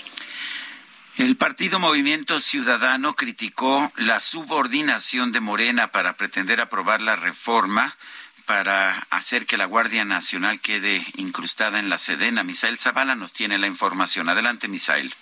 El 1.18 1.38
partido 1.38 1.80
Movimiento 1.80 2.42
Ciudadano 2.42 3.16
criticó 3.16 3.90
la 3.96 4.20
subordinación 4.20 5.32
de 5.32 5.40
Morena 5.40 5.88
para 5.88 6.18
pretender 6.18 6.60
aprobar 6.60 7.02
la 7.02 7.16
reforma 7.16 7.96
para 8.46 8.92
hacer 9.12 9.46
que 9.46 9.56
la 9.56 9.64
Guardia 9.64 10.04
Nacional 10.04 10.60
quede 10.60 11.02
incrustada 11.16 11.80
en 11.80 11.90
la 11.90 11.98
Sedena. 11.98 12.44
Misael 12.44 12.78
Zavala 12.78 13.16
nos 13.16 13.32
tiene 13.32 13.58
la 13.58 13.68
información. 13.68 14.28
Adelante, 14.28 14.68
Misael. 14.68 15.16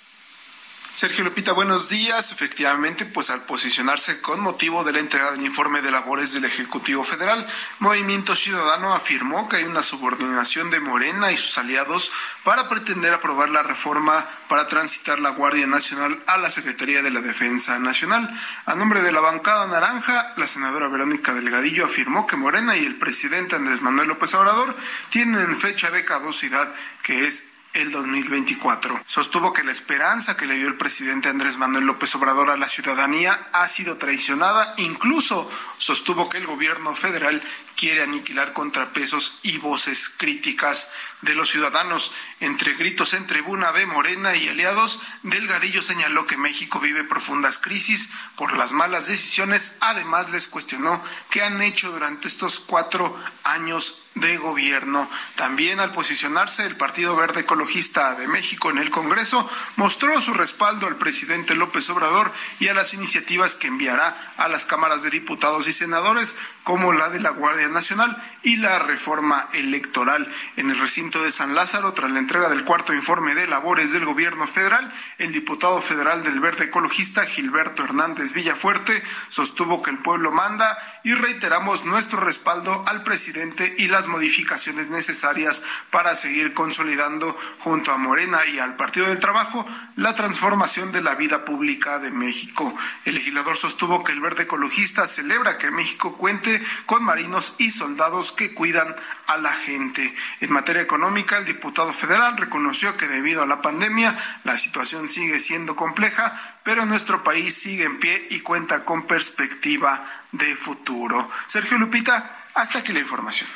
Sergio 0.95 1.23
Lupita, 1.23 1.53
buenos 1.53 1.89
días. 1.89 2.31
Efectivamente, 2.31 3.05
pues 3.05 3.31
al 3.31 3.45
posicionarse 3.45 4.21
con 4.21 4.39
motivo 4.39 4.83
de 4.83 4.93
la 4.93 4.99
entrega 4.99 5.31
del 5.31 5.43
informe 5.43 5.81
de 5.81 5.89
labores 5.89 6.33
del 6.33 6.45
Ejecutivo 6.45 7.03
Federal, 7.03 7.47
Movimiento 7.79 8.35
Ciudadano 8.35 8.93
afirmó 8.93 9.49
que 9.49 9.57
hay 9.57 9.63
una 9.63 9.81
subordinación 9.81 10.69
de 10.69 10.79
Morena 10.79 11.31
y 11.31 11.37
sus 11.37 11.57
aliados 11.57 12.11
para 12.43 12.69
pretender 12.69 13.11
aprobar 13.11 13.49
la 13.49 13.63
reforma 13.63 14.23
para 14.47 14.67
transitar 14.67 15.19
la 15.19 15.31
Guardia 15.31 15.65
Nacional 15.65 16.21
a 16.27 16.37
la 16.37 16.51
Secretaría 16.51 17.01
de 17.01 17.09
la 17.09 17.21
Defensa 17.21 17.79
Nacional. 17.79 18.29
A 18.67 18.75
nombre 18.75 19.01
de 19.01 19.11
la 19.11 19.19
bancada 19.19 19.65
naranja, 19.65 20.35
la 20.37 20.45
senadora 20.45 20.89
Verónica 20.89 21.33
Delgadillo 21.33 21.85
afirmó 21.85 22.27
que 22.27 22.37
Morena 22.37 22.77
y 22.77 22.85
el 22.85 22.97
presidente 22.97 23.55
Andrés 23.55 23.81
Manuel 23.81 24.09
López 24.09 24.35
Obrador 24.35 24.77
tienen 25.09 25.57
fecha 25.57 25.89
de 25.89 26.05
caducidad 26.05 26.71
que 27.01 27.25
es 27.25 27.52
el 27.73 27.91
2024. 27.91 29.03
Sostuvo 29.07 29.53
que 29.53 29.63
la 29.63 29.71
esperanza 29.71 30.37
que 30.37 30.45
le 30.45 30.55
dio 30.55 30.67
el 30.67 30.77
presidente 30.77 31.29
Andrés 31.29 31.57
Manuel 31.57 31.85
López 31.85 32.13
Obrador 32.15 32.49
a 32.49 32.57
la 32.57 32.69
ciudadanía 32.69 33.47
ha 33.51 33.67
sido 33.67 33.97
traicionada. 33.97 34.73
Incluso 34.77 35.49
sostuvo 35.77 36.29
que 36.29 36.37
el 36.37 36.45
gobierno 36.45 36.95
federal 36.95 37.41
quiere 37.75 38.03
aniquilar 38.03 38.53
contrapesos 38.53 39.39
y 39.43 39.57
voces 39.57 40.09
críticas 40.09 40.91
de 41.23 41.35
los 41.35 41.49
ciudadanos. 41.49 42.13
Entre 42.39 42.73
gritos 42.73 43.13
en 43.13 43.27
tribuna 43.27 43.71
de 43.71 43.85
Morena 43.85 44.35
y 44.35 44.47
aliados, 44.47 45.01
Delgadillo 45.23 45.81
señaló 45.81 46.27
que 46.27 46.37
México 46.37 46.79
vive 46.79 47.03
profundas 47.03 47.57
crisis 47.57 48.09
por 48.35 48.55
las 48.57 48.71
malas 48.71 49.07
decisiones. 49.07 49.77
Además, 49.79 50.29
les 50.29 50.47
cuestionó 50.47 51.03
qué 51.29 51.41
han 51.41 51.61
hecho 51.61 51.91
durante 51.91 52.27
estos 52.27 52.59
cuatro 52.59 53.17
años 53.43 54.03
de 54.15 54.37
gobierno. 54.37 55.09
También 55.35 55.79
al 55.79 55.91
posicionarse 55.91 56.65
el 56.65 56.77
Partido 56.77 57.15
Verde 57.15 57.41
Ecologista 57.41 58.15
de 58.15 58.27
México 58.27 58.69
en 58.69 58.77
el 58.77 58.91
Congreso, 58.91 59.49
mostró 59.75 60.21
su 60.21 60.33
respaldo 60.33 60.87
al 60.87 60.97
presidente 60.97 61.55
López 61.55 61.89
Obrador 61.89 62.31
y 62.59 62.67
a 62.67 62.73
las 62.73 62.93
iniciativas 62.93 63.55
que 63.55 63.67
enviará 63.67 64.33
a 64.37 64.47
las 64.49 64.65
cámaras 64.65 65.03
de 65.03 65.09
diputados 65.09 65.67
y 65.67 65.73
senadores, 65.73 66.35
como 66.63 66.93
la 66.93 67.09
de 67.09 67.19
la 67.19 67.29
Guardia 67.31 67.67
Nacional 67.69 68.21
y 68.41 68.57
la 68.57 68.79
reforma 68.79 69.47
electoral. 69.53 70.27
En 70.55 70.69
el 70.69 70.79
recinto 70.79 71.21
de 71.23 71.31
San 71.31 71.55
Lázaro, 71.55 71.93
tras 71.93 72.11
la 72.11 72.19
entrega 72.19 72.49
del 72.49 72.63
cuarto 72.63 72.93
informe 72.93 73.35
de 73.35 73.47
labores 73.47 73.91
del 73.91 74.05
gobierno 74.05 74.47
federal, 74.47 74.91
el 75.17 75.31
diputado 75.31 75.81
federal 75.81 76.23
del 76.23 76.39
Verde 76.39 76.65
Ecologista, 76.65 77.25
Gilberto 77.25 77.83
Hernández 77.83 78.33
Villafuerte, 78.33 79.01
sostuvo 79.29 79.81
que 79.81 79.91
el 79.91 79.97
pueblo 79.97 80.31
manda 80.31 80.77
y 81.03 81.13
reiteramos 81.13 81.85
nuestro 81.85 82.19
respaldo 82.21 82.83
al 82.87 83.03
presidente 83.03 83.75
y 83.77 83.87
las 83.87 84.07
modificaciones 84.07 84.89
necesarias 84.89 85.63
para 85.89 86.15
seguir 86.15 86.53
consolidando 86.53 87.37
junto 87.59 87.91
a 87.91 87.97
Morena 87.97 88.45
y 88.45 88.59
al 88.59 88.75
Partido 88.75 89.07
del 89.07 89.19
Trabajo 89.19 89.65
la 89.95 90.15
transformación 90.15 90.91
de 90.91 91.01
la 91.01 91.15
vida 91.15 91.45
pública 91.45 91.99
de 91.99 92.11
México. 92.11 92.73
El 93.05 93.15
legislador 93.15 93.57
sostuvo 93.57 94.03
que 94.03 94.11
el 94.11 94.21
Verde 94.21 94.43
Ecologista 94.43 95.05
celebra 95.05 95.57
que 95.57 95.71
México 95.71 96.17
cuente 96.17 96.52
con 96.85 97.03
marinos 97.03 97.55
y 97.57 97.71
soldados 97.71 98.33
que 98.33 98.53
cuidan 98.53 98.95
a 99.27 99.37
la 99.37 99.53
gente. 99.53 100.13
En 100.41 100.51
materia 100.51 100.81
económica, 100.81 101.37
el 101.37 101.45
diputado 101.45 101.93
federal 101.93 102.37
reconoció 102.37 102.97
que 102.97 103.07
debido 103.07 103.43
a 103.43 103.47
la 103.47 103.61
pandemia 103.61 104.15
la 104.43 104.57
situación 104.57 105.09
sigue 105.09 105.39
siendo 105.39 105.75
compleja, 105.75 106.59
pero 106.63 106.85
nuestro 106.85 107.23
país 107.23 107.53
sigue 107.53 107.85
en 107.85 107.99
pie 107.99 108.27
y 108.29 108.41
cuenta 108.41 108.85
con 108.85 109.07
perspectiva 109.07 110.05
de 110.31 110.55
futuro. 110.55 111.29
Sergio 111.45 111.77
Lupita, 111.77 112.45
hasta 112.55 112.79
aquí 112.79 112.91
la 112.91 112.99
información. 112.99 113.49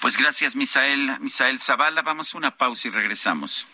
Pues 0.00 0.16
gracias, 0.16 0.56
Misael. 0.56 1.18
Misael 1.20 1.58
Zavala, 1.58 2.02
vamos 2.02 2.34
a 2.34 2.38
una 2.38 2.56
pausa 2.56 2.88
y 2.88 2.90
regresamos. 2.90 3.66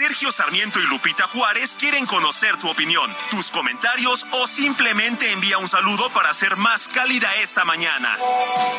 Sergio 0.00 0.32
Sarmiento 0.32 0.78
y 0.80 0.86
Lupita 0.86 1.26
Juárez 1.26 1.76
quieren 1.78 2.06
conocer 2.06 2.56
tu 2.58 2.70
opinión, 2.70 3.10
tus 3.30 3.50
comentarios 3.50 4.24
o 4.32 4.46
simplemente 4.46 5.30
envía 5.30 5.58
un 5.58 5.68
saludo 5.68 6.08
para 6.14 6.32
ser 6.32 6.56
más 6.56 6.88
cálida 6.88 7.28
esta 7.42 7.66
mañana. 7.66 8.16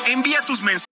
Envía 0.07 0.41
tus 0.48 0.64
mensajes. 0.64 0.88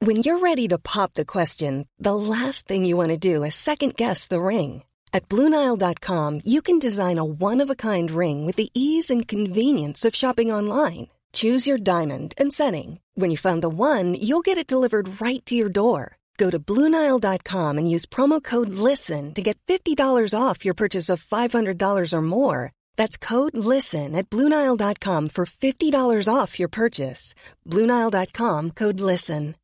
When 0.00 0.22
you're 0.22 0.38
ready 0.38 0.66
to 0.68 0.78
pop 0.78 1.12
the 1.12 1.26
question, 1.26 1.86
the 1.98 2.14
last 2.14 2.66
thing 2.66 2.86
you 2.86 2.96
want 2.96 3.10
to 3.10 3.18
do 3.18 3.44
is 3.44 3.54
second 3.54 3.96
guess 3.96 4.26
the 4.26 4.40
ring. 4.40 4.82
At 5.12 5.28
Bluenile.com, 5.28 6.40
you 6.42 6.62
can 6.62 6.78
design 6.78 7.18
a 7.18 7.24
one 7.24 7.60
of 7.60 7.68
a 7.68 7.76
kind 7.76 8.10
ring 8.10 8.46
with 8.46 8.56
the 8.56 8.70
ease 8.72 9.10
and 9.10 9.28
convenience 9.28 10.06
of 10.06 10.16
shopping 10.16 10.50
online. 10.50 11.08
Choose 11.34 11.66
your 11.66 11.76
diamond 11.76 12.32
and 12.38 12.50
setting. 12.50 12.98
When 13.14 13.30
you 13.30 13.36
find 13.36 13.62
the 13.62 13.68
one, 13.68 14.14
you'll 14.14 14.40
get 14.40 14.56
it 14.56 14.66
delivered 14.66 15.20
right 15.20 15.44
to 15.44 15.54
your 15.54 15.68
door. 15.68 16.16
Go 16.40 16.48
to 16.48 16.58
Bluenile.com 16.58 17.76
and 17.76 17.90
use 17.94 18.06
promo 18.06 18.42
code 18.42 18.70
LISTEN 18.70 19.34
to 19.34 19.42
get 19.42 19.58
$50 19.66 20.32
off 20.34 20.64
your 20.64 20.72
purchase 20.72 21.10
of 21.10 21.22
$500 21.22 22.14
or 22.14 22.22
more. 22.22 22.72
That's 22.96 23.18
code 23.18 23.58
LISTEN 23.58 24.16
at 24.16 24.30
Bluenile.com 24.30 25.28
for 25.28 25.44
$50 25.44 26.34
off 26.34 26.58
your 26.58 26.70
purchase. 26.70 27.34
Bluenile.com 27.68 28.70
code 28.70 29.00
LISTEN. 29.00 29.56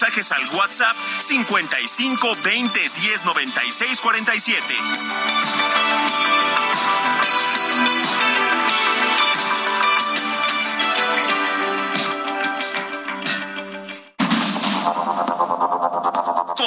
Mensajes 0.00 0.32
al 0.32 0.48
WhatsApp 0.56 0.96
55 1.20 2.16
20 2.16 2.72
10 2.72 3.20
96 3.26 4.00
47. 4.00 6.39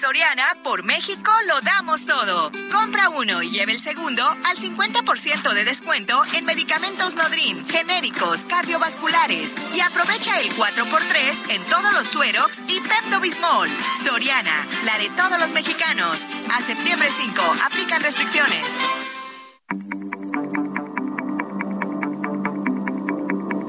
Soriana, 0.00 0.56
por 0.64 0.82
México, 0.82 1.30
lo 1.46 1.60
damos 1.60 2.06
todo. 2.06 2.50
Compra 2.72 3.10
uno 3.10 3.42
y 3.42 3.50
lleve 3.50 3.72
el 3.72 3.80
segundo 3.80 4.24
al 4.24 4.56
50% 4.56 5.52
de 5.52 5.64
descuento 5.64 6.22
en 6.32 6.46
medicamentos 6.46 7.16
Nodrim, 7.16 7.68
genéricos, 7.68 8.46
cardiovasculares. 8.46 9.54
Y 9.74 9.80
aprovecha 9.80 10.40
el 10.40 10.50
4x3 10.52 11.50
en 11.50 11.62
todos 11.64 11.92
los 11.92 12.08
Suerox 12.08 12.62
y 12.68 12.80
Pepto 12.80 13.20
Bismol. 13.20 13.68
Soriana, 14.02 14.66
la 14.86 14.96
de 14.96 15.10
todos 15.10 15.38
los 15.38 15.52
mexicanos. 15.52 16.24
A 16.50 16.62
septiembre 16.62 17.08
5, 17.10 17.42
aplican 17.66 18.02
restricciones. 18.02 18.66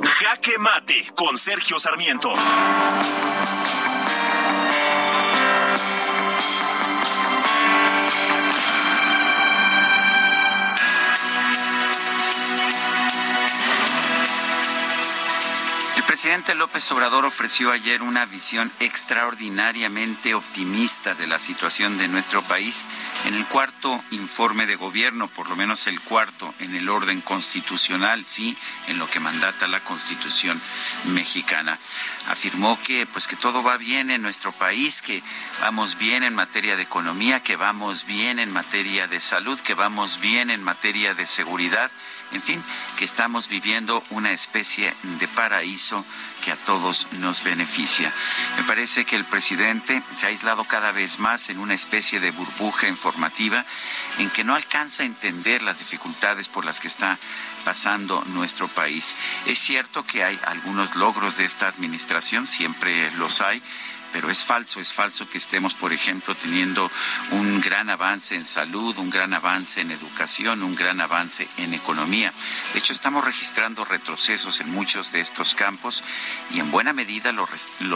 Jaque 0.02 0.58
Mate 0.60 1.12
con 1.14 1.38
Sergio 1.38 1.78
Sarmiento. 1.78 2.32
Presidente 16.22 16.54
López 16.54 16.92
Obrador 16.92 17.26
ofreció 17.26 17.72
ayer 17.72 18.04
una 18.04 18.28
visión 18.28 18.72
extraordinariamente 18.80 20.36
optimista 20.36 21.16
de 21.16 21.26
la 21.26 21.40
situación 21.40 21.98
de 21.98 22.08
nuestro 22.08 22.44
país 22.44 22.86
en 23.26 23.34
el 23.34 23.48
cuarto 23.48 24.04
informe 24.12 24.68
de 24.68 24.76
gobierno, 24.76 25.28
por 25.30 25.50
lo 25.50 25.56
menos 25.56 25.88
el 25.88 26.00
cuarto 26.00 26.54
en 26.60 26.76
el 26.76 26.90
orden 26.90 27.22
constitucional, 27.22 28.24
sí, 28.24 28.56
en 28.88 29.00
lo 29.00 29.08
que 29.08 29.20
mandata 29.20 29.68
la 29.68 29.80
Constitución 29.80 30.62
mexicana. 31.06 31.80
Afirmó 32.28 32.80
que 32.86 33.08
pues 33.08 33.28
que 33.28 33.36
todo 33.36 33.64
va 33.64 33.78
bien 33.78 34.12
en 34.12 34.22
nuestro 34.22 34.52
país, 34.52 35.02
que 35.02 35.24
vamos 35.60 35.98
bien 35.98 36.22
en 36.22 36.36
materia 36.36 36.76
de 36.76 36.84
economía, 36.84 37.42
que 37.42 37.56
vamos 37.56 38.06
bien 38.06 38.38
en 38.38 38.54
materia 38.54 39.08
de 39.08 39.20
salud, 39.20 39.60
que 39.60 39.74
vamos 39.74 40.22
bien 40.22 40.52
en 40.52 40.62
materia 40.62 41.16
de 41.16 41.26
seguridad 41.26 41.90
en 42.32 42.42
fin, 42.42 42.64
que 42.98 43.06
estamos 43.06 43.48
viviendo 43.48 44.04
una 44.10 44.32
especie 44.32 44.94
de 45.20 45.28
paraíso 45.28 46.06
que 46.44 46.52
a 46.52 46.56
todos 46.56 47.08
nos 47.20 47.44
beneficia. 47.44 48.14
Me 48.58 48.64
parece 48.64 49.06
que 49.06 49.16
el 49.16 49.26
presidente 49.26 50.02
se 50.16 50.26
ha 50.26 50.30
aislado 50.30 50.64
cada 50.64 50.92
vez 50.92 51.20
más 51.20 51.50
en 51.50 51.60
una 51.60 51.74
especie 51.74 52.20
de 52.20 52.32
burbuja 52.32 52.88
informativa 52.88 53.66
en 54.20 54.30
que 54.30 54.44
no 54.44 54.56
alcanza 54.56 55.04
a 55.04 55.06
entender 55.06 55.62
las 55.62 55.80
dificultades 55.80 56.48
por 56.48 56.66
las 56.66 56.80
que 56.80 56.88
está 56.88 57.20
pasando 57.64 58.24
nuestro 58.28 58.68
país. 58.68 59.16
Es 59.46 59.60
cierto 59.60 60.04
que 60.04 60.24
hay 60.24 60.40
algunos 60.46 60.96
logros 60.96 61.38
de 61.38 61.46
esta 61.46 61.68
administración, 61.68 62.48
siempre 62.48 63.12
los 63.14 63.42
hay, 63.42 63.62
pero 64.12 64.30
es 64.30 64.44
falso, 64.44 64.80
es 64.80 64.94
falso 64.94 65.28
que 65.30 65.38
estemos, 65.38 65.74
por 65.74 65.94
ejemplo, 65.94 66.36
teniendo 66.36 66.90
un 67.32 67.62
gran 67.62 67.90
avance 67.90 68.36
en 68.36 68.46
salud, 68.46 68.98
un 68.98 69.10
gran 69.10 69.34
avance 69.34 69.82
en 69.82 69.92
educación, 69.92 70.64
un 70.64 70.76
gran 70.76 71.02
avance 71.02 71.48
en 71.58 71.74
economía. 71.74 72.34
De 72.74 72.80
hecho, 72.80 72.94
estamos 72.94 73.24
registrando 73.24 73.86
retrocesos 73.86 74.62
en 74.62 74.70
muchos 74.70 75.12
de 75.12 75.20
estos 75.20 75.56
campos 75.56 76.04
y 76.52 76.60
en 76.60 76.72
buena 76.72 76.94
medida 76.94 77.32
los, 77.32 77.50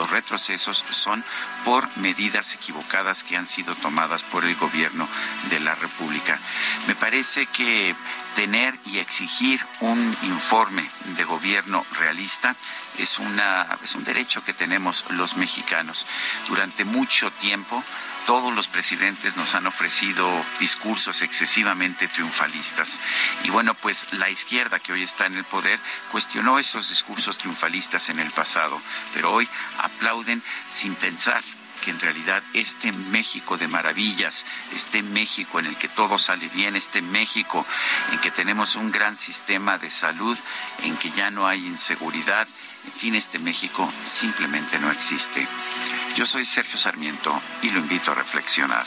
retrocesos 0.09 0.83
son 0.89 1.23
por 1.63 1.95
medidas 1.97 2.53
equivocadas 2.53 3.23
que 3.23 3.37
han 3.37 3.47
sido 3.47 3.75
tomadas 3.75 4.23
por 4.23 4.45
el 4.45 4.55
gobierno 4.55 5.07
de 5.49 5.59
la 5.59 5.75
República. 5.75 6.39
Me 6.87 6.95
parece 6.95 7.47
que 7.47 7.95
tener 8.35 8.77
y 8.85 8.99
exigir 8.99 9.65
un 9.79 10.15
informe 10.23 10.89
de 11.15 11.23
gobierno 11.23 11.85
realista 11.93 12.55
es, 12.97 13.19
una, 13.19 13.67
es 13.84 13.95
un 13.95 14.03
derecho 14.03 14.43
que 14.43 14.53
tenemos 14.53 15.05
los 15.09 15.35
mexicanos. 15.38 16.05
Durante 16.47 16.85
mucho 16.85 17.31
tiempo 17.31 17.84
todos 18.26 18.53
los 18.53 18.67
presidentes 18.67 19.38
nos 19.38 19.53
han 19.53 19.67
ofrecido 19.67 20.27
discursos 20.59 21.22
excesivamente 21.22 22.07
triunfalistas. 22.07 22.99
Y 23.43 23.51
bueno, 23.51 23.76
pues 23.76 24.11
la 24.13 24.30
izquierda 24.30 24.80
que 24.80 24.93
hoy 24.93 25.03
está 25.03 25.27
en 25.27 25.35
el 25.35 25.43
poder 25.43 25.80
cuestionó 26.11 26.57
esos 26.57 26.89
discursos 26.89 27.38
triunfalistas 27.38 28.09
en 28.09 28.19
el 28.19 28.31
pasado, 28.31 28.81
pero 29.13 29.31
hoy 29.31 29.47
aplauden 29.77 30.41
sin 30.69 30.95
pensar 30.95 31.43
que 31.84 31.91
en 31.91 31.99
realidad 31.99 32.41
este 32.53 32.91
México 32.91 33.57
de 33.57 33.67
maravillas, 33.67 34.43
este 34.73 35.03
México 35.03 35.59
en 35.59 35.67
el 35.67 35.76
que 35.76 35.88
todo 35.88 36.17
sale 36.17 36.49
bien, 36.49 36.76
este 36.76 37.03
México 37.03 37.63
en 38.11 38.19
que 38.19 38.31
tenemos 38.31 38.76
un 38.76 38.91
gran 38.91 39.15
sistema 39.15 39.77
de 39.77 39.91
salud, 39.91 40.38
en 40.81 40.97
que 40.97 41.11
ya 41.11 41.30
no 41.30 41.45
hay 41.45 41.63
inseguridad, 41.63 42.47
en 42.86 42.91
fin, 42.91 43.16
este 43.16 43.40
México 43.40 43.88
simplemente 44.03 44.80
no 44.80 44.91
existe. 44.91 45.48
Yo 46.16 46.26
soy 46.26 46.45
Sergio 46.45 46.78
Sarmiento 46.78 47.41
y 47.62 47.70
lo 47.70 47.80
invito 47.80 48.12
a 48.12 48.16
reflexionar. 48.16 48.86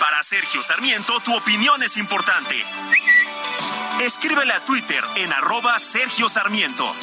Para 0.00 0.22
Sergio 0.22 0.62
Sarmiento, 0.62 1.20
tu 1.20 1.34
opinión 1.34 1.82
es 1.82 1.96
importante. 1.96 2.64
Escríbele 4.00 4.52
a 4.52 4.64
Twitter 4.64 5.04
en 5.16 5.32
arroba 5.32 5.78
Sergio 5.78 6.28
Sarmiento. 6.28 6.94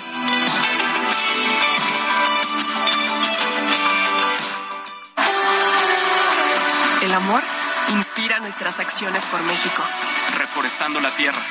El 7.01 7.13
amor 7.15 7.43
inspira 7.89 8.39
nuestras 8.39 8.79
acciones 8.79 9.23
por 9.25 9.41
México. 9.41 9.83
Reforestando 10.37 10.99
la 10.99 11.09
tierra, 11.15 11.41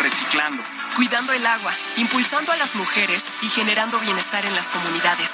reciclando, 0.00 0.62
cuidando 0.96 1.32
el 1.34 1.46
agua, 1.46 1.72
impulsando 1.98 2.52
a 2.52 2.56
las 2.56 2.74
mujeres 2.74 3.24
y 3.42 3.50
generando 3.50 3.98
bienestar 4.00 4.46
en 4.46 4.54
las 4.54 4.68
comunidades. 4.68 5.30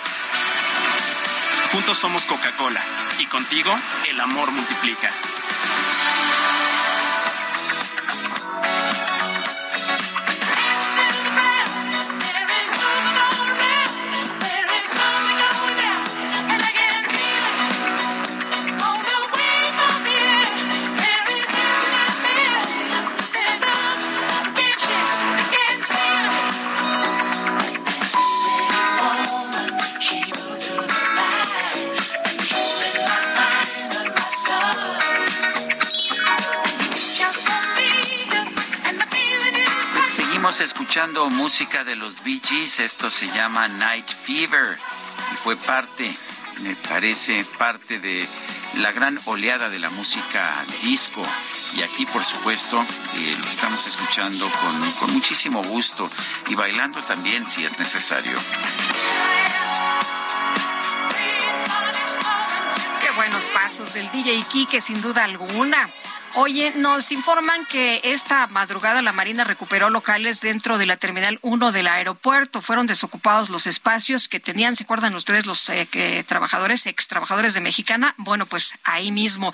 Juntos 1.71 1.99
somos 1.99 2.27
Coca-Cola 2.27 2.83
y 3.21 3.27
contigo 3.27 3.73
el 4.09 4.21
amor 4.21 4.51
multiplica. 4.51 5.11
Escuchando 40.89 41.29
música 41.29 41.85
de 41.85 41.97
los 41.97 42.25
Bee 42.25 42.41
Gees. 42.43 42.81
Esto 42.81 43.11
se 43.11 43.27
llama 43.27 43.69
Night 43.69 44.09
Fever 44.09 44.79
y 45.35 45.37
fue 45.37 45.55
parte, 45.55 46.11
me 46.63 46.75
parece, 46.77 47.45
parte 47.59 48.01
de 48.01 48.27
la 48.77 48.91
gran 48.93 49.21
oleada 49.27 49.69
de 49.69 49.81
la 49.81 49.91
música 49.91 50.43
disco. 50.83 51.23
Y 51.77 51.83
aquí, 51.83 52.07
por 52.07 52.25
supuesto, 52.25 52.83
eh, 53.17 53.37
lo 53.39 53.51
estamos 53.51 53.87
escuchando 53.87 54.51
con, 54.51 54.93
con 54.93 55.13
muchísimo 55.13 55.63
gusto 55.63 56.09
y 56.49 56.55
bailando 56.55 57.03
también 57.03 57.47
si 57.47 57.67
es 57.67 57.79
necesario. 57.79 58.39
Qué 63.03 63.11
buenos 63.11 63.45
pasos 63.51 63.93
del 63.93 64.11
DJ 64.11 64.43
Kike, 64.51 64.81
sin 64.81 65.03
duda 65.03 65.25
alguna. 65.25 65.91
Oye, 66.41 66.73
nos 66.77 67.11
informan 67.11 67.67
que 67.67 68.01
esta 68.05 68.47
madrugada 68.47 69.03
la 69.03 69.13
Marina 69.13 69.43
recuperó 69.43 69.91
locales 69.91 70.41
dentro 70.41 70.79
de 70.79 70.87
la 70.87 70.97
Terminal 70.97 71.41
1 71.43 71.73
del 71.73 71.89
aeropuerto. 71.89 72.63
Fueron 72.63 72.87
desocupados 72.87 73.51
los 73.51 73.67
espacios 73.67 74.29
que 74.29 74.39
tenían, 74.39 74.77
¿se 74.77 74.85
acuerdan 74.85 75.17
ustedes 75.17 75.47
los 75.47 75.69
eh, 75.69 76.25
trabajadores, 76.29 76.87
ex 76.87 77.09
trabajadores 77.09 77.55
de 77.55 77.61
Mexicana? 77.61 78.15
Bueno, 78.19 78.47
pues 78.47 78.75
ahí 78.85 79.11
mismo, 79.11 79.53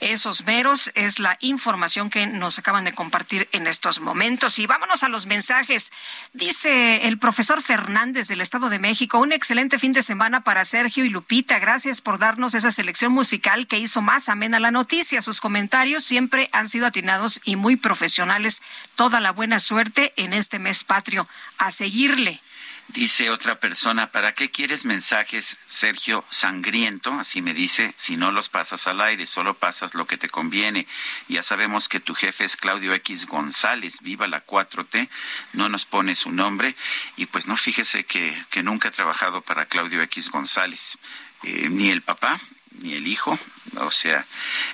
esos 0.00 0.44
meros 0.44 0.92
es 0.94 1.18
la 1.20 1.38
información 1.40 2.10
que 2.10 2.26
nos 2.26 2.58
acaban 2.58 2.84
de 2.84 2.92
compartir 2.92 3.48
en 3.52 3.66
estos 3.66 4.00
momentos. 4.00 4.58
Y 4.58 4.66
vámonos 4.66 5.04
a 5.04 5.08
los 5.08 5.24
mensajes. 5.24 5.90
Dice 6.34 7.08
el 7.08 7.18
profesor 7.18 7.62
Fernández 7.62 8.28
del 8.28 8.42
Estado 8.42 8.68
de 8.68 8.78
México, 8.78 9.18
un 9.20 9.32
excelente 9.32 9.78
fin 9.78 9.94
de 9.94 10.02
semana 10.02 10.44
para 10.44 10.66
Sergio 10.66 11.06
y 11.06 11.08
Lupita. 11.08 11.58
Gracias 11.60 12.02
por 12.02 12.18
darnos 12.18 12.54
esa 12.54 12.72
selección 12.72 13.10
musical 13.12 13.66
que 13.66 13.78
hizo 13.78 14.02
más 14.02 14.28
amena 14.28 14.60
la 14.60 14.70
noticia. 14.70 15.22
Sus 15.22 15.40
comentarios 15.40 16.04
siempre 16.04 16.25
han 16.52 16.68
sido 16.68 16.86
atinados 16.86 17.40
y 17.44 17.56
muy 17.56 17.76
profesionales. 17.76 18.62
Toda 18.94 19.20
la 19.20 19.32
buena 19.32 19.58
suerte 19.58 20.12
en 20.16 20.32
este 20.32 20.58
mes 20.58 20.84
patrio. 20.84 21.28
A 21.58 21.70
seguirle. 21.70 22.40
Dice 22.88 23.30
otra 23.30 23.58
persona, 23.58 24.12
¿para 24.12 24.32
qué 24.32 24.50
quieres 24.50 24.84
mensajes, 24.84 25.56
Sergio 25.66 26.24
Sangriento? 26.30 27.12
Así 27.14 27.42
me 27.42 27.52
dice, 27.52 27.92
si 27.96 28.16
no 28.16 28.30
los 28.30 28.48
pasas 28.48 28.86
al 28.86 29.00
aire, 29.00 29.26
solo 29.26 29.54
pasas 29.54 29.94
lo 29.94 30.06
que 30.06 30.16
te 30.16 30.28
conviene. 30.28 30.86
Ya 31.28 31.42
sabemos 31.42 31.88
que 31.88 31.98
tu 31.98 32.14
jefe 32.14 32.44
es 32.44 32.56
Claudio 32.56 32.94
X 32.94 33.26
González, 33.26 33.98
viva 34.02 34.28
la 34.28 34.46
4T, 34.46 35.08
no 35.52 35.68
nos 35.68 35.84
pone 35.84 36.14
su 36.14 36.30
nombre. 36.30 36.76
Y 37.16 37.26
pues 37.26 37.48
no, 37.48 37.56
fíjese 37.56 38.04
que, 38.04 38.40
que 38.50 38.62
nunca 38.62 38.88
he 38.88 38.92
trabajado 38.92 39.42
para 39.42 39.66
Claudio 39.66 40.00
X 40.02 40.30
González, 40.30 40.96
eh, 41.42 41.68
ni 41.68 41.90
el 41.90 42.02
papá, 42.02 42.40
ni 42.80 42.94
el 42.94 43.06
hijo, 43.06 43.38
o 43.78 43.90
sea, 43.90 44.24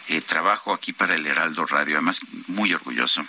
eh, 0.09 0.20
trabajo 0.20 0.73
aquí 0.73 0.93
para 0.93 1.15
el 1.15 1.27
Heraldo 1.27 1.66
Radio, 1.66 1.97
además 1.97 2.20
muy 2.49 2.73
orgulloso. 2.73 3.24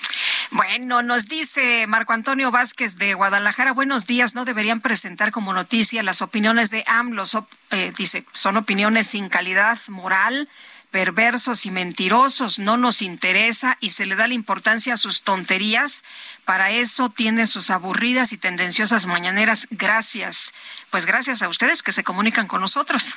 Bueno, 0.52 1.02
nos 1.02 1.28
dice 1.28 1.88
Marco 1.88 2.14
Antonio 2.14 2.52
Vázquez 2.52 2.96
de 2.96 3.14
Guadalajara, 3.14 3.74
buenos 3.74 4.08
días, 4.08 4.36
no 4.36 4.46
deberían 4.46 4.82
presentar 4.82 5.32
como 5.32 5.54
noticia 5.54 6.04
las 6.04 6.22
opiniones 6.22 6.70
de 6.70 6.84
AMLO, 6.88 7.24
eh, 7.72 7.94
dice, 7.98 8.26
son 8.34 8.58
opiniones 8.58 9.08
sin 9.08 9.30
calidad 9.30 9.80
moral 9.88 10.50
perversos 10.94 11.66
y 11.66 11.72
mentirosos, 11.72 12.60
no 12.60 12.78
nos 12.78 13.02
interesa 13.02 13.78
y 13.80 13.90
se 13.90 14.06
le 14.06 14.16
da 14.16 14.28
la 14.28 14.36
importancia 14.36 14.94
a 14.94 14.98
sus 14.98 15.24
tonterías. 15.24 16.04
Para 16.46 16.70
eso 16.70 17.10
tiene 17.10 17.48
sus 17.48 17.72
aburridas 17.72 18.32
y 18.32 18.38
tendenciosas 18.38 19.08
mañaneras. 19.08 19.68
Gracias. 19.72 20.54
Pues 20.92 21.08
gracias 21.08 21.42
a 21.42 21.50
ustedes 21.50 21.82
que 21.82 21.94
se 21.94 22.04
comunican 22.04 22.48
con 22.48 22.62
nosotros. 22.62 23.16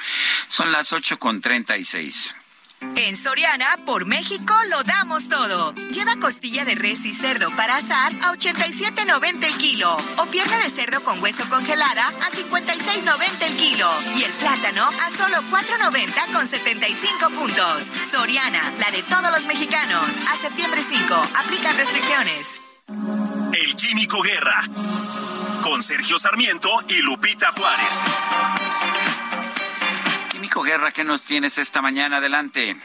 Son 0.48 0.73
las 0.73 0.94
ocho 0.94 1.19
con 1.19 1.43
treinta 1.43 1.77
y 1.77 1.85
seis. 1.85 2.35
En 2.81 3.16
Soriana, 3.16 3.66
por 3.86 4.05
México, 4.05 4.55
lo 4.70 4.82
damos 4.82 5.28
todo. 5.28 5.74
Lleva 5.93 6.16
costilla 6.16 6.65
de 6.65 6.74
res 6.74 7.05
y 7.05 7.12
cerdo 7.12 7.51
para 7.57 7.77
asar 7.77 8.12
a 8.23 8.32
87.90 8.35 9.44
el 9.44 9.57
kilo. 9.57 9.97
O 10.19 10.27
pierna 10.27 10.59
de 10.59 10.69
cerdo 10.69 11.03
con 11.03 11.23
hueso 11.23 11.48
congelada 11.48 12.09
a 12.09 12.31
56.90 12.31 13.43
el 13.47 13.57
kilo. 13.57 13.90
Y 14.16 14.24
el 14.24 14.32
plátano 14.32 14.85
a 14.85 15.11
solo 15.11 15.36
4.90 15.51 16.32
con 16.32 16.47
75 16.47 17.31
puntos. 17.31 17.90
Soriana, 18.11 18.62
la 18.78 18.90
de 18.90 19.03
todos 19.05 19.31
los 19.31 19.47
mexicanos. 19.47 20.07
A 20.31 20.36
septiembre 20.36 20.82
5, 20.82 21.15
aplican 21.15 21.77
restricciones. 21.77 22.61
El 23.55 23.74
Químico 23.77 24.20
Guerra. 24.23 24.61
Con 25.62 25.82
Sergio 25.82 26.19
Sarmiento 26.19 26.69
y 26.89 27.03
Lupita 27.03 27.53
Juárez. 27.53 28.05
Guerra, 30.55 30.93
¿qué 30.93 31.05
nos 31.05 31.24
tienes 31.24 31.59
esta 31.59 31.82
mañana? 31.82 32.18
Adelante. 32.18 32.77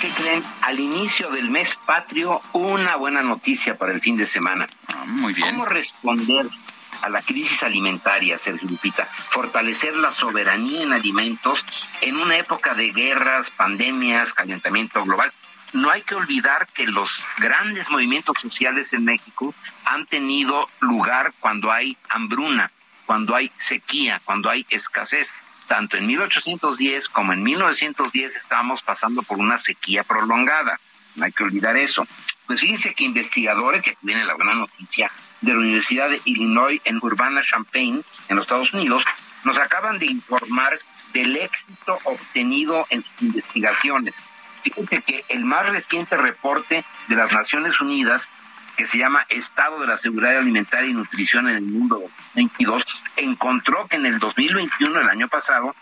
¿Qué 0.00 0.10
creen? 0.10 0.44
Al 0.62 0.78
inicio 0.78 1.28
del 1.30 1.50
mes 1.50 1.76
patrio, 1.84 2.40
una 2.52 2.94
buena 2.94 3.20
noticia 3.22 3.76
para 3.76 3.92
el 3.92 4.00
fin 4.00 4.16
de 4.16 4.26
semana. 4.26 4.68
Ah, 4.86 5.04
muy 5.06 5.32
bien. 5.32 5.50
¿Cómo 5.50 5.64
responder 5.64 6.46
a 7.02 7.08
la 7.08 7.20
crisis 7.20 7.64
alimentaria, 7.64 8.38
Sergio 8.38 8.68
Lupita, 8.68 9.06
fortalecer 9.06 9.96
la 9.96 10.12
soberanía 10.12 10.82
en 10.82 10.92
alimentos 10.92 11.64
en 12.00 12.16
una 12.16 12.36
época 12.36 12.74
de 12.74 12.90
guerras, 12.90 13.50
pandemias, 13.50 14.32
calentamiento 14.32 15.04
global. 15.04 15.32
No 15.72 15.90
hay 15.90 16.02
que 16.02 16.14
olvidar 16.14 16.68
que 16.68 16.86
los 16.86 17.24
grandes 17.38 17.90
movimientos 17.90 18.36
sociales 18.40 18.92
en 18.92 19.04
México 19.04 19.52
han 19.84 20.06
tenido 20.06 20.68
lugar 20.80 21.34
cuando 21.40 21.72
hay 21.72 21.96
hambruna, 22.08 22.70
cuando 23.04 23.34
hay 23.34 23.50
sequía, 23.54 24.20
cuando 24.24 24.48
hay 24.48 24.64
escasez. 24.70 25.34
Tanto 25.68 25.98
en 25.98 26.06
1810 26.06 27.08
como 27.10 27.32
en 27.32 27.42
1910 27.42 28.36
estábamos 28.36 28.82
pasando 28.82 29.22
por 29.22 29.38
una 29.38 29.58
sequía 29.58 30.02
prolongada. 30.02 30.80
No 31.14 31.24
hay 31.24 31.32
que 31.32 31.44
olvidar 31.44 31.76
eso. 31.76 32.06
Pues 32.46 32.60
fíjense 32.60 32.94
que 32.94 33.04
investigadores, 33.04 33.86
y 33.86 33.90
aquí 33.90 33.98
viene 34.02 34.24
la 34.24 34.34
buena 34.34 34.54
noticia, 34.54 35.12
de 35.42 35.52
la 35.52 35.58
Universidad 35.58 36.08
de 36.08 36.20
Illinois 36.24 36.80
en 36.84 36.98
Urbana-Champaign, 37.02 38.02
en 38.28 38.36
los 38.36 38.46
Estados 38.46 38.72
Unidos, 38.72 39.04
nos 39.44 39.58
acaban 39.58 39.98
de 39.98 40.06
informar 40.06 40.78
del 41.12 41.36
éxito 41.36 41.98
obtenido 42.04 42.86
en 42.90 43.04
sus 43.04 43.22
investigaciones. 43.22 44.22
Fíjense 44.62 45.02
que 45.02 45.24
el 45.28 45.44
más 45.44 45.68
reciente 45.68 46.16
reporte 46.16 46.84
de 47.08 47.16
las 47.16 47.32
Naciones 47.32 47.80
Unidas, 47.80 48.28
que 48.78 48.86
se 48.86 48.96
llama 48.96 49.26
Estado 49.28 49.80
de 49.80 49.88
la 49.88 49.98
Seguridad 49.98 50.38
Alimentaria 50.38 50.88
y 50.88 50.94
Nutrición 50.94 51.48
en 51.48 51.56
el 51.56 51.62
Mundo 51.62 52.00
22, 52.36 52.84
encontró 53.16 53.88
que 53.88 53.96
en 53.96 54.06
el 54.06 54.20
2021, 54.20 55.00
el 55.00 55.08
año 55.08 55.26
pasado, 55.26 55.74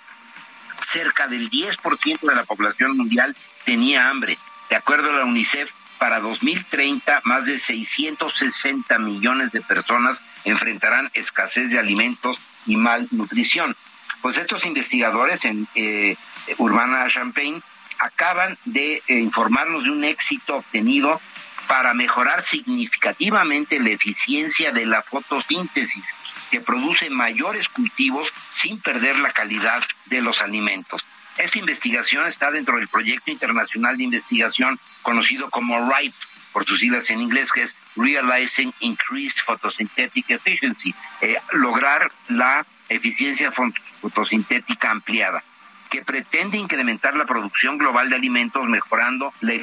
cerca 0.81 1.29
del 1.29 1.51
10% 1.51 2.21
de 2.21 2.35
la 2.35 2.45
población 2.45 2.97
mundial 2.97 3.37
tenía 3.67 4.09
hambre. 4.09 4.39
De 4.71 4.77
acuerdo 4.77 5.11
a 5.11 5.17
la 5.17 5.25
UNICEF, 5.27 5.71
para 5.99 6.21
2030 6.21 7.21
más 7.25 7.45
de 7.45 7.59
660 7.59 8.99
millones 8.99 9.53
de 9.53 9.61
personas 9.61 10.25
enfrentarán 10.45 11.11
escasez 11.13 11.71
de 11.71 11.79
alimentos 11.79 12.39
y 12.65 12.77
malnutrición. 12.77 13.77
Pues 14.23 14.39
estos 14.39 14.65
investigadores 14.65 15.45
en 15.45 15.69
eh, 15.75 16.17
Urbana 16.57 17.07
Champaign 17.09 17.63
acaban 17.99 18.57
de 18.65 19.03
eh, 19.07 19.19
informarnos 19.21 19.85
de 19.85 19.91
un 19.91 20.05
éxito 20.05 20.57
obtenido 20.57 21.21
para 21.69 21.95
mejorar 21.95 22.43
significativamente 22.43 23.81
la 23.81 23.91
eficiencia 23.91 24.73
de 24.73 24.87
la 24.87 25.03
fotosíntesis, 25.03 26.15
que 26.51 26.61
produce 26.61 27.11
mayores 27.11 27.69
cultivos 27.69 28.33
sin 28.51 28.81
perder 28.81 29.19
la 29.19 29.31
calidad 29.31 29.83
de 30.07 30.21
los 30.21 30.43
alimentos. 30.43 31.05
Esta 31.39 31.59
investigación 31.59 32.27
está 32.27 32.51
dentro 32.51 32.77
del 32.77 32.89
proyecto 32.89 33.31
internacional 33.31 33.97
de 33.97 34.05
investigación 34.05 34.79
conocido 35.03 35.51
como 35.51 35.93
RIPE, 35.93 36.17
por 36.53 36.65
sus 36.65 36.81
siglas 36.81 37.11
en 37.11 37.21
inglés, 37.21 37.53
que 37.53 37.63
es 37.63 37.77
Realizing 37.97 38.73
Increased 38.81 39.43
Photosynthetic 39.45 40.31
Efficiency, 40.31 40.95
eh, 41.21 41.37
lograr 41.53 42.11
la 42.29 42.65
eficiencia 42.89 43.51
fotosintética 43.51 44.91
ampliada 44.91 45.43
que 45.91 46.03
pretende 46.03 46.59
incrementar 46.59 47.15
la 47.15 47.25
producción 47.25 47.79
global 47.79 48.11
de 48.11 48.17
alimentos 48.17 48.67
mejorando 48.69 49.33
la, 49.41 49.55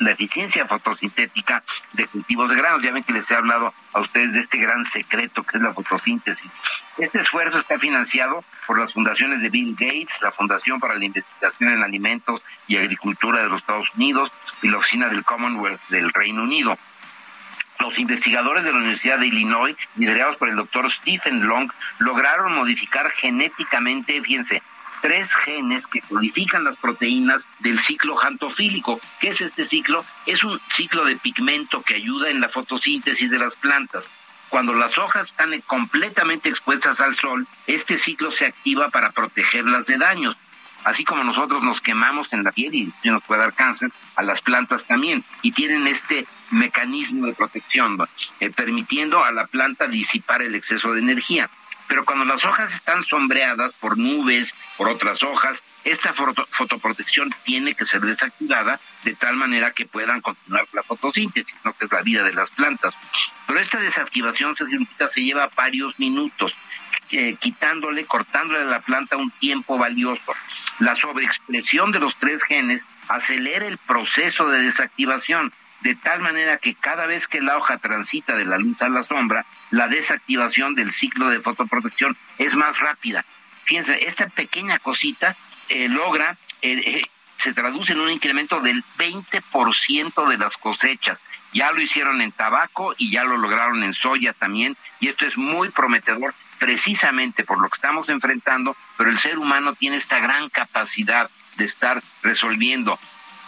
la 0.00 0.10
eficiencia 0.10 0.66
fotosintética 0.66 1.62
de 1.92 2.06
cultivos 2.06 2.50
de 2.50 2.56
granos. 2.56 2.82
Ya 2.82 2.92
ven 2.92 3.04
que 3.04 3.12
les 3.12 3.30
he 3.30 3.36
hablado 3.36 3.72
a 3.92 4.00
ustedes 4.00 4.34
de 4.34 4.40
este 4.40 4.58
gran 4.58 4.84
secreto 4.84 5.42
que 5.42 5.58
es 5.58 5.62
la 5.62 5.72
fotosíntesis. 5.72 6.54
Este 6.98 7.20
esfuerzo 7.20 7.58
está 7.58 7.78
financiado 7.78 8.44
por 8.66 8.78
las 8.78 8.92
fundaciones 8.92 9.42
de 9.42 9.50
Bill 9.50 9.74
Gates, 9.78 10.20
la 10.22 10.32
Fundación 10.32 10.80
para 10.80 10.94
la 10.94 11.04
Investigación 11.04 11.72
en 11.72 11.82
Alimentos 11.82 12.42
y 12.66 12.76
Agricultura 12.76 13.42
de 13.42 13.48
los 13.48 13.60
Estados 13.60 13.90
Unidos 13.94 14.32
y 14.62 14.68
la 14.68 14.78
Oficina 14.78 15.08
del 15.08 15.24
Commonwealth 15.24 15.80
del 15.88 16.12
Reino 16.12 16.42
Unido 16.42 16.76
los 17.80 17.98
investigadores 17.98 18.64
de 18.64 18.72
la 18.72 18.78
Universidad 18.78 19.18
de 19.18 19.26
Illinois, 19.26 19.76
liderados 19.96 20.36
por 20.36 20.48
el 20.48 20.56
doctor 20.56 20.90
Stephen 20.90 21.46
Long, 21.46 21.70
lograron 21.98 22.54
modificar 22.54 23.10
genéticamente, 23.10 24.22
fíjense, 24.22 24.62
tres 25.04 25.34
genes 25.34 25.86
que 25.86 26.00
codifican 26.00 26.64
las 26.64 26.78
proteínas 26.78 27.50
del 27.58 27.78
ciclo 27.78 28.16
jantofílico. 28.16 28.98
¿Qué 29.20 29.28
es 29.28 29.42
este 29.42 29.66
ciclo? 29.66 30.02
Es 30.24 30.42
un 30.44 30.58
ciclo 30.70 31.04
de 31.04 31.16
pigmento 31.16 31.82
que 31.82 31.96
ayuda 31.96 32.30
en 32.30 32.40
la 32.40 32.48
fotosíntesis 32.48 33.30
de 33.30 33.38
las 33.38 33.54
plantas. 33.54 34.10
Cuando 34.48 34.72
las 34.72 34.96
hojas 34.96 35.28
están 35.28 35.60
completamente 35.66 36.48
expuestas 36.48 37.02
al 37.02 37.14
sol, 37.14 37.46
este 37.66 37.98
ciclo 37.98 38.30
se 38.30 38.46
activa 38.46 38.88
para 38.88 39.10
protegerlas 39.10 39.84
de 39.84 39.98
daños. 39.98 40.38
Así 40.84 41.04
como 41.04 41.22
nosotros 41.22 41.62
nos 41.62 41.82
quemamos 41.82 42.32
en 42.32 42.42
la 42.42 42.52
piel 42.52 42.74
y 42.74 42.92
nos 43.04 43.22
puede 43.24 43.42
dar 43.42 43.52
cáncer, 43.52 43.90
a 44.16 44.22
las 44.22 44.40
plantas 44.40 44.86
también. 44.86 45.22
Y 45.42 45.52
tienen 45.52 45.86
este 45.86 46.26
mecanismo 46.50 47.26
de 47.26 47.34
protección, 47.34 47.98
eh, 48.40 48.48
permitiendo 48.48 49.22
a 49.22 49.32
la 49.32 49.46
planta 49.46 49.86
disipar 49.86 50.40
el 50.40 50.54
exceso 50.54 50.94
de 50.94 51.00
energía. 51.00 51.50
Pero 51.94 52.04
cuando 52.04 52.24
las 52.24 52.44
hojas 52.44 52.74
están 52.74 53.04
sombreadas 53.04 53.72
por 53.74 53.96
nubes, 53.96 54.56
por 54.76 54.88
otras 54.88 55.22
hojas, 55.22 55.62
esta 55.84 56.12
fotoprotección 56.12 57.32
tiene 57.44 57.74
que 57.74 57.84
ser 57.84 58.00
desactivada 58.00 58.80
de 59.04 59.14
tal 59.14 59.36
manera 59.36 59.70
que 59.70 59.86
puedan 59.86 60.20
continuar 60.20 60.66
la 60.72 60.82
fotosíntesis, 60.82 61.54
¿no? 61.62 61.72
que 61.72 61.84
es 61.84 61.92
la 61.92 62.02
vida 62.02 62.24
de 62.24 62.34
las 62.34 62.50
plantas. 62.50 62.94
Pero 63.46 63.60
esta 63.60 63.78
desactivación 63.78 64.56
se 64.56 65.22
lleva 65.22 65.48
varios 65.54 65.96
minutos, 66.00 66.56
eh, 67.12 67.36
quitándole, 67.38 68.04
cortándole 68.06 68.62
a 68.62 68.64
la 68.64 68.80
planta 68.80 69.16
un 69.16 69.30
tiempo 69.30 69.78
valioso. 69.78 70.34
La 70.80 70.96
sobreexpresión 70.96 71.92
de 71.92 72.00
los 72.00 72.16
tres 72.16 72.42
genes 72.42 72.88
acelera 73.06 73.68
el 73.68 73.78
proceso 73.78 74.48
de 74.48 74.62
desactivación 74.62 75.52
de 75.84 75.94
tal 75.94 76.22
manera 76.22 76.56
que 76.56 76.74
cada 76.74 77.06
vez 77.06 77.28
que 77.28 77.42
la 77.42 77.58
hoja 77.58 77.76
transita 77.76 78.34
de 78.34 78.46
la 78.46 78.58
luz 78.58 78.80
a 78.80 78.88
la 78.88 79.02
sombra, 79.02 79.44
la 79.74 79.88
desactivación 79.88 80.76
del 80.76 80.92
ciclo 80.92 81.28
de 81.28 81.40
fotoprotección 81.40 82.16
es 82.38 82.54
más 82.54 82.78
rápida. 82.78 83.24
Fíjense, 83.64 84.06
esta 84.06 84.28
pequeña 84.28 84.78
cosita 84.78 85.36
eh, 85.68 85.88
logra, 85.88 86.38
eh, 86.62 86.80
eh, 86.86 87.02
se 87.38 87.52
traduce 87.52 87.92
en 87.92 88.00
un 88.00 88.10
incremento 88.10 88.60
del 88.60 88.84
20% 88.98 90.28
de 90.28 90.38
las 90.38 90.58
cosechas. 90.58 91.26
Ya 91.52 91.72
lo 91.72 91.80
hicieron 91.80 92.20
en 92.20 92.30
tabaco 92.30 92.94
y 92.98 93.10
ya 93.10 93.24
lo 93.24 93.36
lograron 93.36 93.82
en 93.82 93.94
soya 93.94 94.32
también, 94.32 94.76
y 95.00 95.08
esto 95.08 95.26
es 95.26 95.36
muy 95.36 95.70
prometedor 95.70 96.34
precisamente 96.60 97.42
por 97.42 97.60
lo 97.60 97.68
que 97.68 97.74
estamos 97.74 98.08
enfrentando, 98.10 98.76
pero 98.96 99.10
el 99.10 99.18
ser 99.18 99.38
humano 99.38 99.74
tiene 99.74 99.96
esta 99.96 100.20
gran 100.20 100.50
capacidad 100.50 101.28
de 101.56 101.64
estar 101.64 102.00
resolviendo 102.22 102.98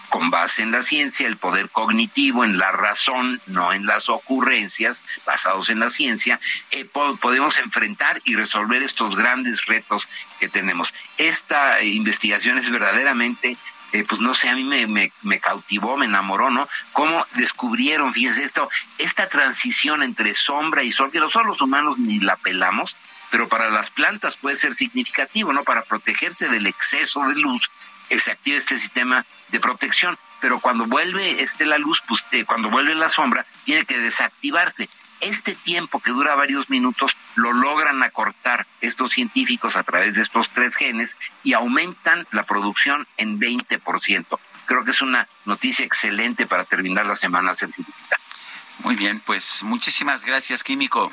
con 0.09 0.31
base 0.31 0.63
en 0.63 0.73
la 0.73 0.83
ciencia, 0.83 1.27
el 1.27 1.37
poder 1.37 1.71
cognitivo, 1.71 2.45
en 2.45 2.59
la 2.59 2.73
razón, 2.73 3.41
no 3.47 3.73
en 3.73 3.87
las 3.87 4.09
ocurrencias, 4.09 5.03
basados 5.25 5.71
en 5.71 5.81
la 5.81 5.91
ciencia, 5.91 6.41
eh, 6.71 6.85
podemos 6.85 7.59
enfrentar 7.59 8.21
y 8.25 8.35
resolver 8.35 8.83
estos 8.83 9.17
grandes 9.17 9.67
retos 9.67 10.09
que 10.39 10.49
tenemos. 10.49 10.95
Esta 11.19 11.83
investigación 11.83 12.59
es 12.59 12.71
verdaderamente 12.71 13.57
eh, 13.93 14.05
pues 14.07 14.21
no 14.21 14.35
sé, 14.35 14.49
a 14.49 14.57
mí 14.57 14.65
me, 14.65 14.87
me, 14.89 15.13
me, 15.23 15.39
cautivó, 15.39 15.97
me 15.97 16.07
enamoró, 16.07 16.51
¿no? 16.51 16.69
Cómo 16.93 17.25
descubrieron, 17.35 18.13
fíjense 18.13 18.43
esto, 18.43 18.69
esta 18.99 19.29
transición 19.29 20.03
entre 20.03 20.35
sombra 20.35 20.83
y 20.83 20.91
sol, 20.91 21.13
que 21.13 21.21
nosotros 21.21 21.47
los 21.47 21.61
humanos 21.61 21.97
ni 21.97 22.19
la 22.19 22.37
pelamos, 22.37 22.97
pero 23.31 23.49
para 23.49 23.71
las 23.71 23.91
plantas 23.91 24.37
puede 24.37 24.57
ser 24.57 24.75
significativo, 24.75 25.53
¿no? 25.53 25.63
Para 25.63 25.83
protegerse 25.83 26.49
del 26.49 26.67
exceso 26.67 27.27
de 27.29 27.37
luz, 27.37 27.71
se 28.11 28.31
activa 28.31 28.59
este 28.59 28.79
sistema 28.79 29.25
de 29.49 29.61
protección, 29.61 30.19
pero 30.41 30.61
cuando 30.61 30.87
vuelve 30.87 31.43
este 31.43 31.67
la 31.67 31.79
luz, 31.79 32.03
pues 32.07 32.25
eh, 32.33 32.45
cuando 32.45 32.71
vuelve 32.71 32.95
la 32.95 33.09
sombra, 33.09 33.47
tiene 33.65 33.85
que 33.85 33.99
desactivarse. 33.99 34.89
Este 35.21 35.55
tiempo 35.55 36.01
que 36.01 36.11
dura 36.11 36.35
varios 36.35 36.69
minutos 36.69 37.17
lo 37.37 37.55
logran 37.55 38.03
acortar 38.03 38.67
estos 38.83 39.13
científicos 39.13 39.77
a 39.77 39.83
través 39.83 40.17
de 40.17 40.23
estos 40.23 40.51
tres 40.51 40.77
genes 40.77 41.17
y 41.43 41.55
aumentan 41.55 42.27
la 42.33 42.43
producción 42.43 43.07
en 43.17 43.41
20%. 43.41 44.39
Creo 44.67 44.85
que 44.85 44.91
es 44.91 45.01
una 45.01 45.27
noticia 45.47 45.87
excelente 45.87 46.47
para 46.47 46.65
terminar 46.65 47.07
la 47.07 47.17
semana 47.17 47.55
científica. 47.55 48.19
Muy 48.81 48.95
bien, 48.95 49.21
pues 49.21 49.63
muchísimas 49.63 50.25
gracias, 50.25 50.63
Químico. 50.63 51.11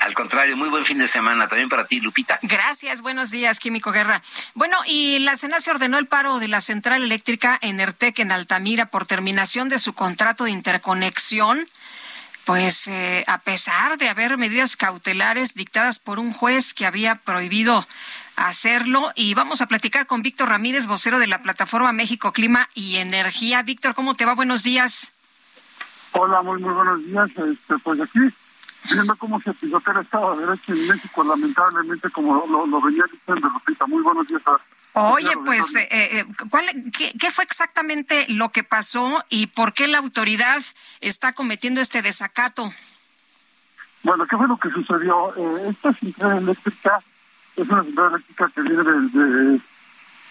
Al 0.00 0.14
contrario, 0.14 0.56
muy 0.56 0.68
buen 0.68 0.84
fin 0.84 0.98
de 0.98 1.08
semana 1.08 1.48
también 1.48 1.68
para 1.68 1.86
ti, 1.86 2.00
Lupita. 2.00 2.38
Gracias, 2.42 3.00
buenos 3.00 3.30
días, 3.30 3.58
Químico 3.58 3.92
Guerra. 3.92 4.22
Bueno, 4.54 4.78
y 4.86 5.18
la 5.20 5.36
Sena 5.36 5.60
se 5.60 5.70
ordenó 5.70 5.98
el 5.98 6.06
paro 6.06 6.38
de 6.38 6.48
la 6.48 6.60
central 6.60 7.02
eléctrica 7.02 7.58
Enertec 7.62 8.18
en 8.18 8.32
Altamira 8.32 8.86
por 8.86 9.06
terminación 9.06 9.68
de 9.68 9.78
su 9.78 9.94
contrato 9.94 10.44
de 10.44 10.50
interconexión. 10.50 11.66
Pues 12.44 12.88
eh, 12.88 13.24
a 13.26 13.38
pesar 13.38 13.96
de 13.96 14.10
haber 14.10 14.36
medidas 14.36 14.76
cautelares 14.76 15.54
dictadas 15.54 15.98
por 15.98 16.18
un 16.18 16.32
juez 16.32 16.74
que 16.74 16.84
había 16.84 17.14
prohibido 17.14 17.86
hacerlo. 18.36 19.12
Y 19.14 19.32
vamos 19.32 19.62
a 19.62 19.66
platicar 19.66 20.06
con 20.06 20.22
Víctor 20.22 20.50
Ramírez, 20.50 20.86
vocero 20.86 21.18
de 21.18 21.26
la 21.26 21.42
plataforma 21.42 21.92
México 21.92 22.32
Clima 22.32 22.68
y 22.74 22.96
Energía. 22.96 23.62
Víctor, 23.62 23.94
¿cómo 23.94 24.14
te 24.14 24.26
va? 24.26 24.34
Buenos 24.34 24.62
días. 24.62 25.12
Hola, 26.12 26.42
muy, 26.42 26.60
muy 26.60 26.74
buenos 26.74 27.04
días. 27.04 27.30
Este, 27.30 27.78
pues 27.82 28.00
aquí 28.00 28.20
viendo 28.90 29.16
cómo 29.16 29.40
se 29.40 29.52
pilota 29.54 29.92
el 29.92 30.00
Estado 30.00 30.36
de 30.36 30.46
Derecho 30.46 30.72
en 30.72 30.88
México, 30.88 31.24
lamentablemente, 31.24 32.10
como 32.10 32.44
lo, 32.46 32.80
venía 32.80 33.04
diciendo 33.10 33.48
Lupita. 33.48 33.86
Muy 33.86 34.02
buenos 34.02 34.26
días. 34.26 34.42
Oye, 34.92 35.32
pues, 35.44 35.74
eh, 35.74 35.88
eh, 35.90 36.26
¿cuál, 36.50 36.66
qué, 36.92 37.30
fue 37.30 37.44
exactamente 37.44 38.26
lo 38.28 38.50
que 38.50 38.62
pasó 38.62 39.24
y 39.28 39.48
por 39.48 39.72
qué 39.72 39.88
la 39.88 39.98
autoridad 39.98 40.62
está 41.00 41.32
cometiendo 41.32 41.80
este 41.80 42.00
desacato? 42.00 42.70
Bueno, 44.04 44.26
¿qué 44.26 44.36
fue 44.36 44.46
lo 44.46 44.56
que 44.56 44.70
sucedió? 44.70 45.34
Eh, 45.36 45.70
esta 45.70 45.92
central 45.94 46.38
eléctrica 46.38 47.00
es 47.56 47.68
una 47.68 47.82
central 47.82 48.08
eléctrica 48.12 48.52
que 48.54 48.60
viene 48.62 48.82
de, 48.84 49.52
de, 49.52 49.60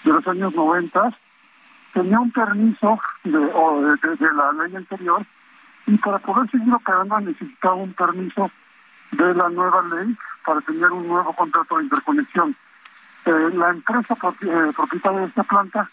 los 0.06 0.28
años 0.28 0.54
90. 0.54 1.18
Tenía 1.94 2.20
un 2.20 2.32
permiso 2.32 3.00
de, 3.24 3.40
de, 3.40 4.34
la 4.34 4.52
ley 4.54 4.76
anterior 4.76 5.26
y 5.86 5.98
para 5.98 6.20
poder 6.20 6.50
seguir 6.50 6.74
operando 6.74 7.20
necesitaba 7.20 7.76
un 7.76 7.94
permiso 7.94 8.50
de 9.12 9.34
la 9.34 9.50
nueva 9.50 9.82
ley 9.84 10.16
para 10.46 10.62
tener 10.62 10.92
un 10.92 11.08
nuevo 11.08 11.34
contrato 11.34 11.78
de 11.78 11.84
interconexión. 11.84 12.56
Eh, 13.26 13.50
la 13.54 13.70
empresa 13.70 14.16
eh, 14.16 14.72
propietaria 14.76 15.20
de 15.20 15.26
esta 15.28 15.44
planta 15.44 15.90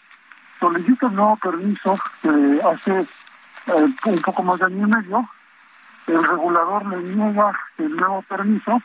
solicita 0.59 1.07
un 1.07 1.15
nuevo 1.15 1.37
permiso 1.37 1.97
eh, 2.23 2.61
hace 2.71 3.05
un 4.05 4.21
poco 4.21 4.43
más 4.43 4.59
de 4.59 4.65
año 4.65 4.87
y 4.87 4.89
medio. 4.89 5.29
El 6.07 6.23
regulador 6.23 6.85
le 6.87 6.97
niega 6.97 7.59
el 7.77 7.95
nuevo 7.95 8.21
permiso 8.23 8.81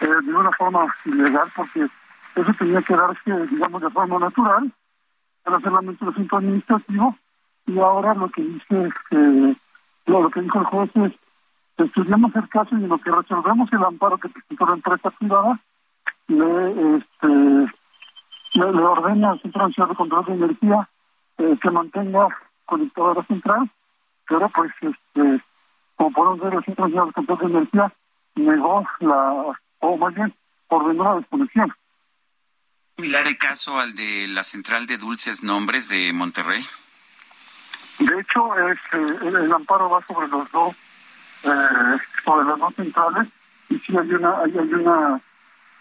de 0.00 0.34
una 0.34 0.50
forma 0.52 0.86
ilegal 1.04 1.50
porque 1.54 1.88
eso 2.34 2.54
tenía 2.58 2.82
que 2.82 2.94
darse, 2.94 3.46
digamos, 3.46 3.80
de 3.80 3.90
forma 3.90 4.18
natural 4.18 4.72
para 5.42 5.60
solamente 5.60 6.04
los 6.04 6.14
asunto 6.14 6.36
administrativo 6.36 7.16
y 7.66 7.78
ahora 7.78 8.14
lo 8.14 8.28
que 8.30 8.42
dice 8.42 8.90
lo, 10.06 10.30
que 10.30 10.40
dijo 10.40 10.60
el 10.60 10.66
juez 10.66 10.90
es 10.96 11.12
estudiamos 11.76 12.34
el 12.36 12.48
caso 12.48 12.76
y 12.76 12.86
lo 12.86 12.98
que 12.98 13.10
resolvemos 13.10 13.72
el 13.72 13.84
amparo 13.84 14.18
que 14.18 14.28
presentó 14.28 14.66
la 14.66 14.74
empresa 14.74 15.10
privada 15.10 15.58
le 16.28 16.96
este 16.96 17.26
le, 18.54 18.64
ordena 18.64 19.30
al 19.30 19.40
Centro 19.40 19.66
Nacional 19.66 19.90
de 19.90 19.96
Control 19.96 20.24
de 20.26 20.32
Energía 20.34 20.88
eh, 21.38 21.56
que 21.60 21.70
mantenga 21.70 22.28
conectada 22.66 23.14
la 23.14 23.22
central, 23.24 23.70
pero 24.28 24.48
pues 24.50 24.72
este 24.80 25.44
como 25.96 26.12
podemos 26.12 26.40
ver 26.40 26.54
el 26.54 26.64
Centro 26.64 26.84
Nacional 26.86 27.08
de 27.08 27.12
Control 27.12 27.38
de 27.38 27.46
Energía 27.46 27.92
negó 28.34 28.86
la 29.00 29.58
o 29.80 29.96
más 29.96 30.14
bien 30.14 30.32
ordenó 30.68 31.04
la 31.04 31.20
desconexión. 31.20 31.72
¿Similar 32.96 33.26
el 33.26 33.38
caso 33.38 33.78
al 33.78 33.94
de 33.94 34.28
la 34.28 34.44
central 34.44 34.86
de 34.86 34.98
dulces 34.98 35.42
nombres 35.42 35.88
de 35.88 36.12
Monterrey? 36.12 36.64
De 37.98 38.20
hecho, 38.20 38.68
es, 38.68 38.78
eh, 38.92 39.16
el, 39.22 39.52
amparo 39.52 39.90
va 39.90 40.04
sobre 40.06 40.28
los 40.28 40.50
dos, 40.50 40.74
eh, 41.44 41.98
sobre 42.24 42.46
las 42.46 42.58
dos 42.58 42.74
centrales, 42.74 43.28
y 43.68 43.78
sí 43.78 43.96
hay 43.96 44.12
una, 44.12 44.38
hay, 44.38 44.58
hay 44.58 44.74
una 44.74 45.20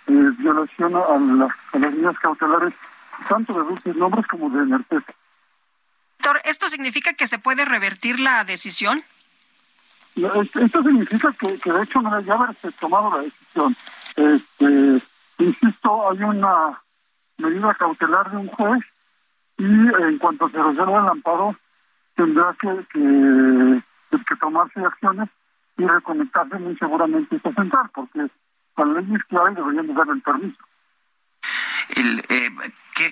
eh, 0.08 0.32
violación 0.38 0.96
a, 0.96 1.18
las 1.38 1.56
medidas 1.74 2.20
cautelares, 2.20 2.74
tanto 3.28 3.54
de 3.54 3.60
dulces 3.60 3.96
nombres 3.96 4.26
como 4.28 4.50
de 4.50 4.64
Energética. 4.64 5.14
Doctor, 6.20 6.42
¿esto 6.44 6.70
significa 6.70 7.14
que 7.14 7.28
se 7.28 7.40
puede 7.40 7.66
revertir 7.66 8.20
la 8.20 8.44
decisión? 8.44 9.04
Esto 10.16 10.84
significa 10.84 11.34
que, 11.40 11.48
de 11.48 11.84
hecho 11.84 12.02
no 12.02 12.20
ya 12.20 12.34
haberse 12.34 12.72
tomado 12.74 13.18
la 13.18 13.24
decisión. 13.24 13.76
Este, 14.16 15.02
insisto, 15.40 16.12
hay 16.12 16.22
una 16.22 16.82
medida 17.38 17.74
cautelar 17.74 18.30
de 18.30 18.38
un 18.38 18.48
juez 18.50 18.84
y 19.58 19.64
en 19.64 20.18
cuanto 20.18 20.50
se 20.50 20.62
resuelva 20.62 21.00
el 21.00 21.08
amparo 21.08 21.56
tendrá 22.22 22.56
que, 22.60 22.70
que, 22.94 24.36
tomarse 24.40 24.80
acciones 24.80 25.30
y 25.78 25.88
reconectarse 25.88 26.60
muy 26.60 26.76
seguramente 26.78 27.36
esta 27.36 27.52
central, 27.52 27.90
porque 27.94 28.28
la 28.78 28.86
ley 28.86 29.16
es 29.16 29.24
clara 29.24 29.52
y 29.52 29.56
deberían 29.56 29.96
dar 29.96 30.08
el 30.10 30.22
permiso. 30.22 30.64
El, 31.96 32.24
eh, 32.30 32.50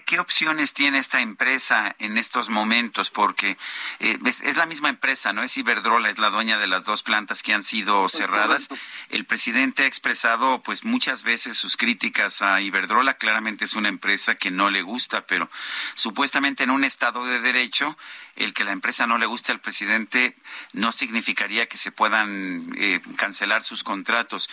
¿qué, 0.05 0.19
opciones 0.19 0.73
tiene 0.73 0.99
esta 0.99 1.21
empresa 1.21 1.95
en 1.99 2.17
estos 2.17 2.49
momentos? 2.49 3.09
Porque 3.09 3.57
eh, 3.99 4.17
es, 4.25 4.57
la 4.57 4.65
misma 4.65 4.89
empresa, 4.89 5.33
¿no? 5.33 5.43
Es 5.43 5.57
Iberdrola, 5.57 6.09
es 6.09 6.19
la 6.19 6.29
dueña 6.29 6.57
de 6.57 6.67
las 6.67 6.85
dos 6.85 7.03
plantas 7.03 7.43
que 7.43 7.53
han 7.53 7.63
sido 7.63 8.07
cerradas. 8.07 8.69
El 9.09 9.25
presidente 9.25 9.83
ha 9.83 9.87
expresado, 9.87 10.61
pues, 10.63 10.83
muchas 10.83 11.23
veces 11.23 11.57
sus 11.57 11.77
críticas 11.77 12.41
a 12.41 12.61
Iberdrola. 12.61 13.15
Claramente 13.15 13.65
es 13.65 13.73
una 13.73 13.89
empresa 13.89 14.35
que 14.35 14.51
no 14.51 14.69
le 14.69 14.81
gusta, 14.81 15.25
pero 15.25 15.49
supuestamente 15.95 16.63
en 16.63 16.69
un 16.69 16.83
Estado 16.83 17.25
de 17.25 17.41
Derecho, 17.41 17.97
el 18.35 18.53
que 18.53 18.63
la 18.63 18.71
empresa 18.71 19.07
no 19.07 19.17
le 19.17 19.25
guste 19.25 19.51
al 19.51 19.59
presidente 19.59 20.35
no 20.73 20.91
significaría 20.91 21.67
que 21.67 21.77
se 21.77 21.91
puedan 21.91 22.71
eh, 22.77 23.01
cancelar 23.17 23.63
sus 23.63 23.83
contratos. 23.83 24.49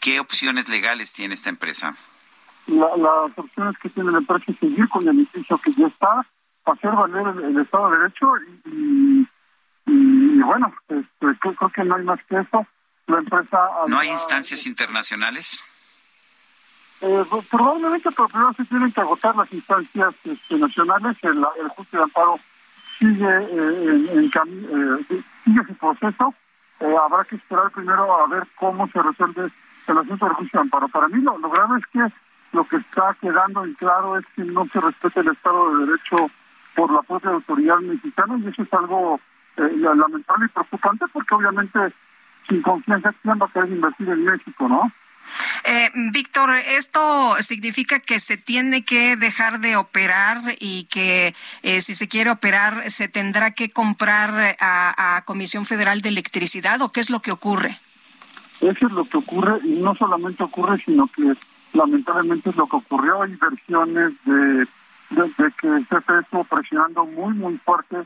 ¿Qué 0.00 0.20
opciones 0.20 0.68
legales 0.68 1.12
tiene 1.12 1.34
esta 1.34 1.50
empresa? 1.50 1.96
Las 2.66 3.38
opciones 3.38 3.78
que 3.78 3.88
tiene 3.88 4.12
la 4.12 4.18
empresa 4.18 4.44
es 4.48 4.58
seguir 4.58 4.88
con 4.88 5.06
el 5.08 5.16
edificio 5.16 5.58
que 5.58 5.72
ya 5.72 5.86
está, 5.86 6.26
hacer 6.64 6.90
valer 6.90 7.44
el, 7.44 7.58
Estado 7.58 7.90
de 7.90 7.98
Derecho 7.98 8.32
y, 8.66 9.28
y, 9.86 10.40
bueno, 10.40 10.72
este, 10.88 11.38
creo, 11.40 11.68
que 11.70 11.84
no 11.84 11.96
hay 11.96 12.04
más 12.04 12.20
que 12.24 12.38
eso. 12.38 12.66
La 13.06 13.18
empresa... 13.18 13.58
¿No 13.88 13.98
hay 13.98 14.10
instancias 14.10 14.66
internacionales? 14.66 15.60
Eh, 17.00 17.24
pues, 17.28 17.46
probablemente, 17.48 18.10
pero 18.10 18.28
primero 18.28 18.52
se 18.54 18.64
tienen 18.66 18.92
que 18.92 19.00
agotar 19.00 19.34
las 19.34 19.52
instancias 19.52 20.14
este, 20.24 20.56
nacionales. 20.56 21.16
El, 21.22 21.44
el 21.60 21.68
juicio 21.70 21.98
de 21.98 22.04
amparo 22.04 22.38
sigue, 22.98 23.26
eh, 23.26 24.10
en, 24.12 24.30
eh, 24.34 25.22
sigue 25.44 25.60
su 25.66 25.74
proceso. 25.74 26.34
Eh, 26.80 26.94
habrá 27.02 27.24
que 27.24 27.36
esperar 27.36 27.70
primero 27.72 28.22
a 28.22 28.26
ver 28.28 28.46
cómo 28.54 28.86
se 28.88 29.02
resuelve 29.02 29.50
el 29.86 29.98
asunto 29.98 30.26
del 30.26 30.34
juicio 30.34 30.58
de 30.58 30.62
amparo. 30.62 30.88
Para 30.88 31.08
mí 31.08 31.20
lo, 31.22 31.36
lo 31.38 31.50
grave 31.50 31.78
es 31.78 31.86
que 31.86 32.14
lo 32.52 32.64
que 32.64 32.76
está 32.76 33.16
quedando 33.20 33.64
en 33.64 33.74
claro 33.74 34.18
es 34.18 34.24
que 34.34 34.42
no 34.42 34.66
se 34.66 34.80
respeta 34.80 35.20
el 35.20 35.28
Estado 35.28 35.74
de 35.74 35.86
Derecho 35.86 36.30
por 36.74 36.92
la 36.92 37.02
propia 37.02 37.30
autoridad 37.30 37.78
mexicana 37.78 38.38
y 38.38 38.48
eso 38.48 38.62
es 38.62 38.72
algo 38.72 39.20
eh, 39.56 39.76
lamentable 39.76 40.46
y 40.46 40.48
preocupante 40.48 41.04
porque 41.12 41.34
obviamente 41.34 41.78
sin 42.48 42.62
confianza 42.62 43.14
quién 43.22 43.38
va 43.40 43.46
a 43.46 43.50
querer 43.50 43.70
invertir 43.70 44.08
en 44.08 44.24
México, 44.24 44.68
¿no? 44.68 44.90
Eh, 45.64 45.90
Víctor, 45.94 46.50
¿esto 46.56 47.36
significa 47.40 48.00
que 48.00 48.18
se 48.18 48.36
tiene 48.36 48.84
que 48.84 49.14
dejar 49.14 49.60
de 49.60 49.76
operar 49.76 50.56
y 50.58 50.84
que 50.84 51.36
eh, 51.62 51.80
si 51.80 51.94
se 51.94 52.08
quiere 52.08 52.30
operar 52.30 52.90
se 52.90 53.06
tendrá 53.06 53.52
que 53.52 53.70
comprar 53.70 54.56
a, 54.58 55.16
a 55.16 55.22
Comisión 55.22 55.66
Federal 55.66 56.02
de 56.02 56.08
Electricidad 56.08 56.82
o 56.82 56.90
qué 56.90 56.98
es 56.98 57.10
lo 57.10 57.20
que 57.20 57.30
ocurre? 57.30 57.78
Eso 58.60 58.86
es 58.86 58.92
lo 58.92 59.04
que 59.04 59.18
ocurre 59.18 59.60
y 59.64 59.80
no 59.80 59.94
solamente 59.94 60.42
ocurre, 60.42 60.78
sino 60.84 61.06
que 61.06 61.34
lamentablemente 61.72 62.50
es 62.50 62.56
lo 62.56 62.66
que 62.66 62.76
ocurrió. 62.76 63.22
Hay 63.22 63.34
versiones 63.36 64.12
de, 64.24 64.66
de, 65.10 65.52
que 65.60 65.68
el 65.68 65.86
CFE 65.86 66.20
estuvo 66.20 66.44
presionando 66.44 67.04
muy, 67.06 67.34
muy 67.34 67.56
fuerte 67.58 67.96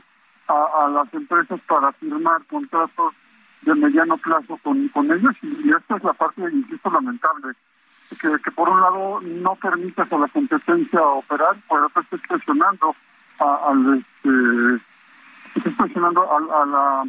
a, 0.47 0.87
las 0.89 1.13
empresas 1.13 1.59
para 1.67 1.91
firmar 1.93 2.43
contratos 2.45 3.13
de 3.61 3.73
mediano 3.75 4.17
plazo 4.17 4.59
con, 4.63 4.87
con 4.89 5.11
ellos 5.11 5.33
y, 5.41 5.69
esta 5.71 5.97
es 5.97 6.03
la 6.03 6.13
parte, 6.13 6.41
insisto, 6.41 6.89
lamentable. 6.89 7.53
Que, 8.21 8.39
que 8.39 8.51
por 8.51 8.69
un 8.69 8.79
lado 8.79 9.19
no 9.21 9.55
permitas 9.55 10.11
a 10.11 10.17
la 10.17 10.27
competencia 10.27 11.01
operar, 11.01 11.55
por 11.67 11.83
otro 11.83 12.01
estás 12.03 12.21
presionando 12.29 12.95
a, 13.39 13.69
al 13.69 13.97
este, 13.97 15.71
presionando 15.75 16.21
a 16.21 16.65
la 16.67 17.03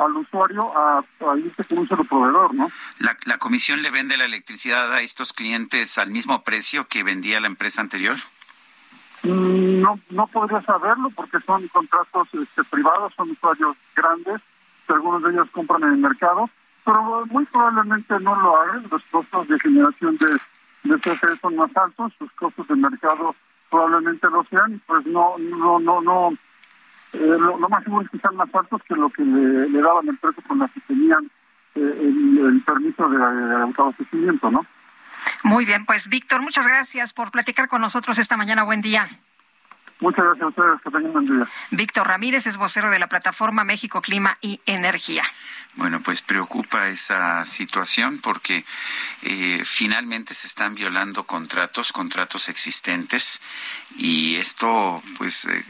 al 0.00 0.16
usuario 0.16 0.76
a, 0.76 0.98
a 0.98 1.36
irse 1.36 1.64
con 1.64 1.78
un 1.78 1.88
solo 1.88 2.04
proveedor, 2.04 2.54
¿no? 2.54 2.70
¿La, 2.98 3.16
¿La 3.24 3.38
comisión 3.38 3.82
le 3.82 3.90
vende 3.90 4.16
la 4.16 4.24
electricidad 4.24 4.92
a 4.92 5.00
estos 5.00 5.32
clientes 5.32 5.98
al 5.98 6.10
mismo 6.10 6.42
precio 6.42 6.86
que 6.88 7.02
vendía 7.02 7.40
la 7.40 7.46
empresa 7.46 7.80
anterior? 7.80 8.16
Mm, 9.22 9.80
no, 9.82 10.00
no 10.10 10.26
podría 10.28 10.62
saberlo 10.62 11.10
porque 11.10 11.38
son 11.40 11.68
contratos 11.68 12.28
este, 12.34 12.64
privados, 12.64 13.12
son 13.14 13.30
usuarios 13.30 13.76
grandes, 13.94 14.40
algunos 14.88 15.22
de 15.22 15.30
ellos 15.30 15.48
compran 15.52 15.82
en 15.84 15.90
el 15.90 15.98
mercado, 15.98 16.50
pero 16.84 17.26
muy 17.26 17.44
probablemente 17.46 18.18
no 18.20 18.34
lo 18.40 18.56
hagan. 18.56 18.86
Los 18.90 19.02
costos 19.04 19.48
de 19.48 19.60
generación 19.60 20.16
de, 20.18 20.38
de 20.84 20.98
CFE 20.98 21.38
son 21.40 21.56
más 21.56 21.70
altos, 21.76 22.12
sus 22.18 22.30
costos 22.32 22.66
de 22.68 22.76
mercado 22.76 23.34
probablemente 23.70 24.28
lo 24.28 24.44
sean, 24.50 24.80
pues 24.86 25.06
no, 25.06 25.36
no, 25.38 25.78
no, 25.78 26.00
no 26.00 26.32
eh, 27.12 27.36
lo, 27.38 27.68
más 27.68 27.82
seguro 27.84 28.04
es 28.04 28.10
que 28.10 28.18
sean 28.18 28.36
más 28.36 28.48
altos 28.54 28.80
que 28.86 28.94
lo 28.94 29.10
que 29.10 29.22
le, 29.22 29.80
daban 29.80 30.06
la 30.06 30.12
empresa 30.12 30.42
con 30.46 30.58
la 30.58 30.68
que 30.68 30.80
tenían 30.80 31.30
eh, 31.74 31.96
el, 32.00 32.62
permiso 32.64 33.08
de, 33.08 33.18
de 33.18 33.54
autoabastecimiento, 33.62 34.50
¿no? 34.50 34.64
Muy 35.42 35.64
bien, 35.64 35.86
pues 35.86 36.08
Víctor, 36.08 36.40
muchas 36.40 36.66
gracias 36.66 37.12
por 37.12 37.30
platicar 37.30 37.68
con 37.68 37.80
nosotros 37.80 38.18
esta 38.18 38.36
mañana. 38.36 38.62
Buen 38.62 38.80
día. 38.82 39.08
Muchas 40.00 40.24
gracias 40.24 40.44
a 40.44 40.48
ustedes, 40.48 40.80
que 40.82 40.90
tengan 40.90 41.12
buen 41.12 41.26
día. 41.26 41.46
Víctor 41.70 42.06
Ramírez 42.06 42.46
es 42.46 42.56
vocero 42.56 42.90
de 42.90 42.98
la 42.98 43.06
plataforma 43.06 43.64
México 43.64 44.00
Clima 44.00 44.38
y 44.40 44.60
Energía. 44.64 45.22
Bueno, 45.74 46.00
pues 46.00 46.20
preocupa 46.20 46.88
esa 46.88 47.44
situación 47.44 48.18
porque 48.20 48.64
eh, 49.22 49.62
finalmente 49.64 50.34
se 50.34 50.48
están 50.48 50.74
violando 50.74 51.24
contratos, 51.24 51.92
contratos 51.92 52.48
existentes 52.48 53.40
y 53.96 54.34
esto 54.34 55.00
pues 55.16 55.44
eh, 55.44 55.64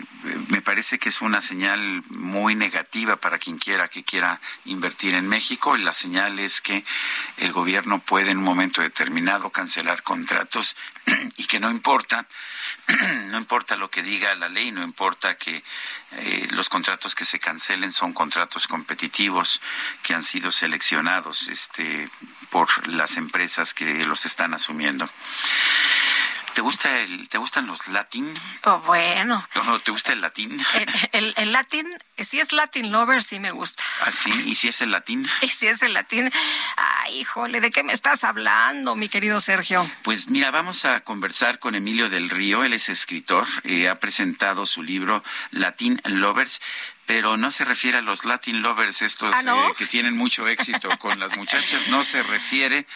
me 0.48 0.62
parece 0.62 0.98
que 0.98 1.10
es 1.10 1.20
una 1.20 1.42
señal 1.42 2.02
muy 2.08 2.54
negativa 2.54 3.16
para 3.16 3.38
quien 3.38 3.58
quiera 3.58 3.88
que 3.88 4.02
quiera 4.02 4.40
invertir 4.64 5.14
en 5.14 5.28
México. 5.28 5.76
La 5.76 5.92
señal 5.92 6.38
es 6.38 6.62
que 6.62 6.82
el 7.36 7.52
gobierno 7.52 7.98
puede 7.98 8.30
en 8.30 8.38
un 8.38 8.44
momento 8.44 8.80
determinado 8.80 9.50
cancelar 9.50 10.02
contratos 10.02 10.76
y 11.36 11.44
que 11.44 11.60
no 11.60 11.70
importa 11.70 12.26
no 13.30 13.38
importa 13.38 13.76
lo 13.76 13.90
que 13.90 14.02
diga 14.02 14.34
la 14.34 14.48
ley, 14.48 14.72
no 14.72 14.82
importa 14.82 15.36
que 15.36 15.62
eh, 16.12 16.48
los 16.52 16.68
contratos 16.68 17.14
que 17.14 17.24
se 17.24 17.38
cancelen 17.38 17.92
son 17.92 18.12
contratos 18.12 18.66
competitivos, 18.66 19.60
que 20.02 20.14
han 20.14 20.22
sido 20.22 20.50
seleccionados 20.50 21.48
este, 21.48 22.08
por 22.50 22.88
las 22.88 23.16
empresas 23.16 23.74
que 23.74 24.04
los 24.04 24.26
están 24.26 24.54
asumiendo. 24.54 25.08
¿Te 26.54 26.62
gusta 26.62 27.00
el, 27.00 27.28
te 27.28 27.38
gustan 27.38 27.66
los 27.66 27.86
latín? 27.88 28.34
Oh, 28.64 28.78
bueno. 28.80 29.46
¿Te 29.84 29.90
gusta 29.90 30.12
el 30.12 30.20
latín? 30.20 30.60
El, 31.12 31.32
el, 31.36 31.52
latín, 31.52 31.86
si 32.18 32.40
es 32.40 32.52
latin 32.52 32.90
lover, 32.90 33.22
sí 33.22 33.38
me 33.38 33.52
gusta. 33.52 33.82
¿Ah, 34.04 34.10
sí? 34.10 34.30
¿Y 34.46 34.54
si 34.56 34.68
es 34.68 34.80
el 34.80 34.90
latín? 34.90 35.28
¿Y 35.42 35.48
si 35.48 35.68
es 35.68 35.82
el 35.82 35.92
latín? 35.92 36.30
Ay, 36.76 37.20
híjole, 37.20 37.60
¿de 37.60 37.70
qué 37.70 37.82
me 37.82 37.92
estás 37.92 38.24
hablando, 38.24 38.96
mi 38.96 39.08
querido 39.08 39.40
Sergio? 39.40 39.88
Pues 40.02 40.28
mira, 40.28 40.50
vamos 40.50 40.84
a 40.84 41.00
conversar 41.00 41.60
con 41.60 41.74
Emilio 41.74 42.10
del 42.10 42.28
Río, 42.28 42.64
él 42.64 42.72
es 42.72 42.88
escritor, 42.88 43.46
y 43.64 43.86
ha 43.86 43.94
presentado 43.96 44.66
su 44.66 44.82
libro 44.82 45.22
Latin 45.52 46.00
Lovers 46.04 46.60
pero 47.10 47.36
no 47.36 47.50
se 47.50 47.64
refiere 47.64 47.98
a 47.98 48.02
los 48.02 48.24
Latin 48.24 48.62
lovers 48.62 49.02
estos 49.02 49.34
¿Ah, 49.34 49.42
eh, 49.42 49.74
que 49.76 49.86
tienen 49.86 50.16
mucho 50.16 50.46
éxito 50.46 50.88
con 50.98 51.18
las 51.18 51.36
muchachas, 51.36 51.88
no 51.88 52.04
se 52.04 52.22
refiere 52.22 52.86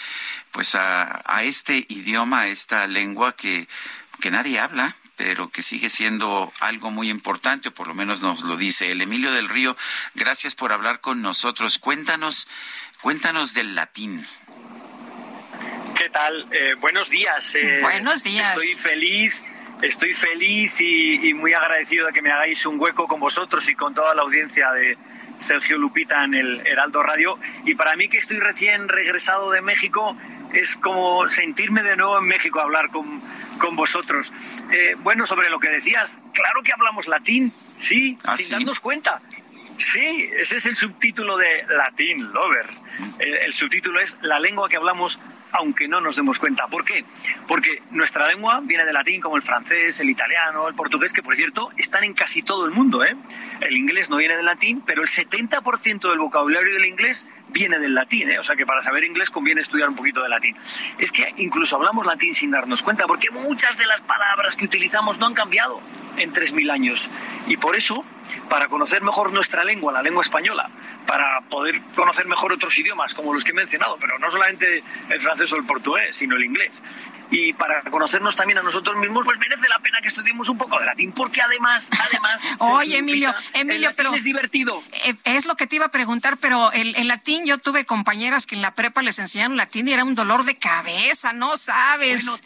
pues 0.53 0.77
a, 0.77 1.23
a 1.25 1.43
este 1.43 1.85
idioma, 1.89 2.43
a 2.43 2.47
esta 2.47 2.87
lengua 2.87 3.35
que, 3.35 3.67
que 4.21 4.31
nadie 4.31 4.61
habla, 4.61 4.95
pero 5.17 5.51
que 5.51 5.63
sigue 5.63 5.91
siendo 5.91 6.53
algo 6.61 6.93
muy 6.93 7.11
importante, 7.11 7.71
o 7.71 7.75
por 7.75 7.89
lo 7.89 7.95
menos 7.95 8.23
nos 8.23 8.43
lo 8.43 8.57
dice 8.57 8.93
el 8.93 9.03
Emilio 9.03 9.33
del 9.33 9.49
Río. 9.49 9.77
Gracias 10.15 10.55
por 10.55 10.73
hablar 10.73 11.01
con 11.01 11.21
nosotros. 11.21 11.79
Cuéntanos, 11.79 12.47
cuéntanos 13.01 13.53
del 13.53 13.75
latín. 13.75 14.25
¿Qué 15.99 16.09
tal? 16.11 16.47
Eh, 16.53 16.75
buenos 16.79 17.11
días. 17.11 17.57
Eh, 17.57 17.81
buenos 17.83 18.23
días. 18.23 18.51
Estoy 18.51 18.75
feliz 18.77 19.43
estoy 19.83 20.15
feliz 20.15 20.81
y, 20.81 21.35
muy 21.35 21.53
agradecido 21.53 22.07
de 22.07 22.13
que 22.13 22.23
me 22.23 22.31
hagáis 22.31 22.65
un 22.67 22.81
hueco 22.81 23.07
con 23.07 23.21
vosotros 23.21 23.69
y 23.69 23.75
con 23.75 23.95
toda 23.95 24.15
la 24.15 24.23
audiencia 24.23 24.71
de 24.73 24.97
Sergio 25.37 25.77
Lupita 25.79 26.25
en 26.25 26.35
el 26.35 26.67
Heraldo 26.67 27.03
Radio. 27.03 27.39
Y 27.65 27.75
para 27.75 27.97
mí 27.97 28.09
que 28.09 28.19
estoy 28.19 28.39
recién 28.39 28.89
regresado 28.89 29.51
de 29.51 29.63
México, 29.63 30.17
es 30.53 30.77
como 30.77 31.29
sentirme 31.29 31.83
de 31.83 31.97
nuevo 31.97 32.19
en 32.19 32.27
México, 32.27 32.61
hablar 32.61 32.91
con, 32.91 33.21
con 33.59 33.77
vosotros. 33.77 34.33
Eh, 34.71 34.97
bueno, 35.01 35.27
sobre 35.27 35.51
lo 35.51 35.59
que 35.59 35.69
decías, 35.69 36.21
claro 36.33 36.63
que 36.63 36.73
hablamos 36.73 37.09
latín, 37.09 37.53
sí, 37.77 38.19
¿Ah, 38.25 38.37
sin 38.37 38.47
sí? 38.47 38.53
darnos 38.53 38.81
cuenta. 38.81 39.21
Sí, 39.77 40.31
ese 40.39 40.59
es 40.59 40.67
el 40.67 40.77
subtítulo 40.77 41.37
de 41.37 41.67
Latin 41.69 42.33
Lovers. 42.33 42.85
El, 43.19 43.35
el 43.35 43.53
subtítulo 43.53 43.99
es 43.99 44.17
La 44.23 44.39
lengua 44.39 44.69
que 44.69 44.77
hablamos 44.77 45.19
aunque 45.55 45.87
no 45.89 46.01
nos 46.01 46.17
demos 46.17 46.39
cuenta. 46.39 46.67
¿Por 46.67 46.85
qué? 46.85 47.05
Porque 47.47 47.83
nuestra 47.93 48.27
lengua 48.27 48.61
viene 48.63 48.85
del 48.85 48.95
latín 48.95 49.21
como 49.21 49.37
el 49.37 49.43
francés, 49.43 50.01
el 50.01 50.11
italiano, 50.11 50.69
el 50.69 50.75
portugués, 50.75 51.13
que 51.13 51.23
por 51.23 51.37
cierto 51.37 51.71
están 51.77 52.05
en 52.05 52.13
casi 52.13 52.43
todo 52.43 52.67
el 52.67 52.73
mundo. 52.73 53.05
¿eh? 53.05 53.17
El 53.61 53.77
inglés 53.77 54.11
no 54.11 54.17
viene 54.17 54.37
del 54.37 54.47
latín, 54.47 54.83
pero 54.85 55.03
el 55.03 55.09
70% 55.09 56.11
del 56.11 56.19
vocabulario 56.19 56.75
del 56.75 56.87
inglés 56.87 57.27
viene 57.49 57.79
del 57.79 57.95
latín. 57.95 58.31
¿eh? 58.31 58.39
O 58.41 58.43
sea 58.43 58.57
que 58.57 58.67
para 58.67 58.83
saber 58.83 59.05
inglés 59.05 59.31
conviene 59.31 59.61
estudiar 59.61 59.89
un 59.89 59.95
poquito 59.95 60.23
de 60.23 60.29
latín. 60.29 60.57
Es 60.99 61.13
que 61.13 61.33
incluso 61.37 61.77
hablamos 61.77 62.05
latín 62.05 62.35
sin 62.35 62.51
darnos 62.51 62.83
cuenta, 62.83 63.07
porque 63.07 63.31
muchas 63.31 63.79
de 63.79 63.87
las 63.87 64.03
palabras 64.03 64.57
que 64.57 64.65
utilizamos 64.65 65.21
no 65.21 65.27
han 65.27 65.35
cambiado 65.35 65.81
en 66.17 66.33
3.000 66.33 66.71
años. 66.73 67.11
Y 67.47 67.57
por 67.59 67.77
eso, 67.77 68.05
para 68.49 68.67
conocer 68.67 69.03
mejor 69.03 69.33
nuestra 69.33 69.63
lengua, 69.63 69.93
la 69.93 70.03
lengua 70.03 70.23
española, 70.23 70.69
para 71.07 71.41
poder 71.43 71.81
conocer 71.95 72.27
mejor 72.27 72.53
otros 72.53 72.79
idiomas, 72.79 73.15
como 73.15 73.35
los 73.35 73.45
que 73.45 73.51
he 73.51 73.55
mencionado, 73.55 73.97
pero 74.01 74.19
no 74.19 74.31
solamente 74.31 74.83
el 75.09 75.21
francés 75.21 75.53
o 75.53 75.57
el 75.57 75.65
portugués, 75.65 76.17
sino 76.17 76.37
el 76.37 76.45
inglés. 76.45 76.83
Y 77.31 77.53
para 77.55 77.83
conocernos 77.83 78.37
también 78.37 78.59
a 78.59 78.63
nosotros 78.63 78.97
mismos, 78.97 79.25
pues 79.25 79.39
merece 79.39 79.69
la 79.69 79.79
pena 79.81 79.99
que 80.01 80.09
estudiemos 80.09 80.49
un 80.49 80.59
poco 80.59 80.79
de 80.79 80.87
latín, 80.87 81.13
porque 81.13 81.43
además, 81.43 81.91
además... 82.09 82.51
Oye, 82.61 82.99
Emilio, 82.99 83.35
Emilio, 83.53 83.91
el 83.91 83.95
pero... 83.95 84.15
es 84.15 84.25
divertido. 84.25 84.83
Eh, 85.05 85.15
Es 85.25 85.47
lo 85.47 85.57
que 85.57 85.67
te 85.67 85.77
iba 85.77 85.87
a 85.87 85.91
preguntar, 85.91 86.39
pero 86.39 86.73
el, 86.73 86.95
el 86.97 87.09
latín, 87.09 87.45
yo 87.45 87.59
tuve 87.59 87.85
compañeras 87.85 88.47
que 88.47 88.55
en 88.55 88.63
la 88.63 88.75
prepa 88.75 89.03
les 89.03 89.19
enseñaron 89.19 89.57
latín 89.57 89.89
y 89.89 89.93
era 89.93 90.05
un 90.05 90.15
dolor 90.15 90.45
de 90.45 90.57
cabeza, 90.57 91.33
¿no 91.33 91.57
sabes? 91.57 92.25
Bueno, 92.25 92.39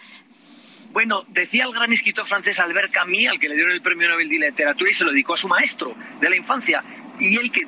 Bueno, 0.91 1.25
decía 1.29 1.65
el 1.65 1.73
gran 1.73 1.93
escritor 1.93 2.27
francés 2.27 2.59
Albert 2.61 2.93
Camus, 2.93 3.29
al 3.29 3.39
que 3.39 3.49
le 3.49 3.55
dieron 3.55 3.73
el 3.73 3.83
premio 3.83 4.09
Nobel 4.09 4.29
de 4.29 4.39
Literatura 4.39 4.91
y 4.91 4.95
se 4.95 5.05
lo 5.05 5.11
dedicó 5.11 5.35
a 5.35 5.37
su 5.37 5.49
maestro 5.49 5.95
de 6.21 6.31
la 6.31 6.37
infancia. 6.37 6.83
Y 7.19 7.37
él, 7.37 7.51
que, 7.51 7.67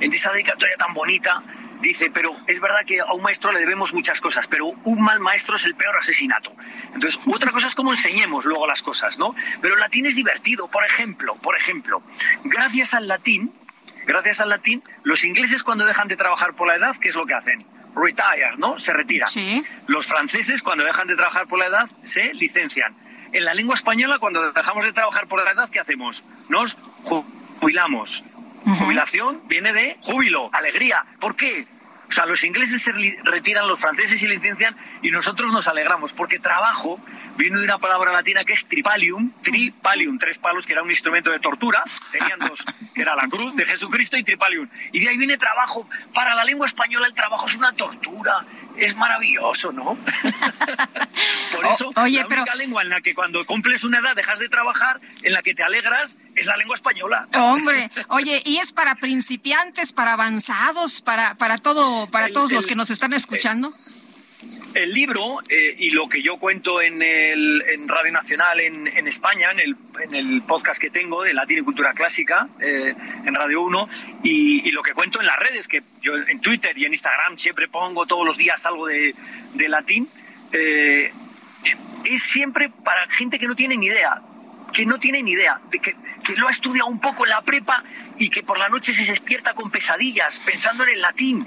en 0.00 0.12
esa 0.12 0.32
dedicatoria 0.32 0.76
tan 0.76 0.94
bonita, 0.94 1.42
dice, 1.80 2.10
pero 2.10 2.36
es 2.46 2.60
verdad 2.60 2.84
que 2.86 3.00
a 3.00 3.12
un 3.12 3.22
maestro 3.22 3.50
le 3.50 3.60
debemos 3.60 3.92
muchas 3.92 4.20
cosas, 4.20 4.46
pero 4.46 4.66
un 4.66 5.02
mal 5.02 5.20
maestro 5.20 5.56
es 5.56 5.64
el 5.64 5.74
peor 5.74 5.96
asesinato. 5.96 6.54
Entonces, 6.94 7.18
otra 7.26 7.50
cosa 7.50 7.68
es 7.68 7.74
cómo 7.74 7.90
enseñemos 7.90 8.44
luego 8.44 8.66
las 8.66 8.82
cosas, 8.82 9.18
¿no? 9.18 9.34
Pero 9.60 9.74
el 9.74 9.80
latín 9.80 10.06
es 10.06 10.14
divertido, 10.14 10.68
por 10.68 10.84
ejemplo, 10.84 11.34
por 11.36 11.56
ejemplo, 11.56 12.02
gracias 12.44 12.94
al 12.94 13.08
latín, 13.08 13.52
gracias 14.06 14.40
al 14.40 14.50
latín, 14.50 14.82
los 15.02 15.24
ingleses 15.24 15.64
cuando 15.64 15.86
dejan 15.86 16.08
de 16.08 16.16
trabajar 16.16 16.54
por 16.54 16.68
la 16.68 16.76
edad, 16.76 16.96
¿qué 17.00 17.08
es 17.08 17.14
lo 17.14 17.26
que 17.26 17.34
hacen? 17.34 17.64
Retire, 17.94 18.56
¿no? 18.58 18.78
Se 18.78 18.92
retiran. 18.92 19.28
Sí. 19.28 19.62
Los 19.86 20.06
franceses 20.06 20.62
cuando 20.62 20.84
dejan 20.84 21.06
de 21.08 21.16
trabajar 21.16 21.46
por 21.46 21.58
la 21.58 21.66
edad 21.66 21.88
se 22.02 22.32
licencian. 22.34 22.94
En 23.32 23.44
la 23.44 23.54
lengua 23.54 23.74
española 23.74 24.18
cuando 24.18 24.52
dejamos 24.52 24.84
de 24.84 24.92
trabajar 24.92 25.26
por 25.28 25.44
la 25.44 25.50
edad, 25.52 25.68
¿qué 25.70 25.80
hacemos? 25.80 26.24
Nos 26.48 26.76
ju- 27.04 27.24
jubilamos. 27.60 28.24
Jubilación 28.78 29.42
viene 29.48 29.72
de 29.72 29.96
júbilo, 30.02 30.50
alegría. 30.52 31.04
¿Por 31.18 31.34
qué? 31.36 31.66
O 32.10 32.12
sea, 32.12 32.26
los 32.26 32.42
ingleses 32.42 32.82
se 32.82 32.92
retiran, 33.22 33.68
los 33.68 33.78
franceses 33.78 34.20
se 34.20 34.26
licencian 34.26 34.76
y 35.00 35.12
nosotros 35.12 35.52
nos 35.52 35.68
alegramos 35.68 36.12
porque 36.12 36.40
trabajo 36.40 37.00
viene 37.36 37.58
de 37.58 37.64
una 37.64 37.78
palabra 37.78 38.10
latina 38.10 38.44
que 38.44 38.52
es 38.52 38.66
tripalium, 38.66 39.30
tripalium, 39.42 40.18
tres 40.18 40.36
palos 40.38 40.66
que 40.66 40.72
era 40.72 40.82
un 40.82 40.90
instrumento 40.90 41.30
de 41.30 41.38
tortura, 41.38 41.84
tenían 42.10 42.40
dos, 42.40 42.64
que 42.94 43.02
era 43.02 43.14
la 43.14 43.28
cruz 43.28 43.54
de 43.54 43.64
Jesucristo 43.64 44.16
y 44.16 44.24
tripalium. 44.24 44.68
Y 44.90 45.04
de 45.04 45.08
ahí 45.08 45.16
viene 45.18 45.36
trabajo. 45.36 45.88
Para 46.12 46.34
la 46.34 46.44
lengua 46.44 46.66
española 46.66 47.06
el 47.06 47.14
trabajo 47.14 47.46
es 47.46 47.54
una 47.54 47.72
tortura, 47.74 48.44
es 48.76 48.96
maravilloso, 48.96 49.72
¿no? 49.72 49.96
Por 51.54 51.66
eso, 51.66 51.92
oye, 51.96 52.18
la 52.20 52.26
pero- 52.28 52.42
única 52.42 52.54
lengua 52.56 52.82
en 52.82 52.88
la 52.88 53.00
que 53.00 53.14
cuando 53.14 53.44
cumples 53.44 53.84
una 53.84 53.98
edad 53.98 54.14
dejas 54.16 54.38
de 54.38 54.48
trabajar, 54.48 55.00
en 55.22 55.32
la 55.32 55.42
que 55.42 55.54
te 55.54 55.62
alegras, 55.62 56.16
es 56.34 56.46
la 56.46 56.56
lengua 56.56 56.76
española. 56.76 57.28
Hombre, 57.34 57.90
oye, 58.08 58.42
¿y 58.44 58.58
es 58.58 58.72
para 58.72 58.94
principiantes, 58.94 59.92
para 59.92 60.14
avanzados, 60.14 61.00
para, 61.00 61.34
para 61.36 61.58
todo, 61.58 62.06
para 62.10 62.26
El- 62.26 62.32
todos 62.32 62.52
los 62.52 62.66
que 62.66 62.74
nos 62.76 62.90
están 62.90 63.12
escuchando? 63.12 63.72
El 64.74 64.92
libro 64.92 65.38
eh, 65.48 65.74
y 65.78 65.90
lo 65.90 66.08
que 66.08 66.22
yo 66.22 66.38
cuento 66.38 66.80
en, 66.80 67.02
el, 67.02 67.62
en 67.72 67.88
Radio 67.88 68.12
Nacional 68.12 68.60
en, 68.60 68.86
en 68.86 69.06
España, 69.08 69.50
en 69.50 69.58
el, 69.58 69.76
en 70.00 70.14
el 70.14 70.42
podcast 70.42 70.80
que 70.80 70.90
tengo 70.90 71.22
de 71.22 71.34
Latín 71.34 71.58
y 71.58 71.62
Cultura 71.62 71.92
Clásica 71.92 72.48
eh, 72.60 72.94
en 73.24 73.34
Radio 73.34 73.62
1, 73.62 73.88
y, 74.22 74.68
y 74.68 74.70
lo 74.72 74.82
que 74.82 74.94
cuento 74.94 75.20
en 75.20 75.26
las 75.26 75.38
redes, 75.38 75.66
que 75.66 75.82
yo 76.00 76.14
en 76.14 76.40
Twitter 76.40 76.76
y 76.78 76.84
en 76.84 76.92
Instagram 76.92 77.36
siempre 77.36 77.66
pongo 77.66 78.06
todos 78.06 78.24
los 78.24 78.36
días 78.38 78.64
algo 78.64 78.86
de, 78.86 79.14
de 79.54 79.68
latín, 79.68 80.08
eh, 80.52 81.12
es 82.04 82.22
siempre 82.22 82.70
para 82.84 83.08
gente 83.08 83.38
que 83.38 83.46
no 83.46 83.54
tiene 83.54 83.76
ni 83.76 83.86
idea, 83.86 84.22
que 84.72 84.86
no 84.86 84.98
tiene 84.98 85.22
ni 85.22 85.32
idea, 85.32 85.60
de 85.70 85.78
que, 85.78 85.96
que 86.24 86.36
lo 86.36 86.48
ha 86.48 86.50
estudiado 86.50 86.88
un 86.88 87.00
poco 87.00 87.24
en 87.24 87.30
la 87.30 87.42
prepa 87.42 87.82
y 88.18 88.28
que 88.28 88.42
por 88.42 88.58
la 88.58 88.68
noche 88.68 88.92
se 88.92 89.04
despierta 89.04 89.54
con 89.54 89.70
pesadillas 89.70 90.40
pensando 90.40 90.84
en 90.84 90.90
el 90.90 91.00
latín 91.00 91.46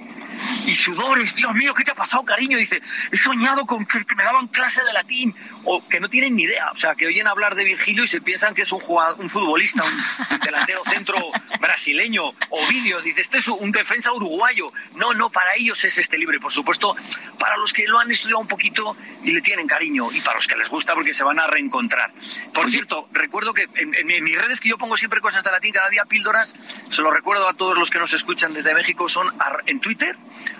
y 0.66 0.74
sudores. 0.74 1.36
Dios 1.36 1.54
mío, 1.54 1.74
¿qué 1.74 1.84
te 1.84 1.92
ha 1.92 1.96
pasado, 1.96 2.24
cariño? 2.24 2.58
Dice, 2.58 2.82
he 3.12 3.18
soñado 3.18 3.66
con 3.66 3.86
que, 3.86 4.04
que 4.06 4.16
me 4.16 4.24
daban 4.24 4.48
clase 4.48 4.84
de 4.84 4.94
latín 4.94 5.36
o 5.64 5.88
que 5.88 6.00
no 6.00 6.10
tienen 6.10 6.36
ni 6.36 6.44
idea, 6.44 6.72
o 6.72 6.76
sea, 6.76 6.96
que 6.96 7.08
oyen 7.08 7.28
hablar 7.28 7.56
de 7.56 7.64
Virgilio 7.64 8.04
y 8.04 8.08
se 8.08 8.22
piensan 8.22 8.54
que 8.54 8.64
es 8.64 8.72
un, 8.72 8.80
jugador, 8.80 9.20
un 9.20 9.30
futbolista, 9.30 9.84
un 9.84 10.40
delantero 10.40 10.82
centro 10.86 11.16
brasileño 11.60 12.34
o 12.50 12.68
vídeo. 12.68 13.02
Dice, 13.02 13.22
este 13.22 13.38
es 13.38 13.48
un 13.48 13.72
defensa 13.72 14.12
uruguayo. 14.12 14.72
No, 14.96 15.14
no, 15.14 15.30
para 15.30 15.56
ellos 15.56 15.84
es 15.84 15.98
este 15.98 16.18
libro 16.18 16.36
y 16.36 16.40
por 16.40 16.52
supuesto 16.52 16.96
para 17.40 17.58
los 17.58 17.74
que 17.74 17.88
lo 17.88 18.00
han 18.00 18.12
estudiado 18.12 18.40
un 18.40 18.48
poquito 18.48 18.96
y 19.24 19.32
le 19.32 19.42
tienen 19.42 19.68
cariño 19.68 20.12
y 20.12 20.22
para 20.22 20.36
los 20.36 20.48
que 20.48 20.56
les 20.56 20.70
gusta 20.70 20.94
porque 20.94 21.14
se 21.14 21.24
van 21.24 21.40
a 21.40 21.48
reencontrar. 21.48 22.12
Por 22.54 22.70
cierto, 22.70 23.10
recuerdo 23.14 23.54
que 23.54 23.68
en, 23.76 23.94
en 23.96 24.08
mi- 24.08 24.16
en 24.16 24.24
mis 24.24 24.36
redes 24.42 24.60
que 24.60 24.70
yo 24.70 24.78
pongo 24.78 24.98
siempre 24.98 25.22
cosas 25.22 25.44
de 25.44 25.52
latín, 25.52 25.72
cada 25.72 25.90
día 25.90 26.06
píldoras, 26.06 26.54
se 26.90 27.02
lo 27.02 27.12
recuerdo 27.12 27.48
a 27.48 27.54
todos 27.54 27.78
los 27.78 27.90
que 27.90 28.00
nos 28.00 28.14
escuchan 28.14 28.54
desde 28.54 28.74
México, 28.74 29.08
son 29.10 29.28
ar- 29.40 29.64
en 29.68 29.80
Twitter, 29.80 30.18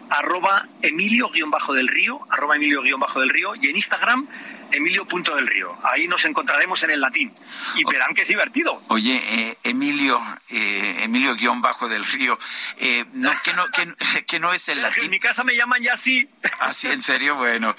arroba 0.10 0.68
emilio-del 0.82 1.88
río, 1.88 2.26
arroba 2.30 2.56
emilio-del 2.56 3.30
río 3.30 3.56
y 3.56 3.70
en 3.70 3.76
Instagram, 3.76 4.28
emilio.del 4.74 5.48
río. 5.48 5.78
Ahí 5.84 6.08
nos 6.08 6.26
encontraremos 6.26 6.84
en 6.84 6.92
el 6.92 7.02
latín 7.02 7.34
y 7.76 7.84
verán 7.86 8.14
que 8.14 8.22
es 8.22 8.28
divertido. 8.28 8.82
Oye, 8.88 9.22
eh, 9.24 9.58
Emilio, 9.64 10.20
eh, 10.50 11.04
Emilio 11.04 11.36
guion 11.36 11.62
bajo 11.62 11.88
del 11.88 12.06
río, 12.06 12.38
eh, 12.78 13.06
no, 13.14 13.32
que 13.44 13.54
no, 13.54 13.66
que, 13.68 13.88
que 14.28 14.40
no 14.40 14.54
es 14.54 14.68
el 14.70 14.78
En 14.84 14.84
latín. 14.84 15.12
mi 15.12 15.20
casa 15.20 15.44
me 15.44 15.56
llaman 15.56 15.82
ya 15.82 15.94
así. 15.94 16.28
Así, 16.60 16.88
en 16.88 17.02
serio, 17.02 17.36
bueno, 17.36 17.76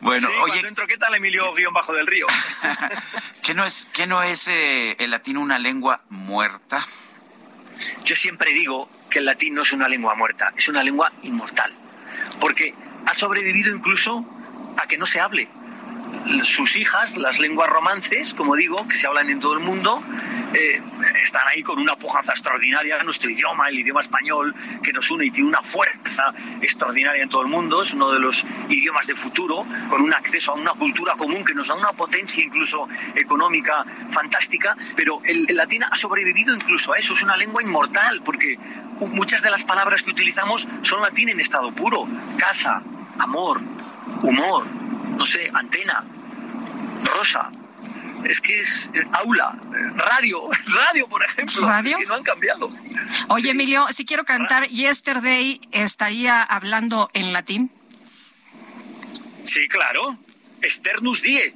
bueno, 0.00 0.28
Sí, 0.28 0.34
oye, 0.42 0.60
entro, 0.66 0.86
¿qué 0.86 0.98
tal 0.98 1.14
Emilio 1.14 1.52
guion 1.54 1.72
bajo 1.72 1.92
del 1.92 2.06
río? 2.06 2.26
que 3.42 3.54
no 3.54 3.64
es, 3.64 3.86
que 3.92 4.06
no 4.06 4.22
es 4.22 4.48
eh, 4.48 4.96
el 4.98 5.10
latín 5.10 5.36
una 5.36 5.58
lengua 5.58 6.02
muerta. 6.10 6.86
Yo 8.04 8.14
siempre 8.14 8.52
digo 8.52 8.88
que 9.10 9.18
el 9.20 9.24
latín 9.24 9.54
no 9.54 9.62
es 9.62 9.72
una 9.72 9.88
lengua 9.88 10.14
muerta, 10.14 10.52
es 10.56 10.68
una 10.68 10.82
lengua 10.82 11.12
inmortal, 11.22 11.72
porque 12.40 12.74
ha 13.06 13.14
sobrevivido 13.14 13.74
incluso 13.74 14.24
a 14.76 14.86
que 14.86 14.96
no 14.96 15.06
se 15.06 15.20
hable. 15.20 15.48
Sus 16.44 16.76
hijas, 16.76 17.16
las 17.16 17.38
lenguas 17.38 17.68
romances, 17.68 18.34
como 18.34 18.56
digo, 18.56 18.86
que 18.88 18.96
se 18.96 19.06
hablan 19.06 19.30
en 19.30 19.40
todo 19.40 19.54
el 19.54 19.60
mundo, 19.60 20.02
eh, 20.54 20.82
están 21.22 21.42
ahí 21.48 21.62
con 21.62 21.78
una 21.78 21.96
pujanza 21.96 22.32
extraordinaria. 22.32 23.02
Nuestro 23.02 23.30
idioma, 23.30 23.68
el 23.68 23.78
idioma 23.78 24.00
español, 24.00 24.54
que 24.82 24.92
nos 24.92 25.10
une 25.10 25.26
y 25.26 25.30
tiene 25.30 25.48
una 25.48 25.62
fuerza 25.62 26.32
extraordinaria 26.60 27.22
en 27.22 27.28
todo 27.28 27.42
el 27.42 27.48
mundo, 27.48 27.82
es 27.82 27.92
uno 27.94 28.12
de 28.12 28.20
los 28.20 28.46
idiomas 28.68 29.06
de 29.06 29.14
futuro, 29.14 29.66
con 29.90 30.02
un 30.02 30.12
acceso 30.14 30.52
a 30.52 30.54
una 30.54 30.72
cultura 30.72 31.14
común 31.14 31.44
que 31.44 31.54
nos 31.54 31.68
da 31.68 31.74
una 31.74 31.92
potencia 31.92 32.44
incluso 32.44 32.88
económica 33.14 33.84
fantástica, 34.10 34.76
pero 34.96 35.20
el, 35.24 35.46
el 35.48 35.56
latín 35.56 35.84
ha 35.84 35.94
sobrevivido 35.94 36.54
incluso 36.54 36.92
a 36.92 36.98
eso, 36.98 37.14
es 37.14 37.22
una 37.22 37.36
lengua 37.36 37.62
inmortal, 37.62 38.22
porque 38.22 38.58
muchas 39.12 39.42
de 39.42 39.50
las 39.50 39.64
palabras 39.64 40.02
que 40.02 40.10
utilizamos 40.10 40.68
son 40.82 41.00
latín 41.00 41.28
en 41.28 41.40
estado 41.40 41.72
puro. 41.72 42.06
Casa, 42.38 42.82
amor, 43.18 43.60
humor, 44.22 44.66
no 44.66 45.26
sé, 45.26 45.50
antena, 45.52 46.04
rosa. 47.04 47.50
Es 48.24 48.40
que 48.40 48.58
es 48.58 48.88
aula, 49.12 49.58
radio, 49.96 50.48
radio, 50.66 51.08
por 51.08 51.22
ejemplo. 51.24 51.66
¿Radio? 51.66 51.90
Es 51.90 51.96
que 51.96 52.06
no 52.06 52.14
han 52.14 52.22
cambiado. 52.22 52.72
Oye, 53.28 53.50
Emilio, 53.50 53.86
si 53.90 54.06
quiero 54.06 54.24
cantar 54.24 54.68
Yesterday, 54.68 55.60
¿estaría 55.72 56.42
hablando 56.42 57.10
en 57.12 57.32
latín? 57.34 57.70
Sí, 59.42 59.68
claro. 59.68 60.16
Sternus 60.62 61.22
die. 61.22 61.54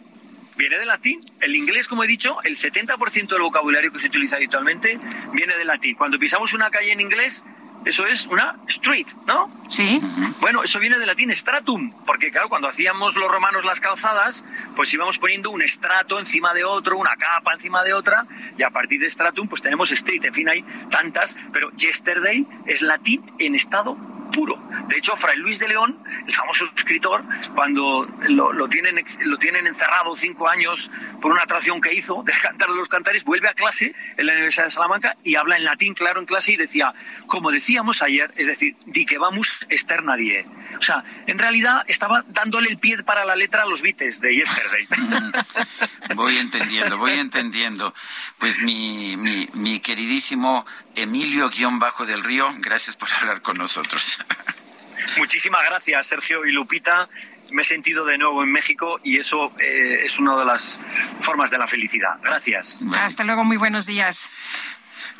Viene 0.57 0.79
del 0.79 0.89
latín. 0.89 1.25
El 1.41 1.55
inglés, 1.55 1.89
como 1.89 2.05
he 2.05 2.07
dicho, 2.07 2.43
el 2.43 2.57
70% 2.57 3.29
del 3.29 3.43
vocabulario 3.43 3.93
que 3.93 4.01
se 4.01 4.09
utiliza 4.09 4.37
habitualmente 4.37 4.99
viene 5.33 5.57
del 5.57 5.69
latín. 5.69 5.95
Cuando 5.95 6.19
pisamos 6.19 6.53
una 6.53 6.69
calle 6.69 6.93
en 6.93 7.01
inglés, 7.01 7.45
eso 7.89 8.07
es 8.07 8.27
una 8.27 8.57
street, 8.67 9.07
¿no? 9.27 9.51
Sí. 9.71 9.99
Bueno, 10.41 10.63
eso 10.63 10.79
viene 10.79 10.99
del 10.99 11.07
latín 11.07 11.35
stratum, 11.35 11.91
porque 12.05 12.31
claro, 12.31 12.51
cuando 12.51 12.69
hacíamos 12.69 13.17
los 13.17 13.33
romanos 13.33 13.65
las 13.65 13.81
calzadas, 13.81 14.45
pues 14.77 14.93
íbamos 14.93 15.19
poniendo 15.19 15.51
un 15.51 15.63
estrato 15.63 16.19
encima 16.19 16.53
de 16.53 16.65
otro, 16.65 16.99
una 16.99 17.17
capa 17.17 17.55
encima 17.55 17.83
de 17.85 17.95
otra, 17.95 18.27
y 18.59 18.63
a 18.63 18.69
partir 18.69 19.01
de 19.01 19.11
stratum 19.11 19.49
pues 19.49 19.63
tenemos 19.63 19.91
street, 19.91 20.23
en 20.27 20.35
fin, 20.35 20.49
hay 20.51 20.63
tantas, 20.91 21.37
pero 21.51 21.71
yesterday 21.71 22.47
es 22.67 22.83
latín 22.83 23.25
en 23.39 23.55
estado 23.55 23.97
puro. 24.31 24.59
De 24.89 24.97
hecho, 24.97 25.17
Fray 25.17 25.37
Luis 25.39 25.59
de 25.59 25.69
León, 25.69 26.03
el 26.27 26.35
famoso 26.35 26.65
escritor, 26.77 27.25
cuando 27.55 28.09
lo, 28.29 28.69
tienen, 28.69 29.05
lo 29.25 29.39
tienen 29.39 29.67
encerrado 29.67 30.15
cinco 30.15 30.49
años 30.49 30.91
por 31.21 31.33
una 31.33 31.43
atracción 31.43 31.81
que 31.81 31.95
hizo 31.95 32.23
del 32.23 32.39
Cantar 32.41 32.69
de 32.69 32.75
los 32.75 32.89
Cantares, 32.89 33.25
vuelve 33.25 33.49
a 33.49 33.55
clase 33.55 33.95
en 34.17 34.27
la 34.27 34.33
Universidad 34.33 34.67
de 34.67 34.71
Salamanca 34.71 35.17
y 35.25 35.35
habla 35.37 35.57
en 35.57 35.65
latín 35.65 35.95
claro 35.95 36.21
en 36.21 36.27
clase 36.27 36.53
y 36.53 36.57
decía, 36.57 36.95
como 37.27 37.51
decíamos 37.51 38.03
ayer, 38.03 38.33
es 38.37 38.47
decir, 38.47 38.77
di 38.87 39.05
que 39.05 39.19
vamos 39.19 39.67
estar 39.69 40.03
nadie. 40.05 40.47
O 40.79 40.83
sea, 40.83 41.05
en 41.27 41.39
realidad 41.39 41.85
estaba 41.87 42.25
dándole 42.29 42.69
el 42.71 42.79
pie 42.79 43.03
para 43.03 43.25
la 43.25 43.37
letra 43.37 43.63
a 43.63 43.67
los 43.67 43.83
Beatles 43.83 44.21
de 44.21 44.37
Yesterday. 44.37 44.89
Voy 46.15 46.37
entendiendo, 46.39 46.99
voy 46.99 47.13
entendiendo. 47.13 47.95
Pues 48.39 48.61
mi, 48.61 49.17
mi 49.17 49.81
queridísimo 49.81 50.65
Emilio 51.03 51.49
guion 51.49 51.79
bajo 51.79 52.05
del 52.05 52.25
Río, 52.25 52.49
gracias 52.59 52.97
por 52.97 53.09
hablar 53.13 53.41
con 53.41 53.57
nosotros. 53.57 54.19
Muchísimas 55.17 55.63
gracias, 55.65 56.09
Sergio 56.09 56.45
y 56.45 56.51
Lupita. 56.51 57.09
Me 57.51 57.63
he 57.63 57.65
sentido 57.65 58.05
de 58.05 58.19
nuevo 58.19 58.43
en 58.43 58.51
México 58.51 59.01
y 59.05 59.19
eso 59.19 59.53
eh, 59.61 60.01
es 60.05 60.19
una 60.19 60.37
de 60.37 60.45
las 60.45 60.81
formas 61.21 61.51
de 61.51 61.59
la 61.59 61.67
felicidad. 61.67 62.19
Gracias. 62.21 62.81
Hasta 62.95 63.25
luego, 63.25 63.45
muy 63.45 63.57
buenos 63.57 63.87
días. 63.87 64.29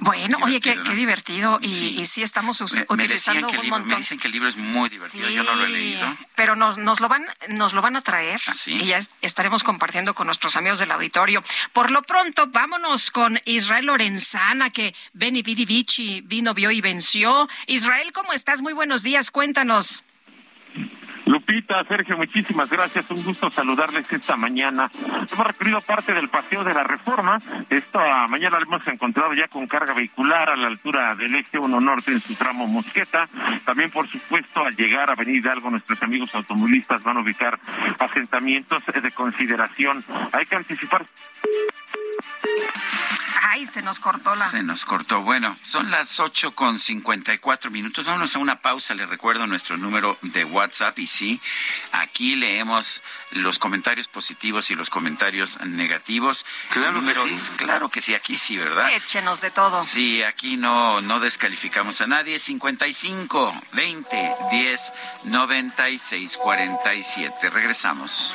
Bueno, 0.01 0.39
oye, 0.43 0.61
qué, 0.61 0.71
Divertido, 0.71 0.85
qué 0.85 0.95
divertido. 0.97 1.59
Y 1.61 1.69
Sí. 1.71 1.97
y 1.99 2.07
sí 2.07 2.23
estamos 2.23 2.61
Me, 2.61 2.67
decían 2.67 2.87
utilizando 2.89 3.47
que 3.49 3.55
el 3.55 3.59
un 3.59 3.65
libro, 3.65 3.79
montón. 3.81 3.89
me 3.95 3.97
dicen 3.99 4.19
que 4.19 4.29
el 4.29 4.33
libro 4.33 4.49
es 4.49 4.57
muy 4.57 4.89
divertido, 4.89 5.29
yo 5.29 5.43
no 5.43 5.55
lo 5.57 5.65
he 5.65 5.69
leído. 5.69 6.17
Pero 6.37 6.55
nos, 6.55 6.79
nos 6.79 7.01
lo 7.01 7.09
van, 7.09 7.27
nos 7.49 7.73
lo 7.73 7.83
van 7.83 7.97
a 7.97 8.03
traer 8.03 8.41
sí? 8.55 8.73
y 8.75 8.87
ya 8.87 8.99
es- 8.99 9.11
estaremos 9.23 9.65
compartiendo 9.65 10.15
con 10.15 10.27
nuestros 10.27 10.55
amigos 10.55 10.79
del 10.79 10.93
auditorio. 10.93 11.43
Por 11.73 11.91
lo 11.91 12.03
pronto, 12.03 12.47
vámonos 12.47 13.11
con 13.11 13.41
Israel 13.45 13.87
Lorenzana, 13.87 14.71
que 14.71 14.95
Beni 15.15 15.43
Vidi 15.43 15.65
Vici 15.65 16.21
vino, 16.25 16.55
vio 16.55 16.71
y 16.71 16.81
venció. 16.81 17.49
Israel, 17.67 18.13
¿cómo 18.13 18.33
estás? 18.33 18.63
Muy 18.63 18.75
buenos 18.75 19.03
días, 19.03 19.31
cuéntanos. 19.33 20.05
Lupita, 21.29 21.85
Sergio, 21.85 22.17
muchísimas 22.17 22.71
gracias. 22.71 23.11
Un 23.11 23.23
gusto 23.23 23.51
saludarles 23.51 24.11
esta 24.11 24.35
mañana. 24.37 24.91
Hemos 25.31 25.47
recorrido 25.47 25.79
parte 25.83 26.15
del 26.15 26.29
paseo 26.29 26.65
de 26.65 26.73
la 26.73 26.83
reforma. 26.85 27.37
Esta 27.69 28.27
mañana 28.29 28.59
lo 28.59 28.65
hemos 28.65 28.89
encontrado 28.89 29.35
ya 29.35 29.47
con 29.47 29.67
carga 29.67 29.93
vehicular 29.93 30.49
a 30.49 30.57
la 30.57 30.69
altura 30.69 31.15
del 31.17 31.35
eje 31.35 31.59
1 31.59 31.81
norte 31.81 32.13
en 32.13 32.21
su 32.21 32.35
tramo 32.35 32.67
Mosqueta. 32.67 33.29
También, 33.67 33.91
por 33.91 34.09
supuesto, 34.09 34.65
al 34.65 34.75
llegar 34.75 35.11
a 35.11 35.13
Avenida 35.13 35.51
Hidalgo, 35.51 35.69
nuestros 35.69 36.03
amigos 36.03 36.35
automovilistas 36.35 37.03
van 37.03 37.19
a 37.19 37.21
ubicar 37.21 37.59
asentamientos 37.99 38.83
de 38.87 39.11
consideración. 39.11 40.03
Hay 40.33 40.47
que 40.47 40.57
anticipar. 40.57 41.05
Ay, 43.51 43.67
se 43.67 43.83
nos 43.83 43.99
cortó 43.99 44.35
la. 44.35 44.51
Se 44.51 44.63
nos 44.63 44.85
cortó. 44.85 45.23
Bueno, 45.23 45.57
son 45.65 45.91
las 45.91 46.21
ocho 46.21 46.55
con 46.55 46.79
cincuenta 46.79 47.33
y 47.33 47.39
cuatro 47.39 47.71
minutos. 47.71 48.05
Vámonos 48.05 48.37
a 48.37 48.39
una 48.39 48.61
pausa. 48.61 48.95
Les 48.95 49.09
recuerdo 49.09 49.47
nuestro 49.47 49.77
número 49.77 50.19
de 50.23 50.45
WhatsApp. 50.45 50.99
Y 50.99 51.07
sí, 51.07 51.41
aquí 51.93 52.37
leemos 52.37 53.03
los 53.31 53.59
comentarios 53.59 54.07
positivos 54.07 54.71
y 54.71 54.75
los 54.75 54.91
comentarios 54.91 55.61
negativos. 55.65 56.45
Claro 56.71 57.03
que 57.05 57.15
sí. 57.15 57.51
Claro 57.57 57.89
que 57.89 58.01
sí, 58.01 58.15
aquí 58.15 58.37
sí, 58.37 58.57
¿verdad? 58.57 58.93
Échenos 58.93 59.41
de 59.41 59.51
todo. 59.51 59.83
Sí, 59.83 60.23
aquí 60.23 60.57
no, 60.57 61.01
no 61.01 61.19
descalificamos 61.19 62.01
a 62.01 62.07
nadie. 62.07 62.39
55 62.39 63.63
20 63.73 64.35
10 64.51 64.93
96 65.25 66.37
47. 66.37 67.51
Regresamos. 67.51 68.35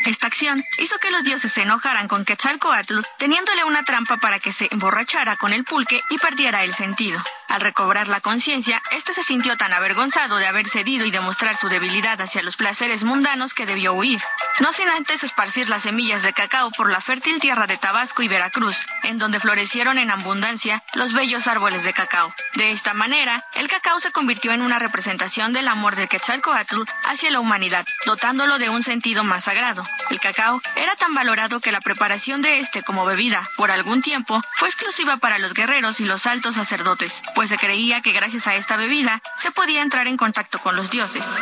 Esta 0.05 0.27
acción 0.27 0.63
hizo 0.77 0.97
que 0.99 1.11
los 1.11 1.23
dioses 1.23 1.51
se 1.51 1.63
enojaran 1.63 2.07
con 2.07 2.26
Quetzalcoatl, 2.26 3.01
teniéndole 3.18 3.63
una 3.63 3.84
trampa 3.84 4.18
para 4.18 4.39
que 4.39 4.51
se 4.51 4.68
emborrachara 4.72 5.35
con 5.35 5.53
el 5.53 5.63
pulque 5.63 6.01
y 6.09 6.18
perdiera 6.18 6.63
el 6.63 6.73
sentido. 6.73 7.22
Al 7.51 7.61
recobrar 7.61 8.07
la 8.07 8.22
conciencia, 8.22 8.81
este 8.91 9.13
se 9.13 9.23
sintió 9.23 9.57
tan 9.57 9.73
avergonzado 9.73 10.38
de 10.38 10.47
haber 10.47 10.68
cedido 10.68 11.05
y 11.05 11.11
demostrar 11.11 11.55
su 11.55 11.68
debilidad 11.68 12.19
hacia 12.22 12.41
los 12.41 12.55
placeres 12.55 13.03
mundanos 13.03 13.53
que 13.53 13.65
debió 13.65 13.93
huir. 13.93 14.22
No 14.59 14.72
sin 14.72 14.89
antes 14.89 15.23
esparcir 15.23 15.68
las 15.68 15.84
semillas 15.84 16.23
de 16.23 16.31
cacao 16.31 16.72
por 16.72 16.89
la 16.89 17.01
fértil 17.01 17.39
tierra 17.39 17.68
de 17.68 17.77
Tabasco 17.77 18.23
y 18.23 18.30
Veracruz, 18.30 18.85
en 19.03 19.18
donde 19.18 19.39
florecieron 19.39 19.97
en 19.97 20.11
abundancia 20.11 20.81
los 20.93 21.11
bellos 21.11 21.47
árboles 21.47 21.84
de 21.84 21.93
cacao. 21.93 22.34
De 22.55 22.72
esta 22.72 22.93
manera, 22.93 23.43
el 23.55 23.68
cacao 23.68 23.99
se 23.99 24.11
convirtió 24.11 24.53
en 24.53 24.61
una 24.61 24.80
representación 24.82 25.53
del 25.53 25.68
amor 25.68 25.95
de 25.95 26.08
Quetzalcoatl 26.08 26.84
hacia 27.06 27.32
la 27.32 27.40
humanidad, 27.40 27.86
dotándolo 28.06 28.60
de 28.60 28.70
un 28.70 28.84
sentido 28.84 29.24
más 29.24 29.45
sagrado. 29.45 29.84
El 30.10 30.20
cacao 30.20 30.62
era 30.76 30.95
tan 30.95 31.14
valorado 31.14 31.60
que 31.60 31.72
la 31.72 31.82
preparación 31.82 32.41
de 32.41 32.60
este 32.60 32.84
como 32.84 33.06
bebida, 33.06 33.44
por 33.58 33.72
algún 33.72 34.02
tiempo, 34.02 34.41
fue 34.53 34.68
exclusiva 34.68 35.18
para 35.18 35.40
los 35.40 35.53
guerreros 35.53 35.99
y 35.99 36.06
los 36.06 36.28
altos 36.28 36.56
sacerdotes, 36.56 37.22
pues 37.36 37.49
se 37.49 37.58
creía 37.58 38.02
que 38.02 38.12
gracias 38.12 38.48
a 38.48 38.56
esta 38.56 38.78
bebida 38.78 39.22
se 39.36 39.52
podía 39.52 39.82
entrar 39.82 40.08
en 40.08 40.18
contacto 40.18 40.60
con 40.60 40.76
los 40.76 40.91
dioses. 40.91 41.38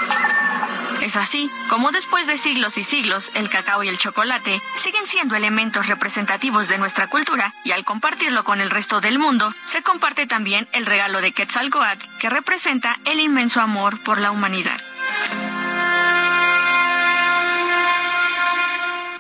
Es 1.02 1.16
así 1.16 1.49
como 1.70 1.91
después 1.91 2.28
de 2.28 2.38
siglos 2.38 2.78
y 2.78 2.84
siglos 2.84 3.32
el 3.34 3.49
cacao 3.49 3.84
y 3.84 3.88
el 3.88 3.98
chocolate 3.98 4.61
siguen 4.76 5.07
siendo 5.07 5.36
elementos 5.36 5.88
representativos 5.88 6.68
de 6.68 6.78
nuestra 6.78 7.07
cultura 7.07 7.53
y 7.64 7.72
al 7.72 7.86
compartirlo 7.86 8.44
con 8.44 8.60
el 8.60 8.70
resto 8.70 8.99
del 8.99 9.18
mundo 9.18 9.53
se 9.64 9.82
comparte 9.82 10.28
también 10.28 10.68
el 10.74 10.86
regalo 10.86 11.22
de 11.22 11.32
Quetzalcoatl 11.32 12.06
que 12.20 12.30
representa 12.30 12.99
el 13.06 13.20
inmenso 13.30 13.61
amor 13.61 13.99
por 14.03 14.19
la 14.19 14.31
humanidad. 14.31 14.77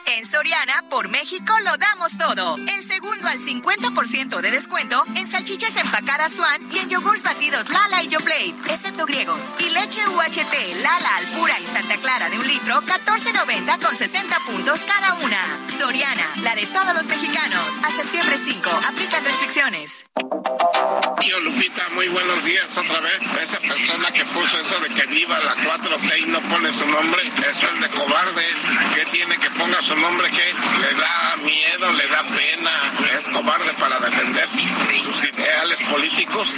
En 0.07 0.25
Soriana, 0.25 0.83
por 0.89 1.09
México, 1.09 1.53
lo 1.63 1.77
damos 1.77 2.17
todo. 2.17 2.55
El 2.55 2.83
segundo 2.83 3.27
al 3.27 3.39
50% 3.39 4.41
de 4.41 4.51
descuento 4.51 5.05
en 5.15 5.27
salchichas 5.27 5.75
empacadas 5.75 6.33
Swan 6.33 6.59
y 6.71 6.79
en 6.79 6.89
yogurts 6.89 7.21
batidos 7.21 7.69
Lala 7.69 8.01
y 8.01 8.07
Yoplait, 8.07 8.55
excepto 8.67 9.05
griegos. 9.05 9.49
Y 9.59 9.69
leche 9.69 10.01
UHT, 10.07 10.81
Lala, 10.81 11.15
Alpura 11.17 11.59
y 11.59 11.67
Santa 11.67 11.95
Clara 11.97 12.29
de 12.31 12.39
un 12.39 12.47
litro, 12.47 12.81
14.90 12.81 13.79
con 13.79 13.95
60 13.95 14.39
puntos 14.47 14.81
cada 14.81 15.13
una. 15.23 15.39
Soriana, 15.77 16.27
la 16.41 16.55
de 16.55 16.65
todos 16.65 16.95
los 16.95 17.07
mexicanos. 17.07 17.79
A 17.83 17.91
septiembre 17.91 18.37
5, 18.39 18.69
aplican 18.87 19.23
restricciones. 19.23 20.03
Tío 21.19 21.39
Lupita, 21.41 21.83
muy 21.95 22.07
buenos 22.07 22.45
días 22.45 22.77
otra 22.77 22.99
vez. 23.01 23.27
Esa 23.41 23.59
persona 23.59 24.09
que 24.11 24.23
puso 24.25 24.57
eso 24.57 24.79
de 24.79 24.89
que 24.89 25.05
viva 25.07 25.37
la 25.39 25.53
4T 25.55 26.19
y 26.19 26.25
no 26.27 26.39
pone 26.41 26.71
su 26.71 26.85
nombre, 26.85 27.21
eso 27.49 27.67
es 27.67 27.81
de 27.81 27.89
cobardes. 27.89 28.79
¿Qué 28.95 29.05
tiene 29.05 29.37
que 29.37 29.49
ponga 29.51 29.81
su 29.81 29.95
nombre? 29.97 30.29
¿Qué? 30.31 30.53
¿Le 30.79 30.93
da 30.93 31.35
miedo? 31.43 31.91
¿Le 31.91 32.07
da 32.07 32.23
pena? 32.23 32.71
¿Es 33.17 33.27
cobarde 33.27 33.73
para 33.73 33.99
defender 33.99 34.47
sus 34.49 35.23
ideales 35.25 35.81
políticos? 35.91 36.57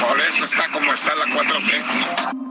Por 0.00 0.20
eso 0.20 0.44
está 0.44 0.68
como 0.68 0.92
está 0.92 1.12
la 1.16 1.24
4T. 1.26 2.45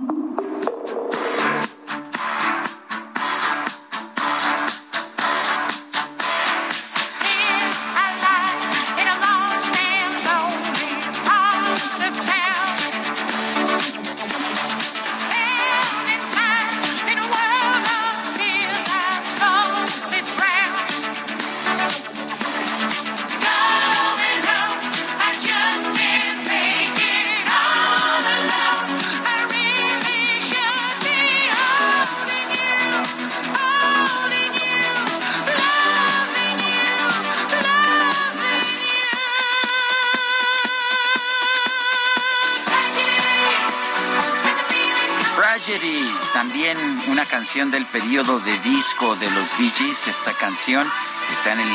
Del 47.75 47.85
periodo 47.87 48.39
de 48.39 48.57
disco 48.59 49.17
de 49.17 49.29
los 49.31 49.57
Bee 49.57 49.69
Gees. 49.71 50.07
Esta 50.07 50.31
canción 50.31 50.89
está 51.29 51.51
en 51.51 51.59
el, 51.59 51.67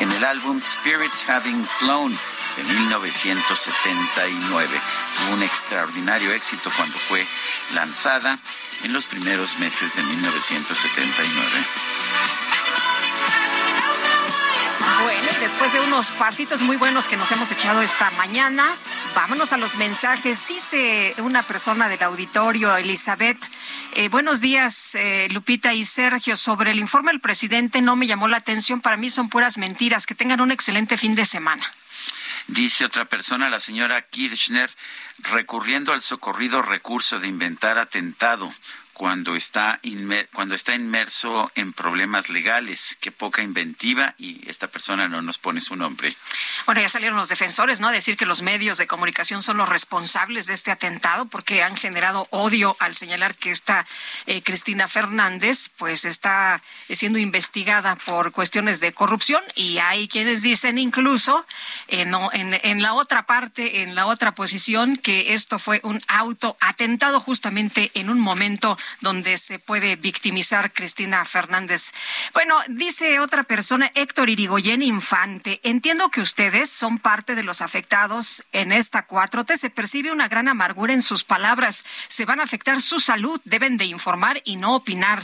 en 0.00 0.12
el 0.12 0.24
álbum 0.24 0.60
Spirits 0.60 1.26
Having 1.26 1.66
Flown 1.78 2.14
de 2.56 2.62
1979. 2.62 4.80
Tuvo 5.16 5.32
un 5.32 5.42
extraordinario 5.42 6.30
éxito 6.32 6.70
cuando 6.76 6.98
fue 6.98 7.26
lanzada 7.72 8.38
en 8.82 8.92
los 8.92 9.06
primeros 9.06 9.58
meses 9.58 9.96
de 9.96 10.02
1979. 10.02 12.45
Bueno, 15.36 15.52
después 15.52 15.72
de 15.72 15.80
unos 15.80 16.06
pasitos 16.12 16.62
muy 16.62 16.76
buenos 16.76 17.08
que 17.08 17.16
nos 17.16 17.30
hemos 17.30 17.50
echado 17.52 17.82
esta 17.82 18.10
mañana, 18.12 18.74
vámonos 19.14 19.52
a 19.52 19.58
los 19.58 19.76
mensajes. 19.76 20.46
Dice 20.48 21.14
una 21.18 21.42
persona 21.42 21.88
del 21.88 22.02
auditorio, 22.02 22.74
Elizabeth, 22.76 23.38
eh, 23.94 24.08
buenos 24.08 24.40
días, 24.40 24.94
eh, 24.94 25.28
Lupita 25.30 25.74
y 25.74 25.84
Sergio, 25.84 26.36
sobre 26.36 26.70
el 26.70 26.78
informe 26.78 27.12
del 27.12 27.20
presidente 27.20 27.82
no 27.82 27.96
me 27.96 28.06
llamó 28.06 28.28
la 28.28 28.38
atención, 28.38 28.80
para 28.80 28.96
mí 28.96 29.10
son 29.10 29.28
puras 29.28 29.58
mentiras, 29.58 30.06
que 30.06 30.14
tengan 30.14 30.40
un 30.40 30.52
excelente 30.52 30.96
fin 30.96 31.14
de 31.14 31.26
semana. 31.26 31.70
Dice 32.46 32.86
otra 32.86 33.04
persona, 33.04 33.50
la 33.50 33.60
señora 33.60 34.00
Kirchner, 34.02 34.70
recurriendo 35.18 35.92
al 35.92 36.00
socorrido 36.00 36.62
recurso 36.62 37.18
de 37.18 37.28
inventar 37.28 37.76
atentado 37.78 38.54
cuando 38.96 39.36
está, 39.36 39.78
cuando 40.32 40.54
está 40.54 40.74
inmerso 40.74 41.52
en 41.54 41.74
problemas 41.74 42.30
legales. 42.30 42.96
Qué 42.98 43.12
poca 43.12 43.42
inventiva 43.42 44.14
y 44.16 44.48
esta 44.48 44.68
persona 44.68 45.06
no 45.06 45.20
nos 45.20 45.36
pone 45.36 45.60
su 45.60 45.76
nombre. 45.76 46.16
Bueno, 46.64 46.80
ya 46.80 46.88
salieron 46.88 47.18
los 47.18 47.28
defensores, 47.28 47.78
¿no? 47.78 47.88
A 47.88 47.92
decir 47.92 48.16
que 48.16 48.24
los 48.24 48.40
medios 48.40 48.78
de 48.78 48.86
comunicación 48.86 49.42
son 49.42 49.58
los 49.58 49.68
responsables 49.68 50.46
de 50.46 50.54
este 50.54 50.70
atentado 50.70 51.26
porque 51.26 51.62
han 51.62 51.76
generado 51.76 52.26
odio 52.30 52.74
al 52.80 52.94
señalar 52.94 53.34
que 53.34 53.50
esta 53.50 53.86
eh, 54.24 54.40
Cristina 54.40 54.88
Fernández 54.88 55.68
pues 55.76 56.06
está 56.06 56.62
siendo 56.88 57.18
investigada 57.18 57.96
por 57.96 58.32
cuestiones 58.32 58.80
de 58.80 58.92
corrupción 58.92 59.42
y 59.56 59.76
hay 59.76 60.08
quienes 60.08 60.40
dicen 60.40 60.78
incluso 60.78 61.44
eh, 61.88 62.06
no, 62.06 62.30
en, 62.32 62.58
en 62.62 62.80
la 62.80 62.94
otra 62.94 63.26
parte, 63.26 63.82
en 63.82 63.94
la 63.94 64.06
otra 64.06 64.34
posición, 64.34 64.96
que 64.96 65.34
esto 65.34 65.58
fue 65.58 65.80
un 65.82 66.00
autoatentado 66.08 67.20
justamente 67.20 67.90
en 67.92 68.08
un 68.08 68.20
momento 68.20 68.78
donde 69.00 69.36
se 69.36 69.58
puede 69.58 69.96
victimizar 69.96 70.72
Cristina 70.72 71.24
Fernández. 71.24 71.92
Bueno, 72.32 72.58
dice 72.68 73.20
otra 73.20 73.44
persona, 73.44 73.90
Héctor 73.94 74.30
Irigoyen 74.30 74.82
Infante, 74.82 75.60
entiendo 75.62 76.10
que 76.10 76.20
ustedes 76.20 76.70
son 76.70 76.98
parte 76.98 77.34
de 77.34 77.42
los 77.42 77.62
afectados 77.62 78.44
en 78.52 78.72
esta 78.72 79.06
4T. 79.06 79.56
Se 79.56 79.70
percibe 79.70 80.12
una 80.12 80.28
gran 80.28 80.48
amargura 80.48 80.92
en 80.92 81.02
sus 81.02 81.24
palabras. 81.24 81.84
Se 82.08 82.24
van 82.24 82.40
a 82.40 82.44
afectar 82.44 82.80
su 82.80 83.00
salud. 83.00 83.40
Deben 83.44 83.76
de 83.76 83.84
informar 83.86 84.42
y 84.44 84.56
no 84.56 84.74
opinar. 84.74 85.22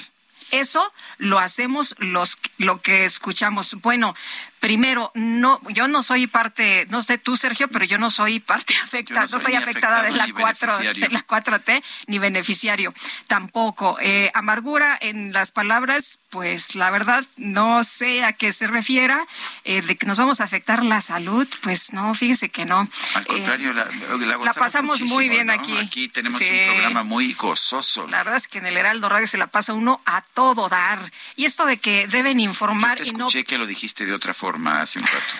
Eso 0.51 0.93
lo 1.17 1.39
hacemos 1.39 1.95
los 1.99 2.39
lo 2.59 2.83
que 2.83 3.05
escuchamos. 3.05 3.75
Bueno, 3.81 4.15
Primero, 4.63 5.11
no, 5.17 5.61
yo 5.71 5.89
no 5.89 6.05
soy 6.05 6.29
parte, 6.29 6.87
no 6.89 7.03
sé 7.03 7.19
tú, 7.19 7.37
Sergio, 7.37 7.67
pero 7.67 7.85
yo 7.85 7.99
no 7.99 8.11
soy 8.11 8.39
parte 8.39 8.73
afectada, 8.85 9.23
no 9.23 9.41
soy, 9.41 9.57
afectada 9.57 10.05
de 10.05 10.13
la, 10.13 10.29
4, 10.33 10.79
de 10.79 11.09
la 11.09 11.27
4T 11.27 11.83
ni 12.07 12.21
beneficiario 12.21 12.95
tampoco. 13.27 13.99
Eh, 14.01 14.31
amargura 14.35 14.97
en 15.01 15.33
las 15.33 15.51
palabras, 15.51 16.21
pues 16.31 16.77
la 16.77 16.93
verdad 16.93 17.25
no 17.37 17.83
sé 17.83 18.25
a 18.25 18.35
qué 18.35 18.53
se 18.53 18.69
refiera, 18.69 19.27
eh, 19.65 19.83
de 19.83 19.97
que 19.97 20.07
nos 20.07 20.19
vamos 20.19 20.41
a 20.41 20.45
afectar 20.45 20.85
la 20.85 21.01
salud, 21.01 21.49
pues 21.63 21.93
no, 21.93 22.15
fíjese 22.15 22.49
que 22.49 22.65
no. 22.65 22.89
Al 23.15 23.27
contrario, 23.27 23.73
la, 23.73 23.89
la, 24.17 24.53
pasamos 24.55 25.01
muy 25.03 25.29
bien 25.29 25.51
aquí. 25.51 25.77
Aquí 25.77 26.07
tenemos 26.07 26.41
un 26.41 26.67
programa 26.67 27.03
muy 27.03 27.33
gozoso. 27.33 28.07
La 28.07 28.19
verdad 28.19 28.37
es 28.37 28.47
que 28.47 28.59
en 28.59 28.67
el 28.67 28.77
Heraldo 28.77 29.09
Radio 29.09 29.27
se 29.27 29.39
la 29.39 29.49
pasa 29.49 29.73
uno 29.73 30.01
a 30.07 30.21
todo 30.21 30.69
dar. 30.69 31.11
Y 31.35 31.47
esto 31.47 31.67
de 31.67 31.79
que 31.79 32.07
deben 32.07 32.39
informar 32.39 32.99
Yo 32.99 33.03
te 33.03 33.11
escuché 33.11 33.39
y 33.41 33.43
no... 33.43 33.49
que 33.49 33.59
lo 33.59 33.67
dijiste 33.67 34.07
de 34.07 34.13
otra 34.13 34.33
forma 34.33 34.52
hace 34.67 34.99
un 34.99 35.07
rato. 35.07 35.35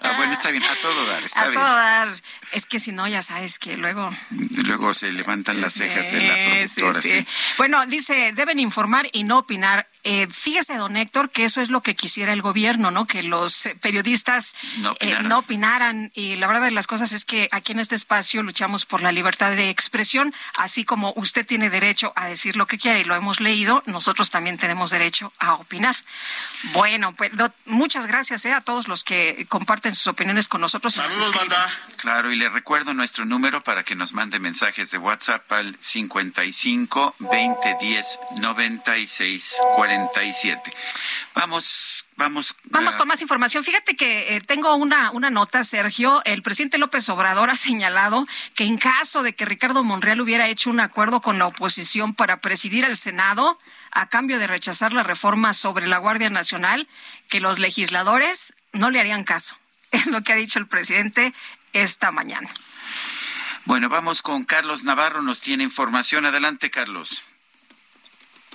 ah, 0.00 0.12
bueno, 0.16 0.32
está 0.32 0.50
bien, 0.50 0.62
a 0.64 0.74
todo 0.82 1.06
dar, 1.06 1.22
está 1.22 1.42
a 1.42 1.48
bien. 1.48 1.60
todo 1.60 1.74
dar. 1.74 2.08
Es 2.52 2.66
que 2.66 2.78
si 2.78 2.92
no, 2.92 3.08
ya 3.08 3.22
sabes 3.22 3.58
que 3.58 3.76
luego... 3.76 4.10
Luego 4.30 4.92
se 4.94 5.12
levantan 5.12 5.60
las 5.60 5.74
cejas 5.74 6.10
de 6.12 6.20
la 6.20 6.34
productora. 6.34 7.02
Sí, 7.02 7.26
Bueno, 7.56 7.84
dice, 7.86 8.32
deben 8.34 8.58
informar 8.58 9.08
y 9.12 9.24
no 9.24 9.38
opinar. 9.38 9.88
Eh, 10.04 10.26
fíjese, 10.30 10.76
don 10.76 10.96
Héctor, 10.96 11.30
que 11.30 11.44
eso 11.44 11.60
es 11.60 11.70
lo 11.70 11.82
que 11.82 11.94
quisiera 11.94 12.32
el 12.32 12.42
gobierno, 12.42 12.90
¿no? 12.90 13.06
Que 13.06 13.22
los 13.22 13.68
periodistas 13.80 14.54
no 14.78 14.92
opinaran. 14.92 15.24
Eh, 15.24 15.28
no 15.28 15.38
opinaran. 15.38 16.10
Y 16.14 16.36
la 16.36 16.46
verdad 16.46 16.62
de 16.64 16.70
las 16.72 16.86
cosas 16.86 17.12
es 17.12 17.24
que 17.24 17.48
aquí 17.52 17.72
en 17.72 17.80
este 17.80 17.94
espacio 17.94 18.42
luchamos 18.42 18.84
por 18.84 19.02
la 19.02 19.12
libertad 19.12 19.52
de 19.52 19.70
expresión, 19.70 20.34
así 20.56 20.84
como 20.84 21.12
usted 21.16 21.46
tiene 21.46 21.70
derecho 21.70 22.12
a 22.16 22.26
decir 22.26 22.56
lo 22.56 22.66
que 22.66 22.78
quiera 22.78 22.98
y 22.98 23.04
lo 23.04 23.14
hemos 23.14 23.40
leído, 23.40 23.82
nosotros 23.86 24.30
también 24.30 24.58
tenemos 24.58 24.90
derecho 24.90 25.32
a 25.38 25.54
opinar. 25.54 25.96
Bueno, 26.72 27.14
pues 27.14 27.30
muchas 27.66 27.91
gracias 28.06 28.44
eh, 28.44 28.52
a 28.52 28.60
todos 28.60 28.88
los 28.88 29.04
que 29.04 29.46
comparten 29.48 29.94
sus 29.94 30.06
opiniones 30.06 30.48
con 30.48 30.60
nosotros. 30.60 30.94
Saludos, 30.94 31.32
banda. 31.36 31.68
Claro, 31.96 32.32
y 32.32 32.36
le 32.36 32.48
recuerdo 32.48 32.94
nuestro 32.94 33.24
número 33.24 33.62
para 33.62 33.84
que 33.84 33.94
nos 33.94 34.12
mande 34.12 34.38
mensajes 34.38 34.90
de 34.90 34.98
WhatsApp 34.98 35.50
al 35.52 35.76
55 35.78 37.16
2010 37.18 38.18
96 38.38 39.56
47. 39.76 40.72
Vamos 41.34 42.04
Vamos, 42.16 42.54
Vamos 42.64 42.96
con 42.96 43.08
más 43.08 43.22
información. 43.22 43.64
Fíjate 43.64 43.96
que 43.96 44.36
eh, 44.36 44.40
tengo 44.40 44.74
una, 44.76 45.10
una 45.12 45.30
nota, 45.30 45.64
Sergio. 45.64 46.22
El 46.24 46.42
presidente 46.42 46.76
López 46.76 47.08
Obrador 47.08 47.48
ha 47.48 47.56
señalado 47.56 48.26
que 48.54 48.64
en 48.64 48.76
caso 48.76 49.22
de 49.22 49.34
que 49.34 49.46
Ricardo 49.46 49.82
Monreal 49.82 50.20
hubiera 50.20 50.46
hecho 50.48 50.70
un 50.70 50.80
acuerdo 50.80 51.20
con 51.20 51.38
la 51.38 51.46
oposición 51.46 52.14
para 52.14 52.40
presidir 52.40 52.84
el 52.84 52.96
Senado, 52.96 53.58
a 53.92 54.08
cambio 54.08 54.38
de 54.38 54.46
rechazar 54.46 54.92
la 54.92 55.02
reforma 55.02 55.52
sobre 55.52 55.86
la 55.86 55.98
Guardia 55.98 56.30
Nacional, 56.30 56.88
que 57.28 57.40
los 57.40 57.58
legisladores 57.58 58.54
no 58.72 58.90
le 58.90 59.00
harían 59.00 59.24
caso. 59.24 59.56
Es 59.92 60.06
lo 60.06 60.22
que 60.22 60.32
ha 60.32 60.36
dicho 60.36 60.58
el 60.58 60.66
presidente 60.66 61.34
esta 61.74 62.10
mañana. 62.10 62.48
Bueno, 63.66 63.90
vamos 63.90 64.22
con 64.22 64.44
Carlos 64.44 64.84
Navarro. 64.84 65.22
Nos 65.22 65.40
tiene 65.40 65.64
información. 65.64 66.24
Adelante, 66.24 66.70
Carlos. 66.70 67.24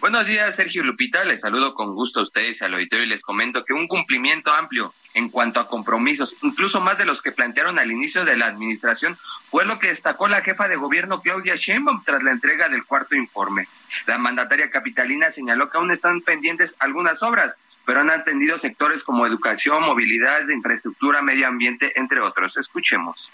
Buenos 0.01 0.27
días, 0.27 0.55
Sergio 0.55 0.83
Lupita. 0.83 1.23
Les 1.25 1.41
saludo 1.41 1.73
con 1.73 1.93
gusto 1.93 2.19
a 2.19 2.23
ustedes 2.23 2.61
al 2.61 2.73
auditorio 2.73 3.05
y 3.05 3.09
les 3.09 3.21
comento 3.21 3.63
que 3.63 3.73
un 3.73 3.87
cumplimiento 3.87 4.53
amplio 4.53 4.93
en 5.17 5.29
cuanto 5.29 5.59
a 5.59 5.67
compromisos, 5.67 6.37
incluso 6.43 6.79
más 6.79 6.99
de 6.99 7.05
los 7.05 7.23
que 7.23 7.31
plantearon 7.31 7.79
al 7.79 7.91
inicio 7.91 8.23
de 8.23 8.37
la 8.37 8.45
administración, 8.45 9.17
fue 9.49 9.65
lo 9.65 9.79
que 9.79 9.87
destacó 9.87 10.27
la 10.27 10.41
jefa 10.41 10.67
de 10.67 10.75
gobierno 10.75 11.21
Claudia 11.21 11.55
Sheinbaum 11.55 12.03
tras 12.03 12.21
la 12.21 12.29
entrega 12.29 12.69
del 12.69 12.85
cuarto 12.85 13.15
informe. 13.15 13.67
La 14.05 14.19
mandataria 14.19 14.69
capitalina 14.69 15.31
señaló 15.31 15.71
que 15.71 15.77
aún 15.79 15.89
están 15.89 16.21
pendientes 16.21 16.75
algunas 16.77 17.23
obras, 17.23 17.57
pero 17.83 18.01
han 18.01 18.11
atendido 18.11 18.59
sectores 18.59 19.03
como 19.03 19.25
educación, 19.25 19.83
movilidad, 19.83 20.47
infraestructura, 20.49 21.23
medio 21.23 21.47
ambiente, 21.47 21.99
entre 21.99 22.21
otros. 22.21 22.55
Escuchemos. 22.55 23.31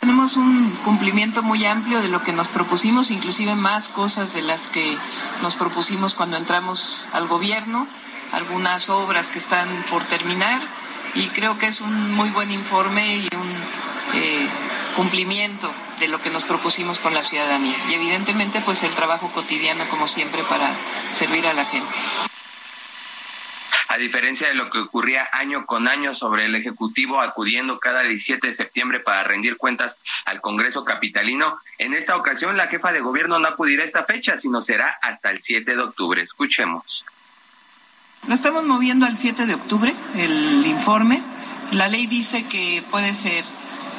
Tenemos 0.00 0.36
un 0.36 0.70
cumplimiento 0.84 1.44
muy 1.44 1.64
amplio 1.64 2.00
de 2.00 2.08
lo 2.08 2.24
que 2.24 2.32
nos 2.32 2.48
propusimos, 2.48 3.12
inclusive 3.12 3.54
más 3.54 3.88
cosas 3.88 4.32
de 4.34 4.42
las 4.42 4.66
que 4.66 4.98
nos 5.42 5.54
propusimos 5.54 6.16
cuando 6.16 6.38
entramos 6.38 7.08
al 7.12 7.28
gobierno, 7.28 7.86
algunas 8.32 8.88
obras 8.88 9.28
que 9.28 9.38
están 9.38 9.84
por 9.90 10.04
terminar 10.04 10.60
y 11.14 11.28
creo 11.28 11.58
que 11.58 11.66
es 11.66 11.80
un 11.80 12.12
muy 12.12 12.30
buen 12.30 12.50
informe 12.50 13.16
y 13.16 13.28
un 13.34 13.50
eh, 14.14 14.48
cumplimiento 14.96 15.72
de 15.98 16.08
lo 16.08 16.20
que 16.20 16.30
nos 16.30 16.44
propusimos 16.44 17.00
con 17.00 17.14
la 17.14 17.22
ciudadanía. 17.22 17.76
Y 17.88 17.94
evidentemente 17.94 18.60
pues 18.60 18.82
el 18.82 18.94
trabajo 18.94 19.30
cotidiano 19.32 19.88
como 19.88 20.06
siempre 20.06 20.42
para 20.44 20.74
servir 21.10 21.46
a 21.46 21.52
la 21.52 21.66
gente. 21.66 21.94
A 23.88 23.98
diferencia 23.98 24.46
de 24.46 24.54
lo 24.54 24.70
que 24.70 24.78
ocurría 24.78 25.28
año 25.32 25.66
con 25.66 25.88
año 25.88 26.14
sobre 26.14 26.46
el 26.46 26.54
Ejecutivo 26.54 27.20
acudiendo 27.20 27.80
cada 27.80 28.02
17 28.02 28.46
de 28.46 28.52
septiembre 28.52 29.00
para 29.00 29.24
rendir 29.24 29.56
cuentas 29.56 29.98
al 30.26 30.40
Congreso 30.40 30.84
Capitalino, 30.84 31.58
en 31.76 31.94
esta 31.94 32.16
ocasión 32.16 32.56
la 32.56 32.68
jefa 32.68 32.92
de 32.92 33.00
gobierno 33.00 33.40
no 33.40 33.48
acudirá 33.48 33.82
a 33.82 33.86
esta 33.86 34.04
fecha, 34.04 34.38
sino 34.38 34.60
será 34.60 34.96
hasta 35.02 35.30
el 35.30 35.40
7 35.40 35.74
de 35.74 35.82
octubre. 35.82 36.22
Escuchemos. 36.22 37.04
Lo 38.26 38.34
estamos 38.34 38.64
moviendo 38.64 39.06
al 39.06 39.16
7 39.16 39.46
de 39.46 39.54
octubre, 39.54 39.94
el 40.14 40.66
informe. 40.66 41.22
La 41.72 41.88
ley 41.88 42.06
dice 42.06 42.44
que 42.44 42.84
puede 42.90 43.14
ser 43.14 43.44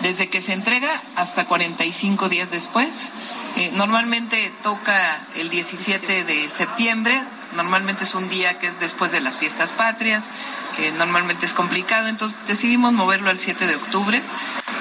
desde 0.04 0.30
que 0.30 0.42
se 0.42 0.54
entrega 0.54 0.90
hasta 1.16 1.46
45 1.46 2.30
días 2.30 2.52
después. 2.52 3.12
Eh, 3.56 3.72
normalmente 3.74 4.54
toca 4.62 5.20
el 5.36 5.50
17 5.50 6.24
de 6.24 6.50
septiembre, 6.50 7.20
normalmente 7.56 8.04
es 8.04 8.14
un 8.16 8.30
día 8.30 8.60
que 8.60 8.68
es 8.68 8.80
después 8.80 9.12
de 9.12 9.22
las 9.22 9.38
fiestas 9.38 9.74
patrias, 9.74 10.30
que 10.78 10.92
normalmente 10.94 11.46
es 11.46 11.54
complicado, 11.54 12.08
entonces 12.08 12.38
decidimos 12.48 12.94
moverlo 12.94 13.30
al 13.30 13.40
7 13.40 13.68
de 13.68 13.76
octubre, 13.76 14.22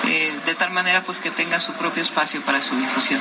eh, 0.05 0.39
de 0.45 0.55
tal 0.55 0.71
manera 0.71 1.03
pues 1.03 1.19
que 1.19 1.31
tenga 1.31 1.59
su 1.59 1.73
propio 1.73 2.03
espacio 2.03 2.43
para 2.43 2.61
su 2.61 2.77
difusión. 2.77 3.21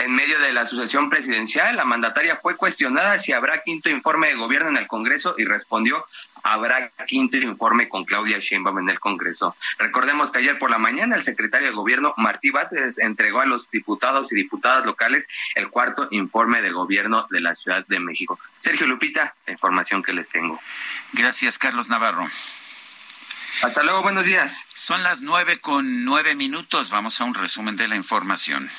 En 0.00 0.14
medio 0.14 0.38
de 0.38 0.54
la 0.54 0.64
sucesión 0.64 1.10
presidencial, 1.10 1.76
la 1.76 1.84
mandataria 1.84 2.36
fue 2.36 2.56
cuestionada 2.56 3.18
si 3.18 3.32
habrá 3.32 3.62
quinto 3.62 3.90
informe 3.90 4.28
de 4.28 4.34
gobierno 4.34 4.70
en 4.70 4.78
el 4.78 4.86
Congreso 4.86 5.34
y 5.36 5.44
respondió 5.44 6.06
habrá 6.42 6.90
quinto 7.06 7.36
informe 7.36 7.86
con 7.86 8.06
Claudia 8.06 8.38
Sheinbaum 8.38 8.78
en 8.78 8.88
el 8.88 8.98
Congreso. 8.98 9.54
Recordemos 9.76 10.32
que 10.32 10.38
ayer 10.38 10.58
por 10.58 10.70
la 10.70 10.78
mañana 10.78 11.16
el 11.16 11.22
secretario 11.22 11.68
de 11.68 11.74
Gobierno 11.74 12.14
Martí 12.16 12.48
Bates 12.48 12.98
entregó 12.98 13.40
a 13.40 13.44
los 13.44 13.70
diputados 13.70 14.32
y 14.32 14.36
diputadas 14.36 14.86
locales 14.86 15.28
el 15.54 15.68
cuarto 15.68 16.08
informe 16.12 16.62
de 16.62 16.70
gobierno 16.70 17.26
de 17.28 17.40
la 17.42 17.54
Ciudad 17.54 17.84
de 17.86 18.00
México. 18.00 18.38
Sergio 18.58 18.86
Lupita, 18.86 19.34
la 19.46 19.52
información 19.52 20.02
que 20.02 20.14
les 20.14 20.30
tengo. 20.30 20.58
Gracias, 21.12 21.58
Carlos 21.58 21.90
Navarro. 21.90 22.26
Hasta 23.62 23.82
luego, 23.82 24.00
buenos 24.00 24.24
días. 24.24 24.64
Son 24.72 25.02
las 25.02 25.20
nueve 25.20 25.60
con 25.60 26.06
nueve 26.06 26.34
minutos. 26.34 26.90
Vamos 26.90 27.20
a 27.20 27.24
un 27.24 27.34
resumen 27.34 27.76
de 27.76 27.88
la 27.88 27.96
información. 27.96 28.70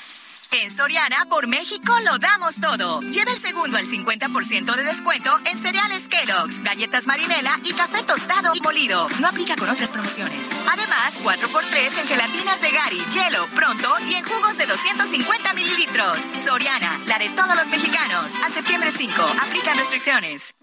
En 0.53 0.69
Soriana, 0.69 1.25
por 1.29 1.47
México, 1.47 1.93
lo 2.03 2.17
damos 2.17 2.55
todo. 2.55 2.99
Lleva 2.99 3.31
el 3.31 3.37
segundo 3.37 3.77
al 3.77 3.85
50% 3.85 4.75
de 4.75 4.83
descuento 4.83 5.33
en 5.45 5.57
cereales 5.57 6.09
Kellogg's, 6.09 6.61
galletas 6.61 7.07
Marinela 7.07 7.57
y 7.63 7.71
café 7.71 8.03
tostado 8.03 8.51
y 8.53 8.59
molido. 8.59 9.07
No 9.21 9.29
aplica 9.29 9.55
con 9.55 9.69
otras 9.69 9.91
promociones. 9.91 10.49
Además, 10.69 11.21
4x3 11.23 12.01
en 12.01 12.07
gelatinas 12.07 12.61
de 12.61 12.71
Gary, 12.71 13.01
Hielo, 13.13 13.47
Pronto 13.55 13.95
y 14.09 14.15
en 14.15 14.25
jugos 14.25 14.57
de 14.57 14.65
250 14.65 15.53
mililitros. 15.53 16.19
Soriana, 16.45 16.99
la 17.07 17.17
de 17.17 17.29
todos 17.29 17.55
los 17.55 17.69
mexicanos. 17.69 18.33
A 18.43 18.49
septiembre 18.49 18.91
5, 18.91 19.13
aplican 19.41 19.77
restricciones. 19.77 20.53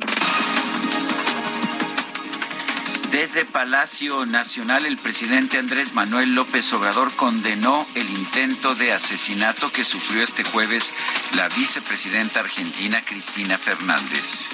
Desde 3.10 3.47
Palacio 3.47 4.26
Nacional, 4.26 4.85
el 4.85 4.98
presidente 4.98 5.59
Andrés 5.59 5.94
Manuel 5.94 6.35
López 6.35 6.70
Obrador 6.74 7.16
condenó 7.16 7.86
el 7.94 8.09
intento 8.10 8.74
de 8.74 8.93
asesinato 8.93 9.72
que 9.72 9.82
sufrió 9.82 10.22
este 10.22 10.44
jueves 10.44 10.93
la 11.35 11.48
vicepresidenta 11.48 12.40
argentina 12.40 13.02
Cristina 13.02 13.56
Fernández. 13.56 14.51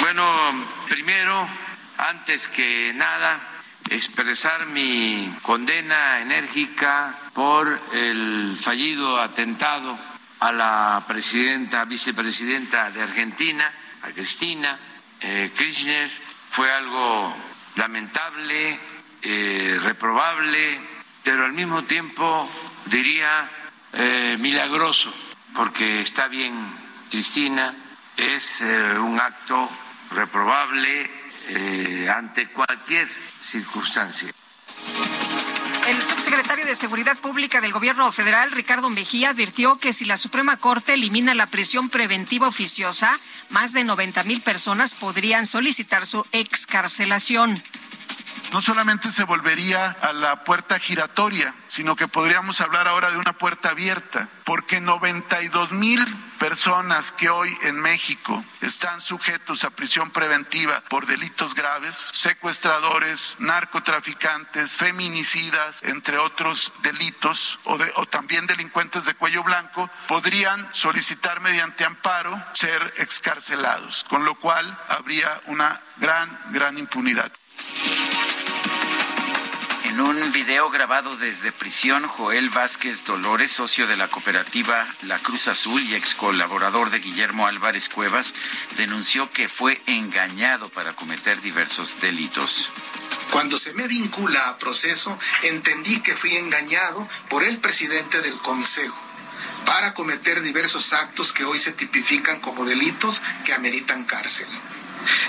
Bueno, 0.00 0.32
primero, 0.88 1.46
antes 1.98 2.48
que 2.48 2.94
nada, 2.94 3.38
expresar 3.90 4.66
mi 4.66 5.30
condena 5.42 6.20
enérgica 6.22 7.14
por 7.34 7.78
el 7.92 8.56
fallido 8.58 9.20
atentado 9.20 9.98
a 10.40 10.52
la 10.52 11.04
presidenta, 11.06 11.84
vicepresidenta 11.84 12.90
de 12.90 13.02
Argentina, 13.02 13.70
a 14.02 14.08
Cristina 14.08 14.78
eh, 15.20 15.50
Kirchner. 15.56 16.10
Fue 16.50 16.72
algo 16.72 17.36
lamentable, 17.78 18.78
eh, 19.22 19.78
reprobable, 19.80 20.80
pero 21.22 21.44
al 21.44 21.52
mismo 21.52 21.84
tiempo 21.84 22.50
diría 22.86 23.48
eh, 23.92 24.36
milagroso, 24.38 25.14
porque 25.54 26.00
está 26.00 26.26
bien 26.28 26.54
Cristina, 27.08 27.72
es 28.16 28.60
eh, 28.60 28.98
un 28.98 29.18
acto 29.18 29.70
reprobable 30.10 31.16
ante 32.10 32.48
cualquier 32.48 33.08
circunstancia. 33.40 34.30
El 35.88 36.02
subsecretario 36.02 36.66
de 36.66 36.74
Seguridad 36.74 37.16
Pública 37.16 37.62
del 37.62 37.72
Gobierno 37.72 38.12
Federal, 38.12 38.50
Ricardo 38.50 38.90
Mejía, 38.90 39.30
advirtió 39.30 39.78
que 39.78 39.94
si 39.94 40.04
la 40.04 40.18
Suprema 40.18 40.58
Corte 40.58 40.92
elimina 40.92 41.34
la 41.34 41.46
prisión 41.46 41.88
preventiva 41.88 42.46
oficiosa, 42.46 43.18
más 43.48 43.72
de 43.72 43.84
90 43.84 44.22
mil 44.24 44.42
personas 44.42 44.94
podrían 44.94 45.46
solicitar 45.46 46.04
su 46.04 46.26
excarcelación 46.32 47.62
no 48.52 48.62
solamente 48.62 49.10
se 49.10 49.24
volvería 49.24 49.96
a 50.00 50.12
la 50.12 50.44
puerta 50.44 50.78
giratoria, 50.78 51.54
sino 51.68 51.96
que 51.96 52.08
podríamos 52.08 52.60
hablar 52.60 52.88
ahora 52.88 53.10
de 53.10 53.18
una 53.18 53.34
puerta 53.34 53.70
abierta, 53.70 54.28
porque 54.44 54.80
92 54.80 55.72
mil 55.72 56.04
personas 56.38 57.12
que 57.12 57.28
hoy 57.28 57.54
en 57.62 57.78
México 57.80 58.42
están 58.60 59.00
sujetos 59.00 59.64
a 59.64 59.70
prisión 59.70 60.10
preventiva 60.10 60.82
por 60.88 61.06
delitos 61.06 61.54
graves, 61.54 62.10
secuestradores, 62.14 63.36
narcotraficantes, 63.38 64.72
feminicidas, 64.72 65.82
entre 65.82 66.18
otros 66.18 66.72
delitos, 66.82 67.58
o, 67.64 67.78
o 67.96 68.06
también 68.06 68.46
delincuentes 68.46 69.04
de 69.04 69.14
cuello 69.14 69.42
blanco, 69.42 69.90
podrían 70.06 70.66
solicitar 70.72 71.40
mediante 71.40 71.84
amparo 71.84 72.40
ser 72.54 72.94
excarcelados, 72.98 74.04
con 74.08 74.24
lo 74.24 74.34
cual 74.36 74.78
habría 74.88 75.40
una 75.46 75.80
gran, 75.98 76.38
gran 76.50 76.78
impunidad. 76.78 77.30
En 79.98 80.04
un 80.04 80.30
video 80.30 80.70
grabado 80.70 81.16
desde 81.16 81.50
prisión, 81.50 82.06
Joel 82.06 82.50
Vázquez 82.50 83.04
Dolores, 83.04 83.50
socio 83.50 83.88
de 83.88 83.96
la 83.96 84.06
cooperativa 84.06 84.86
La 85.02 85.18
Cruz 85.18 85.48
Azul 85.48 85.82
y 85.82 85.96
ex 85.96 86.14
colaborador 86.14 86.90
de 86.90 87.00
Guillermo 87.00 87.48
Álvarez 87.48 87.88
Cuevas, 87.88 88.32
denunció 88.76 89.28
que 89.28 89.48
fue 89.48 89.82
engañado 89.86 90.68
para 90.68 90.94
cometer 90.94 91.40
diversos 91.40 91.98
delitos. 91.98 92.70
Cuando 93.32 93.58
se 93.58 93.74
me 93.74 93.88
vincula 93.88 94.48
a 94.48 94.58
proceso, 94.58 95.18
entendí 95.42 96.00
que 96.00 96.14
fui 96.14 96.36
engañado 96.36 97.08
por 97.28 97.42
el 97.42 97.58
presidente 97.58 98.22
del 98.22 98.38
Consejo 98.38 98.96
para 99.66 99.94
cometer 99.94 100.42
diversos 100.42 100.92
actos 100.92 101.32
que 101.32 101.44
hoy 101.44 101.58
se 101.58 101.72
tipifican 101.72 102.38
como 102.38 102.64
delitos 102.64 103.20
que 103.44 103.52
ameritan 103.52 104.04
cárcel. 104.04 104.46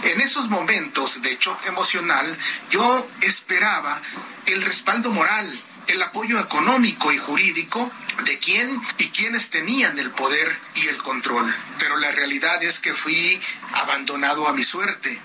En 0.04 0.22
esos 0.22 0.50
momentos 0.50 1.22
de 1.22 1.38
choque 1.38 1.68
emocional, 1.68 2.38
yo 2.70 3.08
esperaba 3.22 4.02
el 4.46 4.62
respaldo 4.62 5.12
moral, 5.12 5.48
el 5.88 6.02
apoyo 6.02 6.40
económico 6.40 7.12
y 7.12 7.18
jurídico 7.18 7.92
de 8.26 8.38
quién 8.40 8.82
y 8.98 9.10
quienes 9.10 9.50
tenían 9.50 9.98
el 10.00 10.12
poder 10.12 10.58
y 10.76 10.88
el 10.88 10.98
control. 10.98 11.54
Pero 11.80 11.98
la 11.98 12.12
realidad 12.12 12.62
es 12.64 12.80
que 12.80 12.94
fui 12.94 13.42
abandonado 13.74 14.48
a 14.48 14.54
mi 14.54 14.64
suerte. 14.64 15.20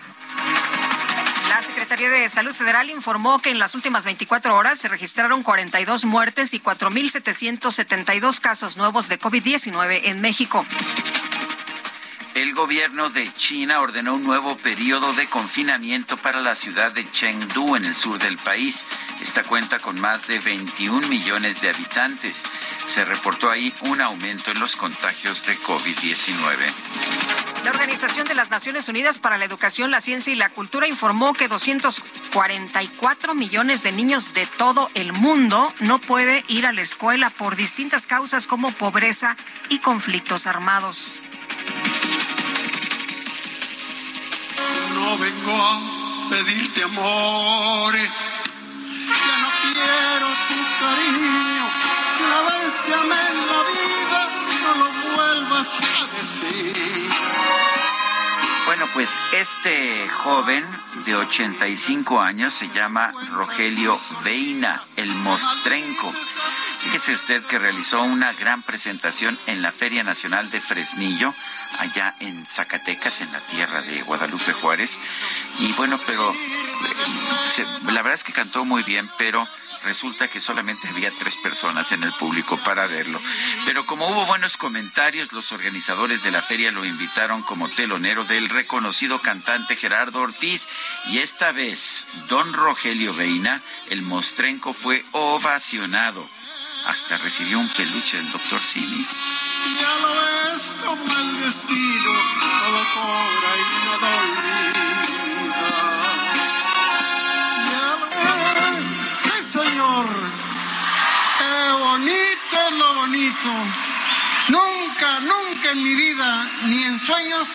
La 1.49 1.61
Secretaría 1.61 2.09
de 2.09 2.29
Salud 2.29 2.55
Federal 2.55 2.89
informó 2.91 3.39
que 3.39 3.51
en 3.51 3.59
las 3.59 3.75
últimas 3.75 4.05
24 4.05 4.57
horas 4.57 4.79
se 4.79 4.89
registraron 4.89 5.43
42 5.43 6.05
muertes 6.07 6.55
y 6.55 6.61
4.772 6.61 8.41
casos 8.41 8.77
nuevos 8.77 9.09
de 9.09 9.19
COVID-19 9.19 10.01
en 10.05 10.21
México. 10.21 10.65
El 12.35 12.53
gobierno 12.53 13.11
de 13.11 13.33
China 13.33 13.81
ordenó 13.81 14.15
un 14.15 14.25
nuevo 14.25 14.57
periodo 14.57 15.13
de 15.13 15.29
confinamiento 15.29 16.17
para 16.17 16.41
la 16.41 16.57
ciudad 16.57 16.91
de 16.91 17.09
Chengdu 17.09 17.77
en 17.77 17.85
el 17.85 17.95
sur 17.95 18.19
del 18.19 18.37
país. 18.39 18.87
Esta 19.21 19.45
cuenta 19.45 19.79
con 19.79 20.01
más 20.01 20.27
de 20.27 20.41
21 20.41 21.07
millones 21.07 21.61
de 21.61 21.69
habitantes. 21.69 22.45
Se 22.87 23.05
reportó 23.05 23.51
ahí 23.51 23.73
un 23.83 24.01
aumento 24.01 24.51
en 24.51 24.59
los 24.59 24.75
contagios 24.75 25.47
de 25.47 25.57
COVID-19. 25.59 26.57
La 27.63 27.71
Organización 27.71 28.27
de 28.27 28.35
las 28.35 28.51
Naciones 28.51 28.89
Unidas 28.89 29.21
para 29.21 29.39
la 29.39 29.45
Educación, 29.45 29.93
la 29.93 30.01
Ciencia 30.01 30.33
y 30.33 30.37
la 30.37 30.51
Cultura 30.51 30.89
informó 30.89 31.35
que 31.35 31.47
244 31.47 33.35
millones 33.37 33.85
de 33.85 33.93
niños 33.93 34.35
de 34.35 34.45
todo 34.45 34.91
el 34.95 35.13
mundo 35.13 35.73
no 35.81 36.01
pueden 36.01 36.45
ir 36.49 36.67
a 36.67 36.73
la 36.73 36.83
escuela 36.83 37.31
por 37.31 37.55
distintas 37.55 38.09
causas 38.09 38.49
como 38.49 38.73
pobreza 38.73 39.37
y 39.69 39.79
conflictos 39.79 40.49
armados. 40.49 41.23
Vengo 45.45 45.63
a 45.63 46.31
pedirte 46.31 46.83
amores. 46.83 48.33
Ya 49.09 49.37
no 49.43 49.51
quiero 49.63 50.27
tu 50.49 50.59
cariño. 50.81 51.65
Si 52.17 52.23
una 52.23 52.41
vez 52.51 52.73
te 52.85 52.95
amé 52.95 53.21
en 53.31 53.39
la 53.53 53.61
vida, 53.75 54.21
no 54.63 54.71
lo 54.85 54.89
vuelvas 55.15 55.79
a 55.81 56.07
decir. 56.17 57.11
Bueno, 58.67 58.87
pues 58.95 59.11
este 59.33 60.09
joven 60.09 60.65
de 61.05 61.15
85 61.15 62.21
años 62.21 62.55
se 62.55 62.69
llama 62.71 63.13
Rogelio 63.33 63.99
Veina, 64.25 64.83
el 64.97 65.15
Mostrenco. 65.17 66.13
Fíjese 66.85 67.15
usted 67.15 67.43
que 67.45 67.59
realizó 67.59 68.03
una 68.03 68.33
gran 68.35 68.63
presentación 68.63 69.39
en 69.47 69.63
la 69.63 69.73
Feria 69.73 70.05
Nacional 70.05 70.51
de 70.51 70.61
Fresnillo 70.61 71.35
allá 71.79 72.15
en 72.21 72.47
Zacatecas, 72.47 73.23
en 73.23 73.33
la 73.33 73.41
tierra 73.41 73.83
de 73.83 74.03
Guadalupe 74.03 74.53
Juárez. 74.53 75.01
Y 75.61 75.73
bueno, 75.73 75.99
pero 76.07 76.31
eh, 76.31 77.67
la 77.87 78.03
verdad 78.03 78.15
es 78.15 78.23
que 78.23 78.33
cantó 78.33 78.65
muy 78.65 78.83
bien, 78.83 79.09
pero 79.19 79.49
resulta 79.83 80.29
que 80.29 80.41
solamente 80.41 80.87
había 80.87 81.11
tres 81.11 81.37
personas 81.39 81.91
en 81.93 82.03
el 82.03 82.13
público 82.13 82.59
para 82.59 82.87
verlo. 82.87 83.19
Pero 83.65 83.87
como 83.87 84.07
hubo 84.09 84.27
buenos 84.27 84.57
comentarios, 84.57 85.33
los 85.33 85.53
organizadores 85.53 86.23
de 86.23 86.31
la 86.31 86.43
feria 86.43 86.71
lo 86.71 86.85
invitaron 86.85 87.43
como 87.43 87.69
telonero 87.69 88.25
del 88.25 88.49
reconocido 88.51 89.21
cantante 89.21 89.75
Gerardo 89.75 90.21
Ortiz. 90.21 90.69
Y 91.07 91.19
esta 91.19 91.51
vez, 91.51 92.07
don 92.29 92.53
Rogelio 92.53 93.15
Veina, 93.15 93.63
el 93.91 94.03
mostrenco, 94.03 94.75
fue 94.75 95.05
ovacionado. 95.13 96.29
Hasta 96.87 97.17
recibió 97.19 97.59
un 97.59 97.69
peluche 97.69 98.19
del 98.19 98.31
doctor 98.31 98.63
Simi. 98.63 99.07
Ya 99.81 99.99
lo 100.01 100.15
ves 100.15 100.73
como 100.85 101.19
el 101.19 101.41
destino, 101.41 102.13
todo 102.61 102.85
cobra 102.95 103.51
y 103.57 103.65
nada 103.87 104.09
olvida. 104.21 104.85
Ya 107.73 107.87
lo 108.01 108.07
ves, 108.11 108.85
sí 109.23 109.59
señor, 109.59 110.07
qué 111.39 111.55
bonito 111.85 112.55
es 112.69 112.79
lo 112.79 112.95
bonito. 112.95 113.51
Nunca, 114.49 115.21
nunca 115.21 115.71
en 115.73 115.83
mi 115.83 115.95
vida, 115.95 116.47
ni 116.65 116.83
en 116.83 116.99
sueños, 116.99 117.49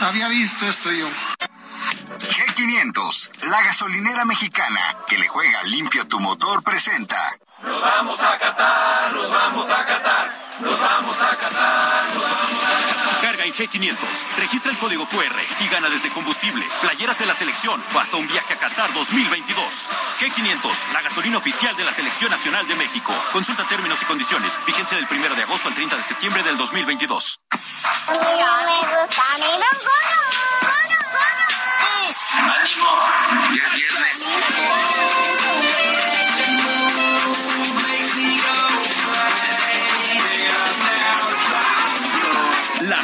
había 0.00 0.28
visto 0.28 0.66
esto 0.66 0.92
yo. 0.92 1.08
G500, 2.18 3.44
la 3.48 3.62
gasolinera 3.62 4.24
mexicana 4.24 4.98
que 5.08 5.18
le 5.18 5.26
juega 5.26 5.64
limpio 5.64 6.06
tu 6.06 6.20
motor, 6.20 6.62
presenta. 6.62 7.36
Nos 7.62 7.80
vamos 7.80 8.20
a 8.20 8.38
Qatar, 8.38 9.12
nos 9.12 9.30
vamos 9.30 9.70
a 9.70 9.84
Qatar, 9.84 10.34
nos 10.58 10.80
vamos 10.80 11.22
a 11.22 11.36
Qatar, 11.36 12.02
nos 12.02 12.20
vamos 12.20 12.22
a 12.32 12.36
Qatar. 12.36 13.22
Carga 13.22 13.44
en 13.44 13.52
G500, 13.52 13.96
registra 14.36 14.72
el 14.72 14.78
código 14.78 15.06
QR 15.06 15.40
y 15.60 15.68
gana 15.68 15.88
desde 15.88 16.10
combustible, 16.10 16.66
playeras 16.80 17.16
de 17.20 17.26
la 17.26 17.34
selección 17.34 17.80
o 17.94 18.00
hasta 18.00 18.16
un 18.16 18.26
viaje 18.26 18.54
a 18.54 18.58
Qatar 18.58 18.92
2022. 18.92 19.88
G500, 20.18 20.92
la 20.92 21.02
gasolina 21.02 21.38
oficial 21.38 21.76
de 21.76 21.84
la 21.84 21.92
Selección 21.92 22.32
Nacional 22.32 22.66
de 22.66 22.74
México. 22.74 23.14
Consulta 23.32 23.64
términos 23.68 24.02
y 24.02 24.06
condiciones. 24.06 24.58
Vigencia 24.66 24.96
del 24.96 25.06
1 25.08 25.36
de 25.36 25.42
agosto 25.42 25.68
al 25.68 25.74
30 25.74 25.96
de 25.96 26.02
septiembre 26.02 26.42
del 26.42 26.56
2022. 26.56 27.38
¡Ánimo! 32.34 32.88
Ya 33.54 33.62
es 33.66 33.74
viernes. 33.74 34.91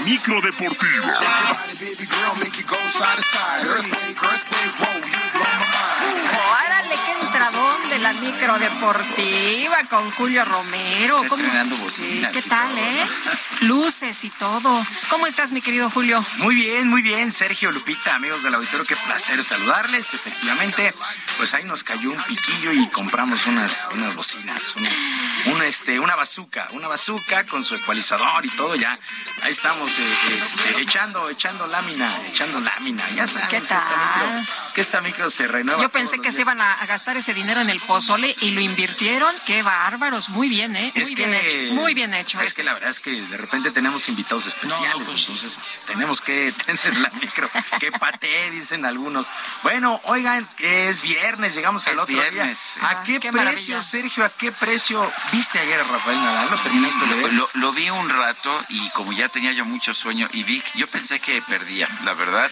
Micro 0.09 0.41
deportiva. 0.41 1.13
La 8.13 8.21
micro 8.21 8.59
deportiva 8.59 9.77
con 9.91 10.11
Julio 10.13 10.43
Romero. 10.45 11.25
Estrenando 11.25 11.77
bocinas 11.77 12.33
¿Qué 12.33 12.41
tal, 12.43 12.71
todo, 12.71 12.79
eh? 12.79 13.07
Luces 13.63 14.25
y 14.25 14.31
todo. 14.31 14.87
¿Cómo 15.11 15.27
estás, 15.27 15.53
mi 15.53 15.61
querido 15.61 15.91
Julio? 15.91 16.25
Muy 16.39 16.55
bien, 16.55 16.89
muy 16.89 17.03
bien, 17.03 17.33
Sergio 17.33 17.71
Lupita, 17.71 18.15
amigos 18.15 18.43
del 18.43 18.55
auditorio, 18.55 18.87
qué 18.87 18.97
placer 18.97 19.43
saludarles. 19.45 20.15
Efectivamente, 20.15 20.95
pues 21.37 21.53
ahí 21.55 21.65
nos 21.65 21.85
cayó 21.85 22.13
un 22.13 22.23
piquillo 22.23 22.73
y 22.73 22.87
compramos 22.89 23.47
unas, 23.47 23.89
unas 23.93 24.15
bocinas, 24.15 24.75
un, 24.77 25.53
un, 25.53 25.63
este, 25.63 26.01
una 26.01 26.15
bazuca, 26.15 26.69
una 26.73 26.89
bazuca 26.89 27.47
con 27.47 27.65
su 27.65 27.75
ecualizador 27.75 28.47
y 28.47 28.51
todo 28.51 28.75
ya. 28.77 28.99
Ahí 29.43 29.51
estamos 29.51 29.91
eh, 29.91 30.43
este, 30.43 30.81
echando, 30.81 31.29
echando 31.29 31.67
lámina, 31.67 32.09
echando 32.31 32.61
lámina, 32.61 33.03
ya 33.15 33.27
saben. 33.27 33.49
¿Qué 33.49 33.59
que 33.59 33.75
esta 33.75 33.79
tal? 33.79 33.99
micro, 33.99 34.55
que 34.75 34.81
esta 34.81 35.01
micro 35.01 35.31
se 35.31 35.49
renueva. 35.49 35.83
Yo 35.83 35.91
pensé 35.91 36.21
que 36.21 36.33
se 36.33 36.43
iban 36.43 36.61
a, 36.61 36.87
gastar 36.87 37.17
ese 37.17 37.35
dinero 37.35 37.61
en 37.61 37.71
el 37.71 37.81
pozole 37.99 38.35
y 38.41 38.51
lo 38.53 38.61
invirtieron. 38.61 39.35
Qué 39.47 39.63
bárbaros. 39.63 40.29
Muy 40.29 40.49
bien, 40.49 40.77
¿eh? 40.77 40.93
Muy 40.95 41.15
bien 41.15 41.35
hecho. 41.35 41.75
Muy 41.75 41.95
bien 41.95 42.15
hecho. 42.15 42.41
Es 42.41 42.55
que 42.55 42.63
la 42.63 42.75
verdad 42.75 42.91
es 42.91 43.01
que 43.01 43.11
de 43.11 43.37
repente 43.37 43.71
tenemos 43.71 44.09
invitados 44.09 44.47
especiales, 44.47 45.09
pues 45.09 45.21
entonces 45.21 45.61
tenemos 45.87 46.21
que 46.21 46.53
tener 46.67 46.97
la 46.99 47.11
micro. 47.21 47.51
que 47.81 47.91
pate, 47.93 48.51
dicen 48.51 48.85
algunos. 48.85 49.27
Bueno, 49.63 50.01
oigan, 50.05 50.49
es 50.59 51.03
viernes, 51.03 51.55
llegamos 51.55 51.87
al 51.89 51.99
otro 51.99 52.15
viernes. 52.15 52.75
día. 52.77 52.89
¿A 52.89 53.03
qué, 53.03 53.21
precio, 53.21 53.83
Sergio? 53.83 54.25
¿A 54.25 54.31
qué 54.31 54.53
precio 54.53 55.11
viste 55.33 55.59
ayer 55.59 55.81
a 55.81 55.85
Rafael 55.85 56.19
Nadal? 56.19 56.51
¿Lo 56.51 56.61
terminaste 56.61 57.07
de 57.07 57.15
ver? 57.23 57.33
Lo, 57.33 57.51
lo 57.55 57.73
vi 57.73 57.91
un 57.91 58.09
rato 58.09 58.65
y 58.69 58.89
como 58.91 59.13
ya 59.13 59.29
tenía 59.29 59.53
yo 59.53 59.65
mucho 59.65 59.93
sueño 59.93 60.29
y 60.33 60.45
vi, 60.45 60.63
yo 60.75 60.87
pensé 60.87 61.19
que 61.21 61.43
perdía, 61.43 61.89
la 62.05 62.15
verdad 62.15 62.51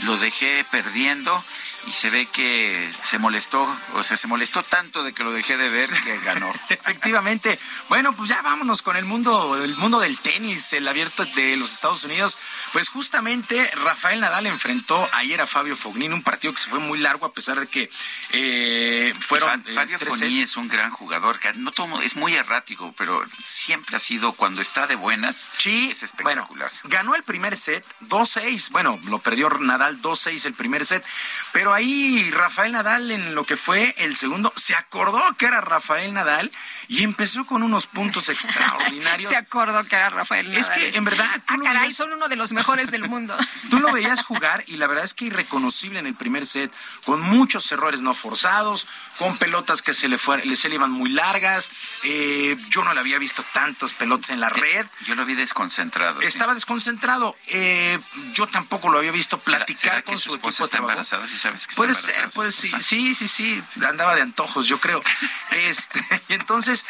lo 0.00 0.16
dejé 0.16 0.64
perdiendo 0.70 1.44
y 1.86 1.92
se 1.92 2.10
ve 2.10 2.26
que 2.26 2.90
se 3.02 3.18
molestó, 3.18 3.66
o 3.94 4.02
sea, 4.02 4.16
se 4.16 4.26
molestó 4.26 4.62
tanto 4.62 5.02
de 5.02 5.12
que 5.12 5.22
lo 5.22 5.32
dejé 5.32 5.56
de 5.56 5.68
ver 5.68 5.88
que 6.02 6.18
ganó. 6.20 6.50
Efectivamente. 6.68 7.58
Bueno, 7.88 8.12
pues 8.14 8.28
ya 8.28 8.40
vámonos 8.42 8.82
con 8.82 8.96
el 8.96 9.04
mundo, 9.04 9.62
el 9.62 9.76
mundo 9.76 10.00
del 10.00 10.18
tenis, 10.18 10.72
el 10.72 10.88
abierto 10.88 11.24
de 11.24 11.56
los 11.56 11.72
Estados 11.72 12.04
Unidos. 12.04 12.38
Pues 12.72 12.88
justamente 12.88 13.70
Rafael 13.76 14.20
Nadal 14.20 14.46
enfrentó 14.46 15.08
ayer 15.12 15.40
a 15.40 15.46
Fabio 15.46 15.76
Fognini, 15.76 16.14
un 16.14 16.22
partido 16.22 16.54
que 16.54 16.60
se 16.60 16.70
fue 16.70 16.78
muy 16.78 16.98
largo 16.98 17.26
a 17.26 17.32
pesar 17.32 17.60
de 17.60 17.66
que 17.66 17.90
eh, 18.32 19.14
fueron. 19.20 19.64
Eh, 19.66 19.74
Fabio 19.74 19.98
Fognini 19.98 20.40
es 20.40 20.56
un 20.56 20.68
gran 20.68 20.90
jugador, 20.90 21.38
que 21.38 21.52
no 21.54 21.72
es 22.02 22.16
muy 22.16 22.34
errático, 22.34 22.94
pero 22.96 23.22
siempre 23.42 23.96
ha 23.96 24.00
sido 24.00 24.32
cuando 24.32 24.62
está 24.62 24.86
de 24.86 24.96
buenas. 24.96 25.48
Sí, 25.58 25.90
es 25.90 26.02
espectacular. 26.02 26.70
ganó 26.84 27.14
el 27.14 27.22
primer 27.22 27.56
set 27.56 27.84
2-6. 28.02 28.70
Bueno, 28.70 28.98
lo 29.04 29.18
perdió 29.18 29.50
Nadal 29.50 29.83
2-6 29.92 30.46
el 30.46 30.54
primer 30.54 30.84
set, 30.84 31.04
pero 31.52 31.72
ahí 31.72 32.30
Rafael 32.30 32.72
Nadal 32.72 33.10
en 33.10 33.34
lo 33.34 33.44
que 33.44 33.56
fue 33.56 33.94
el 33.98 34.16
segundo 34.16 34.52
se 34.56 34.74
acordó 34.74 35.22
que 35.38 35.46
era 35.46 35.60
Rafael 35.60 36.12
Nadal 36.12 36.50
y 36.88 37.02
empezó 37.04 37.46
con 37.46 37.62
unos 37.62 37.86
puntos 37.86 38.28
extraordinarios. 38.28 39.28
se 39.28 39.36
acordó 39.36 39.84
que 39.84 39.96
era 39.96 40.10
Rafael 40.10 40.48
Nadal. 40.48 40.60
Es 40.60 40.70
que 40.70 40.96
en 40.96 41.04
verdad 41.04 41.26
ah, 41.46 41.56
caray, 41.62 41.92
son 41.92 42.12
uno 42.12 42.28
de 42.28 42.36
los 42.36 42.52
mejores 42.52 42.90
del 42.90 43.08
mundo. 43.08 43.36
Tú 43.70 43.78
lo 43.78 43.92
veías 43.92 44.22
jugar 44.22 44.64
y 44.66 44.76
la 44.76 44.86
verdad 44.86 45.04
es 45.04 45.14
que 45.14 45.26
irreconocible 45.26 45.98
en 45.98 46.06
el 46.06 46.14
primer 46.14 46.46
set, 46.46 46.72
con 47.04 47.20
muchos 47.20 47.70
errores 47.72 48.00
no 48.00 48.14
forzados, 48.14 48.86
con 49.18 49.36
pelotas 49.38 49.82
que 49.82 49.94
se 49.94 50.08
le, 50.08 50.18
fue, 50.18 50.56
se 50.56 50.68
le 50.68 50.76
iban 50.76 50.90
muy 50.90 51.10
largas. 51.10 51.70
Eh, 52.02 52.56
yo 52.68 52.84
no 52.84 52.94
le 52.94 53.00
había 53.00 53.18
visto 53.18 53.44
tantas 53.52 53.92
pelotas 53.92 54.30
en 54.30 54.40
la 54.40 54.48
red. 54.48 54.86
Yo 55.06 55.14
lo 55.14 55.24
vi 55.24 55.34
desconcentrado. 55.34 56.20
Estaba 56.20 56.54
desconcentrado. 56.54 57.36
Eh, 57.48 57.98
yo 58.32 58.46
tampoco 58.46 58.90
lo 58.90 58.98
había 58.98 59.12
visto 59.12 59.38
platicar 59.38 60.04
con 60.04 60.18
su, 60.18 60.34
equipo. 60.34 60.48
Está 60.50 60.78
embarazada, 60.78 61.26
sabes 61.26 61.68
puede 61.74 61.94
ser, 61.94 62.28
puede 62.30 62.52
sí, 62.52 62.70
sí, 62.80 63.14
sí, 63.14 63.28
sí, 63.28 63.62
andaba 63.86 64.14
de 64.14 64.22
antojos, 64.22 64.66
yo 64.66 64.80
creo. 64.80 65.02
este, 65.50 66.04
y 66.28 66.34
entonces 66.34 66.84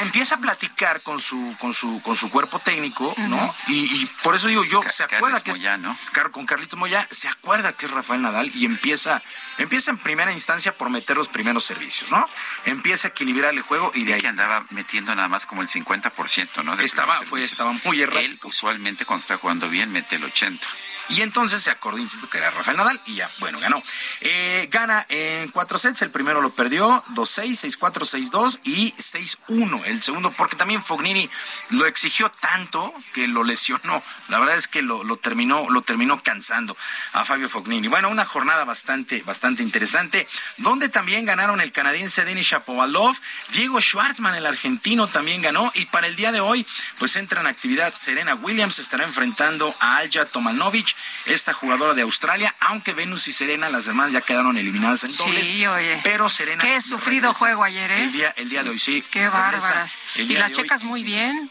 empieza 0.00 0.36
a 0.36 0.38
platicar 0.38 1.02
con 1.02 1.20
su 1.20 1.56
con 1.58 1.74
su 1.74 2.00
con 2.02 2.16
su 2.16 2.30
cuerpo 2.30 2.58
técnico, 2.58 3.14
¿no? 3.18 3.54
Y, 3.68 4.06
por 4.22 4.34
eso 4.34 4.48
digo 4.48 4.64
yo, 4.64 4.82
se 4.88 5.04
acuerda 5.04 5.40
que 5.40 5.52
Moya, 5.52 5.76
¿no? 5.76 5.96
con 6.32 6.46
Carlitos 6.46 6.78
Moya 6.78 7.06
se 7.10 7.28
acuerda 7.28 7.72
que 7.72 7.86
es 7.86 7.92
Rafael 7.92 8.22
Nadal 8.22 8.50
y 8.54 8.64
empieza 8.64 9.22
empieza 9.58 9.90
en 9.90 9.98
primera 9.98 10.32
instancia 10.32 10.76
por 10.76 10.90
meter 10.90 11.16
los 11.16 11.28
primeros 11.28 11.64
servicios, 11.64 12.10
¿no? 12.10 12.28
Empieza 12.64 13.08
a 13.08 13.10
equilibrar 13.10 13.54
el 13.54 13.62
juego 13.62 13.92
y 13.94 14.04
de 14.04 14.14
ahí 14.14 14.20
que 14.20 14.28
andaba 14.28 14.66
metiendo 14.70 15.14
nada 15.14 15.28
más 15.28 15.46
como 15.46 15.62
el 15.62 15.68
50%, 15.68 16.62
¿no? 16.64 16.74
estaba 16.74 17.14
fue 17.22 17.42
estaba 17.42 17.72
muy 17.84 18.02
errático. 18.02 18.20
Él 18.20 18.38
usualmente 18.44 19.04
cuando 19.04 19.22
está 19.22 19.36
jugando 19.38 19.68
bien 19.68 19.90
mete 19.92 20.16
el 20.16 20.24
80. 20.24 20.66
Y 21.10 21.22
entonces 21.22 21.62
se 21.62 21.70
acordó, 21.70 21.98
insisto, 21.98 22.30
que 22.30 22.38
era 22.38 22.50
Rafael 22.50 22.76
Nadal 22.76 23.00
y 23.04 23.16
ya, 23.16 23.28
bueno, 23.40 23.58
ganó. 23.58 23.82
Eh, 24.20 24.68
gana 24.70 25.06
en 25.08 25.48
cuatro 25.48 25.76
sets, 25.76 26.02
el 26.02 26.10
primero 26.10 26.40
lo 26.40 26.50
perdió 26.50 27.02
2-6, 27.14 27.78
6-4, 27.78 28.30
6-2 28.30 28.60
y 28.62 28.92
6-1. 28.92 29.69
El 29.78 30.02
segundo, 30.02 30.32
porque 30.32 30.56
también 30.56 30.82
Fognini 30.82 31.30
lo 31.70 31.86
exigió 31.86 32.30
tanto 32.30 32.92
que 33.12 33.28
lo 33.28 33.44
lesionó. 33.44 34.02
La 34.28 34.38
verdad 34.38 34.56
es 34.56 34.68
que 34.68 34.82
lo, 34.82 35.16
terminó, 35.16 35.70
lo 35.70 35.82
terminó 35.82 36.22
cansando 36.22 36.76
a 37.12 37.24
Fabio 37.24 37.48
Fognini. 37.48 37.88
Bueno, 37.88 38.08
una 38.08 38.24
jornada 38.24 38.64
bastante, 38.64 39.22
bastante 39.22 39.62
interesante, 39.62 40.28
donde 40.58 40.88
también 40.88 41.24
ganaron 41.24 41.60
el 41.60 41.72
canadiense 41.72 42.24
Denis 42.24 42.46
Shapovalov, 42.46 43.16
Diego 43.52 43.80
Schwartzman, 43.80 44.34
el 44.34 44.46
argentino, 44.46 45.06
también 45.06 45.42
ganó. 45.42 45.70
Y 45.74 45.86
para 45.86 46.06
el 46.06 46.16
día 46.16 46.32
de 46.32 46.40
hoy, 46.40 46.66
pues 46.98 47.16
entra 47.16 47.40
en 47.40 47.46
actividad 47.46 47.94
Serena 47.94 48.34
Williams, 48.34 48.78
estará 48.78 49.04
enfrentando 49.04 49.74
a 49.80 49.98
Alja 49.98 50.26
Tomanovic 50.26 50.94
esta 51.26 51.52
jugadora 51.52 51.94
de 51.94 52.02
Australia, 52.02 52.54
aunque 52.60 52.92
Venus 52.92 53.28
y 53.28 53.32
Serena, 53.32 53.68
las 53.68 53.84
demás 53.84 54.12
ya 54.12 54.20
quedaron 54.20 54.58
eliminadas 54.58 55.04
en 55.04 55.16
dobles. 55.16 55.46
Sí, 55.46 55.66
oye. 55.66 56.00
Pero 56.02 56.28
Serena. 56.28 56.62
Qué 56.62 56.80
sufrido 56.80 57.32
juego 57.32 57.64
ayer, 57.64 57.90
¿eh? 57.90 58.02
El 58.04 58.12
día, 58.12 58.34
el 58.36 58.48
día 58.48 58.62
de 58.62 58.70
hoy, 58.70 58.78
sí. 58.78 59.04
Qué 59.10 59.28
Y 60.16 60.34
las 60.34 60.52
checas 60.52 60.84
muy 60.84 61.02
bien. 61.02 61.50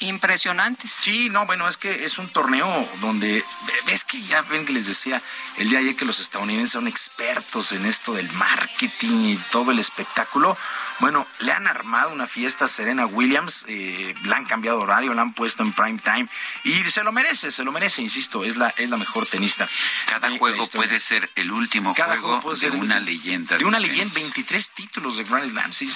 Impresionantes. 0.00 0.90
Sí, 0.90 1.28
no, 1.28 1.44
bueno, 1.46 1.68
es 1.68 1.76
que 1.76 2.04
es 2.04 2.18
un 2.18 2.28
torneo 2.28 2.88
donde, 3.00 3.44
ves 3.86 4.04
que 4.04 4.22
ya 4.22 4.42
ven 4.42 4.64
que 4.64 4.72
les 4.72 4.86
decía 4.86 5.20
el 5.56 5.68
día 5.68 5.78
de 5.78 5.86
ayer 5.86 5.96
que 5.96 6.04
los 6.04 6.20
estadounidenses 6.20 6.72
son 6.72 6.86
expertos 6.86 7.72
en 7.72 7.84
esto 7.84 8.14
del 8.14 8.30
marketing 8.32 9.30
y 9.30 9.36
todo 9.50 9.72
el 9.72 9.78
espectáculo. 9.78 10.56
Bueno, 11.00 11.26
le 11.40 11.52
han 11.52 11.68
armado 11.68 12.10
una 12.10 12.26
fiesta 12.26 12.64
a 12.64 12.68
Serena 12.68 13.06
Williams, 13.06 13.64
eh, 13.68 14.14
le 14.22 14.34
han 14.34 14.44
cambiado 14.44 14.80
horario, 14.80 15.14
la 15.14 15.22
han 15.22 15.32
puesto 15.32 15.62
en 15.62 15.72
prime 15.72 16.00
time 16.02 16.28
y 16.64 16.82
se 16.84 17.04
lo 17.04 17.12
merece, 17.12 17.52
se 17.52 17.62
lo 17.62 17.70
merece, 17.70 18.02
insisto, 18.02 18.44
es 18.44 18.56
la, 18.56 18.70
es 18.70 18.90
la 18.90 18.96
mejor 18.96 19.26
tenista. 19.26 19.68
Cada 20.06 20.36
juego 20.36 20.66
puede 20.68 20.98
ser 20.98 21.30
el 21.36 21.52
último 21.52 21.94
juego, 21.94 22.54
de 22.54 22.70
una 22.70 22.98
leyenda. 22.98 23.58
De, 23.58 23.64
una 23.64 23.78
leyenda, 23.78 24.12
23 24.14 24.70
títulos 24.70 25.16
de 25.16 25.24
Grand 25.24 25.48
Slam, 25.50 25.72
sí, 25.72 25.88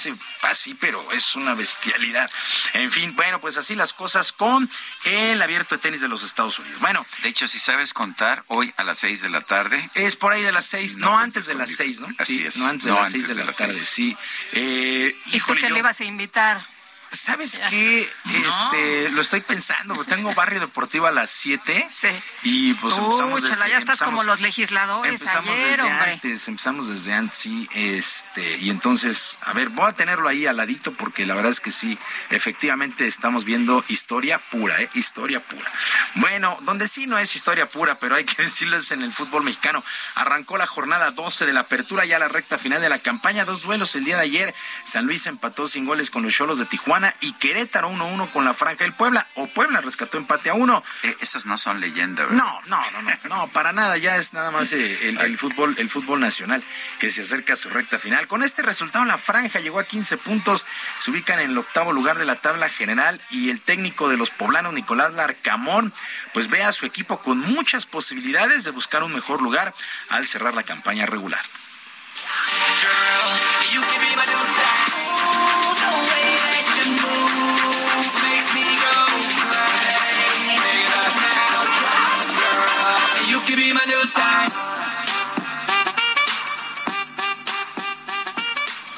así, 0.43 0.73
pero 0.75 1.11
es 1.11 1.35
una 1.35 1.53
bestialidad. 1.53 2.29
En 2.73 2.91
fin, 2.91 3.13
bueno, 3.15 3.39
pues 3.41 3.57
así 3.57 3.75
las 3.75 3.92
cosas 3.93 4.31
con 4.31 4.69
el 5.05 5.41
abierto 5.41 5.75
de 5.75 5.81
tenis 5.81 6.01
de 6.01 6.07
los 6.07 6.23
Estados 6.23 6.59
Unidos. 6.59 6.79
Bueno. 6.81 7.05
De 7.21 7.29
hecho, 7.29 7.47
si 7.47 7.59
sabes 7.59 7.93
contar, 7.93 8.43
hoy 8.47 8.73
a 8.77 8.83
las 8.83 8.99
6 8.99 9.21
de 9.21 9.29
la 9.29 9.41
tarde. 9.41 9.89
Es 9.93 10.15
por 10.15 10.33
ahí 10.33 10.41
de 10.41 10.51
las 10.51 10.65
6, 10.65 10.97
no, 10.97 11.17
antes 11.17 11.45
de 11.45 11.55
las 11.55 11.75
6, 11.75 12.01
¿no? 12.01 12.07
Así 12.17 12.45
es. 12.45 12.57
No 12.57 12.67
antes 12.67 12.85
de 12.85 12.91
las 12.91 13.11
6 13.11 13.27
de, 13.27 13.35
la 13.35 13.51
tarde, 13.51 13.73
sí. 13.73 14.15
Eh, 14.53 15.15
¿Y 15.27 15.39
tú 15.39 15.53
qué 15.55 15.69
le 15.69 15.79
ibas 15.79 15.99
a 15.99 16.03
invitar? 16.03 16.72
¿Sabes 17.13 17.61
qué? 17.69 17.99
Este, 17.99 19.09
lo 19.09 19.21
estoy 19.21 19.41
pensando, 19.41 20.03
tengo 20.05 20.33
barrio 20.33 20.59
deportivo 20.59 21.05
a 21.05 21.11
las 21.11 21.29
7. 21.29 21.87
Sí. 21.91 22.07
Y 22.41 22.73
pues 22.73 22.97
empezamos 22.97 23.43
desde, 23.43 23.69
ya 23.69 23.77
estás 23.77 23.99
como 23.99 24.23
los 24.23 24.41
legisladores 24.41 25.21
empezamos 25.21 25.51
ayer, 25.51 25.69
desde 25.69 25.83
hombre. 25.83 26.13
antes, 26.13 26.47
empezamos 26.47 26.87
desde 26.87 27.13
antes, 27.13 27.37
sí, 27.37 27.69
este, 27.73 28.57
y 28.57 28.71
entonces, 28.71 29.37
a 29.43 29.53
ver, 29.53 29.69
voy 29.69 29.89
a 29.89 29.93
tenerlo 29.93 30.27
ahí 30.27 30.47
al 30.47 30.57
ladito 30.57 30.91
porque 30.93 31.25
la 31.25 31.35
verdad 31.35 31.51
es 31.51 31.59
que 31.59 31.69
sí, 31.69 31.97
efectivamente 32.31 33.05
estamos 33.05 33.45
viendo 33.45 33.83
historia 33.89 34.39
pura, 34.39 34.81
¿eh? 34.81 34.89
Historia 34.95 35.39
pura. 35.39 35.71
Bueno, 36.15 36.57
donde 36.61 36.87
sí 36.87 37.05
no 37.05 37.19
es 37.19 37.35
historia 37.35 37.67
pura, 37.67 37.99
pero 37.99 38.15
hay 38.15 38.25
que 38.25 38.41
decirles 38.43 38.91
en 38.91 39.03
el 39.03 39.13
fútbol 39.13 39.43
mexicano, 39.43 39.83
arrancó 40.15 40.57
la 40.57 40.65
jornada 40.65 41.11
12 41.11 41.45
de 41.45 41.53
la 41.53 41.61
apertura, 41.61 42.05
ya 42.05 42.17
la 42.17 42.27
recta 42.27 42.57
final 42.57 42.81
de 42.81 42.89
la 42.89 42.97
campaña, 42.97 43.45
dos 43.45 43.61
duelos 43.61 43.95
el 43.95 44.03
día 44.03 44.17
de 44.17 44.23
ayer, 44.23 44.55
San 44.83 45.05
Luis 45.05 45.27
empató 45.27 45.67
sin 45.67 45.85
goles 45.85 46.09
con 46.09 46.23
los 46.23 46.33
Cholos 46.33 46.57
de 46.57 46.65
Tijuana, 46.65 47.02
y 47.21 47.33
Querétaro 47.33 47.89
1-1 47.89 48.31
con 48.31 48.45
la 48.45 48.53
Franja 48.53 48.83
del 48.83 48.93
Puebla. 48.93 49.27
O 49.35 49.47
Puebla 49.47 49.81
rescató 49.81 50.17
empate 50.17 50.49
a 50.49 50.53
uno. 50.53 50.83
Eh, 51.03 51.15
esas 51.21 51.45
no 51.45 51.57
son 51.57 51.79
leyendas, 51.79 52.29
¿verdad? 52.29 52.43
No, 52.43 52.61
no, 52.67 52.91
no, 52.91 53.01
no, 53.01 53.29
no, 53.29 53.47
para 53.47 53.73
nada. 53.73 53.97
Ya 53.97 54.17
es 54.17 54.33
nada 54.33 54.51
más 54.51 54.71
eh, 54.73 55.09
el, 55.09 55.37
fútbol, 55.37 55.75
el 55.77 55.89
fútbol 55.89 56.19
nacional 56.19 56.63
que 56.99 57.09
se 57.09 57.21
acerca 57.21 57.53
a 57.53 57.55
su 57.55 57.69
recta 57.69 57.99
final. 57.99 58.27
Con 58.27 58.43
este 58.43 58.61
resultado, 58.61 59.05
la 59.05 59.17
Franja 59.17 59.59
llegó 59.59 59.79
a 59.79 59.85
15 59.85 60.17
puntos. 60.17 60.65
Se 60.99 61.11
ubican 61.11 61.39
en 61.39 61.51
el 61.51 61.57
octavo 61.57 61.93
lugar 61.93 62.17
de 62.17 62.25
la 62.25 62.35
tabla 62.35 62.69
general 62.69 63.21
y 63.29 63.49
el 63.49 63.61
técnico 63.61 64.09
de 64.09 64.17
los 64.17 64.29
poblanos, 64.29 64.73
Nicolás 64.73 65.13
Larcamón, 65.13 65.93
pues 66.33 66.49
ve 66.49 66.63
a 66.63 66.71
su 66.71 66.85
equipo 66.85 67.19
con 67.19 67.39
muchas 67.39 67.85
posibilidades 67.85 68.63
de 68.63 68.71
buscar 68.71 69.03
un 69.03 69.13
mejor 69.13 69.41
lugar 69.41 69.73
al 70.09 70.27
cerrar 70.27 70.53
la 70.53 70.63
campaña 70.63 71.05
regular. 71.05 71.43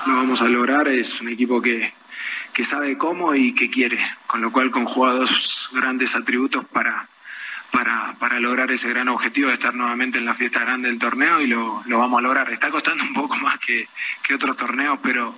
Lo 0.06 0.16
vamos 0.16 0.42
a 0.42 0.46
lograr, 0.46 0.88
es 0.88 1.22
un 1.22 1.30
equipo 1.30 1.62
que, 1.62 1.94
que 2.54 2.64
sabe 2.64 2.98
cómo 2.98 3.34
y 3.36 3.54
que 3.54 3.70
quiere, 3.70 4.00
con 4.28 4.42
lo 4.42 4.52
cual 4.52 4.72
conjuga 4.72 5.14
dos 5.14 5.70
grandes 5.74 6.16
atributos 6.16 6.66
para, 6.66 7.08
para, 7.72 8.16
para, 8.20 8.40
lograr 8.40 8.72
ese 8.72 8.90
gran 8.90 9.08
objetivo 9.10 9.48
de 9.48 9.54
estar 9.54 9.74
nuevamente 9.74 10.18
en 10.20 10.26
la 10.26 10.36
fiesta 10.36 10.60
grande 10.60 10.90
del 10.90 11.00
torneo 11.00 11.42
y 11.42 11.48
lo, 11.48 11.82
lo 11.86 12.00
vamos 12.00 12.20
a 12.20 12.24
lograr. 12.24 12.52
Está 12.52 12.70
costando 12.70 13.04
un 13.04 13.14
poco 13.14 13.38
más 13.38 13.58
que, 13.60 13.88
que, 14.24 14.36
otros 14.36 14.56
torneos, 14.58 15.00
pero, 15.02 15.36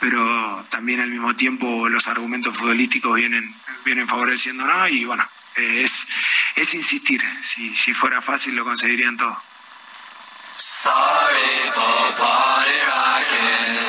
pero 0.00 0.64
también 0.70 1.00
al 1.00 1.10
mismo 1.10 1.34
tiempo 1.34 1.88
los 1.88 2.06
argumentos 2.08 2.56
futbolísticos 2.56 3.16
vienen, 3.16 3.52
vienen 3.84 4.08
favoreciéndonos 4.08 4.90
y 4.90 5.04
bueno, 5.04 5.24
es, 5.56 6.06
es 6.54 6.74
insistir. 6.74 7.22
Si, 7.42 7.74
si 7.76 7.94
fuera 7.94 8.22
fácil 8.22 8.54
lo 8.54 8.64
conseguirían 8.64 9.16
todos. 9.16 9.38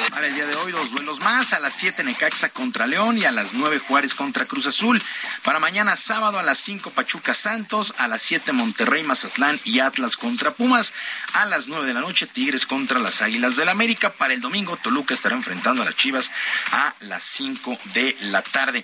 Para 0.09 0.27
el 0.27 0.33
día 0.33 0.47
de 0.47 0.55
hoy, 0.55 0.71
dos 0.71 0.91
duelos 0.91 1.19
más. 1.19 1.53
A 1.53 1.59
las 1.59 1.73
7 1.75 2.03
Necaxa 2.03 2.49
contra 2.49 2.87
León 2.87 3.17
y 3.17 3.25
a 3.25 3.31
las 3.31 3.53
9 3.53 3.79
Juárez 3.87 4.15
contra 4.15 4.45
Cruz 4.45 4.65
Azul. 4.65 5.01
Para 5.43 5.59
mañana 5.59 5.95
sábado 5.95 6.39
a 6.39 6.43
las 6.43 6.57
5 6.57 6.91
Pachuca 6.91 7.33
Santos. 7.33 7.93
A 7.97 8.07
las 8.07 8.23
7 8.23 8.51
Monterrey, 8.51 9.03
Mazatlán 9.03 9.59
y 9.63 9.79
Atlas 9.79 10.17
contra 10.17 10.55
Pumas. 10.55 10.93
A 11.33 11.45
las 11.45 11.67
9 11.67 11.85
de 11.85 11.93
la 11.93 12.01
noche 12.01 12.25
Tigres 12.25 12.65
contra 12.65 12.99
las 12.99 13.21
Águilas 13.21 13.55
del 13.55 13.69
América. 13.69 14.11
Para 14.13 14.33
el 14.33 14.41
domingo 14.41 14.75
Toluca 14.77 15.13
estará 15.13 15.35
enfrentando 15.35 15.83
a 15.83 15.85
las 15.85 15.95
Chivas 15.95 16.31
a 16.71 16.95
las 17.01 17.23
5 17.23 17.77
de 17.93 18.17
la 18.21 18.41
tarde. 18.41 18.83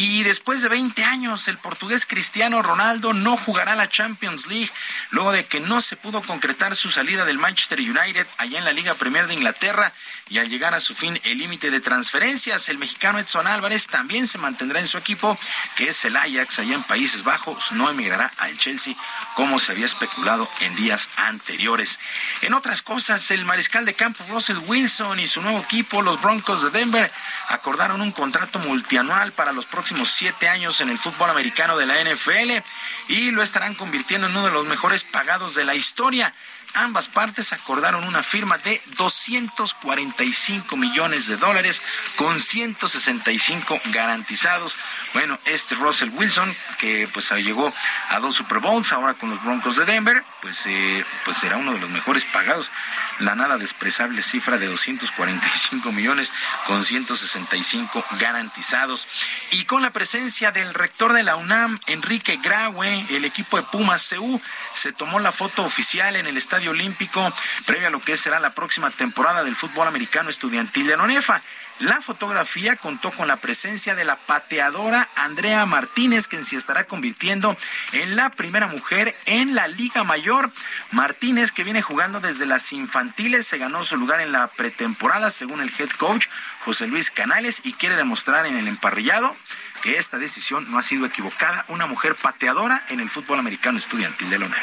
Y 0.00 0.22
después 0.22 0.62
de 0.62 0.68
20 0.68 1.02
años, 1.02 1.48
el 1.48 1.58
portugués 1.58 2.06
Cristiano 2.06 2.62
Ronaldo 2.62 3.14
no 3.14 3.36
jugará 3.36 3.74
la 3.74 3.88
Champions 3.88 4.46
League 4.46 4.70
luego 5.10 5.32
de 5.32 5.44
que 5.44 5.58
no 5.58 5.80
se 5.80 5.96
pudo 5.96 6.22
concretar 6.22 6.76
su 6.76 6.88
salida 6.88 7.24
del 7.24 7.38
Manchester 7.38 7.80
United 7.80 8.24
allá 8.36 8.58
en 8.58 8.64
la 8.64 8.72
Liga 8.72 8.94
Premier 8.94 9.26
de 9.26 9.34
Inglaterra 9.34 9.92
y 10.28 10.38
al 10.38 10.48
llegar 10.48 10.72
a 10.72 10.80
su 10.80 10.94
fin 10.94 11.18
el 11.24 11.38
límite 11.38 11.72
de 11.72 11.80
transferencias, 11.80 12.68
el 12.68 12.78
mexicano 12.78 13.18
Edson 13.18 13.48
Álvarez 13.48 13.88
también 13.88 14.28
se 14.28 14.38
mantendrá 14.38 14.78
en 14.78 14.86
su 14.86 14.98
equipo, 14.98 15.36
que 15.74 15.88
es 15.88 16.04
el 16.04 16.16
Ajax 16.16 16.60
allá 16.60 16.76
en 16.76 16.84
Países 16.84 17.24
Bajos, 17.24 17.72
no 17.72 17.90
emigrará 17.90 18.30
al 18.38 18.56
Chelsea 18.56 18.94
como 19.34 19.58
se 19.58 19.72
había 19.72 19.86
especulado 19.86 20.48
en 20.60 20.76
días 20.76 21.10
anteriores. 21.16 21.98
En 22.42 22.54
otras 22.54 22.82
cosas, 22.82 23.32
el 23.32 23.44
mariscal 23.44 23.84
de 23.84 23.94
campo 23.94 24.24
Russell 24.28 24.58
Wilson 24.58 25.18
y 25.18 25.26
su 25.26 25.42
nuevo 25.42 25.58
equipo, 25.58 26.02
los 26.02 26.20
Broncos 26.22 26.62
de 26.62 26.70
Denver, 26.70 27.10
acordaron 27.48 28.00
un 28.00 28.12
contrato 28.12 28.60
multianual 28.60 29.32
para 29.32 29.52
los 29.52 29.66
próximos 29.66 29.87
siete 30.10 30.48
años 30.48 30.80
en 30.80 30.88
el 30.88 30.98
fútbol 30.98 31.30
americano 31.30 31.76
de 31.76 31.86
la 31.86 32.02
NFL 32.02 32.62
y 33.08 33.30
lo 33.30 33.42
estarán 33.42 33.74
convirtiendo 33.74 34.26
en 34.26 34.36
uno 34.36 34.46
de 34.46 34.52
los 34.52 34.66
mejores 34.66 35.04
pagados 35.04 35.54
de 35.54 35.64
la 35.64 35.74
historia. 35.74 36.32
Ambas 36.74 37.08
partes 37.08 37.52
acordaron 37.52 38.04
una 38.04 38.22
firma 38.22 38.58
de 38.58 38.80
245 38.96 40.76
millones 40.76 41.26
de 41.26 41.36
dólares 41.36 41.80
con 42.16 42.40
165 42.40 43.80
garantizados. 43.86 44.76
Bueno, 45.14 45.38
este 45.46 45.74
Russell 45.74 46.10
Wilson, 46.10 46.54
que 46.78 47.08
pues 47.12 47.30
llegó 47.30 47.72
a 48.10 48.18
dos 48.20 48.36
Super 48.36 48.58
Bowls, 48.58 48.92
ahora 48.92 49.14
con 49.14 49.30
los 49.30 49.42
Broncos 49.42 49.76
de 49.76 49.86
Denver, 49.86 50.22
pues, 50.48 50.64
eh, 50.64 51.04
pues 51.26 51.36
será 51.36 51.58
uno 51.58 51.74
de 51.74 51.78
los 51.78 51.90
mejores 51.90 52.24
pagados. 52.24 52.70
La 53.18 53.34
nada 53.34 53.58
despreciable 53.58 54.22
cifra 54.22 54.56
de 54.56 54.66
245 54.66 55.92
millones 55.92 56.32
con 56.66 56.82
165 56.82 58.02
garantizados. 58.18 59.06
Y 59.50 59.66
con 59.66 59.82
la 59.82 59.90
presencia 59.90 60.50
del 60.50 60.72
rector 60.72 61.12
de 61.12 61.22
la 61.22 61.36
UNAM, 61.36 61.78
Enrique 61.86 62.38
Graue, 62.42 63.04
el 63.10 63.26
equipo 63.26 63.58
de 63.58 63.64
Pumas 63.64 64.08
CU 64.08 64.40
se 64.72 64.92
tomó 64.92 65.20
la 65.20 65.32
foto 65.32 65.64
oficial 65.64 66.16
en 66.16 66.26
el 66.26 66.38
Estadio 66.38 66.70
Olímpico 66.70 67.30
previa 67.66 67.88
a 67.88 67.90
lo 67.90 68.00
que 68.00 68.16
será 68.16 68.40
la 68.40 68.54
próxima 68.54 68.90
temporada 68.90 69.44
del 69.44 69.54
fútbol 69.54 69.86
americano 69.86 70.30
estudiantil 70.30 70.86
de 70.86 70.94
Anonefa. 70.94 71.42
La 71.80 72.02
fotografía 72.02 72.74
contó 72.74 73.12
con 73.12 73.28
la 73.28 73.36
presencia 73.36 73.94
de 73.94 74.04
la 74.04 74.16
pateadora 74.16 75.08
Andrea 75.14 75.64
Martínez, 75.64 76.26
quien 76.26 76.44
se 76.44 76.56
estará 76.56 76.84
convirtiendo 76.84 77.56
en 77.92 78.16
la 78.16 78.30
primera 78.30 78.66
mujer 78.66 79.14
en 79.26 79.54
la 79.54 79.68
Liga 79.68 80.02
Mayor. 80.02 80.50
Martínez, 80.90 81.52
que 81.52 81.62
viene 81.62 81.80
jugando 81.80 82.18
desde 82.18 82.46
las 82.46 82.72
infantiles, 82.72 83.46
se 83.46 83.58
ganó 83.58 83.84
su 83.84 83.96
lugar 83.96 84.20
en 84.20 84.32
la 84.32 84.48
pretemporada, 84.48 85.30
según 85.30 85.60
el 85.60 85.72
head 85.78 85.90
coach 85.90 86.26
José 86.64 86.88
Luis 86.88 87.12
Canales, 87.12 87.60
y 87.62 87.72
quiere 87.72 87.94
demostrar 87.94 88.46
en 88.46 88.56
el 88.56 88.66
emparrillado 88.66 89.36
que 89.82 89.96
esta 89.96 90.18
decisión 90.18 90.70
no 90.70 90.78
ha 90.78 90.82
sido 90.82 91.06
equivocada. 91.06 91.64
Una 91.68 91.86
mujer 91.86 92.14
pateadora 92.14 92.84
en 92.88 93.00
el 93.00 93.10
fútbol 93.10 93.38
americano 93.38 93.78
estudiantil 93.78 94.30
de 94.30 94.38
Lona. 94.38 94.56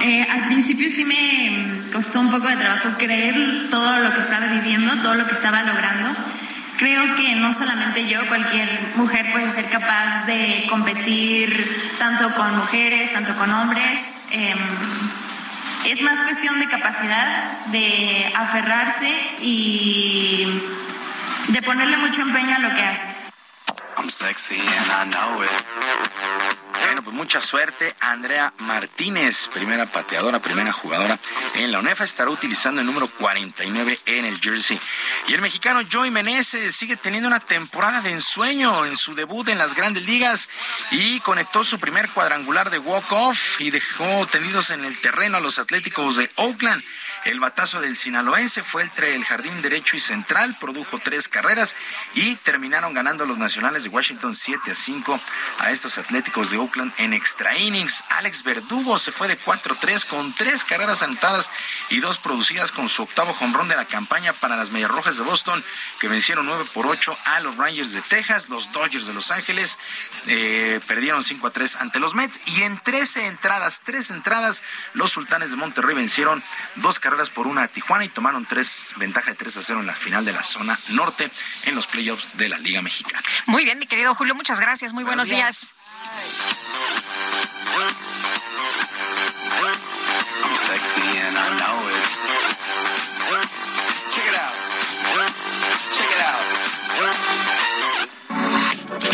Eh, 0.00 0.26
al 0.30 0.46
principio 0.46 0.90
sí 0.90 1.04
me 1.04 1.90
costó 1.92 2.20
un 2.20 2.30
poco 2.30 2.46
de 2.48 2.56
trabajo 2.56 2.88
creer 2.98 3.68
todo 3.70 3.98
lo 3.98 4.14
que 4.14 4.20
estaba 4.20 4.46
viviendo, 4.46 4.94
todo 5.02 5.14
lo 5.14 5.26
que 5.26 5.32
estaba 5.32 5.62
logrando. 5.62 6.08
Creo 6.80 7.14
que 7.14 7.34
no 7.34 7.52
solamente 7.52 8.06
yo, 8.06 8.26
cualquier 8.26 8.66
mujer 8.94 9.30
puede 9.32 9.50
ser 9.50 9.68
capaz 9.68 10.24
de 10.24 10.66
competir 10.70 11.52
tanto 11.98 12.34
con 12.34 12.56
mujeres, 12.56 13.12
tanto 13.12 13.36
con 13.36 13.52
hombres. 13.52 14.28
Em, 14.30 14.58
es 15.84 16.00
más 16.00 16.22
cuestión 16.22 16.58
de 16.58 16.66
capacidad, 16.68 17.66
de 17.66 18.32
aferrarse 18.34 19.10
y 19.42 20.46
de 21.48 21.60
ponerle 21.60 21.98
mucho 21.98 22.22
empeño 22.22 22.56
a 22.56 22.60
lo 22.60 22.74
que 22.74 22.82
haces. 22.82 23.30
Bueno, 26.72 27.02
pues 27.02 27.14
mucha 27.14 27.40
suerte. 27.40 27.94
Andrea 28.00 28.52
Martínez, 28.58 29.48
primera 29.52 29.86
pateadora, 29.86 30.40
primera 30.40 30.72
jugadora 30.72 31.18
en 31.56 31.72
la 31.72 31.80
UNEFA, 31.80 32.04
estará 32.04 32.30
utilizando 32.30 32.80
el 32.80 32.86
número 32.86 33.08
49 33.08 33.98
en 34.06 34.24
el 34.24 34.40
jersey. 34.40 34.78
Y 35.26 35.34
el 35.34 35.40
mexicano 35.40 35.80
Joey 35.90 36.10
Meneses 36.10 36.74
sigue 36.74 36.96
teniendo 36.96 37.28
una 37.28 37.40
temporada 37.40 38.00
de 38.00 38.10
ensueño 38.10 38.86
en 38.86 38.96
su 38.96 39.14
debut 39.14 39.48
en 39.48 39.58
las 39.58 39.74
grandes 39.74 40.06
ligas 40.06 40.48
y 40.90 41.20
conectó 41.20 41.64
su 41.64 41.78
primer 41.78 42.08
cuadrangular 42.10 42.70
de 42.70 42.78
walk-off 42.78 43.60
y 43.60 43.70
dejó 43.70 44.26
tendidos 44.26 44.70
en 44.70 44.84
el 44.84 44.98
terreno 45.00 45.38
a 45.38 45.40
los 45.40 45.58
Atléticos 45.58 46.16
de 46.16 46.30
Oakland. 46.36 46.82
El 47.24 47.40
batazo 47.40 47.80
del 47.80 47.96
sinaloense 47.96 48.62
fue 48.62 48.82
entre 48.82 49.14
el 49.14 49.24
jardín 49.24 49.60
derecho 49.62 49.96
y 49.96 50.00
central, 50.00 50.56
produjo 50.58 50.98
tres 50.98 51.28
carreras 51.28 51.76
y 52.14 52.34
terminaron 52.36 52.94
ganando 52.94 53.26
los 53.26 53.38
nacionales 53.38 53.84
de 53.84 53.90
Washington 53.90 54.34
7 54.34 54.70
a 54.70 54.74
5 54.74 55.20
a 55.58 55.70
estos 55.70 55.98
Atléticos 55.98 56.50
de 56.50 56.59
Oakland 56.60 56.92
en 56.98 57.12
extra 57.12 57.56
innings. 57.58 58.04
Alex 58.10 58.42
Verdugo 58.42 58.98
se 58.98 59.12
fue 59.12 59.28
de 59.28 59.38
4-3 59.38 60.06
con 60.06 60.32
tres 60.34 60.64
carreras 60.64 61.02
anotadas 61.02 61.50
y 61.90 62.00
dos 62.00 62.18
producidas 62.18 62.72
con 62.72 62.88
su 62.88 63.02
octavo 63.02 63.34
jonrón 63.34 63.68
de 63.68 63.76
la 63.76 63.86
campaña 63.86 64.32
para 64.32 64.56
las 64.56 64.70
Medias 64.70 64.90
Rojas 64.90 65.16
de 65.16 65.22
Boston, 65.22 65.64
que 66.00 66.08
vencieron 66.08 66.46
9 66.46 66.66
por 66.72 66.86
8 66.86 67.16
a 67.24 67.40
los 67.40 67.56
Rangers 67.56 67.92
de 67.92 68.02
Texas. 68.02 68.48
Los 68.48 68.72
Dodgers 68.72 69.06
de 69.06 69.14
Los 69.14 69.30
Ángeles 69.30 69.78
eh, 70.28 70.80
perdieron 70.86 71.24
5 71.24 71.46
a 71.46 71.50
3 71.50 71.76
ante 71.76 71.98
los 71.98 72.14
Mets 72.14 72.40
y 72.46 72.62
en 72.62 72.78
13 72.78 73.26
entradas, 73.26 73.80
tres 73.84 74.10
entradas, 74.10 74.62
los 74.94 75.12
Sultanes 75.12 75.50
de 75.50 75.56
Monterrey 75.56 75.94
vencieron 75.94 76.42
dos 76.76 76.98
carreras 76.98 77.30
por 77.30 77.46
una 77.46 77.64
a 77.64 77.68
Tijuana 77.68 78.04
y 78.04 78.08
tomaron 78.08 78.44
tres 78.44 78.94
ventaja 78.96 79.30
de 79.30 79.36
3 79.36 79.56
a 79.56 79.62
0 79.62 79.80
en 79.80 79.86
la 79.86 79.94
final 79.94 80.24
de 80.24 80.32
la 80.32 80.42
zona 80.42 80.78
norte 80.90 81.30
en 81.64 81.74
los 81.74 81.86
playoffs 81.86 82.36
de 82.36 82.48
la 82.48 82.58
Liga 82.58 82.82
Mexicana. 82.82 83.20
Muy 83.46 83.64
bien, 83.64 83.78
mi 83.78 83.86
querido 83.86 84.14
Julio, 84.14 84.34
muchas 84.34 84.60
gracias. 84.60 84.92
Muy 84.92 85.04
buenos, 85.04 85.28
días. 85.28 85.72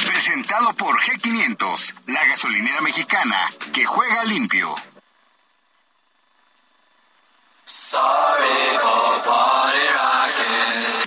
Presentado 0.06 0.72
por 0.74 1.00
G500, 1.00 1.94
la 2.06 2.24
gasolinera 2.26 2.80
mexicana 2.80 3.48
que 3.72 3.84
juega 3.84 4.24
limpio. 4.24 4.74
Sorry 7.64 8.78
for 8.80 9.22
party 9.24 9.86
rocking. 9.94 11.06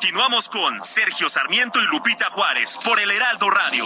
Continuamos 0.00 0.48
con 0.48 0.80
Sergio 0.84 1.28
Sarmiento 1.28 1.80
y 1.80 1.86
Lupita 1.86 2.26
Juárez 2.30 2.78
por 2.84 3.00
el 3.00 3.10
Heraldo 3.10 3.50
Radio. 3.50 3.84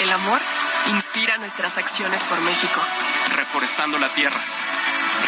El 0.00 0.12
amor 0.12 0.40
inspira 0.92 1.36
nuestras 1.38 1.78
acciones 1.78 2.22
por 2.22 2.40
México. 2.42 2.80
Reforestando 3.34 3.98
la 3.98 4.10
tierra, 4.10 4.38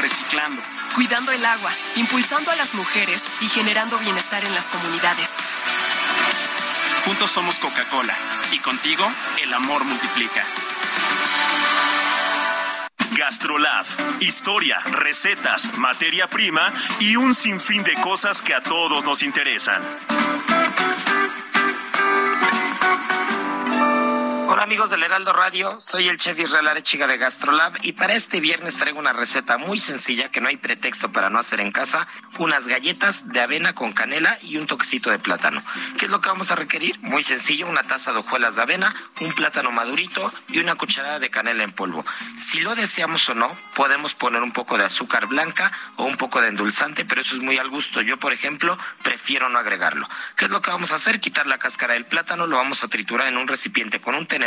reciclando, 0.00 0.62
cuidando 0.94 1.32
el 1.32 1.44
agua, 1.44 1.72
impulsando 1.96 2.52
a 2.52 2.54
las 2.54 2.74
mujeres 2.74 3.24
y 3.40 3.48
generando 3.48 3.98
bienestar 3.98 4.44
en 4.44 4.54
las 4.54 4.66
comunidades. 4.66 5.32
Juntos 7.06 7.30
somos 7.30 7.60
Coca-Cola 7.60 8.18
y 8.50 8.58
contigo 8.58 9.06
el 9.40 9.54
amor 9.54 9.84
multiplica. 9.84 10.44
Gastrolab. 13.12 13.86
Historia, 14.18 14.80
recetas, 14.90 15.78
materia 15.78 16.26
prima 16.26 16.72
y 16.98 17.14
un 17.14 17.32
sinfín 17.32 17.84
de 17.84 17.94
cosas 17.94 18.42
que 18.42 18.54
a 18.54 18.60
todos 18.60 19.04
nos 19.04 19.22
interesan. 19.22 19.84
Hola 24.56 24.64
amigos 24.64 24.88
del 24.88 25.02
Heraldo 25.02 25.34
Radio, 25.34 25.78
soy 25.82 26.08
el 26.08 26.16
chef 26.16 26.38
Israel 26.38 26.66
Arechiga 26.66 27.06
de 27.06 27.18
Gastrolab 27.18 27.74
y 27.82 27.92
para 27.92 28.14
este 28.14 28.40
viernes 28.40 28.78
traigo 28.78 28.98
una 28.98 29.12
receta 29.12 29.58
muy 29.58 29.76
sencilla 29.76 30.30
que 30.30 30.40
no 30.40 30.48
hay 30.48 30.56
pretexto 30.56 31.12
para 31.12 31.28
no 31.28 31.38
hacer 31.38 31.60
en 31.60 31.70
casa, 31.70 32.08
unas 32.38 32.66
galletas 32.66 33.28
de 33.28 33.42
avena 33.42 33.74
con 33.74 33.92
canela 33.92 34.38
y 34.40 34.56
un 34.56 34.66
toquecito 34.66 35.10
de 35.10 35.18
plátano. 35.18 35.62
¿Qué 35.98 36.06
es 36.06 36.10
lo 36.10 36.22
que 36.22 36.30
vamos 36.30 36.52
a 36.52 36.54
requerir? 36.54 36.98
Muy 37.00 37.22
sencillo, 37.22 37.66
una 37.66 37.82
taza 37.82 38.14
de 38.14 38.20
hojuelas 38.20 38.56
de 38.56 38.62
avena, 38.62 38.96
un 39.20 39.34
plátano 39.34 39.70
madurito 39.72 40.26
y 40.48 40.58
una 40.58 40.74
cucharada 40.76 41.18
de 41.18 41.28
canela 41.28 41.62
en 41.62 41.72
polvo. 41.72 42.06
Si 42.34 42.60
lo 42.60 42.74
deseamos 42.74 43.28
o 43.28 43.34
no, 43.34 43.54
podemos 43.74 44.14
poner 44.14 44.42
un 44.42 44.52
poco 44.52 44.78
de 44.78 44.84
azúcar 44.84 45.26
blanca 45.26 45.70
o 45.96 46.04
un 46.04 46.16
poco 46.16 46.40
de 46.40 46.48
endulzante, 46.48 47.04
pero 47.04 47.20
eso 47.20 47.36
es 47.36 47.42
muy 47.42 47.58
al 47.58 47.68
gusto. 47.68 48.00
Yo, 48.00 48.16
por 48.18 48.32
ejemplo, 48.32 48.78
prefiero 49.02 49.50
no 49.50 49.58
agregarlo. 49.58 50.08
¿Qué 50.34 50.46
es 50.46 50.50
lo 50.50 50.62
que 50.62 50.70
vamos 50.70 50.92
a 50.92 50.94
hacer? 50.94 51.20
Quitar 51.20 51.46
la 51.46 51.58
cáscara 51.58 51.92
del 51.92 52.06
plátano, 52.06 52.46
lo 52.46 52.56
vamos 52.56 52.82
a 52.84 52.88
triturar 52.88 53.28
en 53.28 53.36
un 53.36 53.48
recipiente 53.48 54.00
con 54.00 54.14
un 54.14 54.26
tenedor 54.26 54.45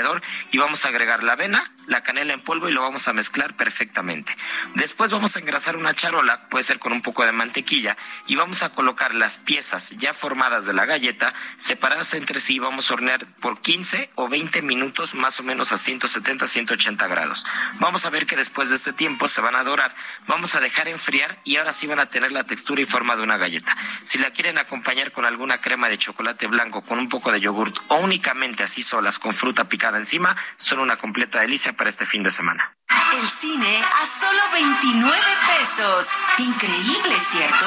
y 0.52 0.58
vamos 0.58 0.86
a 0.86 0.90
agregar 0.90 1.24
la 1.24 1.34
avena, 1.34 1.72
la 1.88 2.04
canela 2.04 2.34
en 2.34 2.42
polvo 2.42 2.70
y 2.70 2.72
lo 2.72 2.82
vamos 2.82 3.08
a 3.08 3.14
mezclar 3.14 3.56
perfectamente. 3.56 4.36
Después 4.76 5.12
vamos 5.12 5.36
a 5.36 5.40
engrasar 5.40 5.76
una 5.76 5.94
charola, 5.94 6.50
puede 6.50 6.64
ser 6.64 6.80
con 6.80 6.94
un 6.94 7.02
poco 7.02 7.26
de 7.26 7.32
mantequilla, 7.32 7.98
y 8.28 8.36
vamos 8.36 8.64
a 8.64 8.70
colocar 8.70 9.14
las 9.16 9.38
piezas 9.38 9.92
ya 9.98 10.14
formadas 10.14 10.66
de 10.66 10.74
la 10.74 10.86
galleta 10.86 11.34
separadas 11.58 12.14
entre 12.14 12.40
sí 12.40 12.56
y 12.56 12.60
vamos 12.60 12.90
a 12.90 12.94
hornear 12.94 13.26
por 13.42 13.62
15 13.62 14.12
o 14.16 14.28
20 14.28 14.62
minutos 14.62 15.16
más 15.16 15.40
o 15.40 15.44
menos 15.44 15.72
a 15.72 15.78
170, 15.78 16.48
180 16.48 17.08
grados. 17.08 17.46
Vamos 17.80 18.06
a 18.06 18.10
ver 18.10 18.26
que 18.26 18.36
después 18.36 18.70
de 18.70 18.76
este 18.76 18.94
tiempo 18.94 19.28
se 19.28 19.42
van 19.42 19.56
a 19.56 19.64
dorar, 19.64 19.96
vamos 20.28 20.56
a 20.56 20.60
dejar 20.60 20.88
enfriar 20.88 21.40
y 21.44 21.58
ahora 21.58 21.74
sí 21.74 21.88
van 21.88 22.00
a 22.00 22.08
tener 22.08 22.32
la 22.32 22.46
textura 22.46 22.82
y 22.82 22.86
forma 22.86 23.16
de 23.16 23.24
una 23.24 23.38
galleta. 23.38 23.76
Si 24.04 24.18
la 24.18 24.32
quieren 24.32 24.58
acompañar 24.58 25.12
con 25.12 25.26
alguna 25.26 25.62
crema 25.62 25.90
de 25.90 25.98
chocolate 25.98 26.48
blanco, 26.48 26.82
con 26.82 27.00
un 27.00 27.10
poco 27.10 27.32
de 27.32 27.42
yogurt 27.42 27.76
o 27.88 27.98
únicamente 27.98 28.64
así 28.64 28.82
solas 28.82 29.20
con 29.20 29.34
fruta 29.34 29.68
picada 29.68 29.89
encima, 29.98 30.36
son 30.58 30.80
una 30.80 30.98
completa 30.98 31.40
delicia 31.40 31.74
para 31.74 31.90
este 31.90 32.06
fin 32.06 32.24
de 32.24 32.32
semana. 32.32 32.76
El 33.14 33.28
cine 33.28 33.84
a 34.02 34.06
solo 34.06 34.40
29 34.54 35.16
pesos. 35.58 36.10
Increíble, 36.38 37.20
¿cierto? 37.20 37.66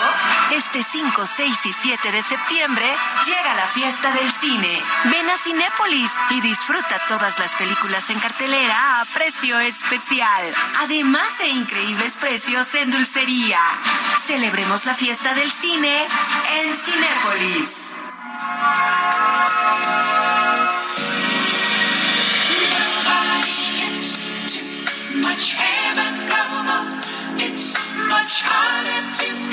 Este 0.52 0.82
5, 0.82 1.26
6 1.26 1.66
y 1.66 1.72
7 1.72 2.12
de 2.12 2.22
septiembre 2.22 2.86
llega 3.24 3.54
la 3.54 3.66
fiesta 3.66 4.12
del 4.12 4.30
cine. 4.30 4.82
Ven 5.04 5.28
a 5.28 5.36
Cinépolis 5.36 6.12
y 6.30 6.40
disfruta 6.40 7.00
todas 7.08 7.38
las 7.38 7.54
películas 7.56 8.08
en 8.10 8.20
cartelera 8.20 9.00
a 9.00 9.04
precio 9.06 9.58
especial. 9.58 10.54
Además 10.78 11.38
de 11.38 11.48
increíbles 11.48 12.16
precios 12.18 12.74
en 12.74 12.90
dulcería. 12.90 13.60
Celebremos 14.18 14.86
la 14.86 14.94
fiesta 14.94 15.34
del 15.34 15.50
cine 15.50 16.06
en 16.60 16.74
Cinépolis. 16.74 17.92
Much 28.22 28.40
harder 28.44 29.02
to 29.18 29.51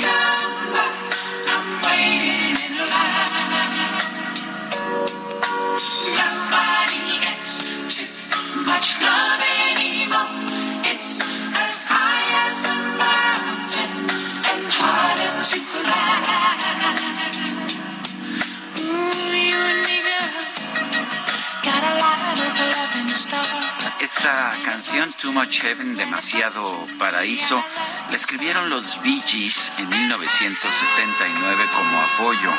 Esta 24.16 24.50
canción, 24.64 25.12
Too 25.12 25.32
Much 25.32 25.60
Heaven, 25.60 25.94
demasiado 25.94 26.84
paraíso, 26.98 27.62
la 28.10 28.16
escribieron 28.16 28.68
los 28.68 29.00
Bee 29.02 29.22
Gees 29.24 29.70
en 29.78 29.88
1979 29.88 31.64
como 31.76 32.00
apoyo 32.00 32.50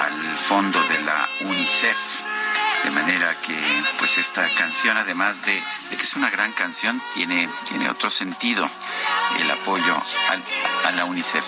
al 0.00 0.36
fondo 0.38 0.82
de 0.88 1.04
la 1.04 1.28
UNICEF. 1.42 2.25
De 2.86 2.92
manera 2.92 3.34
que, 3.42 3.60
pues 3.98 4.16
esta 4.16 4.48
canción, 4.54 4.96
además 4.96 5.44
de, 5.44 5.60
de 5.90 5.96
que 5.96 6.04
es 6.04 6.14
una 6.14 6.30
gran 6.30 6.52
canción, 6.52 7.02
tiene, 7.14 7.48
tiene 7.68 7.90
otro 7.90 8.10
sentido, 8.10 8.70
el 9.40 9.50
apoyo 9.50 10.00
a 10.84 10.92
la 10.92 11.04
UNICEF. 11.04 11.44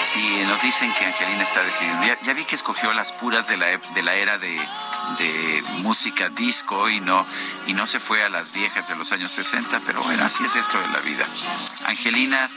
Si 0.00 0.20
nos 0.42 0.60
dicen 0.60 0.92
que 0.94 1.04
Angelina 1.04 1.44
está 1.44 1.62
decidiendo, 1.62 2.04
ya, 2.04 2.20
ya 2.22 2.32
vi 2.32 2.44
que 2.44 2.56
escogió 2.56 2.92
las 2.92 3.12
puras 3.12 3.46
de 3.46 3.58
la, 3.58 3.66
de 3.68 4.02
la 4.02 4.16
era 4.16 4.38
de, 4.38 4.60
de 5.18 5.62
música 5.82 6.30
disco 6.30 6.90
y 6.90 6.98
no, 6.98 7.24
y 7.68 7.74
no 7.74 7.86
se 7.86 8.00
fue 8.00 8.24
a 8.24 8.28
las 8.28 8.52
viejas 8.52 8.88
de 8.88 8.96
los 8.96 9.12
años 9.12 9.30
60, 9.30 9.82
pero 9.86 10.02
bueno, 10.02 10.24
así 10.24 10.44
es 10.44 10.56
esto 10.56 10.80
de 10.80 10.88
la 10.88 10.98
vida. 10.98 11.24
Angelina, 11.84 12.48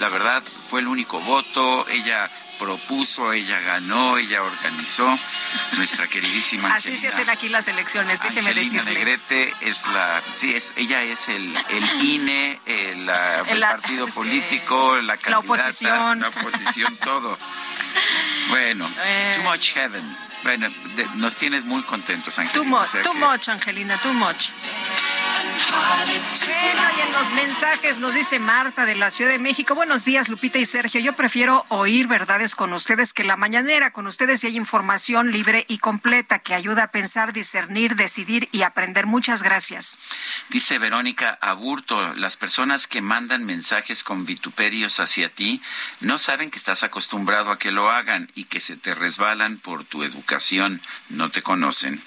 la 0.00 0.08
verdad, 0.08 0.42
fue 0.68 0.80
el 0.80 0.88
único 0.88 1.20
voto, 1.20 1.86
ella 1.88 2.28
propuso, 2.58 3.32
ella 3.32 3.58
ganó, 3.60 4.18
ella 4.18 4.42
organizó, 4.42 5.18
nuestra 5.78 6.06
queridísima 6.12 6.74
Así 6.74 6.88
Angelina. 6.90 7.00
se 7.00 7.08
hacen 7.16 7.30
aquí 7.30 7.48
las 7.48 7.66
elecciones, 7.68 8.20
déjeme 8.20 8.50
Angelina 8.50 8.82
decirle. 8.82 8.98
Negrete 8.98 9.54
es 9.62 9.86
la, 9.86 10.20
sí, 10.38 10.54
es, 10.54 10.72
ella 10.76 11.02
es 11.02 11.28
el, 11.30 11.56
el 11.70 12.04
INE, 12.04 12.60
el, 12.66 13.06
la- 13.06 13.40
el 13.40 13.60
La- 13.60 13.70
partido 13.70 14.06
sí. 14.08 14.12
político, 14.12 14.96
la 14.96 15.16
candidata, 15.16 15.38
oposición. 15.38 16.20
la 16.20 16.28
oposición, 16.28 16.96
todo. 16.98 17.38
Bueno, 18.50 18.86
Eh. 19.04 19.32
Too 19.36 19.42
Much 19.44 19.72
Heaven. 19.74 20.16
Bueno, 20.42 20.68
de- 20.96 21.06
nos 21.16 21.36
tienes 21.36 21.64
muy 21.64 21.82
contentos, 21.82 22.34
Too 22.34 22.42
Angelina. 22.42 22.70
much, 22.70 22.82
o 22.82 22.86
sea 22.86 23.02
too 23.02 23.12
que- 23.12 23.18
much, 23.18 23.48
Angelina, 23.48 23.96
too 23.98 24.12
much. 24.14 24.48
Bueno, 25.30 26.82
y 26.96 27.00
en 27.00 27.12
los 27.12 27.30
mensajes 27.32 27.98
nos 27.98 28.14
dice 28.14 28.38
Marta 28.38 28.84
de 28.84 28.94
la 28.94 29.10
Ciudad 29.10 29.30
de 29.30 29.38
México. 29.38 29.74
Buenos 29.74 30.04
días, 30.04 30.28
Lupita 30.28 30.58
y 30.58 30.66
Sergio. 30.66 31.00
Yo 31.00 31.14
prefiero 31.14 31.64
oír 31.68 32.06
verdades 32.06 32.54
con 32.54 32.72
ustedes 32.72 33.12
que 33.12 33.24
la 33.24 33.36
mañanera. 33.36 33.92
Con 33.92 34.06
ustedes 34.06 34.42
y 34.42 34.48
hay 34.48 34.56
información 34.56 35.30
libre 35.30 35.64
y 35.68 35.78
completa 35.78 36.38
que 36.38 36.54
ayuda 36.54 36.84
a 36.84 36.90
pensar, 36.90 37.32
discernir, 37.32 37.96
decidir 37.96 38.48
y 38.52 38.62
aprender. 38.62 39.06
Muchas 39.06 39.42
gracias. 39.42 39.98
Dice 40.48 40.78
Verónica 40.78 41.38
Aburto, 41.40 42.14
las 42.14 42.36
personas 42.36 42.86
que 42.86 43.00
mandan 43.00 43.44
mensajes 43.44 44.02
con 44.02 44.24
vituperios 44.24 45.00
hacia 45.00 45.28
ti 45.28 45.60
no 46.00 46.18
saben 46.18 46.50
que 46.50 46.58
estás 46.58 46.82
acostumbrado 46.82 47.50
a 47.50 47.58
que 47.58 47.70
lo 47.70 47.90
hagan 47.90 48.30
y 48.34 48.44
que 48.44 48.60
se 48.60 48.76
te 48.76 48.94
resbalan 48.94 49.58
por 49.58 49.84
tu 49.84 50.02
educación, 50.02 50.80
no 51.08 51.30
te 51.30 51.42
conocen. 51.42 52.02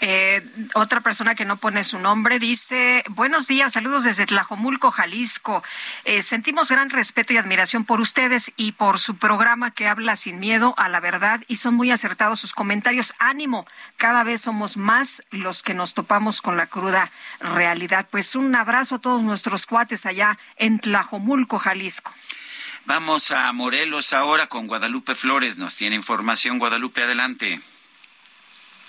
Eh, 0.00 0.44
otra 0.74 1.00
persona 1.00 1.34
que 1.34 1.44
no 1.44 1.56
pone 1.56 1.84
su 1.84 1.98
nombre 1.98 2.38
dice, 2.38 2.61
buenos 3.10 3.46
días, 3.46 3.72
saludos 3.72 4.04
desde 4.04 4.26
Tlajomulco, 4.26 4.90
Jalisco. 4.90 5.62
Eh, 6.04 6.22
sentimos 6.22 6.70
gran 6.70 6.90
respeto 6.90 7.32
y 7.32 7.36
admiración 7.36 7.84
por 7.84 8.00
ustedes 8.00 8.52
y 8.56 8.72
por 8.72 8.98
su 8.98 9.16
programa 9.16 9.70
que 9.70 9.88
habla 9.88 10.16
sin 10.16 10.38
miedo 10.38 10.74
a 10.76 10.88
la 10.88 11.00
verdad 11.00 11.40
y 11.48 11.56
son 11.56 11.74
muy 11.74 11.90
acertados 11.90 12.40
sus 12.40 12.54
comentarios. 12.54 13.14
Ánimo, 13.18 13.66
cada 13.96 14.24
vez 14.24 14.42
somos 14.42 14.76
más 14.76 15.22
los 15.30 15.62
que 15.62 15.74
nos 15.74 15.94
topamos 15.94 16.40
con 16.40 16.56
la 16.56 16.66
cruda 16.66 17.10
realidad. 17.40 18.06
Pues 18.10 18.36
un 18.36 18.54
abrazo 18.54 18.96
a 18.96 19.00
todos 19.00 19.22
nuestros 19.22 19.66
cuates 19.66 20.06
allá 20.06 20.38
en 20.56 20.78
Tlajomulco, 20.78 21.58
Jalisco. 21.58 22.12
Vamos 22.84 23.30
a 23.30 23.52
Morelos 23.52 24.12
ahora 24.12 24.48
con 24.48 24.66
Guadalupe 24.66 25.14
Flores, 25.14 25.56
nos 25.56 25.76
tiene 25.76 25.96
información. 25.96 26.58
Guadalupe, 26.58 27.02
adelante. 27.02 27.60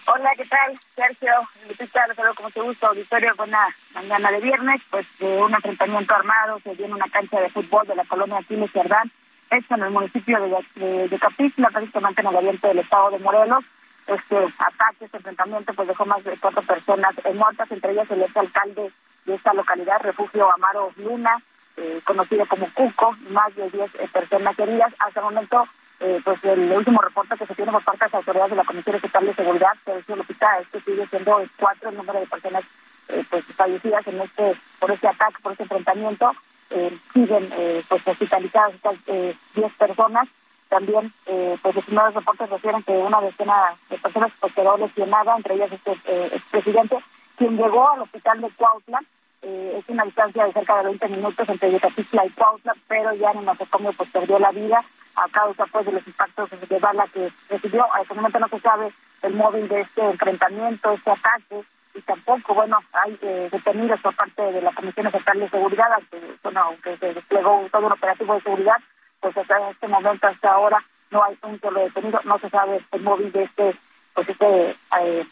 Hola, 0.06 0.32
¿qué 0.36 0.44
tal? 0.46 0.78
Sergio, 0.96 1.32
Lupita, 1.66 2.06
los 2.08 2.18
saludo 2.18 2.36
con 2.36 2.46
mucho 2.46 2.64
gusto. 2.64 2.88
Auditorio, 2.88 3.34
buena 3.38 3.68
mañana 3.94 4.32
de 4.32 4.42
viernes. 4.42 4.82
Pues 4.90 5.08
de 5.18 5.38
un 5.42 5.54
enfrentamiento 5.54 6.14
armado 6.14 6.60
se 6.60 6.76
dio 6.76 6.88
en 6.88 6.94
una 6.94 7.08
cancha 7.08 7.40
de 7.40 7.50
fútbol 7.50 7.88
de 7.88 7.96
la 7.96 8.04
colonia 8.04 8.38
Aquiles 8.38 8.72
Cerdán, 8.72 9.10
esto 9.50 9.76
en 9.76 9.84
el 9.84 9.92
municipio 9.92 10.42
de, 10.42 10.66
de, 10.76 11.08
de 11.08 11.20
Capitla, 11.20 11.70
prácticamente 11.70 12.20
en 12.20 12.28
el 12.28 12.36
oriente 12.36 12.68
del 12.68 12.80
estado 12.80 13.12
de 13.12 13.20
Morelos. 13.20 13.64
Este 14.08 14.36
ataque, 14.36 15.06
este 15.06 15.18
enfrentamiento, 15.18 15.74
pues 15.74 15.88
dejó 15.88 16.06
más 16.06 16.22
de 16.26 16.38
cuatro 16.38 16.62
personas 16.64 17.16
eh, 17.24 17.34
muertas, 17.34 17.72
entre 17.72 17.94
ellas 17.94 18.12
el 18.12 18.24
ex 18.24 18.36
alcalde 18.36 18.92
de 19.26 19.36
esta 19.36 19.54
localidad, 19.54 20.02
Refugio 20.02 20.52
Amaro 20.52 20.92
Luna, 20.98 21.42
eh, 21.78 22.02
conocido 22.04 22.46
como 22.48 22.68
Cuco, 22.74 23.16
más 23.30 23.56
de 23.56 23.70
10 23.70 23.96
eh, 23.96 24.10
personas 24.12 24.60
heridas. 24.60 24.94
Hasta 25.00 25.22
el 25.22 25.26
momento 25.28 25.66
eh, 26.04 26.22
pues 26.24 26.44
el 26.44 26.72
último 26.72 27.02
reporte 27.02 27.38
que 27.38 27.46
se 27.46 27.56
tiene 27.56 27.72
por 27.72 27.84
parte 27.84 28.06
de 28.06 28.06
las 28.08 28.14
autoridades 28.16 28.52
de 28.52 28.58
la 28.58 28.64
Comisión 28.66 28.96
Estatal 28.98 29.26
de 29.26 29.34
Seguridad, 29.34 29.74
que 29.86 29.94
decía 29.94 30.16
Lupita, 30.16 30.60
es 30.60 30.68
que 30.68 30.82
sigue 30.82 31.08
siendo 31.08 31.42
cuatro 31.58 31.90
el 31.90 31.98
número 31.98 32.20
de 32.20 32.28
personas 32.28 32.64
eh, 33.08 33.24
pues 33.30 33.46
fallecidas 33.46 34.06
en 34.08 34.22
este 34.22 34.56
por 34.80 34.92
este 34.92 35.08
ataque, 35.08 35.38
por 35.42 35.54
este 35.54 35.64
enfrentamiento. 35.64 36.32
Eh, 36.70 36.98
siguen 37.14 37.50
eh, 37.54 37.84
pues 37.88 38.08
hospitalizadas 38.08 38.74
estas 38.74 38.96
eh, 39.08 39.36
10 39.56 39.74
personas. 39.74 40.28
También 40.70 41.14
pues 41.62 41.76
los 41.76 41.86
primeros 41.86 42.16
reportes 42.16 42.50
refieren 42.50 42.82
que 42.82 42.94
una 42.94 43.22
decena 43.22 43.76
de 43.92 43.98
personas 44.00 44.32
pues, 44.40 44.54
quedó 44.56 44.76
lesionada, 44.76 45.36
entre 45.38 45.54
ellas 45.54 45.72
este 45.72 45.92
expresidente, 46.36 46.98
quien 47.38 47.56
llegó 47.58 47.88
al 47.92 48.02
hospital 48.02 48.42
de 48.42 48.50
Cuautla. 48.50 49.00
Eh, 49.44 49.76
es 49.78 49.90
una 49.90 50.06
distancia 50.06 50.45
de 50.45 50.53
cerca 50.53 50.78
de 50.78 50.86
20 50.86 51.07
minutos 51.10 51.49
entre 51.49 51.72
Yecapixtla 51.72 52.26
y 52.26 52.30
Cuautla, 52.30 52.74
pero 52.88 53.14
ya 53.14 53.32
en 53.32 53.40
el 53.40 53.45
nosocomio 53.45 53.91
pues 53.94 54.10
perdió 54.10 54.40
la 54.40 54.52
vida 54.52 54.84
a 55.15 55.30
causa 55.30 55.65
pues 55.65 55.86
de 55.86 55.91
los 55.91 56.07
impactos 56.07 56.49
de 56.49 56.80
bala 56.80 57.06
que 57.14 57.30
recibió. 57.49 57.86
A 57.94 58.02
este 58.02 58.14
momento 58.14 58.40
no 58.40 58.48
se 58.48 58.60
sabe 58.60 58.91
el 59.22 59.34
móvil 59.34 59.68
de 59.68 59.82
este 59.82 60.02
enfrentamiento, 60.02 60.91
este 60.91 61.11
ataque, 61.11 61.64
y 61.95 62.02
tampoco, 62.02 62.53
bueno, 62.56 62.80
hay 62.94 63.18
eh, 63.22 63.49
detenidos 63.52 63.99
por 64.02 64.15
parte 64.15 64.41
de 64.41 64.61
la 64.61 64.72
Comisión 64.72 65.07
Estatal 65.07 65.40
de 65.40 65.49
Seguridad, 65.49 65.94
aunque, 65.94 66.20
bueno, 66.41 66.61
aunque 66.61 66.98
se 66.98 67.14
desplegó 67.14 67.68
todo 67.72 67.86
un 67.86 67.91
operativo 67.91 68.34
de 68.34 68.41
seguridad, 68.41 68.78
pues 69.20 69.38
hasta 69.38 69.70
este 69.70 69.88
momento, 69.88 70.28
hasta 70.28 70.52
ahora, 70.52 70.84
no 71.11 71.24
hay 71.24 71.38
un 71.44 71.60
solo 71.60 71.82
detenido, 71.82 72.20
no 72.24 72.40
se 72.40 72.49
sabe 72.49 72.82
el 72.91 73.02
móvil 73.02 73.32
de 73.32 73.44
este, 73.44 73.76
pues 74.14 74.30
este 74.30 74.76
eh, 75.02 75.26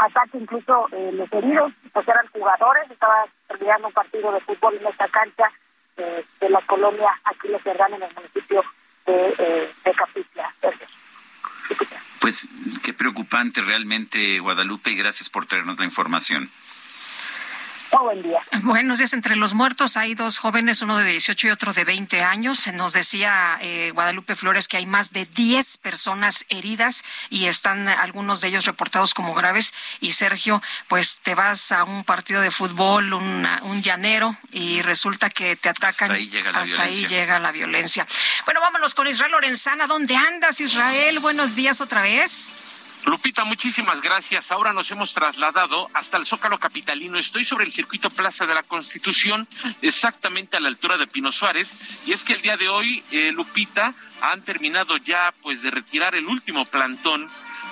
ataque, 0.00 0.38
incluso 0.38 0.88
eh, 0.92 1.10
los 1.12 1.32
heridos, 1.32 1.72
pues 1.92 2.08
eran 2.08 2.26
jugadores, 2.28 2.90
estaba 2.90 3.26
terminando 3.48 3.88
un 3.88 3.92
partido 3.92 4.32
de 4.32 4.40
fútbol 4.40 4.76
en 4.80 4.86
esta 4.86 5.08
cancha 5.08 5.50
eh, 5.96 6.24
de 6.40 6.50
la 6.50 6.60
colonia 6.62 7.10
Aquiles 7.24 7.62
Cerdán 7.62 7.94
en 7.94 8.02
el 8.02 8.14
municipio 8.14 8.64
de, 9.06 9.34
eh, 9.38 9.92
Capitla. 9.96 10.54
Pues 12.20 12.48
qué 12.82 12.92
preocupante 12.92 13.60
realmente, 13.60 14.38
Guadalupe, 14.40 14.90
y 14.90 14.96
gracias 14.96 15.28
por 15.28 15.46
traernos 15.46 15.78
la 15.78 15.84
información. 15.84 16.50
Buen 17.98 18.22
día. 18.22 18.40
Buenos 18.62 18.98
días. 18.98 19.12
Entre 19.12 19.36
los 19.36 19.52
muertos 19.54 19.96
hay 19.96 20.14
dos 20.14 20.38
jóvenes, 20.38 20.80
uno 20.82 20.96
de 20.96 21.10
18 21.10 21.46
y 21.48 21.50
otro 21.50 21.72
de 21.72 21.84
20 21.84 22.22
años. 22.22 22.66
Nos 22.72 22.92
decía 22.92 23.58
eh, 23.60 23.90
Guadalupe 23.92 24.36
Flores 24.36 24.68
que 24.68 24.76
hay 24.78 24.86
más 24.86 25.12
de 25.12 25.26
10 25.26 25.76
personas 25.78 26.44
heridas 26.48 27.02
y 27.28 27.46
están 27.46 27.88
algunos 27.88 28.40
de 28.40 28.48
ellos 28.48 28.64
reportados 28.64 29.12
como 29.12 29.34
graves. 29.34 29.72
Y 30.00 30.12
Sergio, 30.12 30.62
pues 30.88 31.18
te 31.22 31.34
vas 31.34 31.72
a 31.72 31.84
un 31.84 32.04
partido 32.04 32.40
de 32.40 32.50
fútbol, 32.50 33.12
una- 33.12 33.60
un 33.64 33.82
llanero, 33.82 34.36
y 34.50 34.82
resulta 34.82 35.28
que 35.30 35.56
te 35.56 35.68
atacan. 35.68 36.10
Hasta 36.10 36.14
ahí 36.14 36.28
llega 36.30 36.52
la 36.52 36.60
Hasta 36.60 36.74
violencia. 36.74 37.06
ahí 37.06 37.06
llega 37.14 37.38
la 37.40 37.52
violencia. 37.52 38.06
Bueno, 38.44 38.60
vámonos 38.60 38.94
con 38.94 39.06
Israel 39.08 39.32
Lorenzana. 39.32 39.86
¿Dónde 39.86 40.16
andas, 40.16 40.60
Israel? 40.60 41.18
Buenos 41.20 41.54
días 41.54 41.80
otra 41.80 42.02
vez. 42.02 42.50
Lupita, 43.06 43.44
muchísimas 43.44 44.02
gracias. 44.02 44.52
Ahora 44.52 44.72
nos 44.72 44.90
hemos 44.90 45.14
trasladado 45.14 45.88
hasta 45.94 46.16
el 46.16 46.26
Zócalo 46.26 46.58
Capitalino. 46.58 47.18
Estoy 47.18 47.44
sobre 47.44 47.64
el 47.64 47.72
circuito 47.72 48.10
Plaza 48.10 48.46
de 48.46 48.54
la 48.54 48.62
Constitución, 48.62 49.48
exactamente 49.80 50.56
a 50.56 50.60
la 50.60 50.68
altura 50.68 50.96
de 50.98 51.06
Pino 51.06 51.32
Suárez. 51.32 51.72
Y 52.06 52.12
es 52.12 52.24
que 52.24 52.34
el 52.34 52.42
día 52.42 52.56
de 52.56 52.68
hoy, 52.68 53.02
eh, 53.10 53.32
Lupita, 53.32 53.94
han 54.20 54.42
terminado 54.42 54.96
ya 54.98 55.32
pues 55.42 55.62
de 55.62 55.70
retirar 55.70 56.14
el 56.14 56.26
último 56.26 56.64
plantón 56.66 57.26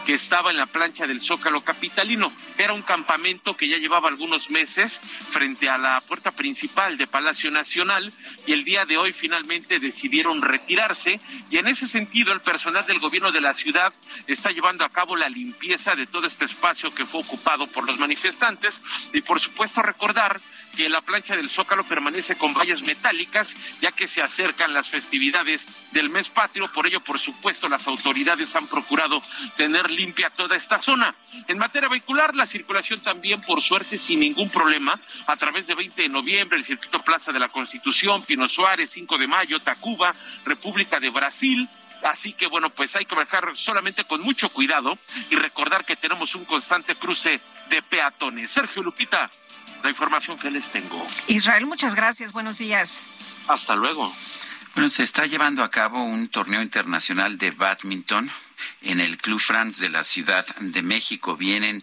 que 0.09 0.15
estaba 0.15 0.51
en 0.51 0.57
la 0.57 0.65
plancha 0.65 1.07
del 1.07 1.21
Zócalo 1.21 1.61
Capitalino. 1.61 2.33
Era 2.57 2.73
un 2.73 2.81
campamento 2.81 3.55
que 3.55 3.69
ya 3.69 3.77
llevaba 3.77 4.09
algunos 4.09 4.49
meses 4.51 4.99
frente 4.99 5.69
a 5.69 5.77
la 5.77 6.01
puerta 6.01 6.31
principal 6.33 6.97
de 6.97 7.07
Palacio 7.07 7.51
Nacional 7.51 8.11
y 8.47 8.55
el 8.55 8.65
día 8.65 8.87
de 8.87 8.97
hoy 8.97 9.13
finalmente 9.13 9.79
decidieron 9.79 10.41
retirarse 10.41 11.21
y 11.51 11.59
en 11.59 11.69
ese 11.69 11.87
sentido 11.87 12.33
el 12.33 12.41
personal 12.41 12.87
del 12.87 13.01
gobierno 13.01 13.31
de 13.31 13.43
la 13.43 13.53
ciudad 13.53 13.93
está 14.27 14.51
llevando 14.51 14.83
a 14.83 14.89
cabo 14.89 15.15
la 15.15 15.29
limpieza 15.29 15.95
de 15.95 16.07
todo 16.07 16.27
este 16.27 16.47
espacio 16.47 16.95
que 16.95 17.05
fue 17.05 17.21
ocupado 17.21 17.67
por 17.67 17.85
los 17.85 17.99
manifestantes 17.99 18.81
y 19.13 19.21
por 19.21 19.41
supuesto 19.41 19.83
recordar 19.83 20.41
que 20.75 20.89
la 20.89 21.03
plancha 21.03 21.37
del 21.37 21.51
Zócalo 21.51 21.85
permanece 21.85 22.39
con 22.39 22.55
vallas 22.55 22.81
metálicas 22.81 23.55
ya 23.83 23.93
que 23.93 24.09
se 24.09 24.23
acercan 24.23 24.73
las 24.73 24.89
festividades 24.89 25.67
del 25.93 26.09
mes 26.09 26.31
patrio, 26.31 26.73
por 26.73 26.87
ello 26.87 27.01
por 27.01 27.19
supuesto 27.19 27.69
las 27.69 27.87
autoridades 27.87 28.57
han 28.57 28.69
procurado 28.69 29.23
tener 29.55 29.98
limpia 29.99 30.31
toda 30.31 30.57
esta 30.57 30.81
zona. 30.81 31.15
En 31.49 31.59
materia 31.59 31.89
vehicular, 31.89 32.35
la 32.35 32.47
circulación 32.47 33.01
también, 33.01 33.41
por 33.43 33.61
suerte, 33.61 33.99
sin 33.99 34.21
ningún 34.21 34.49
problema, 34.49 34.99
a 35.27 35.37
través 35.37 35.67
de 35.67 35.75
20 35.75 36.03
de 36.03 36.09
noviembre, 36.09 36.57
el 36.57 36.65
circuito 36.65 37.03
Plaza 37.03 37.33
de 37.33 37.41
la 37.41 37.49
Constitución, 37.49 38.23
Pino 38.23 38.49
Suárez, 38.49 38.91
5 38.91 39.19
de 39.19 39.27
mayo, 39.27 39.59
Tacuba, 39.61 40.15
República 40.45 41.01
de 41.01 41.11
Brasil, 41.11 41.69
Así 42.01 42.33
que 42.33 42.47
bueno, 42.47 42.71
pues 42.71 42.95
hay 42.95 43.05
que 43.07 43.17
manejar 43.17 43.57
solamente 43.57 44.05
con 44.05 44.21
mucho 44.21 44.51
cuidado 44.51 44.97
y 45.31 45.35
recordar 45.35 45.85
que 45.85 45.97
tenemos 45.97 46.33
un 46.37 46.45
constante 46.45 46.95
cruce 46.95 47.41
de 47.69 47.83
peatones. 47.83 48.53
Sergio 48.53 48.85
Lupita, 48.85 49.29
la 49.83 49.91
información 49.91 50.39
que 50.39 50.49
les 50.49 50.71
tengo. 50.71 51.05
Israel, 51.27 51.67
muchas 51.67 51.97
gracias. 51.97 52.31
Buenos 52.31 52.59
días. 52.59 53.05
Hasta 53.49 53.75
luego. 53.75 54.15
Bueno, 54.79 54.91
se 54.91 55.03
está 55.03 55.27
llevando 55.27 55.65
a 55.65 55.73
cabo 55.73 56.05
un 56.05 56.29
torneo 56.29 56.63
internacional 56.63 57.37
de 57.37 57.51
badminton 57.51 58.31
en 58.83 59.01
el 59.01 59.19
Club 59.19 59.41
France 59.41 59.83
de 59.83 59.89
la 59.89 60.05
Ciudad 60.05 60.47
de 60.61 60.83
México. 60.83 61.37
Vienen 61.37 61.83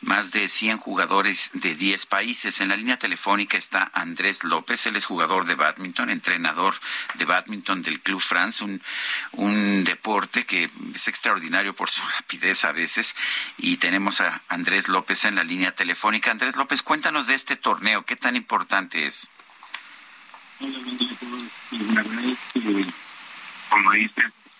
más 0.00 0.32
de 0.32 0.48
100 0.48 0.78
jugadores 0.78 1.52
de 1.54 1.76
10 1.76 2.04
países. 2.06 2.60
En 2.60 2.70
la 2.70 2.76
línea 2.76 2.98
telefónica 2.98 3.56
está 3.56 3.92
Andrés 3.94 4.42
López, 4.42 4.86
él 4.86 4.96
es 4.96 5.06
jugador 5.06 5.46
de 5.46 5.54
badminton, 5.54 6.10
entrenador 6.10 6.74
de 7.14 7.26
badminton 7.26 7.80
del 7.80 8.00
Club 8.00 8.20
France, 8.20 8.64
un, 8.64 8.82
un 9.30 9.84
deporte 9.84 10.44
que 10.44 10.68
es 10.92 11.06
extraordinario 11.06 11.76
por 11.76 11.90
su 11.90 12.02
rapidez 12.18 12.64
a 12.64 12.72
veces. 12.72 13.14
Y 13.56 13.76
tenemos 13.76 14.20
a 14.20 14.42
Andrés 14.48 14.88
López 14.88 15.26
en 15.26 15.36
la 15.36 15.44
línea 15.44 15.76
telefónica. 15.76 16.32
Andrés 16.32 16.56
López, 16.56 16.82
cuéntanos 16.82 17.28
de 17.28 17.34
este 17.34 17.54
torneo, 17.54 18.04
¿qué 18.04 18.16
tan 18.16 18.34
importante 18.34 19.06
es? 19.06 19.30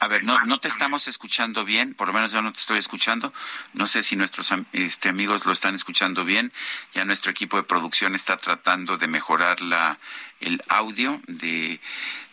A 0.02 0.08
ver, 0.08 0.24
no, 0.24 0.36
no 0.46 0.58
te 0.58 0.66
estamos 0.66 1.06
escuchando 1.06 1.64
bien, 1.64 1.94
por 1.94 2.08
lo 2.08 2.14
menos 2.14 2.32
yo 2.32 2.42
no 2.42 2.52
te 2.52 2.58
estoy 2.58 2.78
escuchando. 2.78 3.32
No 3.72 3.86
sé 3.86 4.02
si 4.02 4.16
nuestros 4.16 4.52
este, 4.72 5.08
amigos 5.08 5.46
lo 5.46 5.52
están 5.52 5.76
escuchando 5.76 6.24
bien. 6.24 6.52
Ya 6.92 7.04
nuestro 7.04 7.30
equipo 7.30 7.56
de 7.56 7.62
producción 7.62 8.16
está 8.16 8.36
tratando 8.36 8.96
de 8.96 9.06
mejorar 9.06 9.60
la, 9.60 10.00
el 10.40 10.60
audio 10.66 11.20
de, 11.28 11.80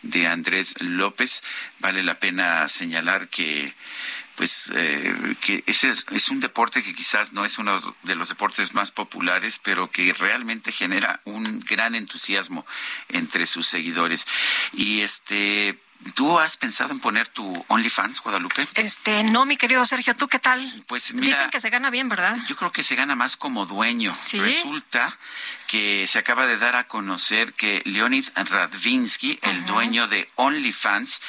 de 0.02 0.26
Andrés 0.26 0.80
López. 0.80 1.44
Vale 1.78 2.02
la 2.02 2.18
pena 2.18 2.66
señalar 2.66 3.28
que 3.28 3.72
pues 4.40 4.72
eh, 4.74 5.36
que 5.42 5.62
ese 5.66 5.90
es, 5.90 6.30
un 6.30 6.40
deporte 6.40 6.82
que 6.82 6.94
quizás 6.94 7.34
no 7.34 7.44
es 7.44 7.58
uno 7.58 7.78
de 8.04 8.14
los 8.14 8.30
deportes 8.30 8.72
más 8.72 8.90
populares, 8.90 9.60
pero 9.62 9.90
que 9.90 10.14
realmente 10.14 10.72
genera 10.72 11.20
un 11.26 11.60
gran 11.60 11.94
entusiasmo 11.94 12.64
entre 13.10 13.44
sus 13.44 13.66
seguidores. 13.66 14.26
Y 14.72 15.02
este, 15.02 15.78
¿tú 16.14 16.38
has 16.38 16.56
pensado 16.56 16.92
en 16.92 17.00
poner 17.00 17.28
tu 17.28 17.64
OnlyFans, 17.68 18.20
Guadalupe? 18.22 18.66
Este, 18.74 19.22
no, 19.24 19.44
mi 19.44 19.56
querido 19.56 19.84
Sergio, 19.84 20.14
¿tú 20.14 20.28
qué 20.28 20.38
tal? 20.38 20.84
Pues 20.86 21.14
mira, 21.14 21.26
Dicen 21.28 21.50
que 21.50 21.60
se 21.60 21.70
gana 21.70 21.90
bien, 21.90 22.08
¿verdad? 22.08 22.36
yo 22.48 22.56
creo 22.56 22.72
que 22.72 22.82
se 22.82 22.94
gana 22.94 23.14
más 23.14 23.36
como 23.36 23.66
dueño. 23.66 24.16
¿Sí? 24.22 24.40
Resulta 24.40 25.16
que 25.66 26.06
se 26.08 26.18
acaba 26.18 26.46
de 26.46 26.56
dar 26.58 26.74
a 26.76 26.88
conocer 26.88 27.52
que 27.52 27.82
Leonid 27.84 28.26
Radvinsky, 28.34 29.38
el 29.42 29.66
dueño 29.66 30.08
de 30.08 30.28
OnlyFans, 30.36 31.20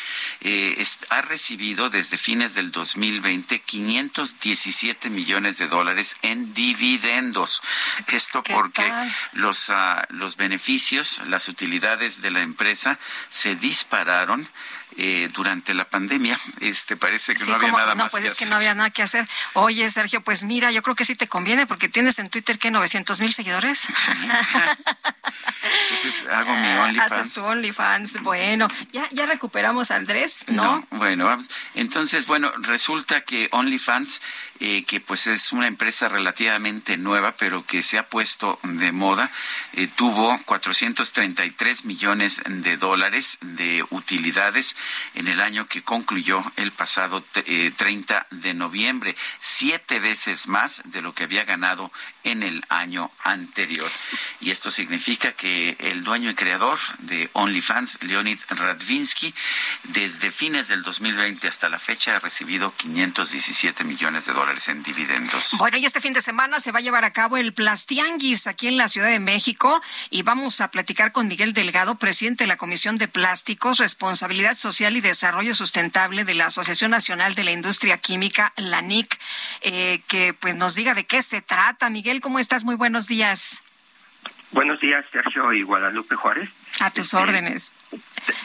eh, 0.42 0.76
es- 0.78 1.00
ha 1.10 1.22
recibido 1.22 1.90
desde 1.90 2.18
fines 2.18 2.54
del 2.56 2.72
2020 2.72 3.60
517 3.60 5.10
millones 5.10 5.58
de 5.58 5.68
dólares 5.68 6.16
en 6.22 6.54
dividendos. 6.54 7.62
Esto 8.08 8.42
¿Qué 8.44 8.54
porque 8.54 8.88
tal? 8.88 9.16
los, 9.34 9.70
ah, 9.70 10.06
los 10.10 10.38
beneficios, 10.38 11.22
las 11.28 11.48
utilidades 11.48 12.22
de 12.22 12.32
la 12.32 12.42
empresa 12.42 12.98
se 13.30 13.56
dispararon 13.56 14.48
eh, 14.98 15.30
durante 15.34 15.74
la 15.74 15.86
pandemia. 15.90 16.40
Este 16.60 16.98
parece 16.98 17.34
que 17.34 17.40
Sí, 17.40 17.50
no 17.50 17.56
había 17.56 17.68
como- 17.70 17.80
nada 17.80 17.96
no, 17.96 18.04
más 18.04 18.12
pues 18.12 18.22
que 18.24 18.28
es 18.28 18.34
que 18.34 18.44
hacer. 18.44 18.50
no 18.50 18.56
había 18.58 18.74
nada 18.76 18.90
que 18.90 19.04
hacer. 19.04 19.28
Oye, 19.54 19.90
Sergio, 19.90 20.22
pues 20.22 20.44
mira, 20.44 20.72
yo 20.72 20.82
creo 20.84 20.96
que 20.96 21.06
sí 21.06 21.16
te 21.16 21.28
conviene 21.28 21.66
porque 21.68 21.90
tienes 21.90 22.20
en 22.20 22.30
Twitter 22.30 22.60
que 22.60 22.72
900 22.72 23.20
mil 23.22 23.34
seguidores. 23.34 23.88
Entonces 25.90 26.26
hago 26.32 26.56
mi 26.56 26.68
OnlyFans. 26.68 27.12
Haces 27.12 27.34
tu 27.36 27.46
OnlyFans. 27.46 28.22
Bueno, 28.22 28.68
ya, 28.92 29.08
ya 29.12 29.26
recuperamos 29.26 29.92
a 29.92 29.96
Andrés, 29.96 30.46
¿no? 30.48 30.86
bueno, 30.92 31.26
vamos. 31.26 31.50
Entonces, 31.76 32.26
bueno, 32.28 32.52
resulta 32.60 33.22
que 33.22 33.48
OnlyFans, 33.52 34.22
eh, 34.60 34.84
que 34.86 35.00
pues 35.00 35.28
es 35.28 35.52
una 35.52 35.68
empresa 35.68 36.10
relativamente 36.10 36.98
nueva, 36.98 37.36
pero 37.38 37.66
que 37.66 37.84
se 37.84 37.98
ha 37.98 38.08
puesto 38.08 38.60
de 38.64 38.92
moda, 38.92 39.32
eh, 39.74 39.88
tuvo 39.88 40.40
433 40.46 41.86
millones 41.86 42.42
de 42.46 42.78
dólares 42.78 43.38
de 43.42 43.86
utilidades 43.90 44.76
en 45.14 45.28
el 45.28 45.42
año 45.42 45.68
que 45.68 45.84
concluyó 45.84 46.44
el 46.56 46.72
pasado 46.72 47.24
eh, 47.36 47.72
30 47.76 48.28
de 48.32 48.54
noviembre, 48.54 49.16
siete 49.40 50.00
veces 50.00 50.48
más 50.48 50.82
de 50.86 51.02
lo 51.02 51.14
que 51.14 51.24
había 51.24 51.46
ganado 51.46 51.92
en 52.24 52.44
el 52.44 52.64
año 52.70 53.12
anterior. 53.24 53.90
Y 54.40 54.52
esto 54.52 54.72
significa 54.72 55.34
que 55.34 55.76
el 55.80 56.04
dueño 56.04 56.30
y 56.30 56.36
creador 56.36 56.80
de 57.00 57.30
OnlyFans, 57.34 58.04
Leonid 58.04 58.40
Radvinsky, 58.50 59.34
desde 59.84 60.32
fines 60.32 60.68
del 60.68 60.84
2020 60.84 61.48
hasta 61.48 61.70
la 61.70 61.80
fecha 61.80 62.16
ha 62.16 62.20
recibido 62.20 62.74
517 62.78 63.84
millones 63.84 64.26
de 64.26 64.34
dólares 64.34 64.68
en 64.70 64.84
dividendos. 64.84 65.56
Bueno, 65.58 65.78
y 65.78 65.86
este 65.86 66.02
fin 66.02 66.14
de 66.14 66.22
semana 66.22 66.60
se 66.60 66.72
va 66.72 66.80
a 66.80 66.82
llevar 66.82 67.06
a 67.06 67.14
cabo 67.14 67.38
el 67.38 67.54
Plastianguis 67.54 68.48
aquí 68.48 68.68
en 68.68 68.78
la 68.78 68.88
Ciudad 68.88 69.10
de 69.10 69.20
México 69.20 69.82
y 70.10 70.24
vamos 70.24 70.62
a 70.62 70.70
platicar 70.72 71.12
con 71.12 71.28
Miguel 71.28 71.54
Delgado, 71.54 71.96
presidente 71.96 72.44
de 72.44 72.48
la 72.48 72.58
Comisión 72.58 72.98
de 72.98 73.08
Plásticos, 73.08 73.80
Responsabilidad 73.80 74.58
Social 74.58 74.71
y 74.80 75.02
Desarrollo 75.02 75.54
Sustentable 75.54 76.24
de 76.24 76.34
la 76.34 76.46
Asociación 76.46 76.92
Nacional 76.92 77.36
de 77.36 77.44
la 77.44 77.52
Industria 77.52 77.98
Química, 77.98 78.54
la 78.56 78.82
NIC, 78.82 79.20
eh, 79.62 80.02
que 80.08 80.34
pues 80.34 80.56
nos 80.56 80.76
diga 80.76 80.94
de 80.94 81.06
qué 81.06 81.22
se 81.22 81.42
trata. 81.42 81.90
Miguel, 81.90 82.22
¿cómo 82.22 82.40
estás? 82.40 82.64
Muy 82.64 82.76
buenos 82.76 83.08
días. 83.08 83.62
Buenos 84.52 84.80
días, 84.80 85.06
Sergio 85.12 85.52
y 85.52 85.64
Guadalupe 85.64 86.16
Juárez. 86.16 86.50
A 86.80 86.90
tus 86.90 87.14
órdenes. 87.14 87.76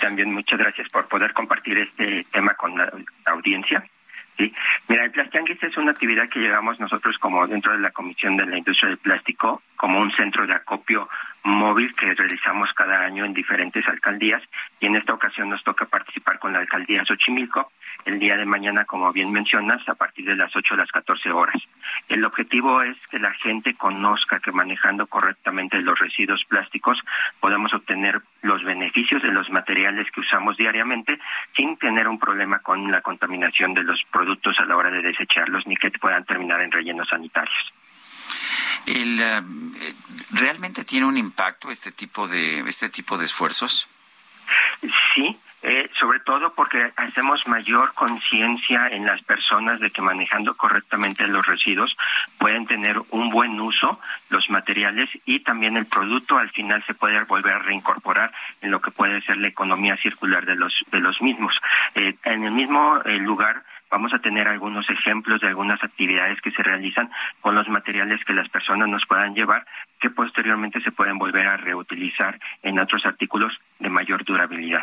También 0.00 0.32
muchas 0.32 0.58
gracias 0.58 0.88
por 0.88 1.06
poder 1.06 1.32
compartir 1.32 1.78
este 1.78 2.26
tema 2.32 2.54
con 2.54 2.76
la 2.76 2.92
audiencia. 3.26 3.84
Sí. 4.36 4.52
Mira, 4.88 5.04
el 5.04 5.10
Plastianguis 5.10 5.62
es 5.62 5.76
una 5.78 5.92
actividad 5.92 6.28
que 6.28 6.40
llevamos 6.40 6.78
nosotros 6.78 7.16
como 7.18 7.46
dentro 7.46 7.72
de 7.72 7.78
la 7.78 7.90
Comisión 7.90 8.36
de 8.36 8.44
la 8.44 8.58
Industria 8.58 8.90
del 8.90 8.98
Plástico, 8.98 9.62
como 9.76 9.98
un 9.98 10.12
centro 10.12 10.46
de 10.46 10.52
acopio 10.52 11.08
móvil 11.44 11.94
que 11.94 12.12
realizamos 12.12 12.70
cada 12.74 13.00
año 13.00 13.24
en 13.24 13.32
diferentes 13.32 13.86
alcaldías 13.88 14.42
y 14.80 14.86
en 14.86 14.96
esta 14.96 15.14
ocasión 15.14 15.48
nos 15.48 15.62
toca 15.62 15.86
participar 15.86 16.38
con 16.38 16.52
la 16.52 16.58
alcaldía 16.58 17.04
Xochimilco 17.04 17.72
el 18.06 18.20
día 18.20 18.36
de 18.36 18.46
mañana, 18.46 18.84
como 18.84 19.12
bien 19.12 19.32
mencionas, 19.32 19.86
a 19.88 19.94
partir 19.94 20.24
de 20.24 20.36
las 20.36 20.54
8 20.54 20.74
a 20.74 20.76
las 20.78 20.90
14 20.92 21.30
horas. 21.32 21.60
El 22.08 22.24
objetivo 22.24 22.80
es 22.82 22.96
que 23.10 23.18
la 23.18 23.32
gente 23.34 23.74
conozca 23.74 24.38
que 24.38 24.52
manejando 24.52 25.06
correctamente 25.08 25.82
los 25.82 25.98
residuos 25.98 26.44
plásticos 26.48 26.98
podemos 27.40 27.74
obtener 27.74 28.22
los 28.42 28.62
beneficios 28.62 29.22
de 29.22 29.32
los 29.32 29.50
materiales 29.50 30.06
que 30.12 30.20
usamos 30.20 30.56
diariamente 30.56 31.18
sin 31.56 31.76
tener 31.78 32.06
un 32.06 32.18
problema 32.18 32.60
con 32.60 32.90
la 32.90 33.00
contaminación 33.00 33.74
de 33.74 33.82
los 33.82 34.00
productos 34.10 34.56
a 34.60 34.64
la 34.64 34.76
hora 34.76 34.90
de 34.90 35.02
desecharlos 35.02 35.66
ni 35.66 35.76
que 35.76 35.90
puedan 35.90 36.24
terminar 36.24 36.60
en 36.60 36.70
rellenos 36.70 37.08
sanitarios. 37.08 37.72
El, 38.86 39.20
eh, 39.20 39.42
¿Realmente 40.30 40.84
tiene 40.84 41.06
un 41.06 41.18
impacto 41.18 41.72
este 41.72 41.90
tipo 41.90 42.28
de, 42.28 42.60
este 42.60 42.88
tipo 42.88 43.18
de 43.18 43.24
esfuerzos? 43.24 43.88
Sí, 45.14 45.35
todo 46.26 46.52
porque 46.54 46.90
hacemos 46.96 47.46
mayor 47.46 47.94
conciencia 47.94 48.88
en 48.88 49.06
las 49.06 49.22
personas 49.22 49.78
de 49.78 49.90
que 49.90 50.02
manejando 50.02 50.56
correctamente 50.56 51.26
los 51.28 51.46
residuos 51.46 51.96
pueden 52.36 52.66
tener 52.66 53.00
un 53.10 53.30
buen 53.30 53.58
uso 53.60 54.00
los 54.28 54.50
materiales 54.50 55.08
y 55.24 55.40
también 55.40 55.76
el 55.76 55.86
producto 55.86 56.36
al 56.36 56.50
final 56.50 56.84
se 56.84 56.94
puede 56.94 57.22
volver 57.24 57.54
a 57.54 57.58
reincorporar 57.60 58.32
en 58.60 58.72
lo 58.72 58.80
que 58.80 58.90
puede 58.90 59.22
ser 59.22 59.36
la 59.38 59.46
economía 59.46 59.96
circular 59.98 60.44
de 60.44 60.56
los 60.56 60.74
de 60.90 60.98
los 60.98 61.22
mismos. 61.22 61.54
Eh, 61.94 62.16
en 62.24 62.42
el 62.42 62.52
mismo 62.52 63.00
eh, 63.04 63.18
lugar 63.18 63.62
vamos 63.88 64.12
a 64.12 64.18
tener 64.18 64.48
algunos 64.48 64.90
ejemplos 64.90 65.40
de 65.40 65.46
algunas 65.46 65.82
actividades 65.82 66.40
que 66.40 66.50
se 66.50 66.62
realizan 66.64 67.08
con 67.40 67.54
los 67.54 67.68
materiales 67.68 68.24
que 68.24 68.34
las 68.34 68.48
personas 68.48 68.88
nos 68.88 69.06
puedan 69.06 69.34
llevar 69.36 69.64
que 70.00 70.10
posteriormente 70.10 70.80
se 70.80 70.90
pueden 70.90 71.18
volver 71.18 71.46
a 71.46 71.56
reutilizar 71.56 72.36
en 72.64 72.80
otros 72.80 73.06
artículos 73.06 73.56
de 73.78 73.90
mayor 73.90 74.24
durabilidad. 74.24 74.82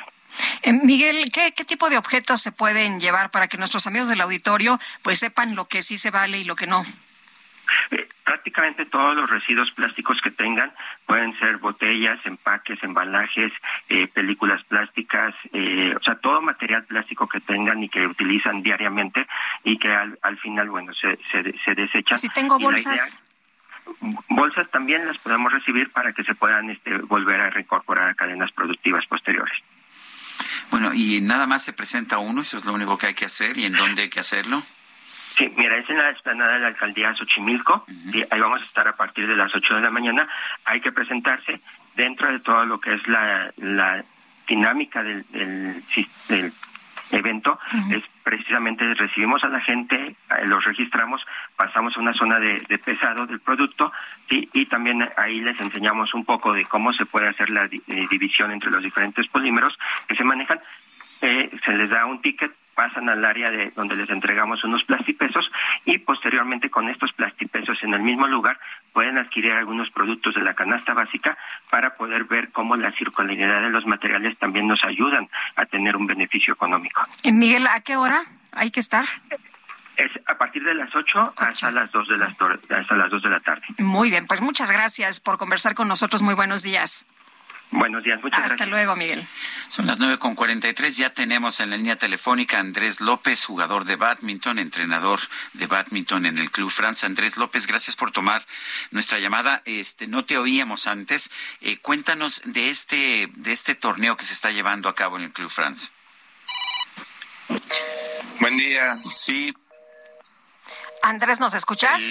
Eh, 0.63 0.73
Miguel, 0.73 1.31
¿qué, 1.31 1.53
¿qué 1.53 1.65
tipo 1.65 1.89
de 1.89 1.97
objetos 1.97 2.41
se 2.41 2.51
pueden 2.51 2.99
llevar 2.99 3.31
para 3.31 3.47
que 3.47 3.57
nuestros 3.57 3.87
amigos 3.87 4.09
del 4.09 4.21
auditorio 4.21 4.79
pues 5.01 5.19
sepan 5.19 5.55
lo 5.55 5.65
que 5.65 5.81
sí 5.81 5.97
se 5.97 6.11
vale 6.11 6.39
y 6.39 6.43
lo 6.43 6.55
que 6.55 6.67
no? 6.67 6.85
Eh, 7.91 8.07
prácticamente 8.23 8.85
todos 8.85 9.15
los 9.15 9.29
residuos 9.29 9.71
plásticos 9.71 10.19
que 10.21 10.31
tengan 10.31 10.71
pueden 11.05 11.37
ser 11.39 11.57
botellas, 11.57 12.19
empaques, 12.25 12.81
embalajes, 12.83 13.51
eh, 13.89 14.07
películas 14.07 14.63
plásticas, 14.65 15.33
eh, 15.51 15.95
o 15.95 16.03
sea, 16.03 16.15
todo 16.15 16.41
material 16.41 16.83
plástico 16.85 17.27
que 17.27 17.39
tengan 17.39 17.83
y 17.83 17.89
que 17.89 18.05
utilizan 18.05 18.61
diariamente 18.61 19.27
y 19.63 19.77
que 19.77 19.93
al, 19.93 20.17
al 20.21 20.37
final, 20.37 20.69
bueno, 20.69 20.93
se, 20.93 21.17
se, 21.31 21.57
se 21.63 21.75
desechan. 21.75 22.17
Si 22.17 22.29
tengo 22.29 22.59
bolsas. 22.59 23.17
bolsas 24.29 24.69
también 24.71 25.05
las 25.05 25.17
podemos 25.17 25.51
recibir 25.51 25.91
para 25.91 26.13
que 26.13 26.23
se 26.23 26.35
puedan 26.35 26.69
este, 26.69 26.97
volver 26.97 27.41
a 27.41 27.49
reincorporar 27.49 28.09
a 28.09 28.13
cadenas 28.13 28.51
productivas 28.51 29.05
posteriores. 29.07 29.57
Bueno, 30.71 30.93
y 30.93 31.21
nada 31.21 31.47
más 31.47 31.63
se 31.63 31.73
presenta 31.73 32.17
uno, 32.17 32.41
eso 32.41 32.57
es 32.57 32.65
lo 32.65 32.73
único 32.73 32.97
que 32.97 33.07
hay 33.07 33.13
que 33.13 33.25
hacer 33.25 33.57
y 33.57 33.65
en 33.65 33.73
dónde 33.73 34.03
hay 34.03 34.09
que 34.09 34.19
hacerlo. 34.19 34.63
Sí, 35.37 35.51
mira, 35.57 35.77
es 35.77 35.89
en 35.89 35.97
la 35.97 36.11
explanada 36.11 36.53
de 36.53 36.59
la 36.59 36.67
alcaldía 36.67 37.13
Xochimilco. 37.15 37.85
ahí 38.29 38.39
vamos 38.39 38.61
a 38.61 38.65
estar 38.65 38.87
a 38.87 38.95
partir 38.95 39.27
de 39.27 39.35
las 39.35 39.53
8 39.53 39.75
de 39.75 39.81
la 39.81 39.89
mañana. 39.89 40.27
Hay 40.65 40.79
que 40.79 40.91
presentarse 40.91 41.59
dentro 41.95 42.31
de 42.31 42.39
todo 42.39 42.65
lo 42.65 42.79
que 42.79 42.93
es 42.93 43.07
la, 43.07 43.51
la 43.57 44.03
dinámica 44.47 45.01
del, 45.01 45.25
del, 45.31 45.83
del 46.27 46.53
evento. 47.11 47.59
Es 47.89 48.03
precisamente 48.23 48.93
recibimos 48.93 49.43
a 49.43 49.49
la 49.49 49.61
gente, 49.61 49.95
eh, 49.95 50.45
los 50.45 50.63
registramos, 50.63 51.21
pasamos 51.55 51.95
a 51.95 51.99
una 51.99 52.13
zona 52.13 52.39
de, 52.39 52.61
de 52.67 52.77
pesado 52.77 53.25
del 53.25 53.39
producto 53.39 53.91
sí, 54.29 54.47
y 54.53 54.65
también 54.65 55.07
ahí 55.17 55.41
les 55.41 55.59
enseñamos 55.59 56.13
un 56.13 56.25
poco 56.25 56.53
de 56.53 56.65
cómo 56.65 56.93
se 56.93 57.05
puede 57.05 57.29
hacer 57.29 57.49
la 57.49 57.65
eh, 57.65 58.07
división 58.09 58.51
entre 58.51 58.71
los 58.71 58.83
diferentes 58.83 59.27
polímeros 59.27 59.77
que 60.07 60.15
se 60.15 60.23
manejan. 60.23 60.59
Eh, 61.21 61.49
se 61.63 61.77
les 61.77 61.89
da 61.89 62.05
un 62.05 62.21
ticket 62.21 62.51
pasan 62.75 63.09
al 63.09 63.23
área 63.23 63.49
de 63.51 63.71
donde 63.75 63.95
les 63.95 64.09
entregamos 64.09 64.63
unos 64.63 64.83
plastipesos 64.83 65.49
y 65.85 65.97
posteriormente 65.99 66.69
con 66.69 66.89
estos 66.89 67.11
plastipesos 67.13 67.77
en 67.83 67.93
el 67.93 68.01
mismo 68.01 68.27
lugar 68.27 68.59
pueden 68.93 69.17
adquirir 69.17 69.51
algunos 69.53 69.89
productos 69.91 70.35
de 70.35 70.41
la 70.41 70.53
canasta 70.53 70.93
básica 70.93 71.37
para 71.69 71.93
poder 71.95 72.23
ver 72.25 72.51
cómo 72.51 72.75
la 72.75 72.91
circularidad 72.93 73.61
de 73.61 73.69
los 73.69 73.85
materiales 73.85 74.37
también 74.37 74.67
nos 74.67 74.83
ayudan 74.83 75.29
a 75.55 75.65
tener 75.65 75.95
un 75.95 76.07
beneficio 76.07 76.53
económico. 76.53 77.01
Eh, 77.23 77.31
Miguel, 77.31 77.67
¿a 77.67 77.79
qué 77.81 77.95
hora 77.95 78.23
hay 78.51 78.71
que 78.71 78.79
estar? 78.79 79.05
Es 79.95 80.11
a 80.25 80.35
partir 80.39 80.63
de 80.63 80.73
las 80.73 80.95
8 80.95 81.33
hasta 81.37 81.69
las 81.69 81.91
2 81.91 82.07
de 82.07 82.17
las 82.17 82.35
tor- 82.37 82.59
hasta 82.75 82.95
las 82.95 83.11
2 83.11 83.21
de 83.21 83.29
la 83.29 83.39
tarde. 83.39 83.61
Muy 83.77 84.09
bien, 84.09 84.25
pues 84.25 84.41
muchas 84.41 84.71
gracias 84.71 85.19
por 85.19 85.37
conversar 85.37 85.75
con 85.75 85.87
nosotros. 85.87 86.23
Muy 86.23 86.33
buenos 86.33 86.63
días. 86.63 87.05
Buenos 87.75 88.03
días, 88.03 88.21
muchas 88.21 88.39
Hasta 88.39 88.49
gracias. 88.49 88.69
luego, 88.69 88.95
Miguel. 88.95 89.27
Son 89.69 89.87
las 89.87 89.97
nueve 89.97 90.19
con 90.19 90.35
cuarenta 90.35 90.69
y 90.69 90.73
tres. 90.73 90.95
Ya 90.95 91.11
tenemos 91.11 91.59
en 91.59 91.71
la 91.71 91.77
línea 91.77 91.95
telefónica 91.95 92.57
a 92.57 92.59
Andrés 92.59 93.01
López, 93.01 93.45
jugador 93.45 93.85
de 93.85 93.95
badminton, 93.95 94.59
entrenador 94.59 95.19
de 95.53 95.65
badminton 95.65 96.27
en 96.27 96.37
el 96.37 96.51
Club 96.51 96.69
France. 96.69 97.03
Andrés 97.05 97.35
López, 97.35 97.65
gracias 97.65 97.95
por 97.95 98.11
tomar 98.11 98.45
nuestra 98.91 99.17
llamada. 99.17 99.63
Este, 99.65 100.05
no 100.05 100.23
te 100.23 100.37
oíamos 100.37 100.85
antes. 100.85 101.31
Eh, 101.61 101.77
cuéntanos 101.77 102.43
de 102.45 102.69
este, 102.69 103.29
de 103.33 103.51
este 103.51 103.73
torneo 103.73 104.17
que 104.17 104.25
se 104.25 104.33
está 104.33 104.51
llevando 104.51 104.87
a 104.87 104.93
cabo 104.93 105.17
en 105.17 105.23
el 105.23 105.31
Club 105.33 105.49
France. 105.49 105.89
Buen 108.39 108.55
día, 108.55 108.99
sí, 109.11 109.51
Andrés, 111.01 111.39
¿nos 111.39 111.53
escuchas? 111.55 112.01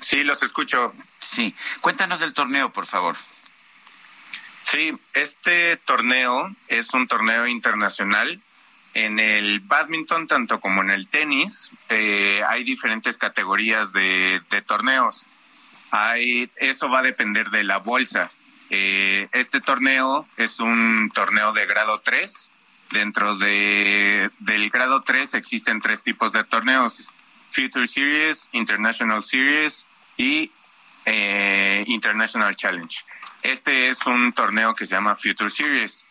sí, 0.00 0.24
los 0.24 0.42
escucho. 0.42 0.92
Sí, 1.18 1.54
cuéntanos 1.82 2.20
del 2.20 2.32
torneo, 2.32 2.72
por 2.72 2.86
favor. 2.86 3.16
Sí, 4.64 4.92
este 5.12 5.76
torneo 5.76 6.50
es 6.68 6.94
un 6.94 7.06
torneo 7.06 7.46
internacional. 7.46 8.40
En 8.94 9.18
el 9.18 9.60
badminton, 9.60 10.26
tanto 10.26 10.58
como 10.58 10.80
en 10.80 10.90
el 10.90 11.06
tenis, 11.06 11.70
eh, 11.90 12.40
hay 12.48 12.64
diferentes 12.64 13.18
categorías 13.18 13.92
de, 13.92 14.40
torneos. 14.66 15.26
Hay, 15.90 16.50
eso 16.56 16.88
va 16.88 17.00
a 17.00 17.02
depender 17.02 17.50
de 17.50 17.62
la 17.62 17.76
bolsa. 17.78 18.30
Eh, 18.70 19.28
este 19.32 19.60
torneo 19.60 20.26
es 20.38 20.58
un 20.60 21.10
torneo 21.14 21.52
de 21.52 21.66
grado 21.66 21.98
3. 21.98 22.50
Dentro 22.90 23.36
de, 23.36 24.30
del 24.38 24.70
grado 24.70 25.02
3 25.02 25.34
existen 25.34 25.82
tres 25.82 26.02
tipos 26.02 26.32
de 26.32 26.42
torneos. 26.42 27.10
Future 27.50 27.86
Series, 27.86 28.48
International 28.52 29.22
Series 29.22 29.86
y 30.16 30.50
eh, 31.04 31.84
International 31.86 32.56
Challenge. 32.56 33.04
Este 33.44 33.88
es 33.88 34.06
un 34.06 34.32
torneo 34.32 34.72
que 34.72 34.86
se 34.86 34.94
llama 34.94 35.14
Future 35.16 35.50
Series. 35.50 36.06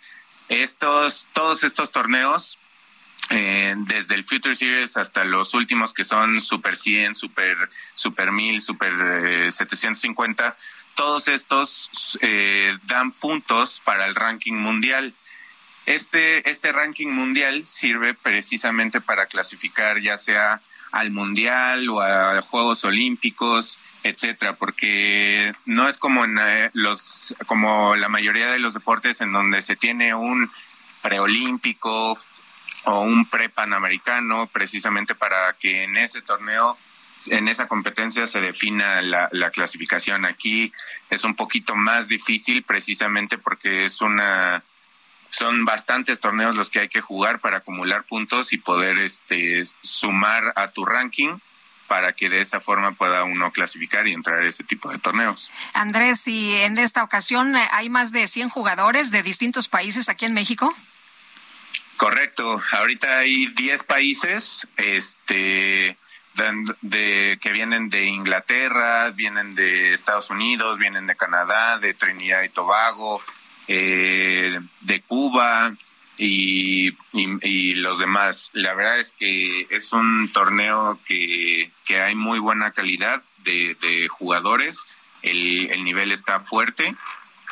Estos, 0.49 1.27
todos 1.33 1.63
estos 1.63 1.91
torneos, 1.91 2.59
eh, 3.31 3.73
desde 3.75 4.13
el 4.13 4.23
Future 4.23 4.53
Series 4.53 4.97
hasta 4.97 5.23
los 5.23 5.55
últimos 5.55 5.95
que 5.95 6.03
son 6.03 6.39
Super 6.39 6.75
100, 6.75 7.15
Super, 7.15 7.57
Super 7.95 8.31
1000, 8.31 8.61
Super 8.61 8.93
eh, 9.47 9.51
750, 9.51 10.55
todos 10.93 11.27
estos 11.27 12.19
eh, 12.21 12.77
dan 12.83 13.11
puntos 13.11 13.81
para 13.83 14.05
el 14.05 14.13
ranking 14.13 14.53
mundial. 14.53 15.15
Este, 15.87 16.47
este 16.47 16.71
ranking 16.71 17.07
mundial 17.07 17.65
sirve 17.65 18.13
precisamente 18.13 19.01
para 19.01 19.25
clasificar 19.25 19.99
ya 19.99 20.19
sea 20.19 20.61
al 20.93 21.09
mundial 21.09 21.89
o 21.89 22.01
a 22.01 22.39
Juegos 22.43 22.85
Olímpicos, 22.85 23.79
etcétera, 24.03 24.53
porque 24.53 25.51
no 25.65 25.87
es 25.87 25.97
como 25.97 26.23
en 26.23 26.37
eh, 26.39 26.69
los 26.73 27.35
como 27.47 27.95
la 27.95 28.09
mayoría 28.09 28.51
de 28.51 28.59
los 28.59 28.75
deportes 28.75 29.19
en 29.21 29.33
donde 29.33 29.63
se 29.63 29.75
tiene 29.75 30.13
un 30.13 30.51
preolímpico 31.01 32.17
o 32.85 32.99
un 33.01 33.25
pre-panamericano, 33.25 34.45
precisamente 34.53 35.15
para 35.15 35.53
que 35.53 35.83
en 35.83 35.97
ese 35.97 36.21
torneo 36.21 36.77
en 37.27 37.47
esa 37.47 37.67
competencia 37.67 38.27
se 38.27 38.41
defina 38.41 39.01
la, 39.01 39.29
la, 39.31 39.49
clasificación. 39.49 40.25
Aquí 40.25 40.71
es 41.09 41.23
un 41.23 41.35
poquito 41.35 41.75
más 41.75 42.07
difícil 42.07 42.63
precisamente 42.63 43.39
porque 43.39 43.85
es 43.85 44.01
una 44.01 44.61
son 45.33 45.65
bastantes 45.65 46.19
torneos 46.19 46.53
los 46.55 46.69
que 46.69 46.79
hay 46.79 46.89
que 46.89 47.01
jugar 47.01 47.39
para 47.39 47.57
acumular 47.57 48.03
puntos 48.03 48.53
y 48.53 48.59
poder 48.59 48.99
este 48.99 49.63
sumar 49.81 50.53
a 50.55 50.67
tu 50.67 50.85
ranking 50.85 51.39
para 51.87 52.13
que 52.13 52.29
de 52.29 52.39
esa 52.39 52.59
forma 52.59 52.91
pueda 52.91 53.23
uno 53.23 53.51
clasificar 53.51 54.07
y 54.07 54.13
entrar 54.13 54.43
a 54.43 54.47
este 54.47 54.63
tipo 54.63 54.91
de 54.91 54.99
torneos. 54.99 55.51
Andrés, 55.73 56.27
y 56.27 56.53
en 56.57 56.77
esta 56.77 57.03
ocasión 57.03 57.55
hay 57.55 57.89
más 57.89 58.11
de 58.11 58.27
100 58.27 58.49
jugadores 58.49 59.09
de 59.09 59.23
distintos 59.23 59.67
países 59.67 60.07
aquí 60.07 60.25
en 60.25 60.35
México. 60.35 60.71
Correcto, 61.97 62.61
ahorita 62.71 63.17
hay 63.17 63.47
10 63.47 63.83
países, 63.83 64.67
este 64.77 65.97
de, 66.81 67.39
que 67.41 67.51
vienen 67.51 67.89
de 67.89 68.05
Inglaterra, 68.05 69.09
vienen 69.09 69.55
de 69.55 69.93
Estados 69.93 70.29
Unidos, 70.29 70.77
vienen 70.77 71.07
de 71.07 71.15
Canadá, 71.15 71.79
de 71.79 71.95
Trinidad 71.95 72.43
y 72.43 72.49
Tobago, 72.49 73.23
eh, 73.67 74.59
de 74.81 75.01
Cuba 75.01 75.75
y, 76.17 76.89
y, 77.11 77.73
los 77.75 77.99
demás. 77.99 78.51
La 78.53 78.73
verdad 78.73 78.99
es 78.99 79.11
que 79.13 79.67
es 79.69 79.93
un 79.93 80.31
torneo 80.31 80.99
que, 81.05 81.71
que 81.85 82.01
hay 82.01 82.15
muy 82.15 82.39
buena 82.39 82.71
calidad 82.71 83.23
de, 83.39 83.75
de 83.81 84.07
jugadores, 84.07 84.85
el, 85.21 85.71
el 85.71 85.83
nivel 85.83 86.11
está 86.11 86.39
fuerte 86.39 86.95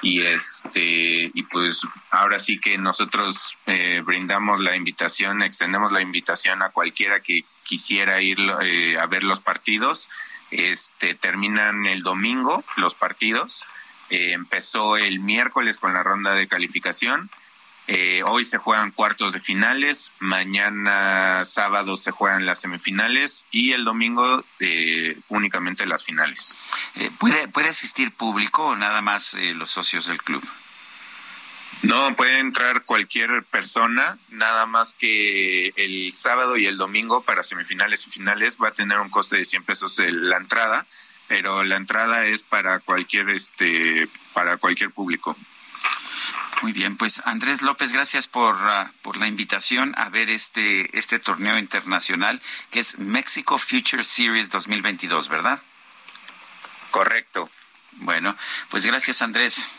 y 0.01 0.23
este 0.23 1.31
y 1.33 1.43
pues 1.43 1.81
ahora 2.09 2.40
sí 2.40 2.59
que 2.59 2.77
nosotros 2.77 3.57
eh, 3.67 4.01
brindamos 4.03 4.59
la 4.59 4.75
invitación 4.75 5.43
extendemos 5.43 5.91
la 5.91 6.01
invitación 6.01 6.64
a 6.64 6.69
cualquiera 6.69 7.22
que 7.22 7.45
quisiera 7.64 8.22
ir 8.22 8.40
eh, 8.61 8.98
a 8.99 9.06
ver 9.06 9.23
los 9.23 9.40
partidos. 9.40 10.09
Este 10.49 11.14
terminan 11.14 11.85
el 11.85 12.03
domingo 12.03 12.64
los 12.75 12.95
partidos 12.95 13.65
eh, 14.11 14.33
empezó 14.33 14.98
el 14.98 15.19
miércoles 15.22 15.80
con 15.80 15.93
la 15.93 16.03
ronda 16.03 16.33
de 16.33 16.48
calificación 16.48 17.30
eh, 17.88 18.22
hoy 18.25 18.45
se 18.45 18.57
juegan 18.57 18.91
cuartos 18.91 19.33
de 19.33 19.40
finales, 19.40 20.14
mañana 20.19 21.43
sábado 21.43 21.98
se 21.98 22.11
juegan 22.11 22.45
las 22.45 22.59
semifinales 22.59 23.45
y 23.51 23.72
el 23.72 23.83
domingo 23.83 24.45
eh, 24.59 25.17
únicamente 25.30 25.85
las 25.85 26.03
finales. 26.03 26.57
¿puede, 27.19 27.48
¿Puede 27.48 27.69
asistir 27.69 28.14
público 28.14 28.67
o 28.67 28.75
nada 28.75 29.01
más 29.01 29.33
los 29.56 29.72
socios 29.72 30.06
del 30.06 30.22
club? 30.22 30.48
No, 31.81 32.15
puede 32.15 32.40
entrar 32.40 32.83
cualquier 32.83 33.43
persona, 33.45 34.17
nada 34.30 34.67
más 34.67 34.93
que 34.93 35.73
el 35.75 36.14
sábado 36.14 36.57
y 36.57 36.67
el 36.67 36.77
domingo 36.77 37.23
para 37.23 37.41
semifinales 37.41 38.06
y 38.06 38.11
finales 38.11 38.57
va 38.61 38.67
a 38.67 38.73
tener 38.73 38.99
un 38.99 39.09
coste 39.09 39.38
de 39.38 39.45
100 39.45 39.64
pesos 39.64 39.98
la 39.98 40.38
entrada, 40.38 40.85
pero 41.32 41.64
la 41.64 41.77
entrada 41.77 42.26
es 42.26 42.43
para 42.43 42.80
cualquier 42.80 43.30
este 43.30 44.06
para 44.34 44.58
cualquier 44.58 44.92
público. 44.92 45.38
Muy 46.61 46.74
bien, 46.74 46.98
pues 46.98 47.22
Andrés 47.26 47.61
López, 47.61 47.93
gracias 47.93 48.27
por, 48.27 48.56
uh, 48.56 48.92
por 49.01 49.16
la 49.16 49.27
invitación 49.27 49.93
a 49.98 50.10
ver 50.10 50.30
este, 50.30 50.95
este 50.98 51.19
torneo 51.19 51.58
internacional 51.58 52.42
que 52.69 52.82
es 52.82 53.00
Mexico 53.00 53.58
Future 53.58 54.03
Series 54.03 54.51
2022, 54.51 55.30
¿verdad? 55.30 55.61
Correcto. 56.92 57.50
Bueno, 57.93 58.35
pues 58.69 58.85
gracias 58.85 59.22
Andrés. 59.22 59.69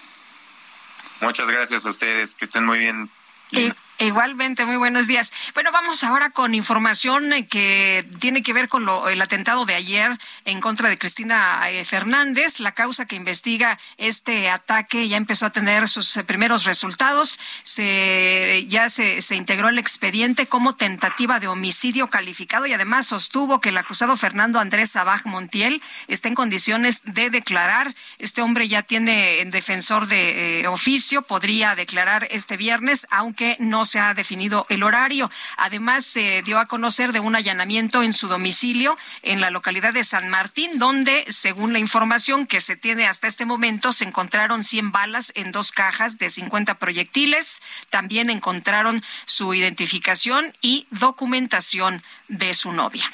Muchas 1.20 1.50
gracias 1.50 1.84
a 1.84 1.90
ustedes, 1.90 2.34
que 2.34 2.46
estén 2.46 2.64
muy 2.64 2.78
bien. 2.78 3.10
Y 3.50 3.70
Igualmente, 4.02 4.66
muy 4.66 4.74
buenos 4.74 5.06
días. 5.06 5.32
Bueno, 5.54 5.70
vamos 5.70 6.02
ahora 6.02 6.30
con 6.30 6.56
información 6.56 7.32
eh, 7.32 7.46
que 7.46 8.04
tiene 8.18 8.42
que 8.42 8.52
ver 8.52 8.68
con 8.68 8.84
lo, 8.84 9.08
el 9.08 9.22
atentado 9.22 9.64
de 9.64 9.76
ayer 9.76 10.18
en 10.44 10.60
contra 10.60 10.88
de 10.88 10.98
Cristina 10.98 11.70
eh, 11.70 11.84
Fernández. 11.84 12.58
La 12.58 12.72
causa 12.72 13.06
que 13.06 13.14
investiga 13.14 13.78
este 13.98 14.50
ataque 14.50 15.06
ya 15.06 15.16
empezó 15.16 15.46
a 15.46 15.50
tener 15.50 15.88
sus 15.88 16.16
eh, 16.16 16.24
primeros 16.24 16.64
resultados. 16.64 17.38
Se, 17.62 18.66
ya 18.68 18.88
se, 18.88 19.20
se 19.20 19.36
integró 19.36 19.68
el 19.68 19.78
expediente 19.78 20.46
como 20.46 20.74
tentativa 20.74 21.38
de 21.38 21.46
homicidio 21.46 22.08
calificado 22.10 22.66
y 22.66 22.72
además 22.72 23.06
sostuvo 23.06 23.60
que 23.60 23.68
el 23.68 23.78
acusado 23.78 24.16
Fernando 24.16 24.58
Andrés 24.58 24.90
Sabaj 24.90 25.26
Montiel 25.26 25.80
está 26.08 26.26
en 26.26 26.34
condiciones 26.34 27.02
de 27.04 27.30
declarar. 27.30 27.94
Este 28.18 28.42
hombre 28.42 28.66
ya 28.66 28.82
tiene 28.82 29.44
defensor 29.44 30.08
de 30.08 30.66
oficio, 30.68 31.22
podría 31.22 31.76
declarar 31.76 32.26
este 32.32 32.56
viernes, 32.56 33.06
aunque 33.08 33.56
no 33.60 33.84
se 33.91 33.91
ha 33.98 34.14
definido 34.14 34.66
el 34.68 34.82
horario. 34.82 35.30
Además, 35.56 36.04
se 36.04 36.42
dio 36.42 36.58
a 36.58 36.66
conocer 36.66 37.12
de 37.12 37.20
un 37.20 37.36
allanamiento 37.36 38.02
en 38.02 38.12
su 38.12 38.28
domicilio 38.28 38.96
en 39.22 39.40
la 39.40 39.50
localidad 39.50 39.92
de 39.92 40.04
San 40.04 40.28
Martín, 40.28 40.78
donde, 40.78 41.24
según 41.28 41.72
la 41.72 41.78
información 41.78 42.46
que 42.46 42.60
se 42.60 42.76
tiene 42.76 43.06
hasta 43.06 43.26
este 43.26 43.46
momento, 43.46 43.92
se 43.92 44.04
encontraron 44.04 44.64
100 44.64 44.92
balas 44.92 45.32
en 45.34 45.52
dos 45.52 45.72
cajas 45.72 46.18
de 46.18 46.30
50 46.30 46.78
proyectiles. 46.78 47.62
También 47.90 48.30
encontraron 48.30 49.02
su 49.24 49.54
identificación 49.54 50.56
y 50.60 50.86
documentación 50.90 52.02
de 52.28 52.54
su 52.54 52.72
novia. 52.72 53.10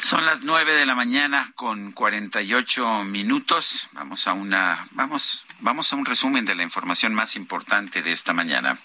Son 0.00 0.24
las 0.24 0.42
nueve 0.42 0.74
de 0.74 0.86
la 0.86 0.94
mañana 0.94 1.52
con 1.54 1.92
48 1.92 3.04
minutos. 3.04 3.88
Vamos 3.92 4.26
a 4.26 4.32
una, 4.32 4.88
vamos, 4.92 5.44
vamos 5.60 5.92
a 5.92 5.96
un 5.96 6.06
resumen 6.06 6.44
de 6.44 6.54
la 6.54 6.62
información 6.62 7.14
más 7.14 7.36
importante 7.36 8.02
de 8.02 8.12
esta 8.12 8.32
mañana. 8.32 8.78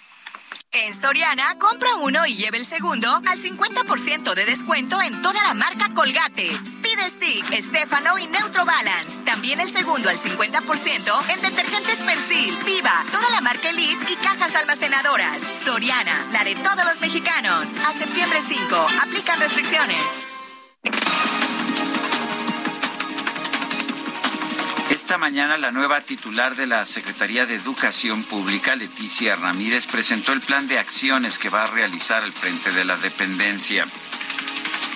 En 0.78 0.94
Soriana, 0.94 1.56
compra 1.58 1.96
uno 2.02 2.26
y 2.28 2.36
lleve 2.36 2.58
el 2.58 2.66
segundo 2.66 3.08
al 3.10 3.40
50% 3.40 4.34
de 4.34 4.44
descuento 4.44 5.02
en 5.02 5.22
toda 5.22 5.42
la 5.44 5.54
marca 5.54 5.90
Colgate, 5.94 6.50
Speed 6.52 7.00
Stick, 7.08 7.62
Stefano 7.64 8.20
y 8.20 8.28
Neutro 8.28 8.66
Balance. 8.66 9.22
También 9.24 9.62
el 9.62 9.70
segundo 9.70 10.10
al 10.10 10.18
50% 10.18 11.34
en 11.34 11.42
detergentes 11.42 12.00
Persil, 12.00 12.58
Viva, 12.66 13.06
toda 13.10 13.30
la 13.30 13.40
marca 13.40 13.70
Elite 13.70 14.12
y 14.12 14.16
cajas 14.18 14.54
almacenadoras. 14.56 15.42
Soriana, 15.64 16.26
la 16.34 16.44
de 16.44 16.56
todos 16.56 16.84
los 16.86 17.00
mexicanos. 17.00 17.70
A 17.88 17.94
septiembre 17.94 18.42
5, 18.46 18.88
aplican 19.02 19.40
restricciones. 19.40 20.26
Esta 25.06 25.20
mañana 25.20 25.60
la 25.60 25.72
nueva 25.72 26.02
titular 26.02 26.56
de 26.56 26.66
la 26.66 26.84
Secretaría 26.84 27.46
de 27.46 27.54
Educación 27.54 28.24
Pública, 28.24 28.76
Leticia 28.76 29.36
Ramírez, 29.36 29.86
presentó 29.86 30.34
el 30.34 30.42
plan 30.42 30.68
de 30.68 30.80
acciones 30.80 31.38
que 31.38 31.48
va 31.48 31.66
a 31.66 31.68
realizar 31.68 32.24
al 32.24 32.32
frente 32.32 32.72
de 32.72 32.86
la 32.86 32.98
dependencia. 32.98 33.86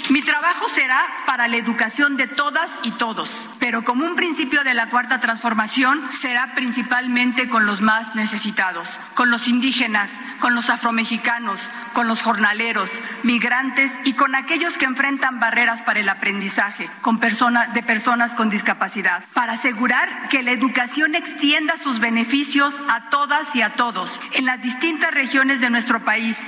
Mi 0.10 0.24
trabajo 0.24 0.68
será 0.70 1.06
para 1.28 1.48
la 1.48 1.58
educación 1.58 2.18
de 2.18 2.26
todas 2.26 2.72
y 2.82 2.92
todos, 2.94 3.30
pero 3.60 3.84
como 3.84 4.06
un 4.06 4.16
principio 4.16 4.64
de 4.64 4.74
la 4.74 4.90
cuarta 4.90 5.20
transformación 5.20 6.02
será 6.12 6.56
principalmente 6.56 7.48
con 7.48 7.68
los 7.68 7.82
más 7.82 8.16
necesitados, 8.16 9.00
con 9.14 9.30
los 9.30 9.48
indígenas, 9.48 10.10
con 10.40 10.56
los 10.56 10.72
afromexicanos, 10.72 11.60
con 11.94 12.08
los 12.08 12.24
jornaleros, 12.24 12.90
migrantes 13.22 14.00
y 14.04 14.14
con 14.14 14.34
aquellos 14.34 14.80
que 14.80 14.86
enfrentan 14.86 15.40
barreras 15.40 15.84
para 15.84 16.00
el 16.00 16.10
aprendizaje, 16.10 16.90
con 17.02 17.20
de 17.20 17.84
personas 17.84 18.34
con 18.34 18.50
discapacidad, 18.50 19.26
para 19.36 19.54
asegurar 19.54 20.28
que 20.30 20.42
la 20.42 20.52
educación 20.52 21.14
extienda 21.14 21.78
sus 21.78 22.00
beneficios 22.00 22.74
a 22.88 23.10
todas 23.12 23.56
y 23.56 23.62
a 23.62 23.76
todos 23.76 24.20
en 24.34 24.46
las 24.46 24.60
distintas 24.64 25.12
regiones 25.12 25.62
de 25.62 25.70
nuestro 25.70 26.04
país 26.04 26.48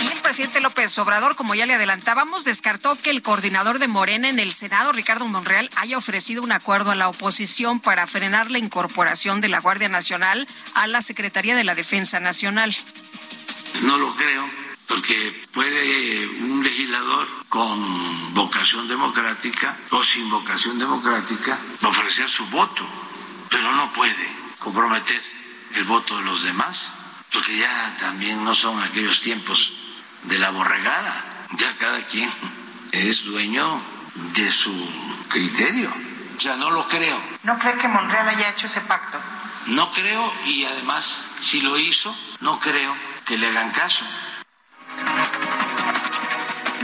el 0.00 0.20
presidente 0.22 0.60
López 0.60 0.98
Obrador, 0.98 1.36
como 1.36 1.54
ya 1.54 1.66
le 1.66 1.74
adelantábamos, 1.74 2.44
descartó 2.44 3.00
que 3.00 3.10
el 3.10 3.22
coordinador 3.22 3.78
de 3.78 3.88
Morena 3.88 4.28
en 4.28 4.38
el 4.38 4.52
Senado, 4.52 4.92
Ricardo 4.92 5.26
Monreal, 5.26 5.70
haya 5.76 5.96
ofrecido 5.96 6.42
un 6.42 6.52
acuerdo 6.52 6.90
a 6.90 6.94
la 6.94 7.08
oposición 7.08 7.80
para 7.80 8.06
frenar 8.06 8.50
la 8.50 8.58
incorporación 8.58 9.40
de 9.40 9.48
la 9.48 9.60
Guardia 9.60 9.88
Nacional 9.88 10.46
a 10.74 10.86
la 10.86 11.02
Secretaría 11.02 11.56
de 11.56 11.64
la 11.64 11.74
Defensa 11.74 12.20
Nacional. 12.20 12.76
No 13.82 13.96
lo 13.96 14.14
creo, 14.16 14.50
porque 14.86 15.44
puede 15.52 16.26
un 16.26 16.62
legislador 16.62 17.28
con 17.48 18.34
vocación 18.34 18.88
democrática 18.88 19.78
o 19.90 20.02
sin 20.04 20.28
vocación 20.28 20.78
democrática 20.78 21.58
ofrecer 21.82 22.28
su 22.28 22.46
voto, 22.46 22.86
pero 23.48 23.72
no 23.74 23.92
puede 23.92 24.28
comprometer 24.58 25.22
el 25.74 25.84
voto 25.84 26.18
de 26.18 26.24
los 26.24 26.42
demás, 26.42 26.92
porque 27.32 27.56
ya 27.56 27.96
también 27.98 28.44
no 28.44 28.54
son 28.54 28.82
aquellos 28.82 29.20
tiempos 29.20 29.72
de 30.26 30.38
la 30.38 30.50
borregada. 30.50 31.46
Ya 31.52 31.76
cada 31.78 32.06
quien 32.06 32.30
es 32.92 33.24
dueño 33.24 33.80
de 34.34 34.50
su 34.50 34.72
criterio. 35.28 35.92
O 36.36 36.40
sea, 36.40 36.56
no 36.56 36.70
lo 36.70 36.86
creo. 36.86 37.20
¿No 37.42 37.58
cree 37.58 37.76
que 37.78 37.88
Monreal 37.88 38.28
haya 38.28 38.50
hecho 38.50 38.66
ese 38.66 38.80
pacto? 38.82 39.18
No 39.66 39.90
creo 39.90 40.32
y 40.44 40.64
además, 40.64 41.30
si 41.40 41.60
lo 41.60 41.78
hizo, 41.78 42.14
no 42.40 42.60
creo 42.60 42.94
que 43.24 43.38
le 43.38 43.48
hagan 43.48 43.70
caso. 43.72 44.04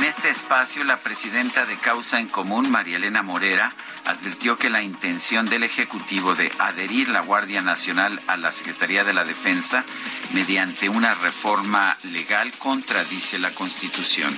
En 0.03 0.09
este 0.09 0.31
espacio, 0.31 0.83
la 0.83 0.97
presidenta 0.97 1.65
de 1.65 1.77
Causa 1.77 2.19
en 2.19 2.27
Común, 2.27 2.69
María 2.73 2.97
Elena 2.97 3.23
Morera, 3.23 3.73
advirtió 4.05 4.57
que 4.57 4.69
la 4.69 4.83
intención 4.83 5.47
del 5.47 5.63
Ejecutivo 5.63 6.35
de 6.35 6.51
adherir 6.59 7.09
la 7.09 7.21
Guardia 7.21 7.63
Nacional 7.63 8.21
a 8.27 8.37
la 8.37 8.51
Secretaría 8.51 9.05
de 9.05 9.15
la 9.15 9.25
Defensa 9.25 9.85
mediante 10.33 10.89
una 10.89 11.15
reforma 11.15 11.97
legal 12.11 12.51
contradice 12.59 13.39
la 13.39 13.53
Constitución. 13.53 14.37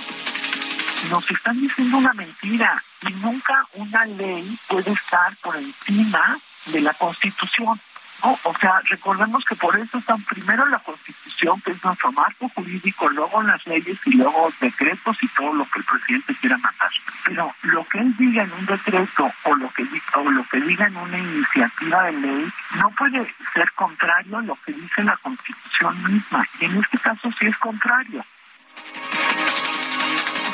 Nos 1.08 1.30
están 1.30 1.58
diciendo 1.58 1.96
una 1.96 2.12
mentira 2.12 2.84
y 3.08 3.14
nunca 3.14 3.66
una 3.72 4.04
ley 4.04 4.58
puede 4.68 4.92
estar 4.92 5.34
por 5.36 5.56
encima 5.56 6.38
de 6.66 6.82
la 6.82 6.92
Constitución. 6.92 7.80
¿No? 8.24 8.38
O 8.42 8.54
sea, 8.58 8.80
recordemos 8.84 9.44
que 9.44 9.54
por 9.56 9.78
eso 9.78 9.98
están 9.98 10.22
primero 10.22 10.66
la 10.66 10.78
Constitución, 10.78 11.60
que 11.60 11.72
es 11.72 11.84
nuestro 11.84 12.12
marco 12.12 12.48
jurídico, 12.54 13.08
luego 13.08 13.42
las 13.42 13.66
leyes 13.66 13.98
y 14.06 14.12
luego 14.12 14.50
decretos 14.60 15.16
y 15.22 15.28
todo 15.28 15.52
lo 15.52 15.64
que 15.66 15.78
el 15.78 15.84
presidente 15.84 16.34
quiera 16.40 16.56
mandar. 16.58 16.90
Pero 17.24 17.54
lo 17.62 17.84
que 17.84 17.98
él 17.98 18.16
diga 18.16 18.44
en 18.44 18.52
un 18.52 18.66
decreto 18.66 19.30
o 19.44 19.54
lo 19.54 19.68
que 19.70 19.84
o 20.14 20.30
lo 20.30 20.44
que 20.48 20.60
diga 20.60 20.86
en 20.86 20.96
una 20.96 21.18
iniciativa 21.18 22.04
de 22.04 22.12
ley 22.12 22.52
no 22.76 22.90
puede 22.90 23.34
ser 23.52 23.70
contrario 23.72 24.38
a 24.38 24.42
lo 24.42 24.58
que 24.64 24.72
dice 24.72 25.02
la 25.02 25.16
Constitución 25.18 26.02
misma. 26.04 26.46
Y 26.60 26.64
en 26.64 26.76
este 26.76 26.98
caso 26.98 27.30
sí 27.38 27.46
es 27.46 27.56
contrario. 27.58 28.24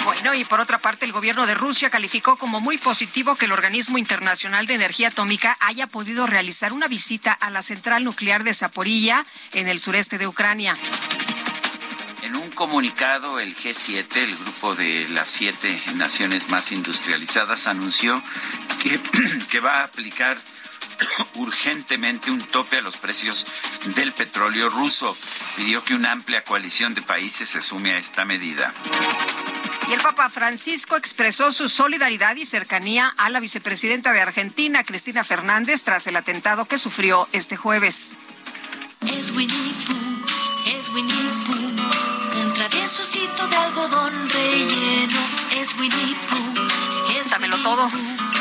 Bueno, 0.04 0.34
y 0.34 0.44
por 0.44 0.60
otra 0.60 0.78
parte, 0.78 1.04
el 1.04 1.12
gobierno 1.12 1.46
de 1.46 1.54
Rusia 1.54 1.90
calificó 1.90 2.36
como 2.36 2.60
muy 2.60 2.78
positivo 2.78 3.36
que 3.36 3.44
el 3.44 3.52
Organismo 3.52 3.98
Internacional 3.98 4.66
de 4.66 4.74
Energía 4.74 5.08
Atómica 5.08 5.56
haya 5.60 5.86
podido 5.86 6.26
realizar 6.26 6.72
una 6.72 6.88
visita 6.88 7.32
a 7.32 7.50
la 7.50 7.62
central 7.62 8.04
nuclear 8.04 8.42
de 8.42 8.54
Zaporilla 8.54 9.26
en 9.52 9.68
el 9.68 9.78
sureste 9.78 10.16
de 10.16 10.26
Ucrania. 10.26 10.74
En 12.22 12.34
un 12.36 12.50
comunicado, 12.50 13.40
el 13.40 13.54
G7, 13.54 14.16
el 14.16 14.36
grupo 14.36 14.74
de 14.74 15.06
las 15.10 15.28
siete 15.28 15.80
naciones 15.96 16.48
más 16.50 16.72
industrializadas, 16.72 17.66
anunció 17.66 18.22
que, 18.82 19.00
que 19.50 19.60
va 19.60 19.80
a 19.80 19.84
aplicar 19.84 20.38
urgentemente 21.34 22.30
un 22.30 22.40
tope 22.40 22.78
a 22.78 22.80
los 22.80 22.96
precios 22.96 23.46
del 23.96 24.12
petróleo 24.12 24.70
ruso. 24.70 25.16
Pidió 25.56 25.84
que 25.84 25.94
una 25.94 26.12
amplia 26.12 26.42
coalición 26.42 26.94
de 26.94 27.02
países 27.02 27.48
se 27.48 27.60
sume 27.60 27.92
a 27.92 27.98
esta 27.98 28.24
medida. 28.24 28.72
Y 29.90 29.92
el 29.92 30.00
Papa 30.00 30.30
Francisco 30.30 30.96
expresó 30.96 31.50
su 31.50 31.68
solidaridad 31.68 32.36
y 32.36 32.46
cercanía 32.46 33.12
a 33.18 33.28
la 33.28 33.40
vicepresidenta 33.40 34.12
de 34.12 34.20
Argentina, 34.20 34.84
Cristina 34.84 35.24
Fernández, 35.24 35.82
tras 35.82 36.06
el 36.06 36.14
atentado 36.14 36.66
que 36.66 36.78
sufrió 36.78 37.26
este 37.32 37.56
jueves. 37.56 38.16
Es 39.12 39.32
Winnie 39.32 39.74
Pooh, 39.88 40.78
es 40.78 40.88
Winnie 40.90 41.32
Pooh, 41.44 42.40
un 42.40 42.54
traviesocito 42.54 43.48
de 43.48 43.56
algodón 43.56 44.30
relleno. 44.30 45.18
Es 45.56 45.76
Winnie 45.76 46.16
Pooh, 46.28 47.18
es 47.18 47.28
Dámelo 47.28 47.56
todo. 47.58 47.88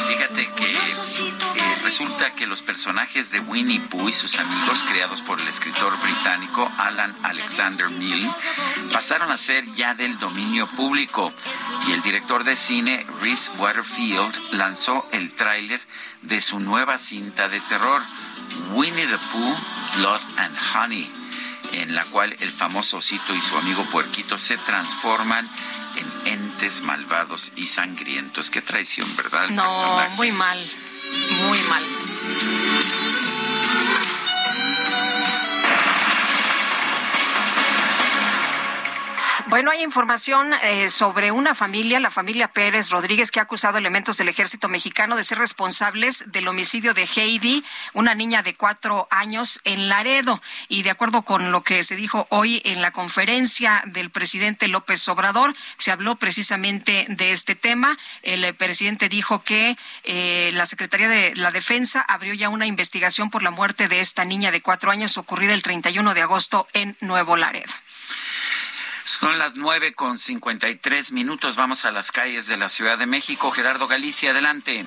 Fíjate 0.10 0.50
que 0.58 0.72
eh, 0.72 1.76
resulta 1.84 2.32
que 2.32 2.48
los 2.48 2.64
personajes 2.64 3.30
de 3.30 3.42
Winnie 3.42 3.80
Pooh 3.80 4.10
y 4.10 4.12
sus 4.12 4.40
amigos, 4.40 4.84
creados 4.90 5.22
por 5.22 5.40
el 5.40 5.48
escritor 5.48 5.96
británico 6.02 6.68
Alan 6.80 7.16
Alexander 7.22 7.92
Milne, 7.92 8.28
pasaron 8.92 9.32
a 9.32 9.38
ser 9.38 9.64
ya 9.76 9.94
del 9.94 10.18
dominio 10.18 10.68
público. 10.70 11.32
Y 11.88 11.92
el 11.92 12.02
director 12.02 12.44
de 12.44 12.56
cine, 12.56 13.06
Reese 13.22 13.52
Waterfield, 13.60 14.36
lanzó 14.54 15.08
el 15.12 15.32
tráiler 15.36 15.80
de 16.24 16.42
su 16.42 16.60
nueva 16.60 16.98
cinta 16.98 17.48
de 17.48 17.62
terror, 17.62 18.02
Winnie 18.72 19.06
the 19.06 19.20
Pooh, 19.32 19.56
Blood 19.98 20.22
and 20.38 20.58
Honey, 20.74 21.19
en 21.74 21.96
la 21.96 22.06
cual 22.06 22.36
el 22.40 22.52
famoso 22.52 22.98
osito 22.98 23.34
y 23.36 23.42
su 23.42 23.58
amigo 23.58 23.84
puerquito 23.86 24.38
se 24.38 24.58
transforman 24.58 25.50
en 25.96 26.34
entes 26.34 26.82
malvados 26.82 27.52
y 27.56 27.66
sangrientos. 27.66 28.50
Qué 28.50 28.62
traición, 28.62 29.08
¿verdad? 29.16 29.46
El 29.46 29.56
No, 29.56 29.64
personaje. 29.64 30.16
muy 30.16 30.32
mal, 30.32 30.72
muy 31.48 31.60
mal. 31.70 31.84
Bueno, 39.50 39.72
hay 39.72 39.82
información 39.82 40.54
eh, 40.62 40.92
sobre 40.92 41.32
una 41.32 41.56
familia, 41.56 42.00
la 42.00 42.12
familia 42.12 42.50
Pérez 42.50 42.92
Rodríguez, 42.92 43.32
que 43.32 43.40
ha 43.40 43.44
acusado 43.44 43.80
elementos 43.80 44.16
del 44.16 44.30
ejército 44.30 44.70
mexicano 44.70 45.16
de 45.16 45.24
ser 45.24 45.40
responsables 45.40 46.24
del 46.28 46.48
homicidio 46.48 46.94
de 46.94 47.10
Heidi, 47.16 47.66
una 47.94 48.14
niña 48.14 48.44
de 48.44 48.54
cuatro 48.54 49.08
años 49.10 49.60
en 49.64 49.90
Laredo. 49.90 50.40
Y 50.68 50.84
de 50.84 50.92
acuerdo 50.92 51.24
con 51.24 51.52
lo 51.52 51.64
que 51.64 51.84
se 51.84 51.96
dijo 51.96 52.28
hoy 52.30 52.62
en 52.64 52.84
la 52.84 52.92
conferencia 52.92 53.82
del 53.88 54.12
presidente 54.12 54.68
López 54.68 55.10
Obrador, 55.10 55.56
se 55.80 55.90
habló 55.90 56.18
precisamente 56.18 57.08
de 57.10 57.32
este 57.32 57.56
tema. 57.56 57.98
El 58.22 58.44
eh, 58.44 58.54
presidente 58.54 59.10
dijo 59.10 59.42
que 59.42 59.76
eh, 60.04 60.52
la 60.54 60.68
Secretaría 60.68 61.10
de 61.10 61.36
la 61.36 61.50
Defensa 61.50 62.02
abrió 62.02 62.36
ya 62.36 62.50
una 62.50 62.68
investigación 62.68 63.32
por 63.32 63.42
la 63.42 63.50
muerte 63.50 63.88
de 63.88 64.00
esta 64.00 64.26
niña 64.26 64.52
de 64.52 64.62
cuatro 64.62 64.92
años 64.92 65.18
ocurrida 65.18 65.56
el 65.56 65.64
31 65.64 66.14
de 66.14 66.22
agosto 66.22 66.68
en 66.74 66.96
Nuevo 67.02 67.36
Laredo. 67.36 67.74
Son 69.04 69.38
las 69.38 69.56
nueve 69.56 69.94
con 69.94 70.18
cincuenta 70.18 70.70
y 70.70 70.76
tres 70.76 71.12
minutos. 71.12 71.56
Vamos 71.56 71.86
a 71.86 71.92
las 71.92 72.12
calles 72.12 72.48
de 72.48 72.58
la 72.58 72.70
Ciudad 72.70 72.98
de 72.98 73.06
México. 73.06 73.52
Gerardo 73.52 73.88
Galicia, 73.88 74.32
adelante. 74.32 74.86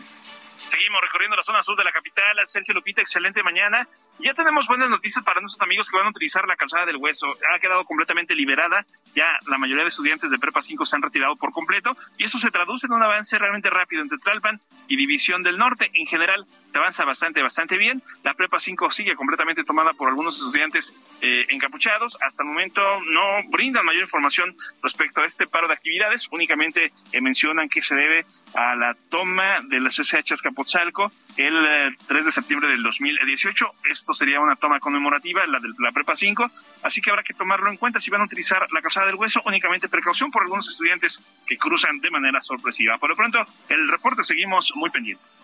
Seguimos 0.66 1.00
recorriendo 1.02 1.36
la 1.36 1.42
zona 1.42 1.62
sur 1.62 1.76
de 1.76 1.84
la 1.84 1.92
capital. 1.92 2.36
Sergio 2.46 2.72
Lupita, 2.72 3.00
excelente 3.00 3.42
mañana. 3.42 3.88
Ya 4.20 4.32
tenemos 4.32 4.66
buenas 4.68 4.88
noticias 4.88 5.24
para 5.24 5.40
nuestros 5.40 5.60
amigos 5.60 5.90
que 5.90 5.96
van 5.96 6.06
a 6.06 6.10
utilizar 6.10 6.46
la 6.46 6.56
calzada 6.56 6.86
del 6.86 6.96
hueso. 6.96 7.26
Ha 7.52 7.58
quedado 7.58 7.84
completamente 7.84 8.34
liberada. 8.34 8.86
Ya 9.14 9.26
la 9.48 9.58
mayoría 9.58 9.82
de 9.82 9.88
estudiantes 9.88 10.30
de 10.30 10.38
Prepa 10.38 10.60
5 10.60 10.84
se 10.86 10.96
han 10.96 11.02
retirado 11.02 11.36
por 11.36 11.52
completo. 11.52 11.96
Y 12.16 12.24
eso 12.24 12.38
se 12.38 12.50
traduce 12.50 12.86
en 12.86 12.92
un 12.92 13.02
avance 13.02 13.36
realmente 13.38 13.70
rápido 13.70 14.02
entre 14.02 14.18
Tlalpan 14.18 14.60
y 14.88 14.96
División 14.96 15.42
del 15.42 15.58
Norte. 15.58 15.90
En 15.94 16.06
general, 16.06 16.46
avanza 16.78 17.04
bastante, 17.04 17.42
bastante 17.42 17.76
bien. 17.76 18.02
La 18.22 18.34
Prepa 18.34 18.58
5 18.58 18.90
sigue 18.90 19.16
completamente 19.16 19.64
tomada 19.64 19.92
por 19.92 20.08
algunos 20.08 20.36
estudiantes 20.36 20.94
eh, 21.20 21.44
encapuchados. 21.50 22.18
Hasta 22.22 22.42
el 22.42 22.48
momento 22.48 22.80
no 23.10 23.48
brindan 23.50 23.84
mayor 23.84 24.02
información 24.02 24.56
respecto 24.82 25.20
a 25.20 25.26
este 25.26 25.46
paro 25.46 25.68
de 25.68 25.74
actividades. 25.74 26.28
Únicamente 26.30 26.92
eh, 27.12 27.20
mencionan 27.20 27.68
que 27.68 27.82
se 27.82 27.94
debe 27.94 28.24
a 28.54 28.74
la 28.74 28.94
toma 29.08 29.60
de 29.64 29.80
las 29.80 29.98
SH 29.98 30.34
Azcapotzalco 30.34 31.10
el 31.36 31.56
eh, 31.56 31.96
3 32.06 32.24
de 32.24 32.32
septiembre 32.32 32.68
del 32.68 32.82
2018. 32.82 33.72
Esto 33.90 34.12
sería 34.14 34.40
una 34.40 34.56
toma 34.56 34.80
conmemorativa, 34.80 35.46
la 35.46 35.60
de 35.60 35.68
la 35.78 35.92
Prepa 35.92 36.14
5. 36.14 36.50
Así 36.82 37.00
que 37.00 37.10
habrá 37.10 37.22
que 37.22 37.34
tomarlo 37.34 37.70
en 37.70 37.76
cuenta 37.76 38.00
si 38.00 38.10
van 38.10 38.20
a 38.20 38.24
utilizar 38.24 38.66
la 38.72 38.82
calzada 38.82 39.06
del 39.06 39.16
hueso. 39.16 39.40
Únicamente 39.44 39.88
precaución 39.88 40.30
por 40.30 40.42
algunos 40.42 40.68
estudiantes 40.68 41.20
que 41.46 41.56
cruzan 41.56 42.00
de 42.00 42.10
manera 42.10 42.40
sorpresiva. 42.40 42.98
Por 42.98 43.10
lo 43.10 43.16
pronto, 43.16 43.44
el 43.68 43.88
reporte 43.88 44.22
seguimos 44.22 44.72
muy 44.74 44.90
pendientes. 44.90 45.36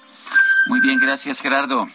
Muy 0.66 0.80
bien, 0.80 0.98
gracias, 0.98 1.40
Gerardo. 1.40 1.88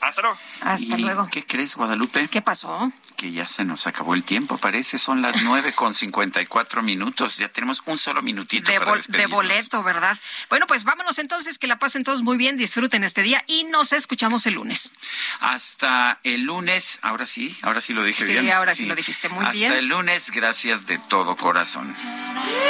Hasta 0.00 0.22
luego. 0.22 0.38
Hasta 0.62 0.94
¿Y 0.94 0.98
luego. 1.02 1.28
¿Qué 1.30 1.44
crees, 1.44 1.74
Guadalupe? 1.76 2.28
¿Qué 2.28 2.42
pasó? 2.42 2.92
Que 3.16 3.32
ya 3.32 3.46
se 3.48 3.64
nos 3.64 3.86
acabó 3.86 4.14
el 4.14 4.24
tiempo, 4.24 4.58
parece. 4.58 4.98
Son 4.98 5.22
las 5.22 5.42
nueve 5.42 5.72
con 5.72 5.94
cincuenta 5.94 6.40
y 6.40 6.46
cuatro 6.46 6.82
minutos. 6.82 7.38
Ya 7.38 7.48
tenemos 7.48 7.82
un 7.86 7.98
solo 7.98 8.22
minutito 8.22 8.70
De, 8.70 8.78
para 8.78 8.92
bol- 8.92 9.02
de 9.06 9.26
boleto, 9.26 9.82
¿verdad? 9.82 10.16
Bueno, 10.48 10.66
pues 10.66 10.84
vámonos 10.84 11.18
entonces, 11.18 11.58
que 11.58 11.66
la 11.66 11.78
pasen 11.78 12.04
todos 12.04 12.22
muy 12.22 12.36
bien, 12.36 12.56
disfruten 12.56 13.04
este 13.04 13.22
día 13.22 13.42
y 13.46 13.64
nos 13.64 13.92
escuchamos 13.92 14.46
el 14.46 14.54
lunes. 14.54 14.92
Hasta 15.40 16.20
el 16.24 16.42
lunes. 16.42 16.98
Ahora 17.02 17.26
sí, 17.26 17.56
ahora 17.62 17.80
sí 17.80 17.92
lo 17.92 18.04
dije 18.04 18.24
Sí, 18.26 18.32
bien. 18.32 18.50
ahora 18.52 18.74
sí 18.74 18.84
lo 18.86 18.94
dijiste 18.94 19.28
muy 19.28 19.44
Hasta 19.44 19.52
bien. 19.52 19.72
el 19.72 19.86
lunes, 19.86 20.30
gracias 20.30 20.86
de 20.86 20.98
todo 20.98 21.36
corazón. 21.36 21.94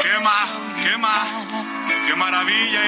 ¡Qué 0.02 0.18
ma, 0.22 0.46
qué 0.82 2.06
qué 2.06 2.14
maravilla 2.14 2.86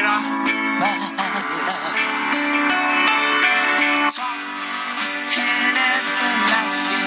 in 4.16 5.76
everlasting 5.76 6.97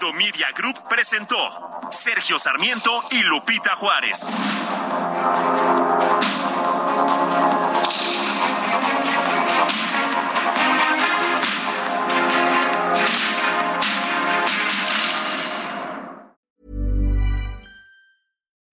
Heraldo 0.00 0.16
Media 0.16 0.46
Group 0.54 0.76
presentó 0.88 1.36
Sergio 1.90 2.38
Sarmiento 2.38 3.02
y 3.10 3.22
Lupita 3.24 3.70
Juárez. 3.76 4.28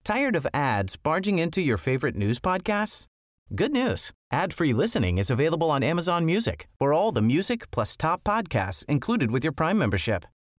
Tired 0.04 0.36
of 0.36 0.46
ads 0.54 0.96
barging 0.96 1.38
into 1.38 1.60
your 1.60 1.76
favorite 1.76 2.16
news 2.16 2.38
podcasts? 2.40 3.06
Good 3.54 3.72
news. 3.72 4.12
Ad-free 4.32 4.72
listening 4.72 5.18
is 5.18 5.30
available 5.30 5.70
on 5.70 5.82
Amazon 5.82 6.24
Music. 6.24 6.68
For 6.78 6.92
all 6.92 7.12
the 7.12 7.22
music 7.22 7.70
plus 7.70 7.96
top 7.96 8.22
podcasts 8.24 8.84
included 8.86 9.30
with 9.30 9.42
your 9.42 9.52
Prime 9.52 9.78
membership. 9.78 10.24